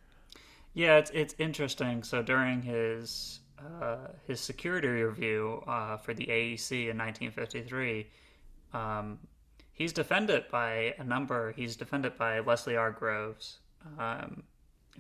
Yeah, 0.74 0.96
it's 0.96 1.10
it's 1.14 1.34
interesting. 1.38 2.02
So 2.02 2.22
during 2.22 2.62
his 2.62 3.38
uh, 3.58 4.08
his 4.26 4.40
security 4.40 4.88
review 4.88 5.62
uh, 5.66 5.96
for 5.96 6.14
the 6.14 6.26
AEC 6.26 6.90
in 6.90 6.98
1953, 6.98 8.06
um, 8.72 9.18
he's 9.72 9.92
defended 9.92 10.44
by 10.50 10.94
a 10.98 11.04
number. 11.04 11.52
He's 11.52 11.76
defended 11.76 12.16
by 12.16 12.40
Leslie 12.40 12.76
R. 12.76 12.90
Groves, 12.90 13.58
um, 13.98 14.42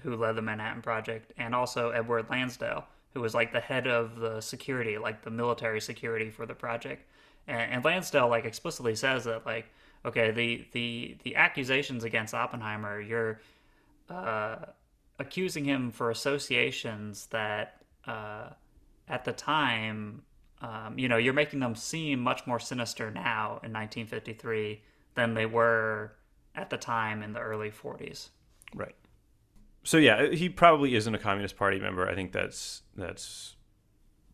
who 0.02 0.16
led 0.16 0.36
the 0.36 0.42
Manhattan 0.42 0.82
Project, 0.82 1.32
and 1.36 1.54
also 1.54 1.90
Edward 1.90 2.26
Lansdale, 2.30 2.84
who 3.12 3.20
was 3.20 3.34
like 3.34 3.52
the 3.52 3.60
head 3.60 3.86
of 3.86 4.16
the 4.16 4.40
security, 4.40 4.98
like 4.98 5.22
the 5.22 5.30
military 5.30 5.80
security 5.80 6.30
for 6.30 6.46
the 6.46 6.54
project. 6.54 7.06
And, 7.46 7.72
and 7.72 7.84
Lansdale 7.84 8.28
like 8.28 8.44
explicitly 8.44 8.94
says 8.94 9.24
that 9.24 9.46
like, 9.46 9.66
okay, 10.04 10.30
the 10.30 10.66
the 10.72 11.16
the 11.24 11.36
accusations 11.36 12.04
against 12.04 12.34
Oppenheimer, 12.34 13.00
you're 13.00 13.40
uh, 14.08 14.56
accusing 15.18 15.64
him 15.64 15.90
for 15.90 16.10
associations 16.10 17.26
that 17.26 17.82
uh, 18.06 18.50
at 19.08 19.24
the 19.24 19.32
time, 19.32 20.22
um, 20.60 20.98
you 20.98 21.08
know, 21.08 21.16
you're 21.16 21.34
making 21.34 21.60
them 21.60 21.74
seem 21.74 22.20
much 22.20 22.46
more 22.46 22.58
sinister 22.58 23.10
now 23.10 23.60
in 23.62 23.72
1953 23.72 24.82
than 25.14 25.34
they 25.34 25.46
were 25.46 26.12
at 26.54 26.70
the 26.70 26.76
time 26.76 27.22
in 27.22 27.32
the 27.32 27.40
early 27.40 27.70
40s. 27.70 28.30
Right. 28.74 28.94
So 29.84 29.98
yeah, 29.98 30.30
he 30.30 30.48
probably 30.48 30.94
isn't 30.96 31.14
a 31.14 31.18
Communist 31.18 31.56
Party 31.56 31.78
member. 31.78 32.08
I 32.08 32.14
think 32.14 32.32
that's 32.32 32.82
that's 32.96 33.54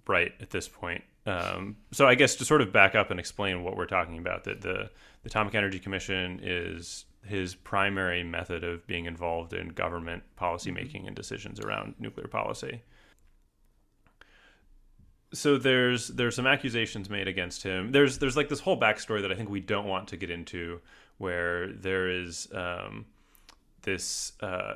right 0.06 0.32
at 0.40 0.50
this 0.50 0.66
point. 0.66 1.04
Um, 1.26 1.76
so 1.92 2.08
I 2.08 2.14
guess 2.14 2.36
to 2.36 2.44
sort 2.44 2.62
of 2.62 2.72
back 2.72 2.94
up 2.94 3.10
and 3.10 3.20
explain 3.20 3.62
what 3.62 3.76
we're 3.76 3.86
talking 3.86 4.18
about, 4.18 4.44
that 4.44 4.62
the 4.62 4.90
the 5.22 5.26
Atomic 5.28 5.54
Energy 5.54 5.78
Commission 5.78 6.40
is 6.42 7.04
his 7.24 7.54
primary 7.54 8.24
method 8.24 8.64
of 8.64 8.86
being 8.86 9.04
involved 9.04 9.52
in 9.52 9.68
government 9.68 10.22
policymaking 10.40 11.06
and 11.06 11.14
decisions 11.14 11.60
around 11.60 11.94
nuclear 11.98 12.26
policy. 12.26 12.82
So 15.32 15.56
there's 15.56 16.08
there's 16.08 16.36
some 16.36 16.46
accusations 16.46 17.08
made 17.08 17.28
against 17.28 17.62
him. 17.62 17.92
There's 17.92 18.18
there's 18.18 18.36
like 18.36 18.48
this 18.48 18.60
whole 18.60 18.78
backstory 18.78 19.22
that 19.22 19.32
I 19.32 19.34
think 19.34 19.48
we 19.48 19.60
don't 19.60 19.86
want 19.86 20.08
to 20.08 20.16
get 20.16 20.30
into, 20.30 20.80
where 21.18 21.72
there 21.72 22.08
is 22.08 22.48
um, 22.52 23.06
this 23.82 24.32
uh, 24.40 24.74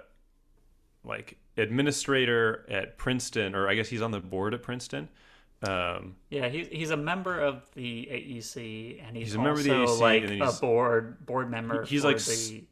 like 1.05 1.37
administrator 1.57 2.65
at 2.69 2.99
Princeton, 2.99 3.55
or 3.55 3.69
I 3.69 3.75
guess 3.75 3.89
he's 3.89 4.03
on 4.03 4.11
the 4.11 4.21
board 4.21 4.55
at 4.55 4.63
Princeton. 4.63 5.09
Um, 5.63 6.17
Yeah, 6.31 6.49
he's 6.49 6.69
he's 6.69 6.91
a 6.91 6.97
member 6.97 7.39
of 7.39 7.63
the 7.75 8.09
AEC, 8.11 9.07
and 9.07 9.17
he's, 9.17 9.29
He's 9.29 9.35
a 9.35 9.39
member 9.39 9.61
of 9.61 9.65
the 9.65 9.75
also 9.75 9.97
AEC, 9.97 10.01
like 10.01 10.23
and 10.25 10.43
a 10.43 10.53
board 10.53 11.27
board 11.27 11.51
member. 11.51 11.85
he's 11.85 12.03
for 12.03 12.09
like 12.09 12.25
the 12.25 12.65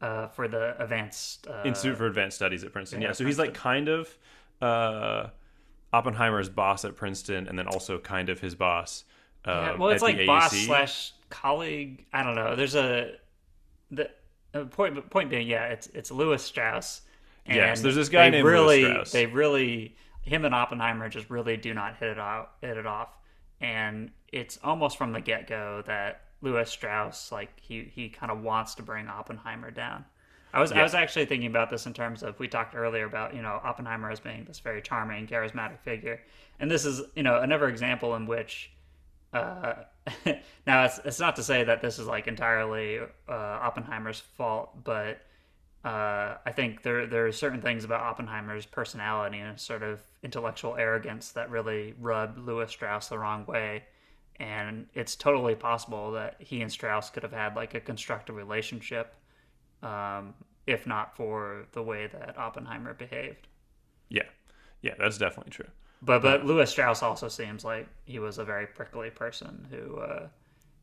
uh, 0.00 0.26
for 0.28 0.48
the 0.48 0.80
advanced 0.82 1.46
uh, 1.46 1.62
Institute 1.64 1.96
for 1.96 2.06
Advanced 2.06 2.36
Studies 2.36 2.64
at 2.64 2.72
Princeton. 2.72 3.00
yeah, 3.00 3.08
Yeah, 3.08 3.12
so 3.12 3.24
he's 3.24 3.38
like 3.38 3.54
kind 3.54 3.88
of 3.88 4.18
uh, 4.60 5.28
Oppenheimer's 5.92 6.48
boss 6.48 6.84
at 6.84 6.96
Princeton, 6.96 7.46
and 7.48 7.58
then 7.58 7.66
also 7.66 7.98
kind 7.98 8.28
of 8.28 8.40
his 8.40 8.54
boss. 8.54 9.04
Uh, 9.44 9.50
Yeah, 9.50 9.74
well, 9.76 9.90
it's 9.90 10.02
like 10.02 10.26
boss 10.26 10.56
slash 10.56 11.12
colleague. 11.30 12.06
I 12.12 12.22
don't 12.22 12.34
know. 12.34 12.56
There's 12.56 12.74
a 12.74 13.16
the 13.90 14.10
uh, 14.54 14.64
point. 14.64 15.10
Point 15.10 15.30
being, 15.30 15.46
yeah, 15.46 15.66
it's 15.66 15.88
it's 15.88 16.10
Lewis 16.10 16.42
Strauss. 16.42 17.02
And 17.46 17.56
Yes, 17.56 17.80
there's 17.80 17.96
this 17.96 18.08
guy 18.08 18.30
named 18.30 18.44
Lewis 18.44 18.52
really, 18.52 18.84
Strauss. 18.84 19.12
They 19.12 19.26
really, 19.26 19.96
him 20.22 20.44
and 20.44 20.54
Oppenheimer 20.54 21.08
just 21.08 21.28
really 21.28 21.56
do 21.56 21.74
not 21.74 21.96
hit 21.96 22.10
it 22.10 22.18
out, 22.18 22.52
hit 22.60 22.76
it 22.76 22.86
off, 22.86 23.18
and 23.60 24.10
it's 24.32 24.58
almost 24.62 24.96
from 24.96 25.12
the 25.12 25.20
get 25.20 25.48
go 25.48 25.82
that 25.86 26.22
Lewis 26.40 26.70
Strauss, 26.70 27.32
like 27.32 27.50
he 27.60 27.90
he 27.92 28.08
kind 28.08 28.30
of 28.30 28.42
wants 28.42 28.74
to 28.76 28.82
bring 28.82 29.08
Oppenheimer 29.08 29.70
down. 29.70 30.04
I 30.52 30.60
was 30.60 30.70
I 30.72 30.82
was 30.82 30.94
actually 30.94 31.26
thinking 31.26 31.48
about 31.48 31.70
this 31.70 31.86
in 31.86 31.94
terms 31.94 32.22
of 32.22 32.38
we 32.38 32.46
talked 32.46 32.74
earlier 32.74 33.06
about 33.06 33.34
you 33.34 33.42
know 33.42 33.60
Oppenheimer 33.64 34.10
as 34.10 34.20
being 34.20 34.44
this 34.44 34.60
very 34.60 34.82
charming, 34.82 35.26
charismatic 35.26 35.80
figure, 35.80 36.20
and 36.60 36.70
this 36.70 36.84
is 36.84 37.00
you 37.14 37.22
know 37.22 37.40
another 37.40 37.68
example 37.68 38.14
in 38.16 38.26
which 38.26 38.70
uh, 39.32 39.74
now 40.66 40.84
it's 40.84 41.00
it's 41.04 41.20
not 41.20 41.36
to 41.36 41.42
say 41.42 41.64
that 41.64 41.80
this 41.80 41.98
is 41.98 42.06
like 42.06 42.28
entirely 42.28 42.98
uh, 43.28 43.32
Oppenheimer's 43.32 44.20
fault, 44.20 44.84
but 44.84 45.22
uh, 45.84 46.36
I 46.44 46.52
think 46.54 46.82
there 46.82 47.06
there 47.06 47.26
are 47.26 47.32
certain 47.32 47.62
things 47.62 47.84
about 47.84 48.02
Oppenheimer's 48.02 48.66
personality 48.66 49.38
and 49.38 49.58
sort 49.58 49.82
of 49.82 50.00
intellectual 50.22 50.76
arrogance 50.76 51.32
that 51.32 51.50
really 51.50 51.94
rubbed 51.98 52.38
Lewis 52.38 52.70
Strauss 52.70 53.08
the 53.08 53.18
wrong 53.18 53.46
way, 53.46 53.84
and 54.36 54.86
it's 54.92 55.16
totally 55.16 55.54
possible 55.54 56.12
that 56.12 56.36
he 56.38 56.60
and 56.60 56.70
Strauss 56.70 57.08
could 57.08 57.22
have 57.22 57.32
had 57.32 57.56
like 57.56 57.74
a 57.74 57.80
constructive 57.80 58.36
relationship, 58.36 59.14
um, 59.82 60.34
if 60.66 60.86
not 60.86 61.16
for 61.16 61.66
the 61.72 61.82
way 61.82 62.06
that 62.06 62.38
Oppenheimer 62.38 62.94
behaved. 62.94 63.48
Yeah, 64.08 64.22
yeah, 64.82 64.94
that's 64.98 65.18
definitely 65.18 65.50
true. 65.50 65.68
But 66.02 66.22
but 66.22 66.44
Lewis 66.44 66.70
Strauss 66.70 67.02
also 67.02 67.28
seems 67.28 67.64
like 67.64 67.86
he 68.04 68.18
was 68.18 68.38
a 68.38 68.44
very 68.44 68.66
prickly 68.66 69.10
person 69.10 69.66
who 69.70 69.98
uh, 69.98 70.28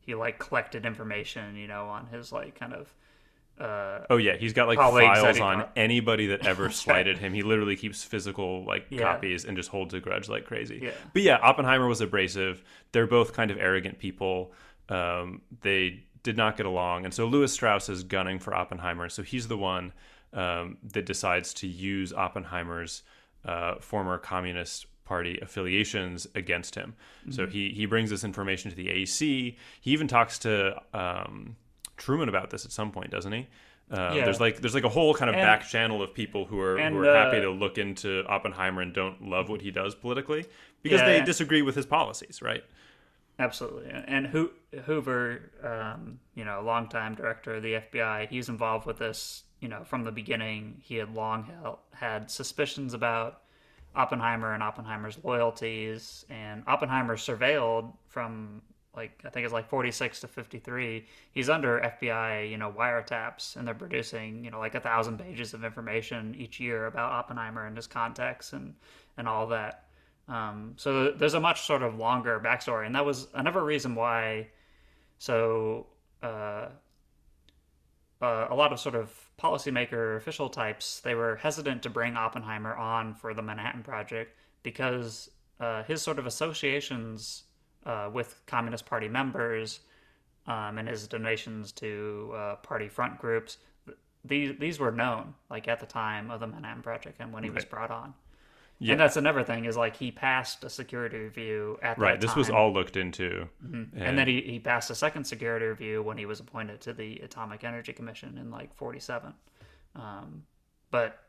he 0.00 0.14
like 0.14 0.38
collected 0.38 0.86
information, 0.86 1.56
you 1.56 1.68
know, 1.68 1.86
on 1.88 2.06
his 2.06 2.32
like 2.32 2.58
kind 2.58 2.72
of 2.72 2.92
uh, 3.60 4.06
Oh 4.08 4.16
yeah, 4.16 4.36
he's 4.36 4.54
got 4.54 4.68
like 4.68 4.78
files 4.78 5.38
on 5.40 5.66
anybody 5.76 6.28
that 6.28 6.46
ever 6.46 6.70
slighted 6.70 7.18
him. 7.18 7.34
He 7.34 7.42
literally 7.42 7.76
keeps 7.76 8.02
physical 8.02 8.64
like 8.64 8.86
Yeah. 8.88 9.02
copies 9.12 9.44
and 9.44 9.56
just 9.56 9.68
holds 9.68 9.92
a 9.92 10.00
grudge 10.00 10.28
like 10.28 10.46
crazy. 10.46 10.80
Yeah. 10.82 10.92
But 11.12 11.22
yeah, 11.22 11.36
Oppenheimer 11.42 11.86
was 11.86 12.00
abrasive. 12.00 12.62
They're 12.92 13.06
both 13.06 13.34
kind 13.34 13.50
of 13.50 13.58
arrogant 13.58 13.98
people. 13.98 14.52
Um, 14.88 15.42
they 15.60 16.04
did 16.22 16.36
not 16.36 16.56
get 16.56 16.66
along, 16.66 17.04
and 17.04 17.14
so 17.14 17.26
Lewis 17.26 17.52
Strauss 17.52 17.88
is 17.88 18.02
gunning 18.04 18.38
for 18.38 18.54
Oppenheimer. 18.54 19.08
So 19.08 19.22
he's 19.22 19.48
the 19.48 19.56
one 19.56 19.92
um, 20.32 20.76
that 20.92 21.06
decides 21.06 21.54
to 21.54 21.66
use 21.66 22.12
Oppenheimer's 22.12 23.02
uh, 23.44 23.76
former 23.80 24.18
communist 24.18 24.86
party 25.04 25.38
affiliations 25.42 26.26
against 26.34 26.74
him. 26.74 26.94
So 27.30 27.42
Mm-hmm. 27.44 27.50
he 27.52 27.70
he 27.70 27.86
brings 27.86 28.10
this 28.10 28.22
information 28.24 28.70
to 28.70 28.76
the 28.76 28.86
AEC. 28.88 29.56
He 29.80 29.90
even 29.90 30.06
talks 30.08 30.38
to 30.40 30.80
um, 30.94 31.56
Truman 31.96 32.28
about 32.28 32.50
this 32.50 32.64
at 32.64 32.70
some 32.72 32.90
point, 32.92 33.10
doesn't 33.10 33.32
he? 33.32 33.46
Um, 33.90 34.16
Yeah. 34.16 34.24
There's 34.24 34.40
like 34.40 34.60
there's 34.60 34.74
like 34.74 34.84
a 34.84 34.88
whole 34.88 35.14
kind 35.14 35.28
of 35.28 35.34
And- 35.36 35.44
back 35.44 35.66
channel 35.66 36.00
of 36.02 36.14
people 36.14 36.44
who 36.44 36.60
are 36.60 36.76
and, 36.78 36.94
who 36.94 37.02
are 37.08 37.14
happy 37.14 37.38
uh, 37.38 37.42
to 37.42 37.50
look 37.50 37.76
into 37.78 38.24
Oppenheimer 38.28 38.82
and 38.82 38.92
don't 38.94 39.28
love 39.28 39.48
what 39.48 39.60
he 39.62 39.70
does 39.72 39.94
politically 39.96 40.44
because 40.82 41.00
Yeah, 41.00 41.06
they 41.18 41.24
disagree 41.24 41.62
with 41.62 41.74
his 41.74 41.86
policies, 41.86 42.40
right? 42.40 42.62
Absolutely, 43.40 43.90
and 43.90 44.26
Ho- 44.28 44.50
Hoover, 44.84 45.50
um, 45.64 46.20
you 46.34 46.44
know, 46.44 46.62
longtime 46.64 47.14
director 47.14 47.54
of 47.54 47.62
the 47.62 47.74
FBI, 47.74 48.28
he's 48.28 48.48
involved 48.48 48.86
with 48.86 48.98
this 48.98 49.44
you 49.60 49.68
know, 49.68 49.84
from 49.84 50.04
the 50.04 50.12
beginning, 50.12 50.80
he 50.82 50.96
had 50.96 51.14
long 51.14 51.50
had 51.92 52.30
suspicions 52.30 52.94
about 52.94 53.42
Oppenheimer 53.94 54.54
and 54.54 54.62
Oppenheimer's 54.62 55.18
loyalties, 55.22 56.24
and 56.30 56.62
Oppenheimer 56.66 57.16
surveilled 57.16 57.92
from 58.08 58.62
like 58.96 59.22
I 59.24 59.28
think 59.28 59.44
it's 59.44 59.52
like 59.52 59.68
46 59.68 60.20
to 60.20 60.28
53. 60.28 61.06
He's 61.32 61.48
under 61.48 61.80
FBI, 61.80 62.50
you 62.50 62.56
know, 62.56 62.72
wiretaps, 62.72 63.56
and 63.56 63.66
they're 63.66 63.74
producing, 63.74 64.44
you 64.44 64.50
know, 64.50 64.58
like 64.58 64.74
a 64.74 64.80
thousand 64.80 65.18
pages 65.18 65.54
of 65.54 65.62
information 65.62 66.34
each 66.36 66.58
year 66.58 66.86
about 66.86 67.12
Oppenheimer 67.12 67.66
and 67.66 67.76
his 67.76 67.86
contacts 67.86 68.52
and 68.52 68.74
and 69.18 69.28
all 69.28 69.46
that. 69.48 69.84
Um, 70.30 70.74
so 70.76 71.10
there's 71.10 71.34
a 71.34 71.40
much 71.40 71.62
sort 71.62 71.82
of 71.82 71.96
longer 71.96 72.40
backstory, 72.42 72.86
and 72.86 72.94
that 72.94 73.04
was 73.04 73.26
another 73.34 73.64
reason 73.64 73.96
why. 73.96 74.48
So 75.18 75.86
uh, 76.22 76.68
uh, 78.22 78.46
a 78.48 78.54
lot 78.54 78.72
of 78.72 78.78
sort 78.78 78.94
of 78.94 79.12
policymaker 79.38 80.16
official 80.16 80.48
types 80.48 81.00
they 81.00 81.14
were 81.14 81.36
hesitant 81.36 81.82
to 81.82 81.90
bring 81.90 82.16
Oppenheimer 82.16 82.74
on 82.76 83.14
for 83.14 83.34
the 83.34 83.42
Manhattan 83.42 83.82
Project 83.82 84.36
because 84.62 85.30
uh, 85.58 85.82
his 85.82 86.00
sort 86.00 86.18
of 86.18 86.26
associations 86.26 87.44
uh, 87.84 88.08
with 88.12 88.40
Communist 88.46 88.86
Party 88.86 89.08
members 89.08 89.80
um, 90.46 90.78
and 90.78 90.88
his 90.88 91.08
donations 91.08 91.72
to 91.72 92.32
uh, 92.36 92.56
party 92.56 92.88
front 92.88 93.18
groups. 93.18 93.58
These 94.24 94.58
these 94.58 94.78
were 94.78 94.92
known 94.92 95.34
like 95.50 95.66
at 95.66 95.80
the 95.80 95.86
time 95.86 96.30
of 96.30 96.40
the 96.40 96.46
Manhattan 96.46 96.82
Project 96.82 97.16
and 97.20 97.32
when 97.32 97.42
he 97.42 97.48
right. 97.48 97.56
was 97.56 97.64
brought 97.64 97.90
on. 97.90 98.14
Yeah. 98.82 98.92
And 98.92 99.00
that's 99.00 99.18
another 99.18 99.44
thing 99.44 99.66
is 99.66 99.76
like 99.76 99.94
he 99.94 100.10
passed 100.10 100.64
a 100.64 100.70
security 100.70 101.18
review 101.18 101.78
at 101.82 101.98
right. 101.98 102.18
This 102.18 102.34
was 102.34 102.48
all 102.48 102.72
looked 102.72 102.96
into, 102.96 103.46
mm-hmm. 103.62 103.74
and... 103.94 104.02
and, 104.02 104.18
then 104.18 104.26
he, 104.26 104.40
he 104.40 104.58
passed 104.58 104.90
a 104.90 104.94
second 104.94 105.24
security 105.24 105.66
review 105.66 106.02
when 106.02 106.16
he 106.16 106.24
was 106.24 106.40
appointed 106.40 106.80
to 106.82 106.94
the 106.94 107.18
Atomic 107.18 107.62
Energy 107.62 107.92
Commission 107.92 108.38
in 108.38 108.50
like 108.50 108.74
'47. 108.74 109.34
Um, 109.94 110.44
but 110.90 111.24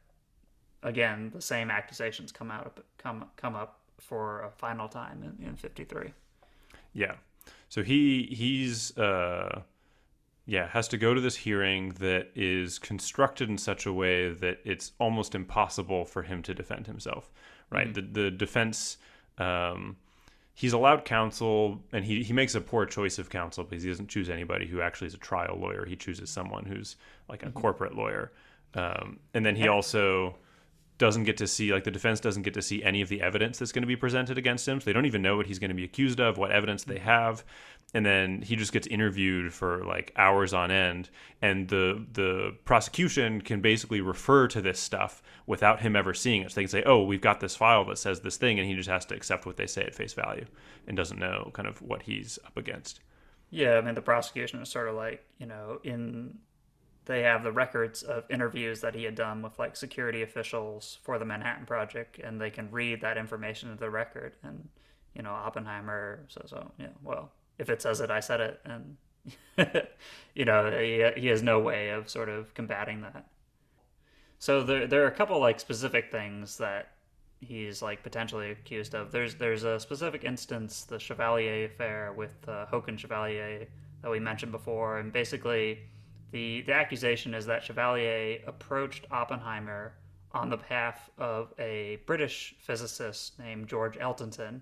again, 0.81 1.29
the 1.33 1.41
same 1.41 1.69
accusations 1.69 2.31
come 2.31 2.51
out 2.51 2.79
come 2.97 3.25
come 3.35 3.55
up 3.55 3.81
for 3.99 4.43
a 4.43 4.49
final 4.51 4.87
time 4.87 5.21
in, 5.21 5.45
in 5.45 5.55
'53. 5.57 6.13
Yeah. 6.93 7.15
So 7.67 7.83
he 7.83 8.29
he's 8.31 8.97
uh 8.97 9.61
yeah, 10.45 10.67
has 10.69 10.87
to 10.89 10.97
go 10.97 11.13
to 11.13 11.21
this 11.21 11.35
hearing 11.35 11.89
that 11.99 12.31
is 12.35 12.79
constructed 12.79 13.49
in 13.49 13.57
such 13.57 13.85
a 13.85 13.93
way 13.93 14.31
that 14.31 14.59
it's 14.65 14.91
almost 14.99 15.35
impossible 15.35 16.05
for 16.05 16.23
him 16.23 16.41
to 16.43 16.53
defend 16.53 16.87
himself. 16.87 17.31
Right? 17.69 17.93
Mm-hmm. 17.93 18.13
The 18.13 18.23
the 18.23 18.31
defense 18.31 18.97
um 19.37 19.97
he's 20.53 20.73
allowed 20.73 21.05
counsel 21.05 21.81
and 21.91 22.03
he, 22.03 22.23
he 22.23 22.33
makes 22.33 22.55
a 22.55 22.61
poor 22.61 22.85
choice 22.85 23.17
of 23.17 23.29
counsel 23.29 23.63
because 23.63 23.83
he 23.83 23.89
doesn't 23.89 24.09
choose 24.09 24.29
anybody 24.29 24.67
who 24.67 24.81
actually 24.81 25.07
is 25.07 25.13
a 25.13 25.17
trial 25.17 25.57
lawyer. 25.59 25.85
He 25.85 25.95
chooses 25.95 26.29
someone 26.29 26.65
who's 26.65 26.97
like 27.29 27.43
a 27.43 27.47
mm-hmm. 27.47 27.59
corporate 27.59 27.95
lawyer. 27.95 28.31
Um, 28.73 29.19
and 29.33 29.45
then 29.45 29.55
he 29.55 29.67
also 29.67 30.35
doesn't 30.97 31.23
get 31.23 31.37
to 31.37 31.47
see 31.47 31.73
like 31.73 31.83
the 31.83 31.91
defense 31.91 32.19
doesn't 32.19 32.43
get 32.43 32.53
to 32.53 32.61
see 32.61 32.83
any 32.83 33.01
of 33.01 33.09
the 33.09 33.21
evidence 33.23 33.57
that's 33.57 33.71
going 33.71 33.81
to 33.81 33.87
be 33.87 33.95
presented 33.95 34.37
against 34.37 34.67
him 34.67 34.79
so 34.79 34.85
they 34.85 34.93
don't 34.93 35.07
even 35.07 35.23
know 35.23 35.35
what 35.35 35.47
he's 35.47 35.57
going 35.57 35.69
to 35.69 35.75
be 35.75 35.83
accused 35.83 36.19
of 36.19 36.37
what 36.37 36.51
evidence 36.51 36.83
they 36.83 36.99
have 36.99 37.43
and 37.93 38.05
then 38.05 38.41
he 38.41 38.55
just 38.55 38.71
gets 38.71 38.87
interviewed 38.87 39.53
for 39.53 39.83
like 39.85 40.11
hours 40.15 40.53
on 40.53 40.71
end. 40.71 41.09
And 41.41 41.67
the 41.67 42.05
the 42.13 42.55
prosecution 42.65 43.41
can 43.41 43.61
basically 43.61 44.01
refer 44.01 44.47
to 44.49 44.61
this 44.61 44.79
stuff 44.79 45.21
without 45.45 45.81
him 45.81 45.95
ever 45.95 46.13
seeing 46.13 46.41
it. 46.41 46.51
So 46.51 46.55
they 46.55 46.63
can 46.63 46.69
say 46.69 46.83
oh 46.83 47.03
we've 47.03 47.21
got 47.21 47.39
this 47.39 47.55
file 47.55 47.85
that 47.85 47.97
says 47.97 48.21
this 48.21 48.37
thing 48.37 48.59
and 48.59 48.67
he 48.67 48.75
just 48.75 48.89
has 48.89 49.05
to 49.07 49.15
accept 49.15 49.45
what 49.45 49.57
they 49.57 49.67
say 49.67 49.83
at 49.83 49.95
face 49.95 50.13
value 50.13 50.45
and 50.87 50.95
doesn't 50.95 51.19
know 51.19 51.51
kind 51.53 51.67
of 51.67 51.81
what 51.81 52.03
he's 52.03 52.39
up 52.45 52.57
against. 52.57 53.01
Yeah 53.49 53.77
i 53.77 53.81
mean 53.81 53.95
the 53.95 54.01
prosecution 54.01 54.61
is 54.61 54.69
sort 54.69 54.87
of 54.87 54.95
like 54.95 55.25
you 55.37 55.45
know 55.45 55.79
in 55.83 56.37
they 57.05 57.23
have 57.23 57.43
the 57.43 57.51
records 57.51 58.03
of 58.03 58.23
interviews 58.29 58.81
that 58.81 58.95
he 58.95 59.03
had 59.03 59.15
done 59.15 59.41
with 59.41 59.57
like 59.57 59.75
security 59.75 60.21
officials 60.21 60.99
for 61.03 61.17
the 61.17 61.25
Manhattan 61.25 61.65
Project, 61.65 62.19
and 62.19 62.39
they 62.39 62.51
can 62.51 62.69
read 62.69 63.01
that 63.01 63.17
information 63.17 63.69
into 63.69 63.79
the 63.79 63.89
record. 63.89 64.35
And 64.43 64.69
you 65.15 65.23
know, 65.23 65.31
Oppenheimer 65.31 66.25
says, 66.27 66.53
"Oh, 66.53 66.71
yeah, 66.77 66.87
well, 67.03 67.31
if 67.57 67.69
it 67.69 67.81
says 67.81 68.01
it, 68.01 68.11
I 68.11 68.19
said 68.19 68.41
it," 68.41 68.61
and 68.65 68.97
you 70.35 70.45
know, 70.45 70.71
he, 70.71 71.21
he 71.21 71.27
has 71.27 71.43
no 71.43 71.59
way 71.59 71.89
of 71.89 72.09
sort 72.09 72.29
of 72.29 72.53
combating 72.53 73.01
that. 73.01 73.27
So 74.39 74.63
there 74.63 74.87
there 74.87 75.03
are 75.03 75.07
a 75.07 75.11
couple 75.11 75.39
like 75.39 75.59
specific 75.59 76.11
things 76.11 76.57
that 76.57 76.93
he's 77.41 77.81
like 77.81 78.03
potentially 78.03 78.51
accused 78.51 78.95
of. 78.95 79.11
There's 79.11 79.35
there's 79.35 79.63
a 79.63 79.79
specific 79.79 80.23
instance, 80.23 80.83
the 80.83 80.99
Chevalier 80.99 81.65
affair 81.65 82.13
with 82.13 82.35
uh, 82.47 82.65
Haakon 82.67 82.97
Chevalier 82.97 83.67
that 84.01 84.09
we 84.09 84.19
mentioned 84.19 84.51
before, 84.51 84.99
and 84.99 85.11
basically 85.13 85.79
the, 86.31 86.61
the 86.61 86.73
accusation 86.73 87.33
is 87.33 87.45
that 87.45 87.63
Chevalier 87.63 88.39
approached 88.47 89.05
Oppenheimer 89.11 89.93
on 90.31 90.49
the 90.49 90.57
behalf 90.57 91.09
of 91.17 91.53
a 91.59 91.99
British 92.05 92.55
physicist 92.59 93.37
named 93.37 93.67
George 93.67 93.97
Eltenton 93.97 94.61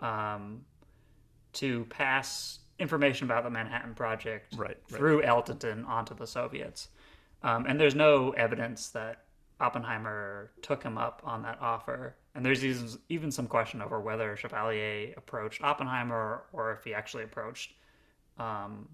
um, 0.00 0.60
to 1.54 1.84
pass 1.86 2.58
information 2.78 3.26
about 3.26 3.44
the 3.44 3.50
Manhattan 3.50 3.94
Project 3.94 4.54
right, 4.56 4.76
through 4.88 5.20
right. 5.20 5.28
Onto 5.86 6.14
the 6.14 6.26
Soviets. 6.26 6.88
Um, 7.42 7.66
and 7.66 7.78
there's 7.78 7.94
no 7.94 8.30
evidence 8.30 8.88
that 8.90 9.24
Oppenheimer 9.60 10.50
took 10.62 10.82
him 10.82 10.98
up 10.98 11.22
on 11.24 11.42
that 11.42 11.58
offer. 11.60 12.16
And 12.34 12.44
there's 12.44 12.64
even 13.08 13.30
some 13.30 13.46
question 13.46 13.80
over 13.80 14.00
whether 14.00 14.36
Chevalier 14.36 15.14
approached 15.16 15.62
Oppenheimer 15.62 16.42
or 16.52 16.72
if 16.72 16.84
he 16.84 16.94
actually 16.94 17.22
approached 17.22 17.74
um, 18.38 18.88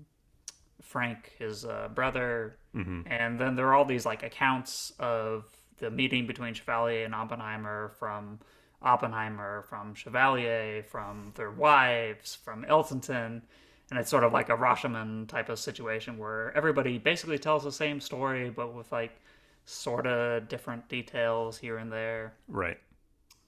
Frank, 0.83 1.33
his 1.39 1.65
uh, 1.65 1.89
brother, 1.95 2.57
mm-hmm. 2.75 3.03
and 3.07 3.39
then 3.39 3.55
there 3.55 3.69
are 3.69 3.75
all 3.75 3.85
these 3.85 4.05
like 4.05 4.23
accounts 4.23 4.93
of 4.99 5.45
the 5.79 5.91
meeting 5.91 6.27
between 6.27 6.53
Chevalier 6.53 7.05
and 7.05 7.15
Oppenheimer 7.15 7.93
from 7.99 8.39
Oppenheimer, 8.83 9.63
from 9.69 9.95
Chevalier, 9.95 10.83
from 10.83 11.33
their 11.37 11.51
wives, 11.51 12.35
from 12.35 12.65
Eltenton, 12.65 13.43
and 13.91 13.99
it's 13.99 14.11
sort 14.11 14.25
of 14.25 14.33
like 14.33 14.49
a 14.49 14.57
Rashomon 14.57 15.27
type 15.29 15.49
of 15.49 15.59
situation 15.59 16.17
where 16.17 16.57
everybody 16.57 16.99
basically 16.99 17.39
tells 17.39 17.65
the 17.65 17.73
same 17.73 18.01
story, 18.01 18.49
but 18.49 18.73
with 18.73 18.91
like 18.93 19.21
sort 19.65 20.07
of 20.07 20.49
different 20.49 20.89
details 20.89 21.59
here 21.59 21.79
and 21.79 21.93
there. 21.93 22.35
Right. 22.49 22.79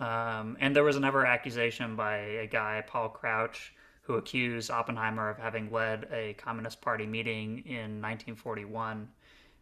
Um, 0.01 0.57
and 0.61 0.75
there 0.75 0.83
was 0.83 0.97
another 0.97 1.25
accusation 1.25 1.95
by 1.95 2.17
a 2.17 2.47
guy, 2.47 2.83
Paul 2.87 3.09
Crouch, 3.09 3.73
who 4.03 4.15
accused 4.15 4.71
Oppenheimer 4.71 5.31
of 5.31 5.39
having 5.39 5.71
led 5.71 6.09
a 6.13 6.35
Communist 6.35 6.81
Party 6.81 7.07
meeting 7.07 7.63
in 7.67 8.03
1941. 8.03 9.09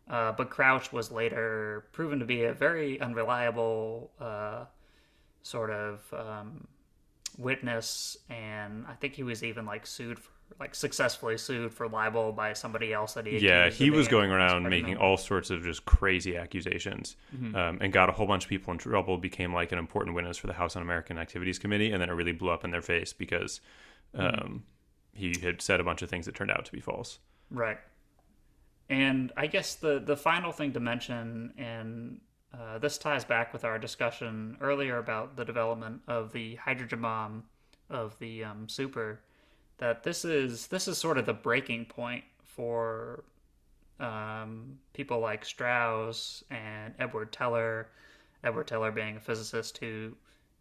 Uh, 0.09 0.33
but 0.33 0.49
Crouch 0.49 0.93
was 0.93 1.13
later 1.13 1.85
proven 1.93 2.19
to 2.19 2.25
be 2.25 2.45
a 2.45 2.55
very 2.55 2.99
unreliable 3.01 4.11
uh, 4.19 4.65
sort 5.43 5.71
of 5.71 6.01
um, 6.13 6.67
witness, 7.39 8.17
and 8.29 8.87
I 8.87 8.95
think 8.95 9.15
he 9.15 9.23
was 9.23 9.43
even 9.43 9.67
like 9.67 9.87
sued 9.87 10.19
for 10.19 10.31
like 10.59 10.75
successfully 10.75 11.39
sued 11.39 11.73
for 11.73 11.87
libel 11.89 12.33
by 12.33 12.53
somebody 12.53 12.93
else 12.93 13.15
that 13.15 13.25
he 13.25 13.39
yeah 13.39 13.71
he 13.71 13.89
was 13.89 14.09
going 14.09 14.33
around 14.33 14.69
making 14.69 14.97
all 14.97 15.17
sorts 15.17 15.49
of 15.49 15.63
just 15.63 15.85
crazy 15.85 16.37
accusations 16.37 17.15
mm-hmm. 17.33 17.55
um, 17.55 17.79
and 17.81 17.93
got 17.93 18.09
a 18.09 18.13
whole 18.13 18.27
bunch 18.27 18.43
of 18.43 18.49
people 18.49 18.73
in 18.73 18.77
trouble 18.77 19.17
became 19.17 19.55
like 19.55 19.71
an 19.71 19.79
important 19.79 20.13
witness 20.13 20.37
for 20.37 20.49
the 20.49 20.53
house 20.53 20.75
un-american 20.75 21.19
activities 21.19 21.57
committee 21.57 21.93
and 21.93 22.03
then 22.03 22.11
it 22.11 22.15
really 22.15 22.33
blew 22.33 22.51
up 22.51 22.65
in 22.65 22.73
their 22.73 22.83
face 22.83 23.13
because 23.13 23.61
Mm-hmm. 24.17 24.43
Um, 24.45 24.63
he 25.13 25.35
had 25.43 25.61
said 25.61 25.81
a 25.81 25.85
bunch 25.85 26.03
of 26.03 26.11
things 26.11 26.27
that 26.27 26.35
turned 26.35 26.51
out 26.51 26.65
to 26.65 26.73
be 26.73 26.81
false. 26.81 27.19
Right. 27.51 27.79
And 28.89 29.33
I 29.37 29.47
guess 29.47 29.77
the 29.77 30.01
the 30.01 30.17
final 30.17 30.53
thing 30.53 30.73
to 30.73 30.81
mention, 30.81 31.55
and 31.57 32.21
uh, 32.59 32.79
this 32.79 32.99
ties 32.99 33.25
back 33.25 33.53
with 33.53 33.65
our 33.65 33.79
discussion 33.79 34.57
earlier 34.61 34.99
about 34.99 35.37
the 35.37 35.45
development 35.45 36.01
of 36.09 36.33
the 36.33 36.57
hydrogen 36.57 37.01
bomb 37.01 37.45
of 37.89 38.19
the 38.19 38.45
um, 38.45 38.69
super, 38.69 39.21
that 39.79 40.03
this 40.03 40.25
is 40.25 40.67
this 40.67 40.89
is 40.89 40.99
sort 40.99 41.19
of 41.19 41.27
the 41.27 41.33
breaking 41.33 41.85
point 41.85 42.25
for 42.45 43.25
um, 44.01 44.79
people 44.95 45.21
like 45.21 45.45
Strauss 45.45 46.43
and 46.51 46.95
Edward 46.99 47.33
Teller. 47.33 47.89
Edward 48.43 48.67
Teller 48.67 48.91
being 48.91 49.17
a 49.17 49.21
physicist 49.21 49.79
who 49.79 50.17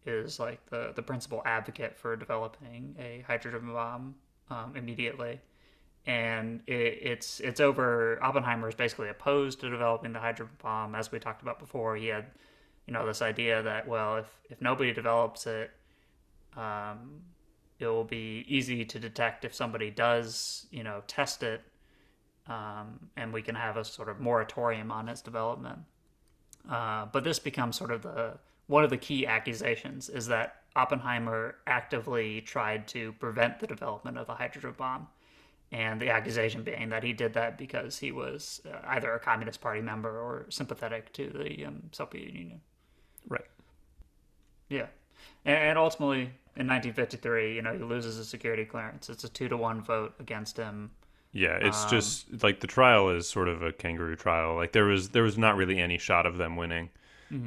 is 0.06 0.38
like 0.38 0.64
the 0.66 0.92
the 0.94 1.02
principal 1.02 1.42
advocate 1.44 1.98
for 1.98 2.14
developing 2.16 2.94
a 2.98 3.24
hydrogen 3.26 3.72
bomb 3.72 4.14
um, 4.48 4.76
immediately, 4.76 5.40
and 6.06 6.62
it, 6.66 6.98
it's 7.02 7.40
it's 7.40 7.60
over. 7.60 8.18
Oppenheimer 8.22 8.68
is 8.68 8.74
basically 8.74 9.08
opposed 9.08 9.60
to 9.60 9.70
developing 9.70 10.12
the 10.12 10.20
hydrogen 10.20 10.54
bomb, 10.62 10.94
as 10.94 11.12
we 11.12 11.18
talked 11.18 11.42
about 11.42 11.58
before. 11.58 11.96
He 11.96 12.06
had, 12.06 12.26
you 12.86 12.92
know, 12.92 13.06
this 13.06 13.22
idea 13.22 13.62
that 13.62 13.86
well, 13.86 14.16
if 14.16 14.26
if 14.48 14.60
nobody 14.60 14.92
develops 14.92 15.46
it, 15.46 15.70
um, 16.56 17.20
it 17.78 17.86
will 17.86 18.04
be 18.04 18.44
easy 18.48 18.84
to 18.84 18.98
detect 18.98 19.44
if 19.44 19.54
somebody 19.54 19.90
does, 19.90 20.66
you 20.70 20.82
know, 20.82 21.02
test 21.06 21.42
it, 21.42 21.62
um, 22.46 23.10
and 23.16 23.32
we 23.32 23.42
can 23.42 23.54
have 23.54 23.76
a 23.76 23.84
sort 23.84 24.08
of 24.08 24.20
moratorium 24.20 24.90
on 24.90 25.08
its 25.08 25.20
development. 25.20 25.78
Uh, 26.68 27.06
but 27.06 27.24
this 27.24 27.38
becomes 27.38 27.76
sort 27.76 27.90
of 27.90 28.02
the 28.02 28.38
one 28.66 28.84
of 28.84 28.90
the 28.90 28.96
key 28.96 29.26
accusations 29.26 30.08
is 30.08 30.28
that 30.28 30.62
Oppenheimer 30.76 31.56
actively 31.66 32.40
tried 32.42 32.86
to 32.88 33.12
prevent 33.14 33.58
the 33.58 33.66
development 33.66 34.16
of 34.16 34.28
the 34.28 34.34
hydrogen 34.34 34.74
bomb. 34.78 35.08
And 35.72 36.00
the 36.00 36.10
accusation 36.10 36.62
being 36.64 36.88
that 36.90 37.02
he 37.04 37.12
did 37.12 37.34
that 37.34 37.58
because 37.58 37.98
he 37.98 38.12
was 38.12 38.60
uh, 38.66 38.78
either 38.88 39.12
a 39.14 39.20
Communist 39.20 39.60
Party 39.60 39.80
member 39.80 40.10
or 40.20 40.46
sympathetic 40.50 41.12
to 41.14 41.30
the 41.30 41.66
um, 41.66 41.82
Soviet 41.92 42.32
Union. 42.32 42.60
Right. 43.28 43.44
Yeah, 44.68 44.86
and, 45.44 45.56
and 45.56 45.78
ultimately 45.78 46.32
in 46.56 46.66
1953, 46.66 47.54
you 47.54 47.62
know, 47.62 47.72
he 47.76 47.82
loses 47.82 48.16
his 48.16 48.28
security 48.28 48.64
clearance. 48.64 49.08
It's 49.10 49.24
a 49.24 49.28
two 49.28 49.48
to 49.48 49.56
one 49.56 49.82
vote 49.82 50.14
against 50.20 50.56
him. 50.56 50.90
Yeah, 51.32 51.58
it's 51.60 51.84
Um, 51.84 51.90
just 51.90 52.42
like 52.42 52.60
the 52.60 52.66
trial 52.66 53.08
is 53.10 53.28
sort 53.28 53.48
of 53.48 53.62
a 53.62 53.72
kangaroo 53.72 54.16
trial. 54.16 54.56
Like 54.56 54.72
there 54.72 54.84
was 54.86 55.10
there 55.10 55.22
was 55.22 55.38
not 55.38 55.56
really 55.56 55.78
any 55.78 55.96
shot 55.98 56.26
of 56.26 56.38
them 56.38 56.56
winning, 56.56 56.90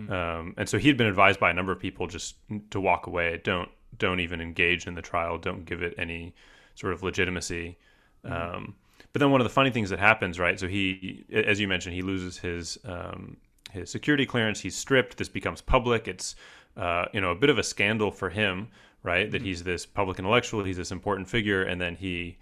um, 0.10 0.56
and 0.58 0.70
so 0.70 0.78
he 0.80 0.88
had 0.90 0.98
been 0.98 1.08
advised 1.08 1.40
by 1.40 1.52
a 1.52 1.54
number 1.54 1.72
of 1.72 1.80
people 1.80 2.08
just 2.08 2.36
to 2.72 2.82
walk 2.82 3.08
away. 3.08 3.42
Don't 3.44 3.70
don't 3.98 4.20
even 4.22 4.42
engage 4.42 4.88
in 4.88 4.96
the 4.96 5.02
trial. 5.04 5.38
Don't 5.38 5.66
give 5.66 5.84
it 5.84 5.96
any 5.98 6.36
sort 6.76 6.94
of 6.94 7.04
legitimacy. 7.04 7.78
Um, 8.24 8.76
but 9.12 9.20
then 9.20 9.32
one 9.32 9.42
of 9.42 9.46
the 9.46 9.54
funny 9.54 9.70
things 9.70 9.90
that 9.90 10.00
happens, 10.00 10.40
right? 10.40 10.60
So 10.60 10.68
he, 10.68 11.26
as 11.32 11.60
you 11.60 11.68
mentioned, 11.68 11.96
he 11.96 12.02
loses 12.02 12.38
his 12.38 12.78
um, 12.86 13.38
his 13.72 13.90
security 13.90 14.26
clearance. 14.26 14.60
He's 14.60 14.76
stripped. 14.76 15.18
This 15.18 15.30
becomes 15.30 15.62
public. 15.62 16.08
It's 16.08 16.36
uh, 16.78 17.06
you 17.14 17.22
know 17.22 17.32
a 17.32 17.36
bit 17.36 17.50
of 17.50 17.58
a 17.58 17.64
scandal 17.64 18.12
for 18.12 18.30
him, 18.30 18.70
right? 19.04 19.30
That 19.30 19.42
he's 19.42 19.64
this 19.64 19.86
public 19.86 20.20
intellectual. 20.20 20.64
He's 20.64 20.78
this 20.78 20.92
important 20.92 21.28
figure, 21.28 21.64
and 21.64 21.80
then 21.80 21.96
he 21.96 22.38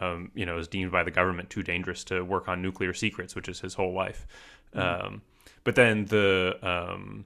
um, 0.00 0.30
you 0.34 0.46
know, 0.46 0.58
is 0.58 0.68
deemed 0.68 0.92
by 0.92 1.02
the 1.02 1.10
government 1.10 1.50
too 1.50 1.62
dangerous 1.62 2.04
to 2.04 2.22
work 2.24 2.48
on 2.48 2.62
nuclear 2.62 2.92
secrets, 2.92 3.34
which 3.34 3.48
is 3.48 3.60
his 3.60 3.74
whole 3.74 3.92
life. 3.92 4.26
Um, 4.74 5.22
but 5.64 5.74
then 5.74 6.04
the, 6.06 6.58
um, 6.62 7.24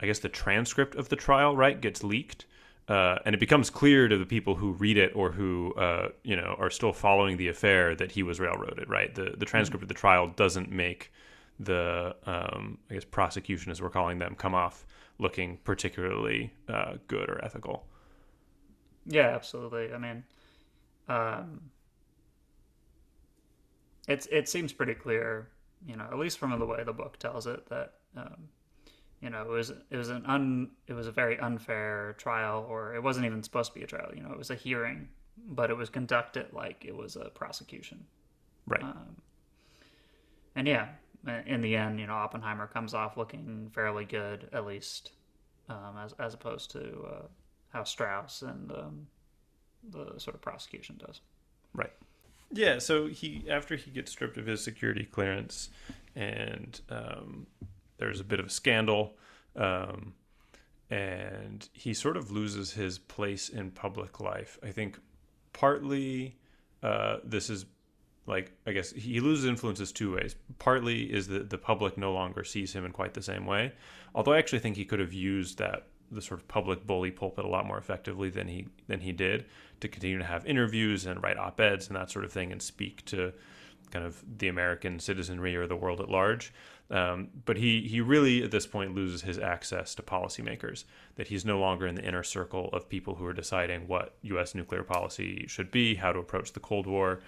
I 0.00 0.06
guess 0.06 0.18
the 0.18 0.28
transcript 0.28 0.94
of 0.96 1.08
the 1.08 1.16
trial, 1.16 1.56
right, 1.56 1.80
gets 1.80 2.02
leaked. 2.02 2.46
Uh, 2.88 3.18
and 3.26 3.34
it 3.34 3.38
becomes 3.38 3.68
clear 3.68 4.08
to 4.08 4.16
the 4.16 4.24
people 4.24 4.54
who 4.54 4.72
read 4.72 4.96
it 4.96 5.12
or 5.14 5.30
who, 5.30 5.74
uh, 5.74 6.08
you 6.22 6.34
know, 6.34 6.56
are 6.58 6.70
still 6.70 6.92
following 6.92 7.36
the 7.36 7.48
affair 7.48 7.94
that 7.94 8.10
he 8.12 8.22
was 8.22 8.40
railroaded, 8.40 8.88
right? 8.88 9.14
The, 9.14 9.34
the 9.36 9.44
transcript 9.44 9.82
of 9.82 9.88
the 9.88 9.94
trial 9.94 10.28
doesn't 10.28 10.72
make 10.72 11.12
the, 11.60 12.16
um, 12.24 12.78
I 12.90 12.94
guess, 12.94 13.04
prosecution, 13.04 13.70
as 13.70 13.82
we're 13.82 13.90
calling 13.90 14.18
them, 14.18 14.34
come 14.34 14.54
off 14.54 14.86
looking 15.18 15.58
particularly 15.64 16.52
uh, 16.68 16.94
good 17.08 17.28
or 17.28 17.44
ethical. 17.44 17.84
Yeah, 19.04 19.28
absolutely. 19.34 19.92
I 19.92 19.98
mean, 19.98 20.24
um, 21.08 21.60
it's 24.06 24.26
it 24.26 24.48
seems 24.48 24.72
pretty 24.72 24.94
clear, 24.94 25.48
you 25.86 25.96
know, 25.96 26.06
at 26.10 26.18
least 26.18 26.38
from 26.38 26.58
the 26.58 26.66
way 26.66 26.84
the 26.84 26.92
book 26.92 27.18
tells 27.18 27.46
it 27.46 27.68
that, 27.68 27.94
um, 28.16 28.48
you 29.20 29.30
know, 29.30 29.42
it 29.42 29.48
was 29.48 29.70
it 29.70 29.96
was 29.96 30.10
an 30.10 30.24
un 30.26 30.70
it 30.86 30.92
was 30.92 31.06
a 31.06 31.12
very 31.12 31.38
unfair 31.38 32.14
trial, 32.18 32.66
or 32.68 32.94
it 32.94 33.02
wasn't 33.02 33.26
even 33.26 33.42
supposed 33.42 33.72
to 33.72 33.78
be 33.78 33.84
a 33.84 33.86
trial. 33.86 34.10
You 34.14 34.22
know, 34.22 34.32
it 34.32 34.38
was 34.38 34.50
a 34.50 34.54
hearing, 34.54 35.08
but 35.36 35.70
it 35.70 35.76
was 35.76 35.90
conducted 35.90 36.52
like 36.52 36.84
it 36.84 36.96
was 36.96 37.16
a 37.16 37.30
prosecution. 37.30 38.04
Right. 38.66 38.82
um, 38.82 39.16
And 40.54 40.66
yeah, 40.66 40.88
in 41.46 41.60
the 41.60 41.74
end, 41.76 41.98
you 42.00 42.06
know, 42.06 42.14
Oppenheimer 42.14 42.66
comes 42.66 42.94
off 42.94 43.16
looking 43.16 43.70
fairly 43.74 44.04
good, 44.04 44.48
at 44.52 44.66
least, 44.66 45.12
um, 45.68 45.96
as 45.98 46.12
as 46.18 46.34
opposed 46.34 46.70
to 46.72 47.02
uh, 47.02 47.26
how 47.72 47.84
Strauss 47.84 48.42
and 48.42 48.70
um, 48.72 49.06
the 49.90 50.18
sort 50.18 50.34
of 50.34 50.40
prosecution 50.40 51.00
does. 51.04 51.20
Right. 51.74 51.92
Yeah. 52.52 52.78
So 52.78 53.08
he 53.08 53.44
after 53.50 53.76
he 53.76 53.90
gets 53.90 54.12
stripped 54.12 54.38
of 54.38 54.46
his 54.46 54.62
security 54.62 55.04
clearance, 55.04 55.70
and 56.14 56.80
um, 56.88 57.46
there's 57.98 58.20
a 58.20 58.24
bit 58.24 58.40
of 58.40 58.46
a 58.46 58.50
scandal, 58.50 59.16
um, 59.56 60.14
and 60.90 61.68
he 61.72 61.92
sort 61.92 62.16
of 62.16 62.30
loses 62.30 62.72
his 62.72 62.98
place 62.98 63.48
in 63.48 63.70
public 63.70 64.20
life. 64.20 64.58
I 64.62 64.70
think 64.70 64.98
partly 65.52 66.36
uh, 66.82 67.18
this 67.24 67.50
is 67.50 67.66
like 68.26 68.52
I 68.66 68.72
guess 68.72 68.92
he 68.92 69.20
loses 69.20 69.46
influences 69.46 69.90
two 69.90 70.14
ways. 70.14 70.36
Partly 70.58 71.02
is 71.02 71.28
that 71.28 71.50
the 71.50 71.58
public 71.58 71.98
no 71.98 72.12
longer 72.12 72.44
sees 72.44 72.72
him 72.72 72.84
in 72.84 72.92
quite 72.92 73.14
the 73.14 73.22
same 73.22 73.46
way. 73.46 73.72
Although 74.14 74.32
I 74.32 74.38
actually 74.38 74.60
think 74.60 74.76
he 74.76 74.84
could 74.84 75.00
have 75.00 75.12
used 75.12 75.58
that 75.58 75.86
the 76.10 76.22
sort 76.22 76.40
of 76.40 76.48
public 76.48 76.86
bully 76.86 77.10
pulpit 77.10 77.44
a 77.44 77.48
lot 77.48 77.66
more 77.66 77.78
effectively 77.78 78.30
than 78.30 78.48
he 78.48 78.66
than 78.86 79.00
he 79.00 79.12
did 79.12 79.46
to 79.80 79.88
continue 79.88 80.18
to 80.18 80.24
have 80.24 80.46
interviews 80.46 81.06
and 81.06 81.22
write 81.22 81.36
op-eds 81.36 81.88
and 81.88 81.96
that 81.96 82.10
sort 82.10 82.24
of 82.24 82.32
thing 82.32 82.52
and 82.52 82.62
speak 82.62 83.04
to 83.06 83.32
kind 83.90 84.04
of 84.04 84.22
the 84.38 84.48
American 84.48 84.98
citizenry 84.98 85.56
or 85.56 85.66
the 85.66 85.76
world 85.76 86.00
at 86.00 86.10
large. 86.10 86.52
Um, 86.90 87.28
but 87.44 87.58
he 87.58 87.82
he 87.82 88.00
really 88.00 88.42
at 88.42 88.50
this 88.50 88.66
point 88.66 88.94
loses 88.94 89.22
his 89.22 89.38
access 89.38 89.94
to 89.96 90.02
policymakers. 90.02 90.84
That 91.16 91.28
he's 91.28 91.44
no 91.44 91.58
longer 91.58 91.86
in 91.86 91.94
the 91.94 92.04
inner 92.04 92.22
circle 92.22 92.70
of 92.72 92.88
people 92.88 93.14
who 93.16 93.26
are 93.26 93.34
deciding 93.34 93.88
what 93.88 94.16
U.S. 94.22 94.54
nuclear 94.54 94.82
policy 94.82 95.44
should 95.48 95.70
be, 95.70 95.96
how 95.96 96.12
to 96.12 96.18
approach 96.18 96.52
the 96.52 96.60
Cold 96.60 96.86
War. 96.86 97.20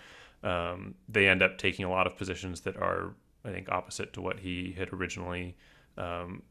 Um, 0.43 0.95
they 1.09 1.29
end 1.29 1.43
up 1.43 1.59
taking 1.59 1.85
a 1.85 1.91
lot 1.91 2.07
of 2.07 2.17
positions 2.17 2.63
that 2.63 2.77
are, 2.77 3.15
I 3.45 3.51
think, 3.51 3.69
opposite 3.71 4.15
to 4.15 4.23
what 4.23 4.41
he 4.41 4.73
had 4.73 4.93
originally 4.93 5.57
um, 5.99 6.43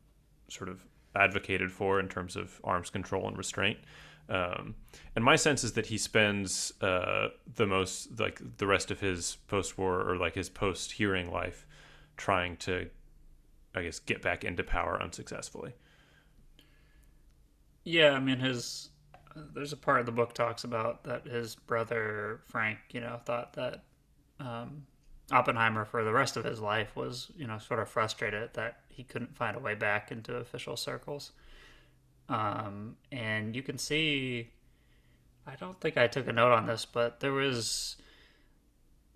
sort 0.48 0.70
of 0.70 0.86
advocated 1.16 1.72
for 1.72 2.00
in 2.00 2.08
terms 2.08 2.36
of 2.36 2.60
arms 2.64 2.90
control 2.90 3.28
and 3.28 3.38
restraint. 3.38 3.80
Um, 4.30 4.76
and 5.16 5.26
my 5.26 5.36
sense 5.36 5.64
is 5.64 5.74
that 5.74 5.88
he 5.88 5.98
spends 5.98 6.72
uh, 6.82 7.30
the 7.56 7.66
most, 7.66 8.20
like 8.20 8.40
the 8.58 8.68
rest 8.68 8.92
of 8.92 9.00
his 9.00 9.38
post-war 9.48 10.08
or 10.08 10.18
like 10.18 10.36
his 10.36 10.50
post-hearing 10.50 11.32
life, 11.32 11.66
trying 12.16 12.56
to, 12.58 12.90
I 13.76 13.84
guess, 13.84 14.00
get 14.00 14.22
back 14.22 14.44
into 14.44 14.64
power 14.64 15.02
unsuccessfully. 15.02 15.74
Yeah, 17.84 18.12
I 18.12 18.20
mean 18.20 18.40
his. 18.40 18.90
There's 19.54 19.74
a 19.74 19.78
part 19.78 20.00
of 20.00 20.06
the 20.06 20.12
book 20.12 20.34
talks 20.34 20.64
about 20.64 21.04
that 21.04 21.26
his 21.26 21.56
brother 21.56 22.42
Frank, 22.48 22.80
you 22.92 23.00
know, 23.00 23.20
thought 23.26 23.54
that 23.54 23.84
um, 24.40 24.84
Oppenheimer 25.32 25.86
for 25.86 26.04
the 26.04 26.12
rest 26.12 26.36
of 26.36 26.44
his 26.44 26.60
life 26.60 26.96
was, 26.96 27.32
you 27.38 27.46
know, 27.46 27.60
sort 27.60 27.80
of 27.80 27.88
frustrated 27.88 28.54
that 28.56 28.80
he 28.90 29.04
couldn't 29.04 29.36
find 29.36 29.56
a 29.56 29.60
way 29.60 29.76
back 29.76 30.12
into 30.12 30.36
official 30.36 30.76
circles. 30.76 31.32
Um, 32.28 32.98
and 33.12 33.56
you 33.56 33.62
can 33.62 33.78
see, 33.78 34.52
I 35.46 35.56
don't 35.56 35.80
think 35.80 35.98
I 35.98 36.08
took 36.08 36.28
a 36.28 36.34
note 36.34 36.52
on 36.52 36.66
this, 36.66 36.86
but 36.86 37.20
there 37.20 37.32
was, 37.32 37.98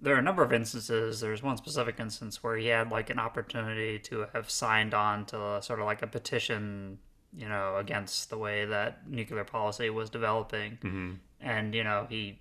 there 0.04 0.14
are 0.16 0.20
a 0.20 0.22
number 0.22 0.44
of 0.44 0.54
instances. 0.54 1.20
There's 1.22 1.42
one 1.42 1.58
specific 1.58 2.00
instance 2.00 2.44
where 2.44 2.58
he 2.58 2.68
had 2.68 2.92
like 2.92 3.10
an 3.10 3.18
opportunity 3.20 3.98
to 4.00 4.28
have 4.34 4.50
signed 4.50 4.94
on 4.94 5.26
to 5.28 5.62
sort 5.62 5.80
of 5.80 5.86
like 5.86 6.02
a 6.04 6.08
petition, 6.08 7.00
you 7.36 7.48
know, 7.50 7.78
against 7.78 8.30
the 8.30 8.38
way 8.38 8.66
that 8.66 9.10
nuclear 9.10 9.44
policy 9.44 9.90
was 9.90 10.10
developing, 10.10 10.78
and 11.42 11.74
you 11.74 11.84
know 11.84 12.06
he 12.10 12.40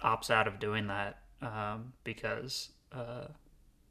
opts 0.00 0.30
out 0.30 0.48
of 0.48 0.58
doing 0.58 0.88
that 0.88 1.18
um, 1.42 1.92
because, 2.02 2.70
uh, 2.92 3.26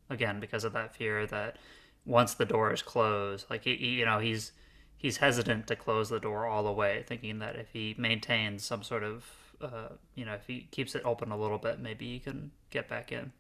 again, 0.10 0.40
because 0.40 0.64
of 0.64 0.74
that 0.74 0.94
fear 0.96 1.26
that 1.28 1.58
once 2.06 2.34
the 2.34 2.46
door 2.46 2.74
is 2.74 2.82
closed, 2.82 3.46
like 3.50 3.64
he, 3.64 3.76
he- 3.76 4.00
you 4.00 4.06
know, 4.06 4.20
he's 4.20 4.52
he's 4.98 5.18
hesitant 5.18 5.68
to 5.68 5.76
close 5.76 6.10
the 6.10 6.20
door 6.20 6.46
all 6.46 6.64
the 6.64 6.72
way, 6.72 7.04
thinking 7.08 7.40
that 7.40 7.56
if 7.56 7.70
he 7.74 7.96
maintains 7.98 8.64
some 8.64 8.84
sort 8.84 9.04
of, 9.04 9.26
uh, 9.64 9.90
you 10.16 10.26
know, 10.26 10.34
if 10.34 10.46
he 10.48 10.68
keeps 10.72 10.96
it 10.96 11.04
open 11.06 11.32
a 11.32 11.38
little 11.38 11.58
bit, 11.58 11.80
maybe 11.80 12.06
he 12.06 12.20
can 12.20 12.52
get 12.70 12.88
back 12.88 13.12
in. 13.12 13.32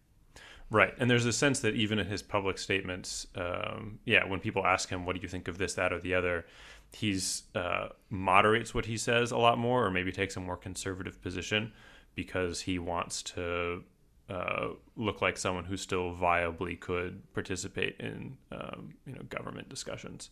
Right. 0.70 0.94
And 0.98 1.10
there's 1.10 1.26
a 1.26 1.34
sense 1.34 1.60
that 1.60 1.76
even 1.76 2.00
in 2.00 2.08
his 2.08 2.22
public 2.22 2.58
statements, 2.58 3.28
um, 3.36 4.00
yeah, 4.06 4.26
when 4.26 4.40
people 4.40 4.66
ask 4.66 4.88
him, 4.88 5.06
what 5.06 5.16
do 5.16 5.22
you 5.22 5.28
think 5.28 5.50
of 5.50 5.58
this, 5.58 5.74
that, 5.74 5.92
or 5.92 6.00
the 6.00 6.14
other, 6.14 6.46
he's 6.94 7.44
uh, 7.56 7.90
moderates 8.10 8.74
what 8.74 8.86
he 8.86 8.96
says 8.96 9.32
a 9.32 9.38
lot 9.38 9.58
more, 9.58 9.86
or 9.86 9.92
maybe 9.92 10.14
takes 10.14 10.38
a 10.38 10.40
more 10.40 10.56
conservative 10.56 11.22
position 11.22 11.74
because 12.16 12.62
he 12.62 12.80
wants 12.80 13.22
to 13.22 13.84
uh, 14.30 14.68
look 14.96 15.22
like 15.22 15.36
someone 15.36 15.66
who 15.66 15.76
still 15.76 16.16
viably 16.16 16.80
could 16.80 17.22
participate 17.34 17.98
in, 18.00 18.38
um, 18.54 18.94
you 19.06 19.14
know, 19.14 19.24
government 19.24 19.68
discussions. 19.68 20.30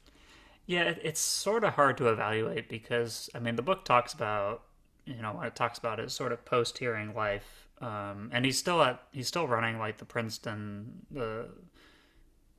Yeah, 0.66 0.94
it's 1.02 1.20
sort 1.20 1.64
of 1.64 1.74
hard 1.74 1.98
to 1.98 2.10
evaluate 2.10 2.70
because 2.70 3.30
I 3.34 3.40
mean 3.40 3.56
the 3.56 3.64
book 3.64 3.86
talks 3.86 4.14
about 4.14 4.62
you 5.10 5.22
know 5.22 5.34
when 5.34 5.46
it 5.48 5.56
talks 5.56 5.78
about 5.78 6.00
his 6.00 6.14
sort 6.14 6.32
of 6.32 6.46
post 6.46 6.78
hearing 6.78 7.14
life, 7.14 7.68
um, 7.82 8.30
and 8.32 8.46
he's 8.46 8.58
still 8.58 8.82
at 8.82 9.02
he's 9.12 9.28
still 9.28 9.48
running 9.48 9.80
like 9.80 9.98
the 9.98 10.06
Princeton 10.06 11.06
the 11.12 11.48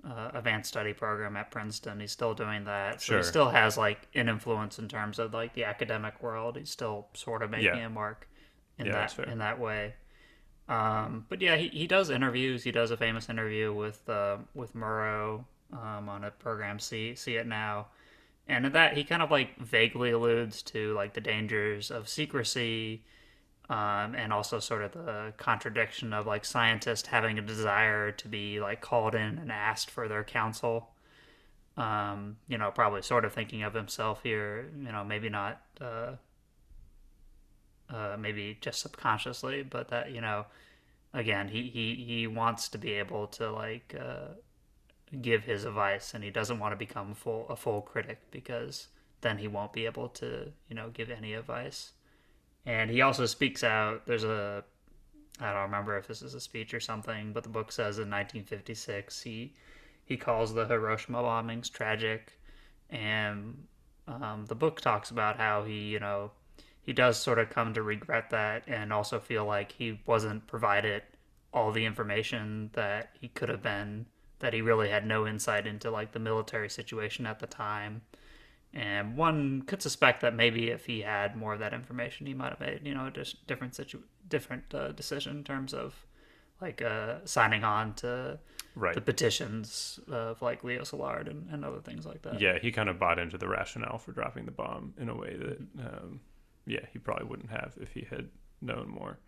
uh, 0.07 0.31
advanced 0.35 0.69
study 0.71 0.93
program 0.93 1.37
at 1.37 1.51
Princeton. 1.51 2.01
He's 2.01 2.13
still 2.13 2.35
doing 2.35 2.65
that, 2.65 3.01
so 3.03 3.07
Sure. 3.07 3.19
he 3.19 3.25
still 3.25 3.51
has 3.51 3.77
like 3.77 4.09
an 4.15 4.29
influence 4.29 4.79
in 4.79 4.89
terms 4.89 5.19
of 5.19 5.33
like 5.35 5.55
the 5.55 5.65
academic 5.65 6.23
world. 6.23 6.57
He's 6.57 6.71
still 6.71 7.09
sort 7.15 7.43
of 7.43 7.51
making 7.51 7.67
Yeah. 7.67 7.87
a 7.87 7.91
mark 7.91 8.27
in 8.79 8.87
Yeah, 8.87 8.93
that 8.93 9.29
in 9.29 9.39
that 9.39 9.59
way. 9.59 9.95
Um, 10.69 11.27
but 11.29 11.43
yeah, 11.43 11.57
he, 11.57 11.69
he 11.69 11.87
does 11.87 12.11
interviews. 12.11 12.63
He 12.63 12.71
does 12.73 12.91
a 12.93 12.97
famous 12.97 13.29
interview 13.29 13.75
with 13.75 14.09
uh, 14.09 14.39
with 14.55 14.75
Murrow 14.75 15.45
um, 15.73 16.09
on 16.09 16.25
a 16.25 16.31
program 16.31 16.79
See 16.79 17.15
See 17.15 17.37
It 17.37 17.47
Now, 17.47 17.89
and 18.49 18.67
in 18.67 18.73
that 18.73 18.97
he 18.97 19.05
kind 19.05 19.23
of 19.23 19.31
like 19.31 19.57
vaguely 19.59 20.11
alludes 20.11 20.63
to 20.63 20.95
like 20.95 21.15
the 21.15 21.21
dangers 21.21 21.91
of 21.91 22.09
secrecy, 22.09 23.03
um, 23.69 24.15
and 24.15 24.33
also 24.33 24.59
sort 24.59 24.83
of 24.83 24.93
the 24.93 25.33
contradiction 25.37 26.13
of 26.13 26.27
like 26.27 26.45
scientists 26.45 27.09
having 27.09 27.39
a 27.39 27.43
desire 27.43 28.11
to 28.13 28.29
be 28.29 28.61
like 28.61 28.81
called 28.81 29.15
in 29.15 29.39
and 29.39 29.53
asked 29.53 29.91
for 29.91 30.09
their 30.09 30.25
counsel. 30.25 30.91
Um, 31.77 32.37
you 32.49 32.59
know, 32.59 32.71
probably 32.71 33.03
sort 33.03 33.25
of 33.25 33.33
thinking 33.33 33.63
of 33.63 33.75
himself 33.75 34.23
here. 34.23 34.71
You 34.77 34.93
know, 34.93 35.05
maybe 35.05 35.29
not. 35.29 35.63
Uh, 35.81 36.13
uh, 37.93 38.17
maybe 38.19 38.57
just 38.61 38.81
subconsciously, 38.81 39.63
but 39.63 39.89
that 39.89 40.13
you 40.13 40.21
know, 40.21 40.47
again, 41.13 41.49
he, 41.49 41.63
he, 41.69 42.05
he 42.07 42.27
wants 42.27 42.69
to 42.69 42.79
be 42.79 42.93
able 42.93 43.27
to 43.27 43.51
like 43.51 43.97
uh, 43.99 44.29
give 45.23 45.45
his 45.45 45.65
advice, 45.65 46.15
and 46.15 46.23
he 46.23 46.31
doesn't 46.31 46.59
want 46.59 46.73
to 46.73 46.77
become 46.77 47.15
full 47.15 47.47
a 47.49 47.57
full 47.57 47.83
critic 47.83 48.19
because 48.31 48.89
then 49.21 49.39
he 49.39 49.49
won't 49.49 49.73
be 49.73 49.87
able 49.87 50.09
to 50.09 50.53
you 50.69 50.77
know 50.77 50.91
give 50.91 51.11
any 51.11 51.35
advice. 51.35 51.93
And 52.67 52.91
he 52.91 53.01
also 53.01 53.27
speaks 53.27 53.65
out. 53.65 54.07
There's 54.07 54.25
a 54.25 54.65
I 55.41 55.53
don't 55.53 55.63
remember 55.63 55.97
if 55.97 56.07
this 56.07 56.23
is 56.23 56.35
a 56.35 56.41
speech 56.41 56.75
or 56.75 56.81
something, 56.81 57.33
but 57.33 57.43
the 57.43 57.49
book 57.49 57.73
says 57.73 57.99
in 57.99 58.11
1956 58.11 59.23
he 59.23 59.55
he 60.05 60.17
calls 60.17 60.53
the 60.53 60.67
Hiroshima 60.67 61.23
bombings 61.23 61.71
tragic, 61.71 62.33
and 62.91 63.67
um, 64.09 64.45
the 64.47 64.55
book 64.55 64.81
talks 64.81 65.11
about 65.11 65.37
how 65.37 65.65
he 65.65 65.89
you 65.89 66.01
know 66.01 66.31
he 66.83 66.93
does 66.93 67.19
sort 67.19 67.39
of 67.39 67.51
come 67.51 67.75
to 67.75 67.83
regret 67.83 68.31
that 68.31 68.65
and 68.67 68.93
also 68.93 69.21
feel 69.21 69.45
like 69.45 69.73
he 69.73 70.01
wasn't 70.07 70.47
provided 70.47 71.03
all 71.53 71.73
the 71.73 71.85
information 71.85 72.71
that 72.73 73.11
he 73.21 73.29
could 73.29 73.49
have 73.49 73.63
been 73.63 74.07
that 74.41 74.53
he 74.53 74.61
really 74.61 74.89
had 74.91 75.07
no 75.07 75.27
insight 75.27 75.67
into 75.67 75.91
like 75.91 76.13
the 76.13 76.19
military 76.19 76.69
situation 76.69 77.25
at 77.27 77.39
the 77.39 77.47
time 77.47 78.03
and 78.73 79.17
one 79.17 79.63
could 79.63 79.83
suspect 79.83 80.21
that 80.21 80.35
maybe 80.35 80.71
if 80.71 80.87
he 80.87 81.01
had 81.01 81.35
more 81.37 81.55
of 81.55 81.61
that 81.61 81.73
information 81.75 82.27
he 82.27 82.35
might 82.35 82.51
have 82.51 82.61
made 82.61 82.81
you 82.85 82.95
know 82.95 83.07
a 83.07 83.11
just 83.11 83.47
different 83.47 83.75
situ- 83.75 84.03
different 84.29 84.75
uh, 84.75 84.93
decision 84.93 85.39
in 85.39 85.45
terms 85.45 85.73
of 85.75 86.07
like 86.61 86.83
uh, 86.83 87.17
signing 87.25 87.65
on 87.65 87.95
to 87.95 88.39
Right. 88.77 88.95
the 88.95 89.01
petitions 89.01 89.99
of 90.09 90.41
like 90.43 90.63
Leo 90.63 90.83
Szilard 90.83 91.29
and, 91.29 91.49
and 91.51 91.65
other 91.65 91.81
things 91.81 92.07
like 92.07 92.23
that. 92.23 92.41
yeah, 92.41 92.57
he 92.61 92.71
kind 92.71 92.89
of 92.89 93.01
bought 93.01 93.19
into 93.19 93.37
the 93.37 93.49
rationale 93.49 93.99
for 93.99 94.13
dropping 94.13 94.45
the 94.45 94.53
bomb 94.53 94.95
in 94.97 95.09
a 95.09 95.15
way 95.17 95.37
that, 95.37 95.59
um, 95.85 96.21
yeah, 96.67 96.79
he 96.93 97.01
probably 97.01 97.27
wouldn't 97.27 97.51
have 97.51 97.75
if 97.81 97.93
he 97.93 98.07
had 98.09 98.29
known 98.63 98.89
more. 98.89 99.19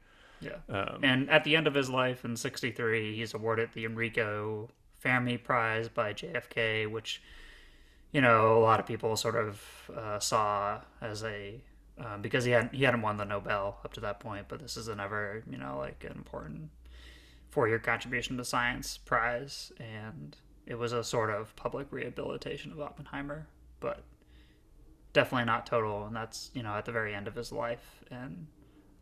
Yeah. 0.40 0.58
Um, 0.68 1.00
And 1.02 1.28
at 1.28 1.42
the 1.42 1.56
end 1.56 1.66
of 1.66 1.74
his 1.74 1.90
life 1.90 2.24
in 2.24 2.36
63, 2.36 3.16
he's 3.16 3.34
awarded 3.34 3.70
the 3.74 3.84
Enrico 3.84 4.70
Fermi 5.02 5.36
Prize 5.36 5.88
by 5.88 6.12
JFK, 6.12 6.90
which, 6.90 7.20
you 8.12 8.20
know, 8.20 8.56
a 8.56 8.62
lot 8.62 8.78
of 8.78 8.86
people 8.86 9.16
sort 9.16 9.36
of 9.36 9.90
uh, 9.96 10.18
saw 10.18 10.80
as 11.00 11.24
a. 11.24 11.60
Um, 11.98 12.22
because 12.22 12.44
he 12.44 12.52
hadn't 12.52 12.72
he 12.74 12.84
hadn't 12.84 13.02
won 13.02 13.18
the 13.18 13.24
Nobel 13.24 13.76
up 13.84 13.92
to 13.92 14.00
that 14.00 14.18
point, 14.18 14.46
but 14.48 14.60
this 14.60 14.78
is 14.78 14.88
another 14.88 15.44
you 15.48 15.58
know 15.58 15.76
like 15.78 16.04
an 16.08 16.12
important 16.12 16.70
four 17.50 17.68
year 17.68 17.78
contribution 17.78 18.38
to 18.38 18.44
science 18.44 18.96
prize, 18.96 19.72
and 19.78 20.38
it 20.66 20.76
was 20.76 20.94
a 20.94 21.04
sort 21.04 21.28
of 21.28 21.54
public 21.54 21.88
rehabilitation 21.90 22.72
of 22.72 22.80
Oppenheimer, 22.80 23.46
but 23.78 24.04
definitely 25.12 25.44
not 25.44 25.66
total, 25.66 26.06
and 26.06 26.16
that's 26.16 26.50
you 26.54 26.62
know 26.62 26.74
at 26.74 26.86
the 26.86 26.92
very 26.92 27.14
end 27.14 27.28
of 27.28 27.34
his 27.34 27.52
life, 27.52 28.02
and 28.10 28.46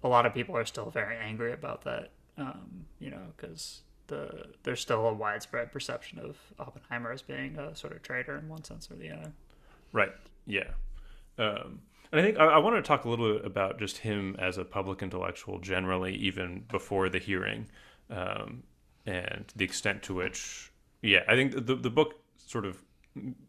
a 0.02 0.08
lot 0.08 0.26
of 0.26 0.34
people 0.34 0.56
are 0.56 0.64
still 0.64 0.90
very 0.90 1.16
angry 1.16 1.52
about 1.52 1.82
that. 1.82 2.10
Um, 2.36 2.86
you 2.98 3.10
know, 3.10 3.22
because 3.36 3.82
the 4.10 4.46
there's 4.62 4.80
still 4.80 5.06
a 5.06 5.14
widespread 5.14 5.72
perception 5.72 6.18
of 6.18 6.36
Oppenheimer 6.58 7.10
as 7.10 7.22
being 7.22 7.56
a 7.56 7.74
sort 7.74 7.94
of 7.94 8.02
traitor 8.02 8.36
in 8.36 8.48
one 8.48 8.62
sense 8.64 8.90
or 8.90 8.96
the 8.96 9.10
other. 9.10 9.32
Right. 9.92 10.12
Yeah. 10.46 10.70
Um, 11.38 11.80
and 12.12 12.20
I 12.20 12.22
think 12.22 12.38
I, 12.38 12.44
I 12.44 12.58
want 12.58 12.76
to 12.76 12.82
talk 12.82 13.04
a 13.04 13.08
little 13.08 13.34
bit 13.34 13.44
about 13.46 13.78
just 13.78 13.98
him 13.98 14.36
as 14.38 14.58
a 14.58 14.64
public 14.64 15.02
intellectual 15.02 15.58
generally, 15.58 16.14
even 16.16 16.64
before 16.70 17.08
the 17.08 17.18
hearing, 17.18 17.66
um, 18.10 18.62
and 19.06 19.44
the 19.56 19.64
extent 19.64 20.02
to 20.04 20.14
which, 20.14 20.70
yeah, 21.02 21.22
I 21.26 21.34
think 21.34 21.66
the 21.66 21.76
the 21.76 21.90
book 21.90 22.20
sort 22.36 22.66
of 22.66 22.82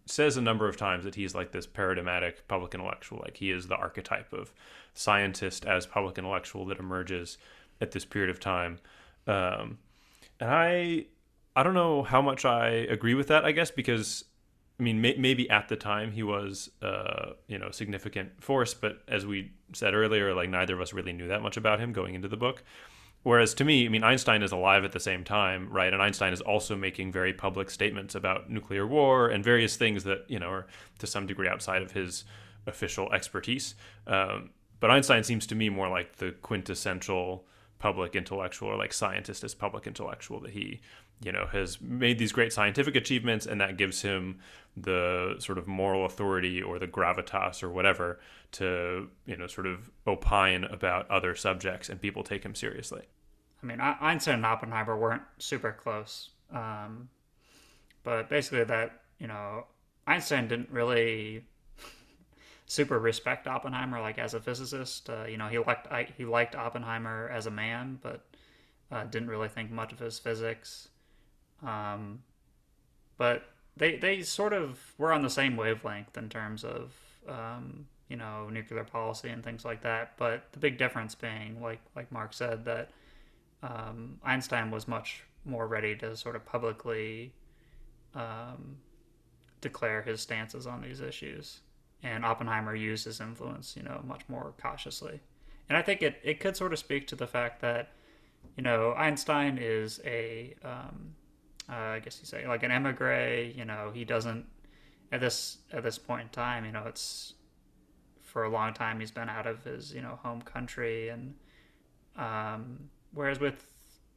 says 0.05 0.37
a 0.37 0.41
number 0.41 0.67
of 0.67 0.77
times 0.77 1.03
that 1.03 1.15
he's 1.15 1.35
like 1.35 1.51
this 1.51 1.67
paradigmatic 1.67 2.47
public 2.47 2.73
intellectual, 2.73 3.19
like 3.23 3.37
he 3.37 3.51
is 3.51 3.67
the 3.67 3.75
archetype 3.75 4.33
of 4.33 4.53
scientist 4.93 5.65
as 5.65 5.85
public 5.85 6.17
intellectual 6.17 6.65
that 6.65 6.79
emerges 6.79 7.37
at 7.79 7.91
this 7.91 8.05
period 8.05 8.29
of 8.29 8.39
time. 8.39 8.79
Um, 9.27 9.77
and 10.41 10.49
I, 10.49 11.05
I 11.55 11.63
don't 11.63 11.75
know 11.75 12.03
how 12.03 12.21
much 12.21 12.43
I 12.43 12.69
agree 12.69 13.13
with 13.13 13.27
that. 13.27 13.45
I 13.45 13.53
guess 13.53 13.71
because 13.71 14.25
I 14.79 14.83
mean, 14.83 14.99
may, 14.99 15.15
maybe 15.15 15.47
at 15.49 15.69
the 15.69 15.75
time 15.75 16.11
he 16.11 16.23
was, 16.23 16.71
uh, 16.81 17.33
you 17.47 17.59
know, 17.59 17.67
a 17.67 17.73
significant 17.73 18.43
force, 18.43 18.73
but 18.73 19.03
as 19.07 19.27
we 19.27 19.51
said 19.73 19.93
earlier, 19.93 20.33
like 20.33 20.49
neither 20.49 20.73
of 20.73 20.81
us 20.81 20.91
really 20.91 21.13
knew 21.13 21.27
that 21.27 21.43
much 21.43 21.55
about 21.55 21.79
him 21.79 21.93
going 21.93 22.15
into 22.15 22.27
the 22.27 22.35
book. 22.35 22.63
Whereas 23.21 23.53
to 23.55 23.63
me, 23.63 23.85
I 23.85 23.89
mean, 23.89 24.03
Einstein 24.03 24.41
is 24.41 24.51
alive 24.51 24.83
at 24.83 24.91
the 24.91 24.99
same 24.99 25.23
time, 25.23 25.69
right? 25.71 25.93
And 25.93 26.01
Einstein 26.01 26.33
is 26.33 26.41
also 26.41 26.75
making 26.75 27.11
very 27.11 27.31
public 27.31 27.69
statements 27.69 28.15
about 28.15 28.49
nuclear 28.49 28.87
war 28.87 29.29
and 29.29 29.43
various 29.43 29.75
things 29.75 30.03
that, 30.05 30.25
you 30.27 30.39
know, 30.39 30.49
are 30.49 30.67
to 30.97 31.05
some 31.05 31.27
degree 31.27 31.47
outside 31.47 31.83
of 31.83 31.91
his 31.91 32.23
official 32.65 33.13
expertise. 33.13 33.75
Um, 34.07 34.49
but 34.79 34.89
Einstein 34.89 35.23
seems 35.23 35.45
to 35.45 35.55
me 35.55 35.69
more 35.69 35.89
like 35.89 36.15
the 36.15 36.31
quintessential 36.31 37.45
public 37.81 38.15
intellectual 38.15 38.69
or 38.69 38.77
like 38.77 38.93
scientist 38.93 39.43
as 39.43 39.55
public 39.55 39.87
intellectual 39.87 40.39
that 40.39 40.51
he 40.51 40.79
you 41.23 41.31
know 41.31 41.47
has 41.51 41.81
made 41.81 42.19
these 42.19 42.31
great 42.31 42.53
scientific 42.53 42.95
achievements 42.95 43.47
and 43.47 43.59
that 43.59 43.75
gives 43.75 44.03
him 44.03 44.37
the 44.77 45.35
sort 45.39 45.57
of 45.57 45.67
moral 45.67 46.05
authority 46.05 46.61
or 46.61 46.77
the 46.77 46.87
gravitas 46.87 47.63
or 47.63 47.69
whatever 47.71 48.19
to 48.51 49.09
you 49.25 49.35
know 49.35 49.47
sort 49.47 49.65
of 49.65 49.89
opine 50.05 50.63
about 50.65 51.09
other 51.09 51.33
subjects 51.33 51.89
and 51.89 51.99
people 51.99 52.23
take 52.23 52.43
him 52.43 52.53
seriously. 52.53 53.01
I 53.63 53.65
mean, 53.65 53.79
Einstein 53.79 54.35
and 54.35 54.45
Oppenheimer 54.45 54.97
weren't 54.97 55.21
super 55.37 55.71
close, 55.71 56.29
um, 56.51 57.09
but 58.03 58.29
basically 58.29 58.63
that 58.63 59.01
you 59.19 59.27
know 59.27 59.65
Einstein 60.05 60.47
didn't 60.47 60.69
really 60.69 61.45
super 62.71 62.97
respect 62.97 63.47
Oppenheimer 63.47 63.99
like 63.99 64.17
as 64.17 64.33
a 64.33 64.39
physicist. 64.39 65.09
Uh, 65.09 65.25
you 65.25 65.35
know, 65.35 65.49
he 65.49 65.57
liked 65.57 65.91
I, 65.91 66.07
he 66.17 66.23
liked 66.23 66.55
Oppenheimer 66.55 67.29
as 67.29 67.45
a 67.45 67.51
man, 67.51 67.99
but 68.01 68.25
uh, 68.89 69.03
didn't 69.03 69.27
really 69.27 69.49
think 69.49 69.71
much 69.71 69.91
of 69.91 69.99
his 69.99 70.17
physics. 70.17 70.87
Um, 71.61 72.23
but 73.17 73.43
they 73.75 73.97
they 73.97 74.21
sort 74.21 74.53
of 74.53 74.79
were 74.97 75.11
on 75.11 75.21
the 75.21 75.29
same 75.29 75.57
wavelength 75.57 76.17
in 76.17 76.29
terms 76.29 76.63
of 76.63 76.93
um, 77.27 77.87
you 78.07 78.15
know 78.15 78.49
nuclear 78.49 78.85
policy 78.85 79.27
and 79.27 79.43
things 79.43 79.65
like 79.65 79.81
that. 79.81 80.13
But 80.15 80.45
the 80.53 80.59
big 80.59 80.77
difference 80.77 81.13
being, 81.13 81.61
like 81.61 81.81
like 81.93 82.09
Mark 82.09 82.31
said, 82.31 82.63
that 82.65 82.91
um, 83.61 84.17
Einstein 84.23 84.71
was 84.71 84.87
much 84.87 85.23
more 85.43 85.67
ready 85.67 85.93
to 85.97 86.15
sort 86.15 86.37
of 86.37 86.45
publicly 86.45 87.33
um, 88.15 88.77
declare 89.59 90.01
his 90.01 90.21
stances 90.21 90.65
on 90.65 90.81
these 90.81 91.01
issues, 91.01 91.59
and 92.03 92.25
Oppenheimer 92.25 92.75
used 92.75 93.05
his 93.05 93.19
influence, 93.19 93.75
you 93.75 93.83
know, 93.83 94.01
much 94.05 94.21
more 94.27 94.53
cautiously. 94.61 95.19
And 95.69 95.77
I 95.77 95.81
think 95.81 96.01
it, 96.01 96.19
it 96.23 96.39
could 96.39 96.57
sort 96.57 96.73
of 96.73 96.79
speak 96.79 97.07
to 97.07 97.15
the 97.15 97.27
fact 97.27 97.61
that, 97.61 97.89
you 98.57 98.63
know, 98.63 98.93
Einstein 98.93 99.57
is 99.61 100.01
a, 100.03 100.55
um, 100.63 101.15
uh, 101.69 101.75
I 101.75 101.99
guess 101.99 102.19
you 102.19 102.25
say, 102.25 102.47
like 102.47 102.63
an 102.63 102.71
emigre. 102.71 103.43
You 103.55 103.65
know, 103.65 103.91
he 103.93 104.03
doesn't 104.03 104.45
at 105.11 105.21
this 105.21 105.59
at 105.71 105.83
this 105.83 105.97
point 105.97 106.23
in 106.23 106.29
time. 106.29 106.65
You 106.65 106.71
know, 106.71 106.83
it's 106.87 107.33
for 108.21 108.43
a 108.43 108.49
long 108.49 108.73
time 108.73 108.99
he's 108.99 109.11
been 109.11 109.29
out 109.29 109.45
of 109.45 109.63
his 109.65 109.93
you 109.93 110.01
know 110.01 110.17
home 110.23 110.41
country 110.41 111.09
and 111.09 111.35
um, 112.15 112.89
whereas 113.13 113.39
with 113.39 113.65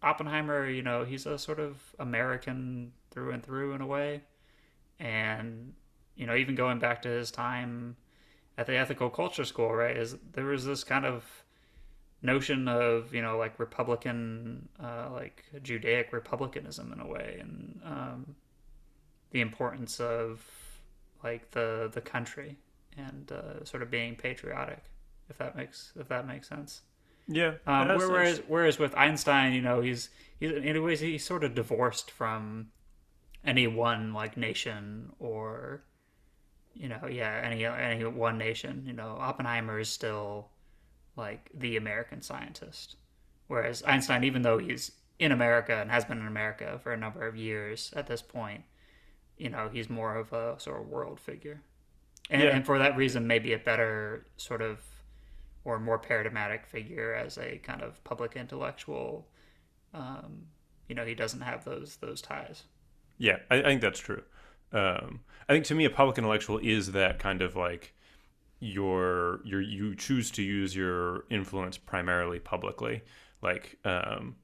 Oppenheimer, 0.02 0.68
you 0.68 0.82
know, 0.82 1.04
he's 1.04 1.26
a 1.26 1.38
sort 1.38 1.58
of 1.58 1.78
American 1.98 2.92
through 3.10 3.32
and 3.32 3.42
through 3.42 3.72
in 3.72 3.80
a 3.80 3.86
way. 3.86 4.22
And, 4.98 5.72
you 6.16 6.26
know, 6.26 6.34
even 6.34 6.54
going 6.54 6.78
back 6.78 7.02
to 7.02 7.08
his 7.08 7.30
time 7.30 7.96
at 8.56 8.66
the 8.66 8.76
ethical 8.76 9.10
culture 9.10 9.44
school, 9.44 9.72
right, 9.74 9.96
is 9.96 10.16
there 10.32 10.44
was 10.44 10.64
this 10.64 10.84
kind 10.84 11.04
of 11.04 11.24
notion 12.22 12.68
of, 12.68 13.14
you 13.14 13.22
know, 13.22 13.36
like 13.36 13.58
Republican, 13.58 14.68
uh, 14.82 15.08
like 15.12 15.44
Judaic 15.62 16.12
republicanism 16.12 16.92
in 16.92 17.00
a 17.00 17.06
way, 17.06 17.38
and 17.40 17.80
um, 17.84 18.34
the 19.30 19.40
importance 19.40 20.00
of 20.00 20.44
like 21.22 21.50
the 21.50 21.90
the 21.92 22.00
country 22.00 22.56
and 22.96 23.32
uh, 23.32 23.64
sort 23.64 23.82
of 23.82 23.90
being 23.90 24.14
patriotic, 24.14 24.84
if 25.28 25.38
that 25.38 25.56
makes 25.56 25.92
if 25.98 26.08
that 26.08 26.26
makes 26.26 26.48
sense. 26.48 26.82
yeah 27.26 27.54
Um, 27.66 27.88
whereas, 27.88 28.42
whereas 28.46 28.78
with 28.78 28.94
Einstein, 28.96 29.52
you 29.52 29.62
know, 29.62 29.80
he's 29.80 30.10
he's 30.38 30.52
in 30.52 30.88
he's 30.88 31.24
sort 31.24 31.44
of 31.44 31.54
divorced 31.54 32.10
from 32.10 32.68
any 33.44 33.66
one 33.66 34.12
like 34.12 34.36
nation 34.36 35.10
or 35.18 35.82
you 36.74 36.88
know, 36.88 37.06
yeah, 37.08 37.40
any 37.44 37.64
any 37.66 38.04
one 38.04 38.38
nation. 38.38 38.84
You 38.86 38.92
know, 38.92 39.16
Oppenheimer 39.18 39.78
is 39.80 39.88
still 39.88 40.50
like 41.16 41.50
the 41.54 41.76
American 41.76 42.22
scientist, 42.22 42.96
whereas 43.48 43.82
Einstein, 43.86 44.24
even 44.24 44.42
though 44.42 44.58
he's 44.58 44.92
in 45.18 45.32
America 45.32 45.74
and 45.76 45.90
has 45.90 46.04
been 46.04 46.18
in 46.18 46.26
America 46.26 46.78
for 46.82 46.92
a 46.92 46.96
number 46.96 47.26
of 47.26 47.36
years 47.36 47.92
at 47.96 48.06
this 48.06 48.22
point, 48.22 48.64
you 49.38 49.48
know, 49.48 49.68
he's 49.72 49.88
more 49.90 50.16
of 50.16 50.32
a 50.32 50.58
sort 50.60 50.80
of 50.80 50.88
world 50.88 51.20
figure, 51.20 51.62
and, 52.30 52.42
Yeah. 52.42 52.50
and 52.50 52.66
for 52.66 52.78
that 52.78 52.96
reason, 52.96 53.26
maybe 53.26 53.52
a 53.52 53.58
better 53.58 54.26
sort 54.36 54.62
of 54.62 54.80
or 55.64 55.78
more 55.80 55.98
paradigmatic 55.98 56.66
figure 56.66 57.14
as 57.14 57.38
a 57.38 57.58
kind 57.58 57.82
of 57.82 58.02
public 58.04 58.36
intellectual. 58.36 59.28
Um, 59.94 60.48
you 60.88 60.94
know, 60.94 61.04
he 61.06 61.14
doesn't 61.14 61.40
have 61.42 61.64
those 61.64 61.96
those 61.96 62.20
ties. 62.22 62.64
Yeah, 63.18 63.38
I, 63.50 63.56
I 63.58 63.62
think 63.62 63.80
that's 63.80 64.00
true. 64.00 64.22
Um, 64.72 65.20
I 65.48 65.52
think 65.52 65.64
to 65.66 65.74
me, 65.74 65.84
a 65.84 65.90
public 65.90 66.18
intellectual 66.18 66.58
is 66.58 66.92
that 66.92 67.18
kind 67.18 67.42
of 67.42 67.56
like 67.56 67.94
your 68.60 69.40
your 69.44 69.60
you 69.60 69.94
choose 69.94 70.30
to 70.32 70.42
use 70.42 70.74
your 70.74 71.24
influence 71.30 71.76
primarily 71.76 72.38
publicly. 72.38 73.02
Like, 73.42 73.78
um, 73.84 74.36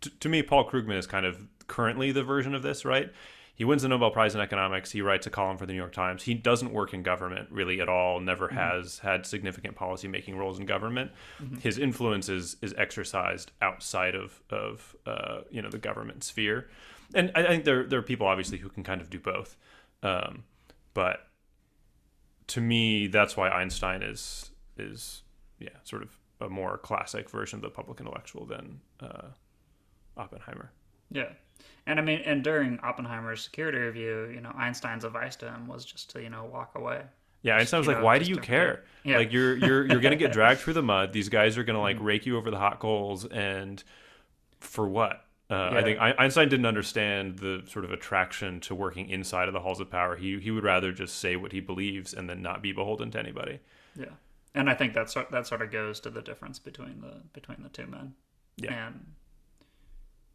t- 0.00 0.10
to 0.20 0.28
me, 0.28 0.42
Paul 0.42 0.68
Krugman 0.68 0.96
is 0.96 1.06
kind 1.06 1.24
of 1.24 1.46
currently 1.68 2.10
the 2.10 2.24
version 2.24 2.54
of 2.54 2.62
this, 2.62 2.84
right? 2.84 3.12
He 3.54 3.64
wins 3.64 3.82
the 3.82 3.88
Nobel 3.88 4.10
Prize 4.10 4.34
in 4.34 4.40
economics. 4.40 4.90
He 4.90 5.02
writes 5.02 5.26
a 5.26 5.30
column 5.30 5.58
for 5.58 5.66
the 5.66 5.74
New 5.74 5.78
York 5.78 5.92
Times. 5.92 6.22
He 6.22 6.32
doesn't 6.32 6.72
work 6.72 6.94
in 6.94 7.02
government 7.02 7.50
really 7.50 7.82
at 7.82 7.90
all. 7.90 8.18
Never 8.18 8.48
mm-hmm. 8.48 8.56
has 8.56 9.00
had 9.00 9.26
significant 9.26 9.76
policy 9.76 10.08
making 10.08 10.38
roles 10.38 10.58
in 10.58 10.64
government. 10.64 11.10
Mm-hmm. 11.42 11.56
His 11.56 11.78
influence 11.78 12.28
is 12.28 12.56
is 12.62 12.74
exercised 12.76 13.52
outside 13.60 14.14
of 14.14 14.40
of 14.50 14.96
uh, 15.06 15.42
you 15.50 15.60
know 15.62 15.68
the 15.68 15.78
government 15.78 16.24
sphere, 16.24 16.68
and 17.14 17.30
I, 17.34 17.42
I 17.42 17.46
think 17.48 17.64
there 17.64 17.84
there 17.84 17.98
are 17.98 18.02
people 18.02 18.26
obviously 18.26 18.58
who 18.58 18.70
can 18.70 18.82
kind 18.82 19.00
of 19.00 19.10
do 19.10 19.20
both. 19.20 19.56
Um, 20.02 20.44
but 20.94 21.26
to 22.48 22.60
me, 22.60 23.06
that's 23.06 23.36
why 23.36 23.48
Einstein 23.48 24.02
is 24.02 24.50
is 24.76 25.22
yeah 25.58 25.68
sort 25.84 26.02
of 26.02 26.16
a 26.40 26.48
more 26.48 26.78
classic 26.78 27.28
version 27.30 27.58
of 27.58 27.62
the 27.62 27.70
public 27.70 28.00
intellectual 28.00 28.46
than 28.46 28.80
uh, 29.00 29.28
Oppenheimer. 30.16 30.72
Yeah. 31.10 31.28
And 31.86 31.98
I 31.98 32.02
mean, 32.02 32.20
and 32.24 32.42
during 32.42 32.78
Oppenheimer's 32.80 33.42
security 33.42 33.78
review, 33.78 34.30
you 34.34 34.40
know, 34.40 34.52
Einstein's 34.56 35.04
advice 35.04 35.36
to 35.36 35.50
him 35.50 35.66
was 35.66 35.84
just 35.84 36.10
to, 36.10 36.22
you 36.22 36.30
know, 36.30 36.44
walk 36.44 36.72
away. 36.74 37.02
Yeah, 37.42 37.56
Einstein 37.56 37.78
was 37.78 37.86
like, 37.86 37.98
know, 37.98 38.04
"Why 38.04 38.18
do 38.18 38.26
you 38.26 38.36
care? 38.36 38.84
Yeah. 39.02 39.16
Like, 39.16 39.32
you're 39.32 39.56
you're 39.56 39.86
you're 39.86 40.00
gonna 40.00 40.16
get 40.16 40.32
dragged 40.34 40.60
through 40.60 40.74
the 40.74 40.82
mud. 40.82 41.12
These 41.12 41.30
guys 41.30 41.56
are 41.56 41.64
gonna 41.64 41.80
like 41.80 41.96
mm-hmm. 41.96 42.04
rake 42.04 42.26
you 42.26 42.36
over 42.36 42.50
the 42.50 42.58
hot 42.58 42.80
coals, 42.80 43.24
and 43.24 43.82
for 44.60 44.86
what? 44.86 45.24
Uh, 45.50 45.70
yeah. 45.72 45.78
I 45.78 45.82
think 45.82 45.98
Einstein 46.00 46.48
didn't 46.48 46.66
understand 46.66 47.40
the 47.40 47.62
sort 47.66 47.84
of 47.84 47.90
attraction 47.90 48.60
to 48.60 48.74
working 48.74 49.08
inside 49.10 49.48
of 49.48 49.54
the 49.54 49.60
halls 49.60 49.80
of 49.80 49.90
power. 49.90 50.14
He 50.14 50.38
he 50.38 50.52
would 50.52 50.62
rather 50.62 50.92
just 50.92 51.18
say 51.18 51.34
what 51.34 51.50
he 51.50 51.58
believes 51.58 52.14
and 52.14 52.30
then 52.30 52.40
not 52.40 52.62
be 52.62 52.72
beholden 52.72 53.10
to 53.12 53.18
anybody. 53.18 53.58
Yeah, 53.96 54.12
and 54.54 54.70
I 54.70 54.74
think 54.74 54.94
that's 54.94 55.14
that 55.14 55.46
sort 55.48 55.62
of 55.62 55.72
goes 55.72 55.98
to 56.00 56.10
the 56.10 56.22
difference 56.22 56.60
between 56.60 57.00
the 57.00 57.22
between 57.32 57.64
the 57.64 57.68
two 57.68 57.86
men. 57.86 58.14
Yeah, 58.56 58.86
and 58.86 59.06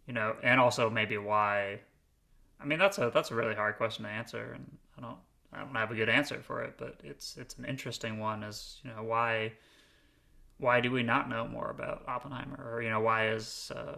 you 0.05 0.13
know, 0.13 0.35
and 0.43 0.59
also 0.59 0.89
maybe 0.89 1.17
why. 1.17 1.79
I 2.59 2.65
mean, 2.65 2.79
that's 2.79 2.97
a 2.97 3.09
that's 3.13 3.31
a 3.31 3.35
really 3.35 3.55
hard 3.55 3.77
question 3.77 4.03
to 4.03 4.11
answer, 4.11 4.51
and 4.53 4.77
I 4.97 5.01
don't 5.01 5.17
I 5.53 5.59
don't 5.59 5.75
have 5.75 5.91
a 5.91 5.95
good 5.95 6.09
answer 6.09 6.41
for 6.41 6.61
it, 6.61 6.75
but 6.77 6.99
it's 7.05 7.37
it's 7.37 7.57
an 7.57 7.63
interesting 7.63 8.19
one. 8.19 8.43
Is 8.43 8.81
you 8.83 8.91
know 8.91 9.03
why 9.03 9.53
why 10.57 10.81
do 10.81 10.91
we 10.91 11.03
not 11.03 11.29
know 11.29 11.47
more 11.47 11.69
about 11.69 12.03
Oppenheimer, 12.07 12.69
or 12.69 12.81
you 12.81 12.89
know 12.89 12.99
why 12.99 13.29
is 13.29 13.71
uh, 13.75 13.95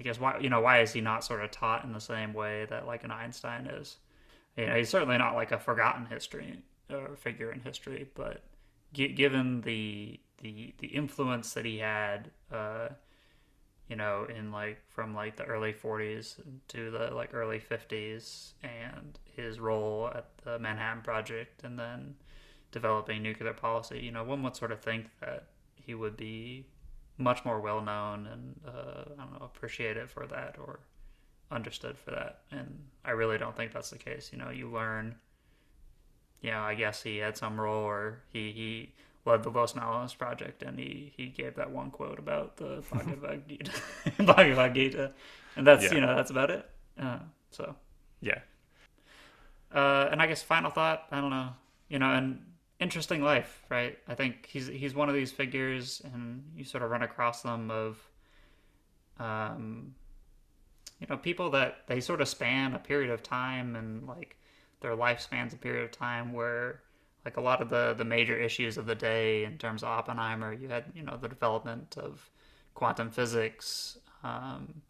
I 0.00 0.02
guess 0.02 0.20
why 0.20 0.38
you 0.38 0.48
know 0.50 0.60
why 0.60 0.80
is 0.80 0.92
he 0.92 1.00
not 1.00 1.24
sort 1.24 1.42
of 1.42 1.50
taught 1.50 1.84
in 1.84 1.92
the 1.92 2.00
same 2.00 2.32
way 2.32 2.66
that 2.70 2.86
like 2.86 3.04
an 3.04 3.10
Einstein 3.10 3.66
is? 3.66 3.96
You 4.56 4.66
know, 4.66 4.76
he's 4.76 4.88
certainly 4.88 5.18
not 5.18 5.34
like 5.34 5.52
a 5.52 5.58
forgotten 5.58 6.06
history 6.06 6.58
or 6.90 7.16
figure 7.16 7.52
in 7.52 7.60
history, 7.60 8.08
but 8.14 8.42
g- 8.92 9.12
given 9.12 9.60
the 9.62 10.20
the 10.42 10.74
the 10.78 10.88
influence 10.88 11.54
that 11.54 11.64
he 11.64 11.78
had. 11.78 12.30
Uh, 12.52 12.88
you 13.88 13.96
know, 13.96 14.26
in 14.28 14.52
like 14.52 14.78
from 14.90 15.14
like 15.14 15.36
the 15.36 15.44
early 15.44 15.72
40s 15.72 16.40
to 16.68 16.90
the 16.90 17.10
like 17.14 17.32
early 17.32 17.58
50s, 17.58 18.52
and 18.62 19.18
his 19.34 19.58
role 19.58 20.10
at 20.14 20.28
the 20.44 20.58
Manhattan 20.58 21.02
Project, 21.02 21.64
and 21.64 21.78
then 21.78 22.14
developing 22.70 23.22
nuclear 23.22 23.54
policy. 23.54 24.00
You 24.00 24.12
know, 24.12 24.24
one 24.24 24.42
would 24.42 24.56
sort 24.56 24.72
of 24.72 24.80
think 24.80 25.06
that 25.20 25.46
he 25.74 25.94
would 25.94 26.16
be 26.16 26.66
much 27.18 27.44
more 27.44 27.60
well 27.60 27.80
known 27.80 28.26
and 28.26 28.60
uh, 28.66 29.02
I 29.18 29.22
don't 29.24 29.32
know 29.32 29.44
appreciated 29.44 30.08
for 30.08 30.26
that 30.28 30.56
or 30.58 30.80
understood 31.50 31.98
for 31.98 32.12
that. 32.12 32.40
And 32.50 32.78
I 33.04 33.10
really 33.10 33.38
don't 33.38 33.56
think 33.56 33.72
that's 33.72 33.90
the 33.90 33.98
case. 33.98 34.30
You 34.32 34.38
know, 34.38 34.50
you 34.50 34.70
learn. 34.70 35.16
You 36.40 36.52
know, 36.52 36.60
I 36.60 36.74
guess 36.74 37.02
he 37.02 37.16
had 37.18 37.36
some 37.36 37.60
role, 37.60 37.82
or 37.82 38.20
he 38.32 38.52
he 38.52 38.92
led 39.24 39.42
the 39.42 39.50
Los 39.50 39.76
Alamos 39.76 40.14
project, 40.14 40.62
and 40.62 40.78
he 40.78 41.12
he 41.16 41.26
gave 41.26 41.56
that 41.56 41.70
one 41.70 41.90
quote 41.90 42.18
about 42.18 42.56
the 42.56 42.84
Bhagavad 42.92 43.48
Gita, 43.48 43.72
Bhagavad 44.18 44.74
Gita, 44.74 45.12
and 45.56 45.66
that's 45.66 45.84
yeah. 45.84 45.94
you 45.94 46.00
know 46.00 46.14
that's 46.14 46.30
about 46.30 46.50
it. 46.50 46.70
Uh, 47.00 47.18
so 47.50 47.74
yeah. 48.20 48.38
Uh, 49.74 50.08
and 50.10 50.22
I 50.22 50.26
guess 50.26 50.42
final 50.42 50.70
thought, 50.70 51.06
I 51.10 51.20
don't 51.20 51.28
know, 51.28 51.50
you 51.90 51.98
know, 51.98 52.10
an 52.10 52.42
interesting 52.80 53.22
life, 53.22 53.64
right? 53.68 53.98
I 54.06 54.14
think 54.14 54.46
he's 54.46 54.66
he's 54.66 54.94
one 54.94 55.08
of 55.08 55.14
these 55.14 55.32
figures, 55.32 56.02
and 56.12 56.42
you 56.56 56.64
sort 56.64 56.82
of 56.82 56.90
run 56.90 57.02
across 57.02 57.42
them 57.42 57.70
of, 57.70 57.98
um, 59.18 59.94
you 61.00 61.06
know, 61.08 61.16
people 61.16 61.50
that 61.50 61.86
they 61.86 62.00
sort 62.00 62.20
of 62.20 62.28
span 62.28 62.74
a 62.74 62.78
period 62.78 63.10
of 63.10 63.22
time, 63.22 63.76
and 63.76 64.06
like 64.06 64.36
their 64.80 64.94
life 64.94 65.20
spans 65.20 65.52
a 65.52 65.56
period 65.56 65.84
of 65.84 65.90
time 65.90 66.32
where 66.32 66.82
like 67.24 67.36
a 67.36 67.40
lot 67.40 67.60
of 67.60 67.68
the 67.68 67.94
the 67.96 68.04
major 68.04 68.36
issues 68.36 68.78
of 68.78 68.86
the 68.86 68.94
day 68.94 69.44
in 69.44 69.58
terms 69.58 69.82
of 69.82 69.88
Oppenheimer. 69.88 70.52
You 70.52 70.68
had 70.68 70.84
you 70.94 71.02
know 71.02 71.16
the 71.16 71.28
development 71.28 71.96
of 71.98 72.30
quantum 72.74 73.10
physics, 73.10 73.98
um, 74.22 74.82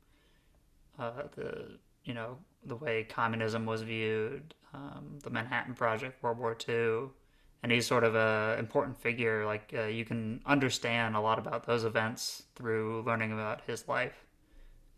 uh, 0.98 1.23
the 1.35 1.78
you 2.05 2.15
know 2.15 2.39
the 2.65 2.77
way 2.77 3.05
communism 3.05 3.65
was 3.66 3.82
viewed, 3.82 4.55
um, 4.74 5.19
the 5.23 5.31
Manhattan 5.31 5.74
Project, 5.74 6.23
World 6.23 6.39
War 6.39 6.56
II, 6.69 7.09
and 7.62 7.72
he's 7.72 7.86
sort 7.86 8.05
of 8.05 8.14
a 8.14 8.56
important 8.59 9.01
figure. 9.01 9.44
Like 9.44 9.72
uh, 9.76 9.85
you 9.85 10.05
can 10.05 10.40
understand 10.47 11.16
a 11.16 11.20
lot 11.20 11.39
about 11.39 11.66
those 11.66 11.85
events 11.85 12.44
through 12.55 13.02
learning 13.02 13.32
about 13.32 13.62
his 13.66 13.89
life, 13.89 14.26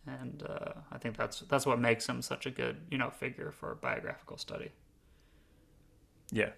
and 0.07 0.43
uh, 0.49 0.73
I 0.93 0.99
think 0.99 1.17
that's 1.17 1.41
that's 1.41 1.67
what 1.67 1.81
makes 1.81 2.09
him 2.09 2.23
such 2.23 2.47
a 2.47 2.51
good 2.51 2.77
you 2.91 2.99
know 2.99 3.11
figure 3.11 3.51
for 3.51 3.75
biographical 3.77 4.37
study. 4.37 4.71
Yeah, 6.31 6.51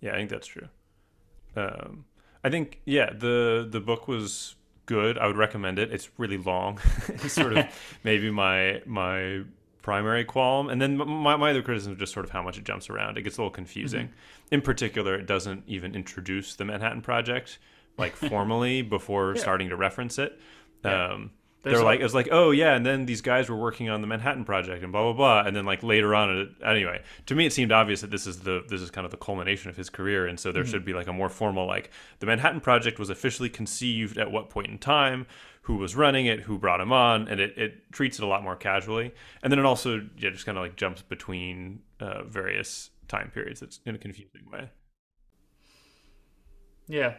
yeah, 0.00 0.12
I 0.12 0.16
think 0.16 0.30
that's 0.30 0.46
true. 0.46 0.68
Um, 1.56 2.04
I 2.44 2.50
think 2.50 2.80
yeah, 2.84 3.10
the 3.12 3.66
the 3.68 3.80
book 3.80 4.06
was 4.06 4.54
good. 4.86 5.18
I 5.18 5.26
would 5.26 5.36
recommend 5.36 5.78
it. 5.78 5.92
It's 5.92 6.08
really 6.16 6.38
long. 6.38 6.80
it's 7.08 7.32
sort 7.32 7.56
of 7.56 7.66
maybe 8.04 8.30
my 8.30 8.82
my 8.86 9.42
primary 9.86 10.24
qualm, 10.24 10.68
and 10.68 10.82
then 10.82 10.96
my 10.96 11.36
my 11.36 11.50
other 11.50 11.62
criticism 11.62 11.92
is 11.92 11.98
just 12.00 12.12
sort 12.12 12.26
of 12.26 12.32
how 12.32 12.42
much 12.42 12.58
it 12.58 12.64
jumps 12.64 12.90
around. 12.90 13.16
It 13.16 13.22
gets 13.22 13.38
a 13.38 13.40
little 13.40 13.52
confusing. 13.52 14.08
Mm-hmm. 14.08 14.54
In 14.54 14.60
particular, 14.60 15.14
it 15.14 15.26
doesn't 15.26 15.62
even 15.68 15.94
introduce 15.94 16.56
the 16.56 16.64
Manhattan 16.64 17.02
Project 17.02 17.60
like 17.96 18.16
formally 18.28 18.82
before 18.82 19.36
yeah. 19.36 19.40
starting 19.40 19.68
to 19.68 19.76
reference 19.76 20.18
it. 20.18 20.40
Yeah. 20.84 21.12
Um, 21.12 21.30
they're 21.62 21.82
like, 21.82 22.00
it 22.00 22.02
was 22.02 22.14
like, 22.14 22.28
oh 22.32 22.50
yeah, 22.50 22.74
and 22.74 22.84
then 22.84 23.06
these 23.06 23.20
guys 23.20 23.48
were 23.48 23.56
working 23.56 23.88
on 23.88 24.00
the 24.00 24.06
Manhattan 24.08 24.44
Project 24.44 24.82
and 24.82 24.90
blah 24.90 25.02
blah 25.02 25.12
blah, 25.12 25.46
and 25.46 25.54
then 25.54 25.64
like 25.64 25.84
later 25.84 26.16
on, 26.16 26.56
anyway, 26.64 27.02
to 27.26 27.36
me 27.36 27.46
it 27.46 27.52
seemed 27.52 27.70
obvious 27.70 28.00
that 28.00 28.10
this 28.10 28.26
is 28.26 28.40
the 28.40 28.64
this 28.68 28.80
is 28.80 28.90
kind 28.90 29.04
of 29.04 29.12
the 29.12 29.16
culmination 29.16 29.70
of 29.70 29.76
his 29.76 29.88
career, 29.88 30.26
and 30.26 30.38
so 30.38 30.50
there 30.50 30.64
mm-hmm. 30.64 30.70
should 30.72 30.84
be 30.84 30.94
like 30.94 31.06
a 31.06 31.12
more 31.12 31.28
formal 31.28 31.64
like 31.64 31.90
the 32.18 32.26
Manhattan 32.26 32.60
Project 32.60 32.98
was 32.98 33.08
officially 33.08 33.48
conceived 33.48 34.18
at 34.18 34.32
what 34.32 34.50
point 34.50 34.66
in 34.66 34.78
time, 34.78 35.26
who 35.66 35.74
was 35.74 35.96
running 35.96 36.26
it, 36.26 36.38
who 36.38 36.56
brought 36.58 36.80
him 36.80 36.92
on, 36.92 37.26
and 37.26 37.40
it, 37.40 37.58
it 37.58 37.92
treats 37.92 38.20
it 38.20 38.22
a 38.22 38.26
lot 38.26 38.40
more 38.40 38.54
casually, 38.54 39.12
and 39.42 39.50
then 39.50 39.58
it 39.58 39.64
also 39.64 40.00
yeah 40.16 40.30
just 40.30 40.46
kind 40.46 40.56
of 40.56 40.62
like 40.62 40.76
jumps 40.76 41.02
between 41.02 41.80
uh, 41.98 42.22
various 42.22 42.90
time 43.08 43.32
periods. 43.34 43.62
It's 43.62 43.80
in 43.84 43.96
a 43.96 43.98
confusing 43.98 44.42
way. 44.52 44.70
Yeah, 46.86 47.14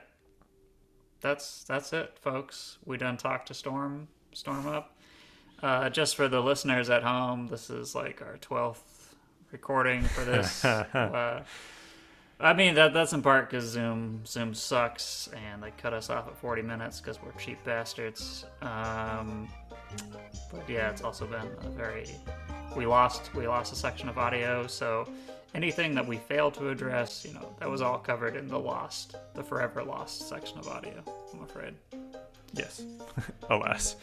that's 1.20 1.66
that's 1.66 1.92
it, 1.92 2.18
folks. 2.22 2.78
We 2.86 2.96
done 2.96 3.18
talked 3.18 3.50
to 3.50 3.54
Storm 3.54 4.08
storm 4.32 4.66
up. 4.66 4.98
Uh, 5.62 5.90
just 5.90 6.16
for 6.16 6.30
the 6.30 6.40
listeners 6.40 6.90
at 6.90 7.04
home, 7.04 7.48
this 7.48 7.70
is 7.70 7.96
like 7.96 8.22
our 8.22 8.38
twelfth 8.38 9.14
recording 9.52 10.04
for 10.04 10.24
this. 10.24 10.64
uh, 10.66 11.44
I 12.40 12.54
mean 12.54 12.76
that 12.76 12.94
that's 12.94 13.14
in 13.14 13.22
part 13.24 13.50
because 13.50 13.66
Zoom 13.66 14.24
Zoom 14.26 14.54
sucks 14.54 15.28
and 15.34 15.62
they 15.64 15.72
cut 15.72 15.94
us 15.94 16.10
off 16.10 16.28
at 16.28 16.38
forty 16.38 16.62
minutes 16.62 17.02
because 17.02 17.20
we're 17.22 17.32
cheap 17.34 17.64
bastards. 17.64 18.46
Um, 18.62 19.50
but 20.52 20.70
yeah, 20.70 20.90
it's 20.92 21.02
also 21.02 21.26
been 21.26 21.48
a 21.64 21.70
very 21.70 22.06
we 22.76 22.86
lost 22.86 23.34
we 23.34 23.48
lost 23.48 23.74
a 23.74 23.76
section 23.76 24.08
of 24.08 24.20
audio, 24.20 24.68
so 24.68 25.10
anything 25.56 25.96
that 25.96 26.06
we 26.06 26.18
failed 26.18 26.54
to 26.56 26.70
address, 26.70 27.26
you 27.26 27.34
know, 27.34 27.56
that 27.60 27.70
was 27.70 27.82
all 27.82 27.98
covered 27.98 28.36
in 28.36 28.48
the 28.48 28.60
lost, 28.60 29.16
the 29.34 29.44
forever 29.44 29.84
lost 29.84 30.30
section 30.30 30.60
of 30.60 30.68
audio. 30.68 31.04
I'm 31.34 31.42
afraid. 31.42 31.74
Yes, 32.54 32.84
alas. 33.50 33.96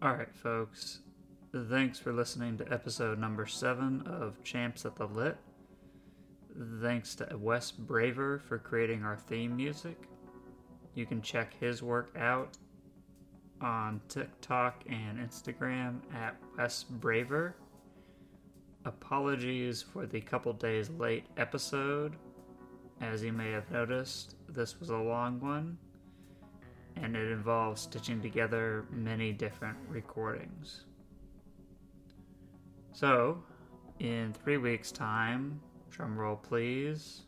All 0.00 0.12
right, 0.12 0.32
folks. 0.34 1.00
Thanks 1.54 1.98
for 1.98 2.12
listening 2.12 2.58
to 2.58 2.70
episode 2.70 3.18
number 3.18 3.46
seven 3.46 4.02
of 4.06 4.44
Champs 4.44 4.84
at 4.84 4.96
the 4.96 5.06
Lit. 5.06 5.38
Thanks 6.82 7.14
to 7.14 7.38
Wes 7.38 7.70
Braver 7.70 8.38
for 8.40 8.58
creating 8.58 9.02
our 9.02 9.16
theme 9.16 9.56
music. 9.56 9.96
You 10.94 11.06
can 11.06 11.22
check 11.22 11.54
his 11.58 11.82
work 11.82 12.14
out 12.18 12.58
on 13.62 14.02
TikTok 14.10 14.84
and 14.90 15.18
Instagram 15.18 16.00
at 16.14 16.36
Wes 16.58 16.84
Braver. 16.84 17.56
Apologies 18.84 19.80
for 19.80 20.04
the 20.04 20.20
couple 20.20 20.52
days 20.52 20.90
late 20.90 21.24
episode. 21.38 22.16
As 23.00 23.22
you 23.22 23.32
may 23.32 23.52
have 23.52 23.70
noticed, 23.70 24.36
this 24.50 24.78
was 24.78 24.90
a 24.90 24.98
long 24.98 25.40
one 25.40 25.78
and 26.96 27.16
it 27.16 27.32
involves 27.32 27.80
stitching 27.80 28.20
together 28.20 28.84
many 28.90 29.32
different 29.32 29.78
recordings. 29.88 30.84
So, 32.98 33.44
in 34.00 34.32
three 34.32 34.56
weeks' 34.56 34.90
time, 34.90 35.60
drum 35.88 36.18
roll 36.18 36.34
please, 36.34 37.26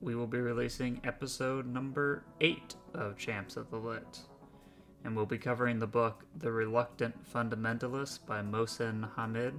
we 0.00 0.14
will 0.14 0.28
be 0.28 0.38
releasing 0.38 1.00
episode 1.02 1.66
number 1.66 2.22
8 2.40 2.76
of 2.94 3.16
Champs 3.16 3.56
of 3.56 3.68
the 3.68 3.78
Lit. 3.78 4.20
And 5.02 5.16
we'll 5.16 5.26
be 5.26 5.38
covering 5.38 5.80
the 5.80 5.88
book 5.88 6.24
The 6.36 6.52
Reluctant 6.52 7.16
Fundamentalist 7.24 8.26
by 8.26 8.42
Mohsin 8.42 9.12
Hamid. 9.16 9.54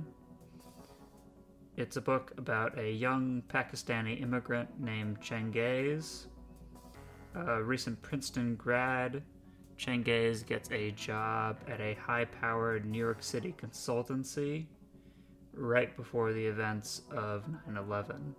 It's 1.75 1.97
a 1.97 2.01
book 2.01 2.31
about 2.37 2.79
a 2.79 2.89
young 2.89 3.43
Pakistani 3.49 4.21
immigrant 4.21 4.79
named 4.79 5.19
Changez. 5.19 6.27
A 7.35 7.61
recent 7.61 8.01
Princeton 8.01 8.55
grad, 8.55 9.21
Changez 9.77 10.45
gets 10.45 10.71
a 10.71 10.91
job 10.91 11.57
at 11.67 11.81
a 11.81 11.95
high 11.95 12.23
powered 12.23 12.85
New 12.85 12.97
York 12.97 13.21
City 13.21 13.53
consultancy 13.61 14.67
right 15.57 15.95
before 15.95 16.33
the 16.33 16.45
events 16.45 17.01
of 17.11 17.47
9 17.67 17.77
11. 17.77 18.35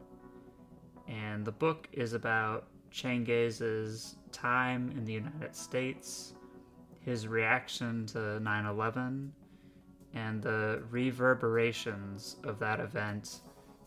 And 1.09 1.45
the 1.45 1.53
book 1.53 1.89
is 1.93 2.13
about 2.13 2.69
Changez's 2.91 4.17
time 4.33 4.91
in 4.97 5.05
the 5.05 5.13
United 5.13 5.55
States, 5.55 6.35
his 7.01 7.27
reaction 7.27 8.07
to 8.07 8.41
9 8.41 8.67
11, 8.67 9.33
and 10.15 10.43
the 10.43 10.83
reverberations 10.91 12.37
of 12.45 12.59
that 12.59 12.81
event 12.81 13.41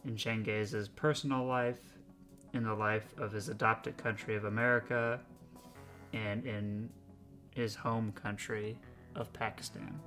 in 0.06 0.16
Changez's 0.16 0.88
personal 0.88 1.46
life, 1.46 1.98
in 2.54 2.64
the 2.64 2.74
life 2.74 3.14
of 3.18 3.32
his 3.32 3.50
adopted 3.50 3.98
country 3.98 4.36
of 4.36 4.46
America, 4.46 5.20
and 6.14 6.46
in 6.46 6.90
his 7.52 7.76
home 7.76 8.12
country 8.12 8.78
of 9.16 9.32
Pakistan. 9.34 10.00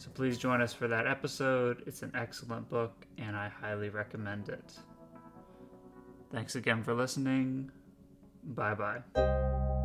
So 0.00 0.08
please 0.14 0.38
join 0.38 0.62
us 0.62 0.72
for 0.72 0.88
that 0.88 1.06
episode. 1.06 1.82
It's 1.86 2.02
an 2.02 2.10
excellent 2.14 2.70
book, 2.70 3.06
and 3.18 3.36
I 3.36 3.48
highly 3.50 3.90
recommend 3.90 4.48
it. 4.48 4.72
Thanks 6.32 6.56
again 6.56 6.82
for 6.82 6.94
listening. 6.94 7.70
Bye 8.42 8.72
bye. 8.72 9.76